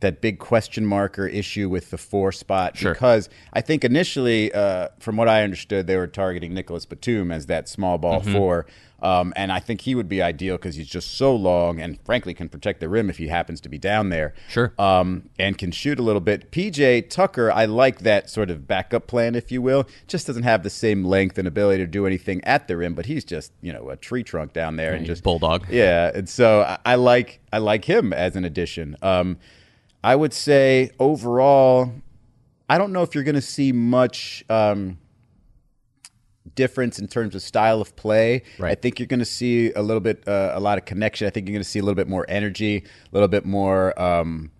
that 0.00 0.22
big 0.22 0.38
question 0.38 0.86
mark 0.86 1.18
or 1.18 1.26
issue 1.26 1.68
with 1.68 1.90
the 1.90 1.98
four 1.98 2.32
spot 2.32 2.74
Sure. 2.74 2.94
because 2.94 3.28
I 3.52 3.60
think 3.60 3.84
initially, 3.84 4.50
uh, 4.50 4.88
from 4.98 5.18
what 5.18 5.28
I 5.28 5.42
understood, 5.42 5.86
they 5.86 5.96
were 5.98 6.06
targeting 6.06 6.54
Nicolas 6.54 6.86
Batum 6.86 7.30
as 7.30 7.44
that 7.48 7.68
small 7.68 7.98
ball 7.98 8.22
Mm-hmm. 8.22 8.32
four. 8.32 8.66
Um, 9.02 9.32
and 9.36 9.50
I 9.50 9.60
think 9.60 9.82
he 9.82 9.94
would 9.94 10.08
be 10.08 10.22
ideal 10.22 10.56
because 10.56 10.76
he's 10.76 10.88
just 10.88 11.14
so 11.14 11.34
long 11.34 11.80
and 11.80 11.98
frankly 12.04 12.34
can 12.34 12.48
protect 12.48 12.80
the 12.80 12.88
rim 12.88 13.08
if 13.10 13.18
he 13.18 13.28
happens 13.28 13.60
to 13.62 13.68
be 13.68 13.78
down 13.78 14.10
there. 14.10 14.34
Sure. 14.48 14.72
Um, 14.78 15.30
and 15.38 15.56
can 15.56 15.70
shoot 15.70 15.98
a 15.98 16.02
little 16.02 16.20
bit. 16.20 16.50
PJ 16.50 17.10
Tucker, 17.10 17.50
I 17.50 17.64
like 17.64 18.00
that 18.00 18.28
sort 18.30 18.50
of 18.50 18.66
backup 18.66 19.06
plan, 19.06 19.34
if 19.34 19.50
you 19.50 19.62
will. 19.62 19.86
Just 20.06 20.26
doesn't 20.26 20.42
have 20.42 20.62
the 20.62 20.70
same 20.70 21.04
length 21.04 21.38
and 21.38 21.48
ability 21.48 21.82
to 21.82 21.86
do 21.86 22.06
anything 22.06 22.42
at 22.44 22.68
the 22.68 22.76
rim, 22.76 22.94
but 22.94 23.06
he's 23.06 23.24
just, 23.24 23.52
you 23.60 23.72
know, 23.72 23.90
a 23.90 23.96
tree 23.96 24.22
trunk 24.22 24.52
down 24.52 24.76
there 24.76 24.92
and 24.92 25.00
he's 25.00 25.08
just 25.08 25.22
bulldog. 25.22 25.66
yeah, 25.70 26.10
and 26.14 26.28
so 26.28 26.62
I, 26.62 26.78
I 26.84 26.94
like 26.96 27.40
I 27.52 27.58
like 27.58 27.84
him 27.84 28.12
as 28.12 28.36
an 28.36 28.44
addition. 28.44 28.96
Um, 29.02 29.38
I 30.02 30.16
would 30.16 30.32
say 30.32 30.90
overall, 30.98 31.92
I 32.68 32.78
don't 32.78 32.92
know 32.92 33.02
if 33.02 33.14
you're 33.14 33.24
going 33.24 33.34
to 33.34 33.40
see 33.40 33.72
much 33.72 34.44
um, 34.48 34.98
difference 36.54 36.98
in 36.98 37.06
terms 37.06 37.34
of 37.34 37.42
style 37.42 37.80
of 37.80 37.94
play. 37.96 38.42
Right. 38.58 38.72
I 38.72 38.74
think 38.74 38.98
you're 38.98 39.06
going 39.06 39.20
to 39.20 39.24
see 39.24 39.72
a 39.72 39.82
little 39.82 40.00
bit, 40.00 40.26
uh, 40.26 40.52
a 40.54 40.60
lot 40.60 40.78
of 40.78 40.84
connection. 40.84 41.26
I 41.26 41.30
think 41.30 41.46
you're 41.46 41.54
going 41.54 41.62
to 41.62 41.68
see 41.68 41.78
a 41.78 41.82
little 41.82 41.94
bit 41.94 42.08
more 42.08 42.24
energy, 42.28 42.78
a 42.78 43.08
little 43.12 43.28
bit 43.28 43.44
more. 43.44 44.00
Um, 44.00 44.50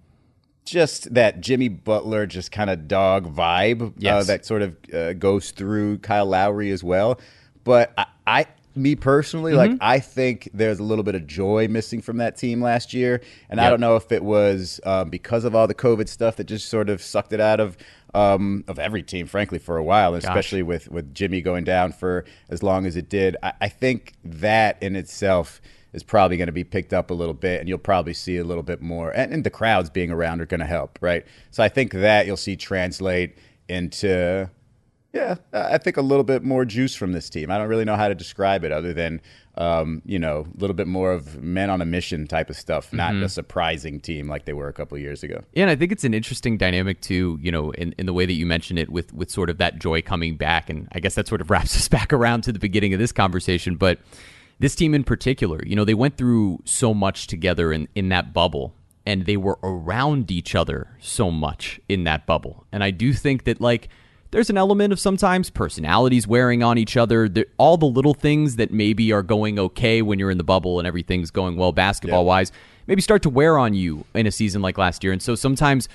just 0.65 1.13
that 1.15 1.41
Jimmy 1.41 1.69
Butler, 1.69 2.27
just 2.27 2.53
kind 2.53 2.71
of 2.71 2.87
dog 2.87 3.35
vibe 3.35 4.05
uh, 4.07 4.23
that 4.25 4.47
sort 4.47 4.63
of 4.63 4.77
uh, 4.95 5.15
goes 5.15 5.51
through 5.51 5.99
Kyle 5.99 6.27
Lowry 6.27 6.71
as 6.71 6.85
well. 6.85 7.21
But 7.65 7.93
I, 7.99 8.07
I 8.27 8.47
me 8.77 8.95
personally, 8.95 9.53
like 9.55 9.71
Mm-hmm. 9.71 9.79
I 9.81 9.99
think 9.99 10.49
there's 10.55 10.79
a 10.79 10.83
little 10.83 11.03
bit 11.03 11.15
of 11.15 11.27
joy 11.27 11.69
missing 11.69 12.01
from 12.01 12.19
that 12.19 12.37
team 12.37 12.61
last 12.61 12.95
year, 12.95 13.21
and 13.49 13.61
I 13.61 13.69
don't 13.69 13.81
know 13.81 13.97
if 13.97 14.13
it 14.13 14.23
was 14.23 14.81
um, 14.85 15.11
because 15.11 15.45
of 15.45 15.55
all 15.55 15.67
the 15.67 15.75
COVID 15.75 16.09
stuff 16.09 16.37
that 16.37 16.45
just 16.45 16.69
sort 16.69 16.89
of 16.89 17.03
sucked 17.03 17.33
it 17.33 17.41
out 17.41 17.61
of 17.61 17.77
um, 18.15 18.65
of 18.69 18.79
every 18.79 19.03
team, 19.03 19.27
frankly, 19.27 19.59
for 19.59 19.77
a 19.77 19.85
while, 19.85 20.15
especially 20.15 20.63
with 20.63 20.91
with 20.91 21.15
Jimmy 21.15 21.41
going 21.41 21.65
down 21.65 21.93
for 21.93 22.25
as 22.49 22.63
long 22.63 22.87
as 22.87 22.97
it 22.97 23.09
did. 23.09 23.37
I, 23.43 23.53
I 23.61 23.69
think 23.69 24.15
that 24.25 24.83
in 24.83 24.97
itself 24.97 25.61
is 25.93 26.03
probably 26.03 26.37
going 26.37 26.47
to 26.47 26.53
be 26.53 26.65
picked 26.65 26.93
up 26.93 27.11
a 27.11 27.15
little 27.15 27.35
bit, 27.35 27.61
and 27.61 27.69
you'll 27.69 27.79
probably 27.79 28.15
see 28.15 28.37
a 28.37 28.45
little 28.45 28.63
bit 28.63 28.81
more. 28.81 29.11
And, 29.11 29.33
and 29.33 29.45
the 29.45 29.51
crowds 29.51 29.91
being 29.91 30.11
around 30.11 30.41
are 30.41 30.47
going 30.47 30.61
to 30.61 30.67
help, 30.67 30.99
right? 31.01 31.27
So 31.51 31.63
I 31.63 31.69
think 31.69 31.93
that 31.93 32.27
you'll 32.27 32.37
see 32.37 32.55
translate 32.55 33.37
into, 33.69 34.49
yeah, 35.13 35.37
I 35.53 35.79
think 35.79 35.97
a 35.97 36.03
little 36.03 36.23
bit 36.23 36.45
more 36.45 36.65
juice 36.65 36.95
from 36.95 37.13
this 37.13 37.29
team. 37.29 37.51
I 37.51 37.59
don't 37.59 37.69
really 37.69 37.85
know 37.85 37.97
how 37.97 38.07
to 38.07 38.15
describe 38.15 38.63
it 38.65 38.71
other 38.71 38.93
than, 38.93 39.21
um, 39.57 40.01
you 40.05 40.19
know, 40.19 40.47
a 40.57 40.61
little 40.61 40.75
bit 40.75 40.87
more 40.87 41.13
of 41.13 41.43
men 41.43 41.71
on 41.71 41.83
a 41.83 41.85
mission 41.85 42.27
type 42.27 42.51
of 42.51 42.57
stuff, 42.57 42.93
not 42.93 43.15
a 43.15 43.29
surprising 43.29 44.01
team 44.01 44.29
like 44.29 44.45
they 44.45 44.53
were 44.53 44.69
a 44.69 44.73
couple 44.73 44.97
years 44.97 45.23
ago. 45.23 45.43
Yeah, 45.53 45.65
and 45.65 45.71
I 45.71 45.77
think 45.77 45.93
it's 45.93 46.05
an 46.05 46.15
interesting 46.15 46.57
dynamic 46.57 47.01
too, 47.01 47.39
you 47.43 47.51
know, 47.51 47.73
in, 47.73 47.95
in 47.99 48.07
the 48.07 48.13
way 48.13 48.27
that 48.27 48.35
you 48.35 48.47
mentioned 48.47 48.79
it 48.79 48.91
with 48.91 49.13
with 49.13 49.31
sort 49.31 49.51
of 49.51 49.59
that 49.59 49.79
joy 49.79 50.03
coming 50.03 50.37
back. 50.37 50.71
And 50.71 50.89
I 50.93 51.01
guess 51.01 51.15
that 51.17 51.27
sort 51.27 51.41
of 51.41 51.51
wraps 51.51 51.77
us 51.77 51.89
back 51.89 52.13
around 52.13 52.43
to 52.43 52.53
the 52.53 52.59
beginning 52.59 52.95
of 52.95 53.01
this 53.01 53.13
conversation. 53.13 53.77
But 53.77 53.99
this 54.61 54.75
team 54.75 54.95
in 54.95 55.05
particular, 55.05 55.61
you 55.65 55.75
know, 55.75 55.85
they 55.85 55.95
went 55.95 56.17
through 56.17 56.61
so 56.65 56.95
much 56.95 57.27
together 57.27 57.73
in, 57.73 57.89
in 57.95 58.11
that 58.11 58.33
bubble 58.33 58.75
and 59.07 59.27
they 59.27 59.37
were 59.37 59.59
around 59.63 60.31
each 60.31 60.55
other 60.55 60.97
so 61.01 61.31
much 61.31 61.81
in 61.89 62.05
that 62.05 62.27
bubble. 62.27 62.67
And 62.71 62.85
I 62.85 62.91
do 62.91 63.13
think 63.13 63.45
that 63.45 63.61
like 63.61 63.89
there's 64.33 64.49
an 64.51 64.57
element 64.57 64.93
of 64.93 65.01
sometimes 65.01 65.51
personalities 65.51 66.27
wearing 66.27 66.63
on 66.63 66.79
each 66.79 66.97
other. 66.97 67.29
All 67.59 67.77
the 67.77 67.87
little 67.87 68.15
things 68.15 68.57
that 68.57 68.71
maybe 68.71 69.13
are 69.13 69.23
going 69.23 69.59
okay 69.59 70.03
when 70.03 70.19
you're 70.19 70.31
in 70.31 70.39
the 70.39 70.45
bubble 70.45 70.79
and 70.79 70.87
everything's 70.87 71.31
going 71.31 71.57
well 71.57 71.73
basketball 71.73 72.25
wise, 72.25 72.53
maybe 72.87 73.03
start 73.03 73.23
to 73.23 73.31
wear 73.31 73.59
on 73.59 73.75
you 73.75 74.05
in 74.15 74.27
a 74.27 74.31
season 74.31 74.63
like 74.63 74.79
last 74.79 75.03
year. 75.03 75.13
And 75.13 75.21
so 75.23 75.35
sometimes 75.35 75.89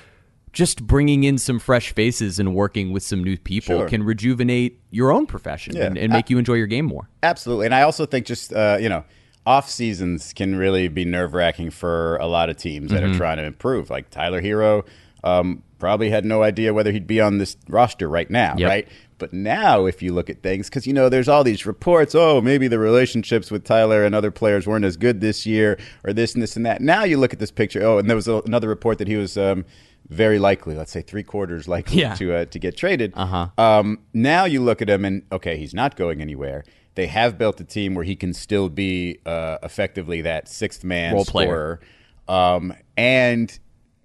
just 0.51 0.85
bringing 0.87 1.23
in 1.25 1.37
some 1.37 1.59
fresh 1.59 1.93
faces 1.93 2.39
and 2.39 2.55
working 2.55 2.91
with 2.93 3.03
some 3.03 3.23
new 3.23 3.37
people 3.37 3.79
Sure. 3.79 3.89
can 3.89 4.03
rejuvenate 4.03 4.79
your 4.89 5.11
own 5.11 5.25
profession 5.27 5.75
Yeah. 5.75 5.85
and, 5.85 5.97
and 5.97 6.13
make 6.13 6.29
you 6.29 6.37
enjoy 6.37 6.53
your 6.53 6.67
game 6.67 6.85
more. 6.85 7.09
Absolutely, 7.23 7.65
and 7.65 7.75
I 7.75 7.81
also 7.81 8.05
think 8.05 8.25
just 8.25 8.53
uh, 8.53 8.77
you 8.79 8.87
know, 8.87 9.03
off 9.45 9.69
seasons 9.69 10.31
can 10.33 10.55
really 10.55 10.87
be 10.87 11.03
nerve 11.05 11.33
wracking 11.33 11.71
for 11.71 12.15
a 12.17 12.25
lot 12.25 12.49
of 12.49 12.55
teams 12.57 12.91
that 12.91 13.03
Mm-hmm. 13.03 13.13
are 13.15 13.17
trying 13.17 13.37
to 13.37 13.43
improve. 13.43 13.89
Like 13.89 14.09
Tyler 14.09 14.41
Herro, 14.41 14.85
um, 15.25 15.63
probably 15.79 16.09
had 16.09 16.23
no 16.23 16.41
idea 16.43 16.73
whether 16.73 16.91
he'd 16.91 17.07
be 17.07 17.19
on 17.19 17.37
this 17.37 17.57
roster 17.67 18.07
right 18.07 18.29
now, 18.29 18.55
Yep. 18.57 18.69
right? 18.69 18.87
But 19.17 19.33
now, 19.33 19.85
if 19.85 20.01
you 20.01 20.13
look 20.13 20.29
at 20.29 20.41
things, 20.43 20.69
because 20.69 20.85
you 20.85 20.93
know, 20.93 21.07
there's 21.09 21.27
all 21.29 21.43
these 21.43 21.65
reports. 21.65 22.13
Oh, 22.15 22.41
maybe 22.41 22.67
the 22.67 22.79
relationships 22.79 23.49
with 23.49 23.63
Tyler 23.63 24.03
and 24.03 24.13
other 24.13 24.29
players 24.31 24.67
weren't 24.67 24.83
as 24.85 24.97
good 24.97 25.21
this 25.21 25.45
year, 25.45 25.77
or 26.03 26.11
this 26.13 26.33
and 26.33 26.43
this 26.43 26.55
and 26.57 26.65
that. 26.65 26.81
Now 26.81 27.03
you 27.05 27.17
look 27.17 27.31
at 27.33 27.39
this 27.39 27.51
picture. 27.51 27.81
Oh, 27.83 27.97
and 27.97 28.09
there 28.09 28.15
was 28.15 28.27
a, 28.27 28.41
another 28.45 28.67
report 28.67 28.97
that 28.97 29.07
he 29.07 29.15
was 29.15 29.37
um, 29.37 29.63
very 30.09 30.37
likely, 30.37 30.75
let's 30.75 30.91
say 30.91 31.01
three 31.01 31.23
quarters 31.23 31.67
likely 31.67 32.01
Yeah. 32.01 32.13
to 32.15 32.33
uh, 32.35 32.45
to 32.45 32.59
get 32.59 32.75
traded. 32.75 33.13
Uh-huh. 33.15 33.47
Um, 33.57 33.99
now 34.13 34.43
you 34.45 34.61
look 34.61 34.81
at 34.81 34.89
him 34.89 35.05
and 35.05 35.23
okay, 35.31 35.57
he's 35.57 35.73
not 35.73 35.95
going 35.95 36.21
anywhere. 36.21 36.63
They 36.95 37.07
have 37.07 37.37
built 37.37 37.59
a 37.61 37.63
team 37.65 37.95
where 37.95 38.05
he 38.05 38.15
can 38.17 38.33
still 38.33 38.67
be 38.69 39.19
uh, 39.25 39.57
effectively 39.63 40.21
that 40.21 40.47
sixth 40.49 40.83
man 40.83 41.13
Role 41.13 41.25
player. 41.25 41.47
scorer, 41.47 41.79
um, 42.27 42.73
and 42.97 43.57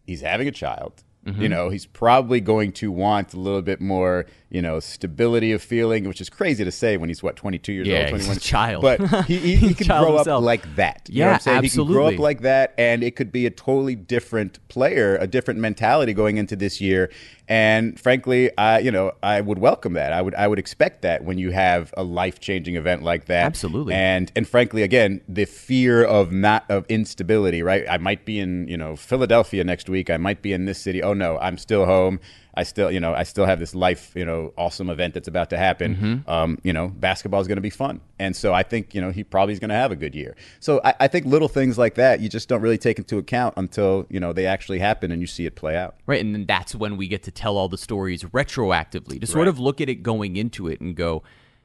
he's 0.06 0.20
having 0.20 0.46
a 0.48 0.52
child. 0.52 1.02
Mm-hmm. 1.26 1.42
You 1.42 1.48
know, 1.48 1.68
he's 1.68 1.86
probably 1.86 2.40
going 2.40 2.72
to 2.72 2.90
want 2.90 3.34
a 3.34 3.38
little 3.38 3.62
bit 3.62 3.80
more, 3.80 4.26
you 4.50 4.60
know, 4.60 4.80
stability 4.80 5.52
of 5.52 5.62
feeling, 5.62 6.08
which 6.08 6.20
is 6.20 6.28
crazy 6.28 6.64
to 6.64 6.72
say 6.72 6.96
when 6.96 7.08
he's 7.08 7.22
what, 7.22 7.36
22 7.36 7.72
years 7.72 7.86
Yeah, 7.86 8.10
old, 8.10 8.16
he's 8.16 8.26
21. 8.26 8.36
a 8.36 8.40
child. 8.40 8.82
But 8.82 9.24
he, 9.26 9.38
he, 9.38 9.56
he 9.56 9.74
can 9.74 9.86
grow 9.86 10.16
up 10.16 10.26
like 10.42 10.74
that. 10.74 11.08
You 11.08 11.20
know 11.20 11.26
Yeah, 11.26 11.32
what 11.32 11.34
I'm 11.34 11.40
saying? 11.40 11.62
He 11.62 11.70
can 11.70 11.86
grow 11.86 12.08
up 12.08 12.18
like 12.18 12.40
that, 12.40 12.74
and 12.76 13.04
it 13.04 13.14
could 13.14 13.30
be 13.30 13.46
a 13.46 13.50
totally 13.50 13.94
different 13.94 14.58
player, 14.68 15.16
a 15.16 15.28
different 15.28 15.60
mentality 15.60 16.12
going 16.12 16.36
into 16.36 16.56
this 16.56 16.80
year. 16.80 17.10
And 17.46 17.98
frankly, 17.98 18.56
I, 18.58 18.78
you 18.80 18.90
know, 18.90 19.12
I 19.22 19.40
would 19.40 19.58
welcome 19.58 19.92
that. 19.94 20.12
I 20.12 20.22
would, 20.22 20.34
I 20.34 20.46
would 20.46 20.58
expect 20.58 21.02
that 21.02 21.24
when 21.24 21.38
you 21.38 21.50
have 21.52 21.92
a 21.96 22.02
life 22.02 22.38
changing 22.40 22.76
event 22.76 23.02
like 23.02 23.26
that. 23.26 23.44
Absolutely. 23.46 23.94
And 23.94 24.30
and 24.36 24.48
frankly, 24.48 24.82
again, 24.82 25.20
the 25.28 25.44
fear 25.46 26.04
of 26.04 26.30
not 26.32 26.64
of 26.68 26.86
instability. 26.88 27.62
Right. 27.62 27.84
I 27.88 27.98
might 27.98 28.24
be 28.24 28.38
in 28.38 28.68
you 28.68 28.76
know 28.76 28.94
Philadelphia 28.96 29.64
next 29.64 29.88
week. 29.88 30.10
I 30.10 30.16
might 30.16 30.42
be 30.42 30.52
in 30.52 30.64
this 30.64 30.78
city. 30.80 31.02
Oh 31.02 31.12
no, 31.12 31.38
I'm 31.38 31.58
still 31.58 31.86
home. 31.86 32.20
I 32.54 32.64
still, 32.64 32.90
you 32.90 33.00
know, 33.00 33.14
I 33.14 33.22
still 33.22 33.46
have 33.46 33.58
this 33.60 33.74
life, 33.74 34.12
you 34.14 34.24
know, 34.24 34.52
awesome 34.58 34.90
event 34.90 35.14
that's 35.14 35.28
about 35.28 35.50
to 35.50 35.56
happen. 35.56 35.96
Mm-hmm. 35.96 36.30
Um, 36.30 36.58
you 36.62 36.72
know, 36.72 36.88
basketball 36.88 37.40
is 37.40 37.46
going 37.46 37.56
to 37.56 37.62
be 37.62 37.70
fun, 37.70 38.00
and 38.18 38.34
so 38.34 38.52
I 38.52 38.62
think, 38.62 38.94
you 38.94 39.00
know, 39.00 39.10
he 39.10 39.22
probably 39.24 39.52
is 39.52 39.60
going 39.60 39.68
to 39.70 39.76
have 39.76 39.92
a 39.92 39.96
good 39.96 40.14
year. 40.14 40.36
So 40.58 40.80
I, 40.84 40.94
I 41.00 41.08
think 41.08 41.26
little 41.26 41.48
things 41.48 41.78
like 41.78 41.94
that 41.94 42.20
you 42.20 42.28
just 42.28 42.48
don't 42.48 42.60
really 42.60 42.78
take 42.78 42.98
into 42.98 43.18
account 43.18 43.54
until 43.56 44.06
you 44.10 44.18
know 44.20 44.32
they 44.32 44.46
actually 44.46 44.80
happen 44.80 45.12
and 45.12 45.20
you 45.20 45.26
see 45.26 45.46
it 45.46 45.54
play 45.54 45.76
out. 45.76 45.96
Right. 46.06 46.20
And 46.20 46.34
then 46.34 46.46
that's 46.46 46.74
when 46.74 46.96
we 46.96 47.06
get 47.08 47.22
to 47.24 47.30
tell 47.30 47.56
all 47.56 47.68
the 47.68 47.78
stories 47.78 48.24
retroactively 48.24 49.20
to 49.20 49.26
sort 49.26 49.40
Right. 49.40 49.48
of 49.48 49.58
look 49.58 49.80
at 49.80 49.88
it 49.88 50.02
going 50.02 50.36
into 50.36 50.66
it 50.68 50.80
and 50.80 50.94
go, 50.94 51.22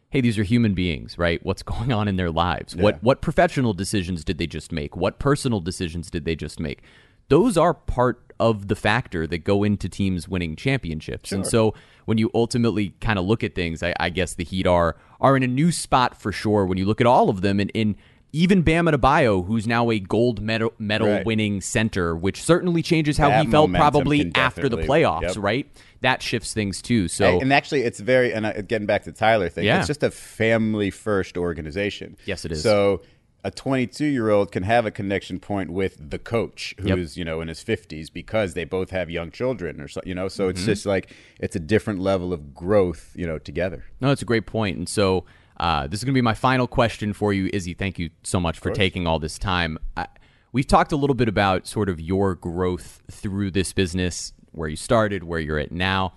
hey, 0.09 0.21
these 0.21 0.37
are 0.39 0.43
human 0.43 0.73
beings, 0.73 1.17
right? 1.17 1.43
What's 1.45 1.63
going 1.63 1.91
on 1.91 2.07
in 2.07 2.15
their 2.15 2.31
lives? 2.31 2.75
What 2.75 3.01
what 3.03 3.21
professional 3.21 3.73
decisions 3.73 4.23
did 4.23 4.37
they 4.37 4.47
just 4.47 4.71
make? 4.71 4.95
What 4.95 5.19
personal 5.19 5.59
decisions 5.59 6.09
did 6.09 6.25
they 6.25 6.35
just 6.35 6.59
make? 6.59 6.81
Those 7.29 7.57
are 7.57 7.73
part 7.73 8.21
of 8.39 8.67
the 8.67 8.75
factor 8.75 9.25
that 9.27 9.39
go 9.39 9.63
into 9.63 9.87
teams 9.87 10.27
winning 10.27 10.55
championships. 10.55 11.31
And 11.31 11.47
so 11.47 11.73
when 12.05 12.17
you 12.17 12.29
ultimately 12.33 12.93
kind 12.99 13.17
of 13.17 13.25
look 13.25 13.43
at 13.43 13.55
things, 13.55 13.81
I, 13.81 13.93
I 13.99 14.09
guess 14.09 14.33
the 14.33 14.43
Heat 14.43 14.67
are 14.67 14.97
are 15.21 15.37
in 15.37 15.43
a 15.43 15.47
new 15.47 15.71
spot 15.71 16.19
for 16.19 16.31
sure 16.31 16.65
when 16.65 16.77
you 16.77 16.85
look 16.85 16.99
at 17.01 17.07
all 17.07 17.29
of 17.29 17.41
them 17.41 17.59
and 17.59 17.71
in 17.73 17.95
even 18.33 18.63
Bam 18.63 18.85
Adebayo, 18.85 19.47
who's 19.47 19.65
now 19.65 19.89
a 19.89 19.97
gold 19.97 20.41
medal, 20.41 20.73
medal 20.77 21.07
Right. 21.07 21.25
winning 21.25 21.61
center, 21.61 22.13
which 22.13 22.43
certainly 22.43 22.81
changes 22.81 23.17
how 23.17 23.29
That 23.29 23.45
he 23.45 23.51
felt 23.51 23.71
probably 23.71 24.29
after 24.35 24.67
the 24.67 24.79
playoffs, 24.79 25.21
yep. 25.21 25.35
right? 25.37 25.71
That 26.01 26.21
shifts 26.21 26.53
things 26.53 26.81
too. 26.81 27.07
So 27.07 27.39
and 27.39 27.53
actually, 27.53 27.83
it's 27.83 28.01
very 28.01 28.33
and 28.33 28.45
uh, 28.45 28.61
getting 28.61 28.87
back 28.87 29.03
to 29.03 29.13
Tyler 29.13 29.47
thing. 29.47 29.63
Yeah. 29.63 29.77
It's 29.77 29.87
just 29.87 30.03
a 30.03 30.11
family 30.11 30.91
first 30.91 31.37
organization. 31.37 32.17
Yes, 32.25 32.43
it 32.43 32.51
is. 32.51 32.61
So 32.61 33.01
a 33.45 33.51
22 33.51 34.05
year 34.05 34.29
old 34.31 34.51
can 34.51 34.63
have 34.63 34.85
a 34.85 34.91
connection 34.91 35.39
point 35.39 35.69
with 35.69 36.09
the 36.09 36.17
coach 36.19 36.73
who's 36.79 37.15
Yep. 37.15 37.17
you 37.19 37.23
know 37.23 37.41
in 37.41 37.47
his 37.47 37.63
50s 37.63 38.11
because 38.11 38.55
they 38.55 38.65
both 38.65 38.89
have 38.89 39.09
young 39.09 39.29
children 39.31 39.79
or 39.79 39.87
so 39.87 40.01
you 40.05 40.15
know. 40.15 40.27
So 40.27 40.43
Mm-hmm. 40.45 40.49
it's 40.57 40.65
just 40.65 40.85
like 40.85 41.13
it's 41.39 41.55
a 41.55 41.59
different 41.59 41.99
level 41.99 42.33
of 42.33 42.53
growth 42.55 43.11
you 43.15 43.27
know 43.27 43.37
together. 43.39 43.85
No, 44.01 44.09
that's 44.09 44.21
a 44.23 44.25
great 44.25 44.45
point. 44.47 44.77
And 44.77 44.89
so 44.89 45.25
uh, 45.57 45.87
this 45.87 45.99
is 45.99 46.03
going 46.03 46.13
to 46.13 46.17
be 46.17 46.21
my 46.21 46.33
final 46.33 46.67
question 46.67 47.13
for 47.13 47.31
you, 47.31 47.49
Izzy. 47.53 47.73
Thank 47.73 47.97
you 47.99 48.09
so 48.23 48.39
much 48.41 48.59
for 48.59 48.71
taking 48.71 49.07
all 49.07 49.19
this 49.19 49.37
time. 49.39 49.77
I, 49.95 50.07
we've 50.51 50.67
talked 50.67 50.91
a 50.91 50.97
little 50.97 51.13
bit 51.15 51.29
about 51.29 51.65
sort 51.65 51.87
of 51.87 52.01
your 52.01 52.35
growth 52.35 53.01
through 53.09 53.51
this 53.51 53.71
business, 53.71 54.33
where 54.51 54.67
you 54.67 54.75
started, 54.75 55.23
where 55.23 55.39
you're 55.39 55.59
at 55.59 55.71
now. 55.71 56.13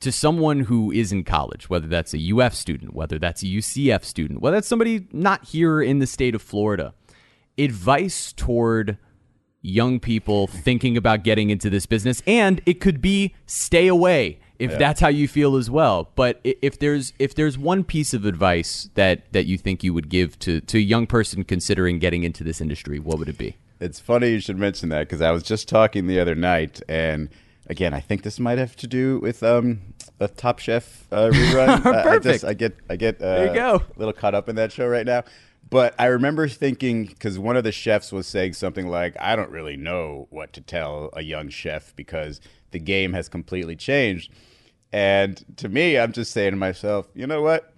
To 0.00 0.12
someone 0.12 0.60
who 0.60 0.92
is 0.92 1.10
in 1.10 1.24
college, 1.24 1.68
whether 1.68 1.88
that's 1.88 2.14
a 2.14 2.32
UF 2.32 2.54
student, 2.54 2.94
whether 2.94 3.18
that's 3.18 3.42
a 3.42 3.46
UCF 3.46 4.04
student, 4.04 4.40
whether 4.40 4.56
that's 4.56 4.68
somebody 4.68 5.08
not 5.12 5.46
here 5.46 5.82
in 5.82 5.98
the 5.98 6.06
state 6.06 6.34
of 6.36 6.42
Florida, 6.42 6.94
advice 7.58 8.32
toward 8.32 8.96
young 9.60 9.98
people 9.98 10.46
thinking 10.46 10.96
about 10.96 11.24
getting 11.24 11.50
into 11.50 11.68
this 11.68 11.86
business. 11.86 12.22
And 12.26 12.60
it 12.64 12.80
could 12.80 13.00
be 13.00 13.34
stay 13.46 13.88
away 13.88 14.40
if 14.58 14.72
yeah. 14.72 14.78
that's 14.78 15.00
how 15.00 15.08
you 15.08 15.28
feel 15.28 15.56
as 15.56 15.70
well. 15.70 16.10
But 16.14 16.40
if 16.44 16.78
there's 16.78 17.12
if 17.18 17.34
there's 17.34 17.58
one 17.58 17.84
piece 17.84 18.14
of 18.14 18.24
advice 18.24 18.90
that 18.94 19.32
that 19.32 19.46
you 19.46 19.58
think 19.58 19.82
you 19.82 19.94
would 19.94 20.08
give 20.08 20.38
to 20.40 20.60
to 20.60 20.78
a 20.78 20.80
young 20.80 21.06
person 21.06 21.44
considering 21.44 21.98
getting 21.98 22.24
into 22.24 22.44
this 22.44 22.60
industry 22.60 22.98
what 22.98 23.18
would 23.18 23.28
it 23.28 23.38
be? 23.38 23.56
It's 23.80 24.00
funny 24.00 24.30
you 24.30 24.40
should 24.40 24.58
mention 24.58 24.88
that 24.88 25.00
because 25.00 25.22
i 25.22 25.30
was 25.30 25.44
just 25.44 25.68
talking 25.68 26.08
the 26.08 26.18
other 26.18 26.34
night 26.34 26.82
and 26.88 27.28
again 27.68 27.94
i 27.94 28.00
think 28.00 28.22
this 28.22 28.38
might 28.40 28.58
have 28.58 28.76
to 28.76 28.86
do 28.86 29.18
with 29.20 29.42
um 29.42 29.80
a 30.20 30.28
top 30.28 30.58
chef 30.58 31.06
uh, 31.12 31.28
rerun 31.28 31.82
Perfect. 31.82 32.06
I, 32.06 32.14
I, 32.14 32.18
just, 32.18 32.44
I 32.44 32.54
get 32.54 32.76
i 32.90 32.96
get 32.96 33.20
uh, 33.20 33.34
there 33.36 33.46
you 33.48 33.54
go 33.54 33.74
a 33.76 33.98
little 33.98 34.12
caught 34.12 34.34
up 34.34 34.48
in 34.48 34.56
that 34.56 34.72
show 34.72 34.86
right 34.86 35.06
now 35.06 35.24
but 35.70 35.94
I 35.98 36.06
remember 36.06 36.48
thinking 36.48 37.06
because 37.06 37.38
one 37.38 37.56
of 37.56 37.64
the 37.64 37.72
chefs 37.72 38.10
was 38.10 38.26
saying 38.26 38.54
something 38.54 38.88
like, 38.88 39.16
"I 39.20 39.36
don't 39.36 39.50
really 39.50 39.76
know 39.76 40.26
what 40.30 40.52
to 40.54 40.60
tell 40.60 41.10
a 41.12 41.22
young 41.22 41.50
chef 41.50 41.94
because 41.94 42.40
the 42.70 42.78
game 42.78 43.12
has 43.12 43.28
completely 43.28 43.76
changed." 43.76 44.32
And 44.92 45.44
to 45.58 45.68
me, 45.68 45.98
I'm 45.98 46.12
just 46.12 46.32
saying 46.32 46.52
to 46.52 46.56
myself, 46.56 47.08
you 47.14 47.26
know 47.26 47.42
what? 47.42 47.72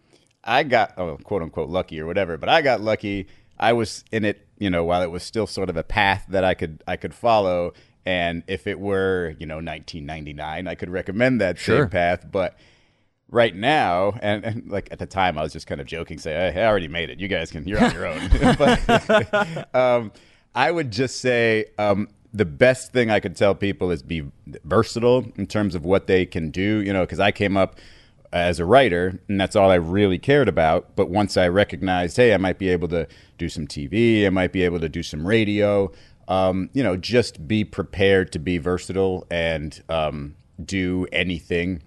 I 0.44 0.62
got 0.62 0.94
oh, 0.96 1.18
quote 1.18 1.42
unquote 1.42 1.68
lucky 1.68 2.00
or 2.00 2.06
whatever, 2.06 2.36
but 2.36 2.48
I 2.48 2.62
got 2.62 2.80
lucky. 2.80 3.26
I 3.58 3.72
was 3.72 4.04
in 4.12 4.24
it, 4.24 4.46
you 4.58 4.70
know, 4.70 4.84
while 4.84 5.02
it 5.02 5.10
was 5.10 5.22
still 5.22 5.46
sort 5.46 5.68
of 5.68 5.76
a 5.76 5.82
path 5.82 6.26
that 6.28 6.44
I 6.44 6.54
could 6.54 6.82
I 6.86 6.96
could 6.96 7.14
follow. 7.14 7.72
And 8.06 8.42
if 8.46 8.66
it 8.66 8.80
were, 8.80 9.34
you 9.38 9.46
know, 9.46 9.56
1999, 9.56 10.66
I 10.66 10.74
could 10.74 10.90
recommend 10.90 11.40
that 11.40 11.58
sure. 11.58 11.82
same 11.82 11.90
path. 11.90 12.26
But 12.30 12.58
right 13.30 13.54
now, 13.54 14.14
and, 14.20 14.44
and, 14.44 14.70
like 14.70 14.88
at 14.90 14.98
the 14.98 15.06
time, 15.06 15.38
I 15.38 15.42
was 15.42 15.52
just 15.52 15.66
kind 15.66 15.80
of 15.80 15.86
joking, 15.86 16.18
say, 16.18 16.32
hey, 16.52 16.62
I 16.62 16.66
already 16.66 16.88
made 16.88 17.10
it. 17.10 17.20
You 17.20 17.28
guys 17.28 17.50
can, 17.50 17.66
you're 17.66 17.82
on 17.82 17.92
your 17.92 18.06
own. 18.06 18.30
but 18.58 19.74
um, 19.74 20.12
I 20.54 20.70
would 20.70 20.90
just 20.90 21.20
say 21.20 21.66
um, 21.78 22.08
the 22.32 22.44
best 22.44 22.92
thing 22.92 23.10
I 23.10 23.20
could 23.20 23.36
tell 23.36 23.54
people 23.54 23.90
is 23.90 24.02
be 24.02 24.30
versatile 24.64 25.26
in 25.36 25.46
terms 25.46 25.74
of 25.74 25.84
what 25.84 26.06
they 26.06 26.26
can 26.26 26.50
do, 26.50 26.80
you 26.80 26.92
know, 26.92 27.02
because 27.02 27.20
I 27.20 27.32
came 27.32 27.56
up 27.56 27.76
as 28.32 28.60
a 28.60 28.64
writer 28.64 29.20
and 29.28 29.40
that's 29.40 29.56
all 29.56 29.70
I 29.70 29.76
really 29.76 30.18
cared 30.18 30.48
about. 30.48 30.94
But 30.94 31.10
once 31.10 31.36
I 31.36 31.48
recognized, 31.48 32.16
hey, 32.16 32.32
I 32.32 32.36
might 32.36 32.58
be 32.58 32.68
able 32.68 32.88
to 32.88 33.06
do 33.38 33.48
some 33.48 33.66
TV, 33.66 34.26
I 34.26 34.30
might 34.30 34.52
be 34.52 34.62
able 34.62 34.80
to 34.80 34.88
do 34.88 35.02
some 35.02 35.26
radio. 35.26 35.90
Um, 36.30 36.70
you 36.72 36.82
know, 36.82 36.96
just 36.96 37.46
be 37.46 37.64
prepared 37.64 38.32
to 38.32 38.38
be 38.38 38.56
versatile 38.56 39.26
and 39.30 39.82
um, 39.88 40.36
do 40.64 41.06
anything 41.12 41.82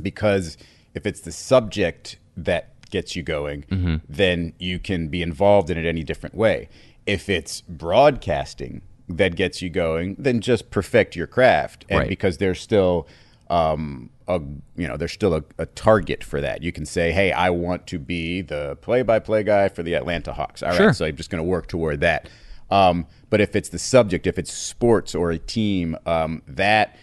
because 0.00 0.56
if 0.94 1.06
it's 1.06 1.20
the 1.20 1.32
subject 1.32 2.18
that 2.36 2.88
gets 2.90 3.16
you 3.16 3.22
going, 3.22 3.64
mm-hmm. 3.64 3.96
then 4.08 4.52
you 4.58 4.78
can 4.78 5.08
be 5.08 5.22
involved 5.22 5.70
in 5.70 5.76
it 5.76 5.84
any 5.84 6.04
different 6.04 6.36
way. 6.36 6.68
If 7.04 7.28
it's 7.28 7.60
broadcasting 7.62 8.82
that 9.08 9.36
gets 9.36 9.60
you 9.60 9.70
going, 9.70 10.14
then 10.18 10.40
just 10.40 10.70
perfect 10.70 11.16
your 11.16 11.26
craft. 11.26 11.84
And 11.88 12.00
right. 12.00 12.08
because 12.08 12.38
there's 12.38 12.60
still 12.60 13.08
um, 13.50 14.10
a 14.26 14.40
you 14.76 14.88
know 14.88 14.96
there's 14.96 15.12
still 15.12 15.34
a, 15.34 15.44
a, 15.58 15.66
target 15.66 16.24
for 16.24 16.40
that. 16.40 16.62
You 16.62 16.72
can 16.72 16.86
say, 16.86 17.12
hey, 17.12 17.30
I 17.30 17.50
want 17.50 17.86
to 17.88 17.98
be 17.98 18.40
the 18.40 18.76
play-by-play 18.80 19.42
guy 19.42 19.68
for 19.68 19.82
the 19.82 19.94
Atlanta 19.94 20.32
Hawks. 20.32 20.62
All 20.62 20.72
sure. 20.72 20.86
right, 20.86 20.96
so 20.96 21.04
I'm 21.04 21.16
just 21.16 21.28
going 21.28 21.44
to 21.44 21.48
work 21.48 21.66
toward 21.66 22.00
that. 22.00 22.28
Um, 22.70 23.06
but 23.30 23.40
if 23.40 23.54
it's 23.54 23.68
the 23.68 23.78
subject, 23.78 24.26
if 24.26 24.38
it's 24.38 24.52
sports 24.52 25.14
or 25.14 25.30
a 25.30 25.38
team, 25.38 25.96
um, 26.06 26.42
that 26.46 26.96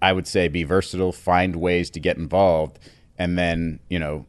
I 0.00 0.12
would 0.12 0.26
say 0.26 0.48
be 0.48 0.62
versatile, 0.62 1.12
find 1.12 1.56
ways 1.56 1.90
to 1.90 2.00
get 2.00 2.16
involved, 2.16 2.78
and 3.18 3.38
then, 3.38 3.80
you 3.88 3.98
know, 3.98 4.26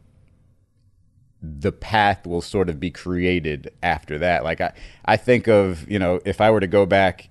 the 1.42 1.72
path 1.72 2.26
will 2.26 2.42
sort 2.42 2.68
of 2.68 2.78
be 2.78 2.90
created 2.90 3.72
after 3.82 4.18
that. 4.18 4.44
Like 4.44 4.60
I, 4.60 4.72
I 5.04 5.16
think 5.16 5.48
of, 5.48 5.90
you 5.90 5.98
know, 5.98 6.20
if 6.24 6.40
I 6.40 6.50
were 6.50 6.60
to 6.60 6.66
go 6.66 6.86
back 6.86 7.30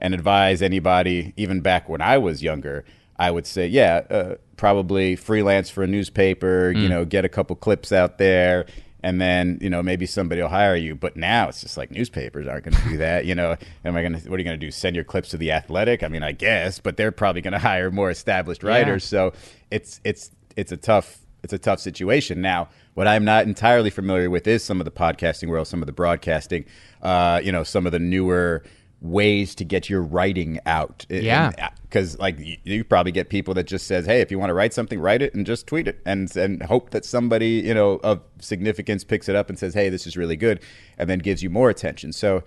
and 0.00 0.12
advise 0.12 0.60
anybody, 0.60 1.32
even 1.36 1.60
back 1.60 1.88
when 1.88 2.00
I 2.00 2.18
was 2.18 2.42
younger, 2.42 2.84
I 3.16 3.30
would 3.30 3.46
say, 3.46 3.68
yeah, 3.68 4.02
uh, 4.10 4.34
probably 4.56 5.14
freelance 5.14 5.70
for 5.70 5.84
a 5.84 5.86
newspaper, 5.86 6.72
mm. 6.74 6.82
you 6.82 6.88
know, 6.88 7.04
get 7.04 7.24
a 7.24 7.28
couple 7.28 7.54
clips 7.54 7.92
out 7.92 8.18
there, 8.18 8.66
and 9.04 9.20
then 9.20 9.58
you 9.60 9.68
know 9.68 9.82
maybe 9.82 10.06
somebody 10.06 10.40
will 10.40 10.48
hire 10.48 10.74
you. 10.74 10.94
But 10.94 11.14
now 11.14 11.48
it's 11.50 11.60
just 11.60 11.76
like 11.76 11.90
newspapers 11.90 12.48
aren't 12.48 12.64
going 12.64 12.74
to 12.74 12.88
do 12.88 12.96
that. 12.96 13.26
You 13.26 13.34
know, 13.34 13.56
am 13.84 13.94
I 13.96 14.00
going 14.00 14.18
to? 14.18 14.30
What 14.30 14.36
are 14.36 14.38
you 14.38 14.44
going 14.44 14.58
to 14.58 14.66
do? 14.66 14.70
Send 14.70 14.96
your 14.96 15.04
clips 15.04 15.28
to 15.28 15.36
the 15.36 15.52
Athletic? 15.52 16.02
I 16.02 16.08
mean, 16.08 16.22
I 16.22 16.32
guess, 16.32 16.80
but 16.80 16.96
they're 16.96 17.12
probably 17.12 17.42
going 17.42 17.52
to 17.60 17.60
hire 17.60 17.90
more 17.90 18.10
established 18.10 18.64
writers. 18.64 19.04
Yeah. 19.04 19.08
So 19.08 19.32
it's 19.70 20.00
it's 20.04 20.30
it's 20.56 20.72
a 20.72 20.76
tough 20.78 21.18
it's 21.44 21.52
a 21.52 21.58
tough 21.58 21.80
situation 21.80 22.40
now. 22.40 22.68
What 22.94 23.06
I'm 23.06 23.24
not 23.24 23.46
entirely 23.46 23.90
familiar 23.90 24.30
with 24.30 24.46
is 24.46 24.64
some 24.64 24.80
of 24.80 24.86
the 24.86 24.90
podcasting 24.90 25.48
world, 25.48 25.68
some 25.68 25.82
of 25.82 25.86
the 25.86 25.92
broadcasting, 25.92 26.64
uh, 27.02 27.40
you 27.44 27.52
know, 27.52 27.62
some 27.62 27.84
of 27.84 27.92
the 27.92 27.98
newer 27.98 28.64
ways 29.04 29.54
to 29.56 29.64
get 29.64 29.88
your 29.88 30.02
writing 30.02 30.58
out. 30.66 31.06
Yeah. 31.08 31.52
Because 31.82 32.18
like 32.18 32.36
you, 32.38 32.82
probably 32.82 33.12
get 33.12 33.28
people 33.28 33.54
that 33.54 33.64
just 33.64 33.86
says, 33.86 34.06
"Hey, 34.06 34.20
if 34.20 34.30
you 34.30 34.38
want 34.38 34.50
to 34.50 34.54
write 34.54 34.72
something, 34.72 34.98
write 34.98 35.22
it 35.22 35.34
and 35.34 35.46
just 35.46 35.66
tweet 35.66 35.86
it," 35.86 36.00
and 36.04 36.34
and 36.36 36.62
hope 36.62 36.90
that 36.90 37.04
somebody 37.04 37.62
you 37.64 37.74
know 37.74 38.00
of 38.02 38.22
significance 38.40 39.04
picks 39.04 39.28
it 39.28 39.36
up 39.36 39.48
and 39.48 39.58
says, 39.58 39.74
"Hey, 39.74 39.90
this 39.90 40.06
is 40.06 40.16
really 40.16 40.36
good," 40.36 40.60
and 40.98 41.08
then 41.08 41.20
gives 41.20 41.42
you 41.42 41.50
more 41.50 41.70
attention. 41.70 42.12
So. 42.12 42.42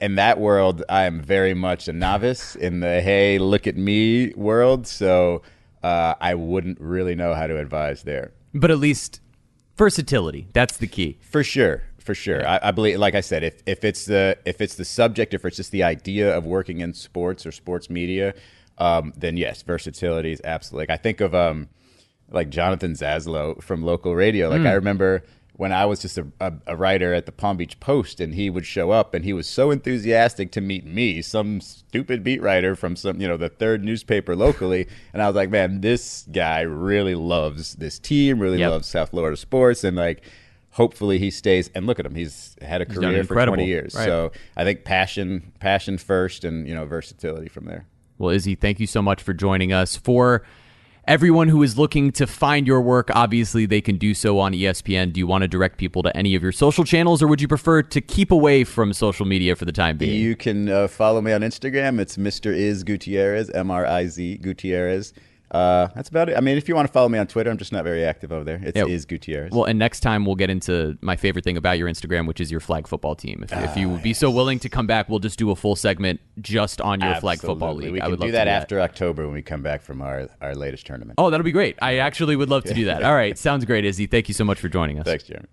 In 0.00 0.14
that 0.14 0.40
world, 0.40 0.82
I 0.88 1.02
am 1.02 1.20
very 1.20 1.52
much 1.52 1.88
a 1.88 1.92
novice 1.92 2.56
in 2.56 2.80
the 2.80 3.02
"Hey, 3.02 3.38
look 3.38 3.66
at 3.66 3.76
me" 3.76 4.32
world. 4.32 4.86
So 4.86 5.42
uh, 5.82 6.14
I 6.22 6.36
wouldn't 6.36 6.80
really 6.80 7.14
know 7.14 7.34
how 7.34 7.46
to 7.46 7.58
advise 7.58 8.04
there. 8.04 8.32
But 8.54 8.70
at 8.70 8.78
least 8.78 9.20
versatility. 9.76 10.48
That's 10.54 10.78
the 10.78 10.86
key. 10.86 11.18
For 11.20 11.44
sure 11.44 11.82
for 12.04 12.14
sure. 12.14 12.46
I, 12.46 12.60
I, 12.64 12.70
believe, 12.70 12.98
like 12.98 13.14
I 13.14 13.22
said, 13.22 13.42
if, 13.42 13.62
if 13.66 13.82
it's 13.82 14.04
the 14.04 14.38
if 14.44 14.60
it's 14.60 14.76
the 14.76 14.84
subject, 14.84 15.34
if 15.34 15.44
it's 15.44 15.56
just 15.56 15.72
the 15.72 15.82
idea 15.82 16.36
of 16.36 16.44
working 16.44 16.80
in 16.80 16.94
sports 16.94 17.46
or 17.46 17.52
sports 17.52 17.90
media, 17.90 18.34
um, 18.78 19.12
then 19.16 19.36
yes, 19.36 19.62
versatility 19.62 20.32
is 20.32 20.40
absolutely. 20.44 20.82
Like 20.82 20.90
I 20.90 21.02
think 21.02 21.20
of 21.20 21.34
um, 21.34 21.68
like 22.30 22.50
Jonathan 22.50 22.92
Zaslow 22.92 23.60
from 23.62 23.82
local 23.82 24.14
radio. 24.14 24.50
Like 24.50 24.60
mm. 24.60 24.68
I 24.68 24.74
remember 24.74 25.24
when 25.56 25.72
I 25.72 25.86
was 25.86 26.00
just 26.00 26.18
a, 26.18 26.26
a, 26.40 26.52
a, 26.66 26.76
writer 26.76 27.14
at 27.14 27.26
the 27.26 27.32
Palm 27.32 27.56
Beach 27.56 27.78
Post, 27.78 28.20
and 28.20 28.34
he 28.34 28.50
would 28.50 28.66
show 28.66 28.90
up, 28.90 29.14
and 29.14 29.24
he 29.24 29.32
was 29.32 29.46
so 29.46 29.70
enthusiastic 29.70 30.50
to 30.52 30.60
meet 30.60 30.84
me, 30.84 31.22
some 31.22 31.60
stupid 31.60 32.24
beat 32.24 32.42
writer 32.42 32.74
from 32.74 32.96
some, 32.96 33.20
you 33.20 33.28
know, 33.28 33.36
the 33.36 33.48
third 33.48 33.84
newspaper 33.84 34.34
locally, 34.34 34.88
and 35.12 35.22
I 35.22 35.26
was 35.28 35.36
like, 35.36 35.50
man, 35.50 35.80
this 35.80 36.26
guy 36.32 36.62
really 36.62 37.14
loves 37.14 37.76
this 37.76 38.00
team, 38.00 38.40
really 38.40 38.58
yep. 38.58 38.70
loves 38.72 38.88
South 38.88 39.10
Florida 39.10 39.36
sports, 39.36 39.84
and 39.84 39.96
like 39.96 40.24
hopefully 40.74 41.20
he 41.20 41.30
stays 41.30 41.70
and 41.74 41.86
look 41.86 42.00
at 42.00 42.06
him 42.06 42.14
he's 42.14 42.56
had 42.60 42.80
a 42.80 42.86
career 42.86 43.22
for 43.22 43.34
20 43.34 43.64
years. 43.64 43.94
Right. 43.94 44.04
so 44.04 44.32
i 44.56 44.64
think 44.64 44.84
passion 44.84 45.52
passion 45.60 45.98
first 45.98 46.44
and 46.44 46.68
you 46.68 46.74
know 46.74 46.84
versatility 46.84 47.48
from 47.48 47.64
there. 47.64 47.86
Well 48.18 48.30
izzy 48.30 48.54
thank 48.54 48.80
you 48.80 48.86
so 48.86 49.00
much 49.00 49.22
for 49.22 49.32
joining 49.32 49.72
us. 49.72 49.96
For 49.96 50.44
everyone 51.06 51.48
who 51.48 51.62
is 51.62 51.78
looking 51.78 52.10
to 52.12 52.26
find 52.26 52.66
your 52.66 52.80
work 52.80 53.08
obviously 53.14 53.66
they 53.66 53.80
can 53.80 53.98
do 53.98 54.14
so 54.14 54.38
on 54.40 54.52
espn 54.52 55.12
do 55.12 55.20
you 55.20 55.26
want 55.26 55.42
to 55.42 55.48
direct 55.48 55.76
people 55.78 56.02
to 56.02 56.16
any 56.16 56.34
of 56.34 56.42
your 56.42 56.52
social 56.52 56.82
channels 56.82 57.22
or 57.22 57.28
would 57.28 57.40
you 57.40 57.48
prefer 57.48 57.82
to 57.82 58.00
keep 58.00 58.32
away 58.32 58.64
from 58.64 58.92
social 58.92 59.26
media 59.26 59.54
for 59.54 59.66
the 59.66 59.72
time 59.72 59.96
being? 59.96 60.20
You 60.20 60.34
can 60.34 60.68
uh, 60.68 60.88
follow 60.88 61.20
me 61.20 61.32
on 61.32 61.42
instagram. 61.42 62.00
It's 62.00 62.16
mr 62.16 62.52
is 62.52 62.82
gutierrez 62.82 63.48
m-r-i-z 63.50 64.38
gutierrez 64.38 65.12
uh, 65.54 65.88
that's 65.94 66.08
about 66.08 66.28
it. 66.28 66.36
I 66.36 66.40
mean, 66.40 66.56
if 66.56 66.68
you 66.68 66.74
want 66.74 66.88
to 66.88 66.92
follow 66.92 67.08
me 67.08 67.16
on 67.16 67.28
Twitter, 67.28 67.48
I'm 67.48 67.58
just 67.58 67.72
not 67.72 67.84
very 67.84 68.04
active 68.04 68.32
over 68.32 68.42
there. 68.42 68.60
It 68.62 68.74
yeah. 68.74 68.86
is 68.86 69.04
Gutierrez. 69.04 69.52
Well, 69.52 69.64
and 69.64 69.78
next 69.78 70.00
time 70.00 70.24
we'll 70.24 70.34
get 70.34 70.50
into 70.50 70.98
my 71.00 71.14
favorite 71.14 71.44
thing 71.44 71.56
about 71.56 71.78
your 71.78 71.88
Instagram, 71.88 72.26
which 72.26 72.40
is 72.40 72.50
your 72.50 72.58
flag 72.58 72.88
football 72.88 73.14
team. 73.14 73.44
If, 73.44 73.52
if 73.52 73.76
you 73.76 73.88
would 73.88 74.02
be 74.02 74.14
so 74.14 74.30
willing 74.30 74.58
to 74.58 74.68
come 74.68 74.88
back, 74.88 75.08
we'll 75.08 75.20
just 75.20 75.38
do 75.38 75.52
a 75.52 75.56
full 75.56 75.76
segment 75.76 76.20
just 76.40 76.80
on 76.80 77.00
your 77.00 77.10
Absolutely. 77.10 77.36
flag 77.36 77.48
football 77.48 77.74
league. 77.74 77.92
We 77.92 78.00
I 78.00 78.08
would 78.08 78.20
do 78.20 78.32
that, 78.32 78.48
after 78.48 78.80
October 78.80 79.24
when 79.26 79.34
we 79.34 79.42
come 79.42 79.62
back 79.62 79.82
from 79.82 80.02
our, 80.02 80.28
our 80.40 80.56
latest 80.56 80.86
tournament. 80.86 81.14
Oh, 81.18 81.30
that'll 81.30 81.44
be 81.44 81.52
great. 81.52 81.76
I 81.80 81.98
actually 81.98 82.34
would 82.34 82.50
love 82.50 82.64
to 82.64 82.74
do 82.74 82.86
that. 82.86 83.02
All 83.04 83.14
right, 83.14 83.38
sounds 83.38 83.64
great, 83.64 83.84
Izzy. 83.84 84.06
Thank 84.06 84.26
you 84.26 84.34
so 84.34 84.44
much 84.44 84.58
for 84.58 84.68
joining 84.68 84.98
us. 84.98 85.04
Thanks, 85.04 85.24
Jeremy. 85.24 85.46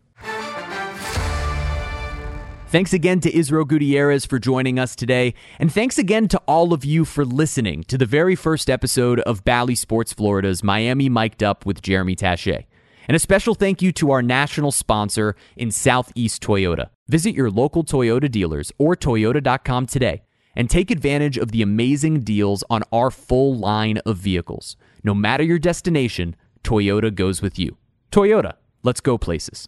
Thanks 2.72 2.94
again 2.94 3.20
to 3.20 3.38
Israel 3.38 3.66
Gutierrez 3.66 4.26
for 4.26 4.40
joining 4.40 4.80
us 4.80 4.96
today. 4.96 5.34
And 5.60 5.74
thanks 5.74 5.98
again 5.98 6.30
to 6.30 6.38
all 6.48 6.72
of 6.72 6.86
you 6.86 7.04
for 7.04 7.26
listening 7.26 7.84
to 7.84 7.98
the 7.98 8.06
very 8.06 8.34
first 8.34 8.70
episode 8.70 9.20
of 9.20 9.44
Bally 9.44 9.76
Sports 9.76 10.14
Florida's 10.14 10.64
Miami 10.64 11.10
Mic'd 11.10 11.44
Up 11.44 11.66
with 11.66 11.82
Jeremy 11.82 12.16
Taché. 12.16 12.68
And 13.10 13.16
a 13.18 13.20
special 13.20 13.56
thank 13.56 13.82
you 13.82 13.92
to 13.92 14.12
our 14.12 14.22
national 14.22 14.72
sponsor 14.72 15.36
in 15.58 15.70
Southeast 15.70 16.42
Toyota. 16.42 16.92
Visit 17.10 17.36
your 17.36 17.52
local 17.52 17.84
Toyota 17.84 18.32
dealers 18.32 18.72
or 18.78 18.96
Toyota.com 18.96 19.86
today 19.86 20.22
and 20.56 20.70
take 20.70 20.92
advantage 20.92 21.38
of 21.38 21.52
the 21.52 21.62
amazing 21.62 22.22
deals 22.22 22.64
on 22.70 22.84
our 22.94 23.12
full 23.12 23.54
line 23.54 23.98
of 24.06 24.16
vehicles. 24.16 24.78
No 25.04 25.14
matter 25.14 25.44
your 25.44 25.60
destination, 25.60 26.38
Toyota 26.64 27.14
goes 27.14 27.42
with 27.42 27.60
you. 27.60 27.76
Toyota, 28.14 28.54
let's 28.82 29.02
go 29.02 29.18
places. 29.18 29.68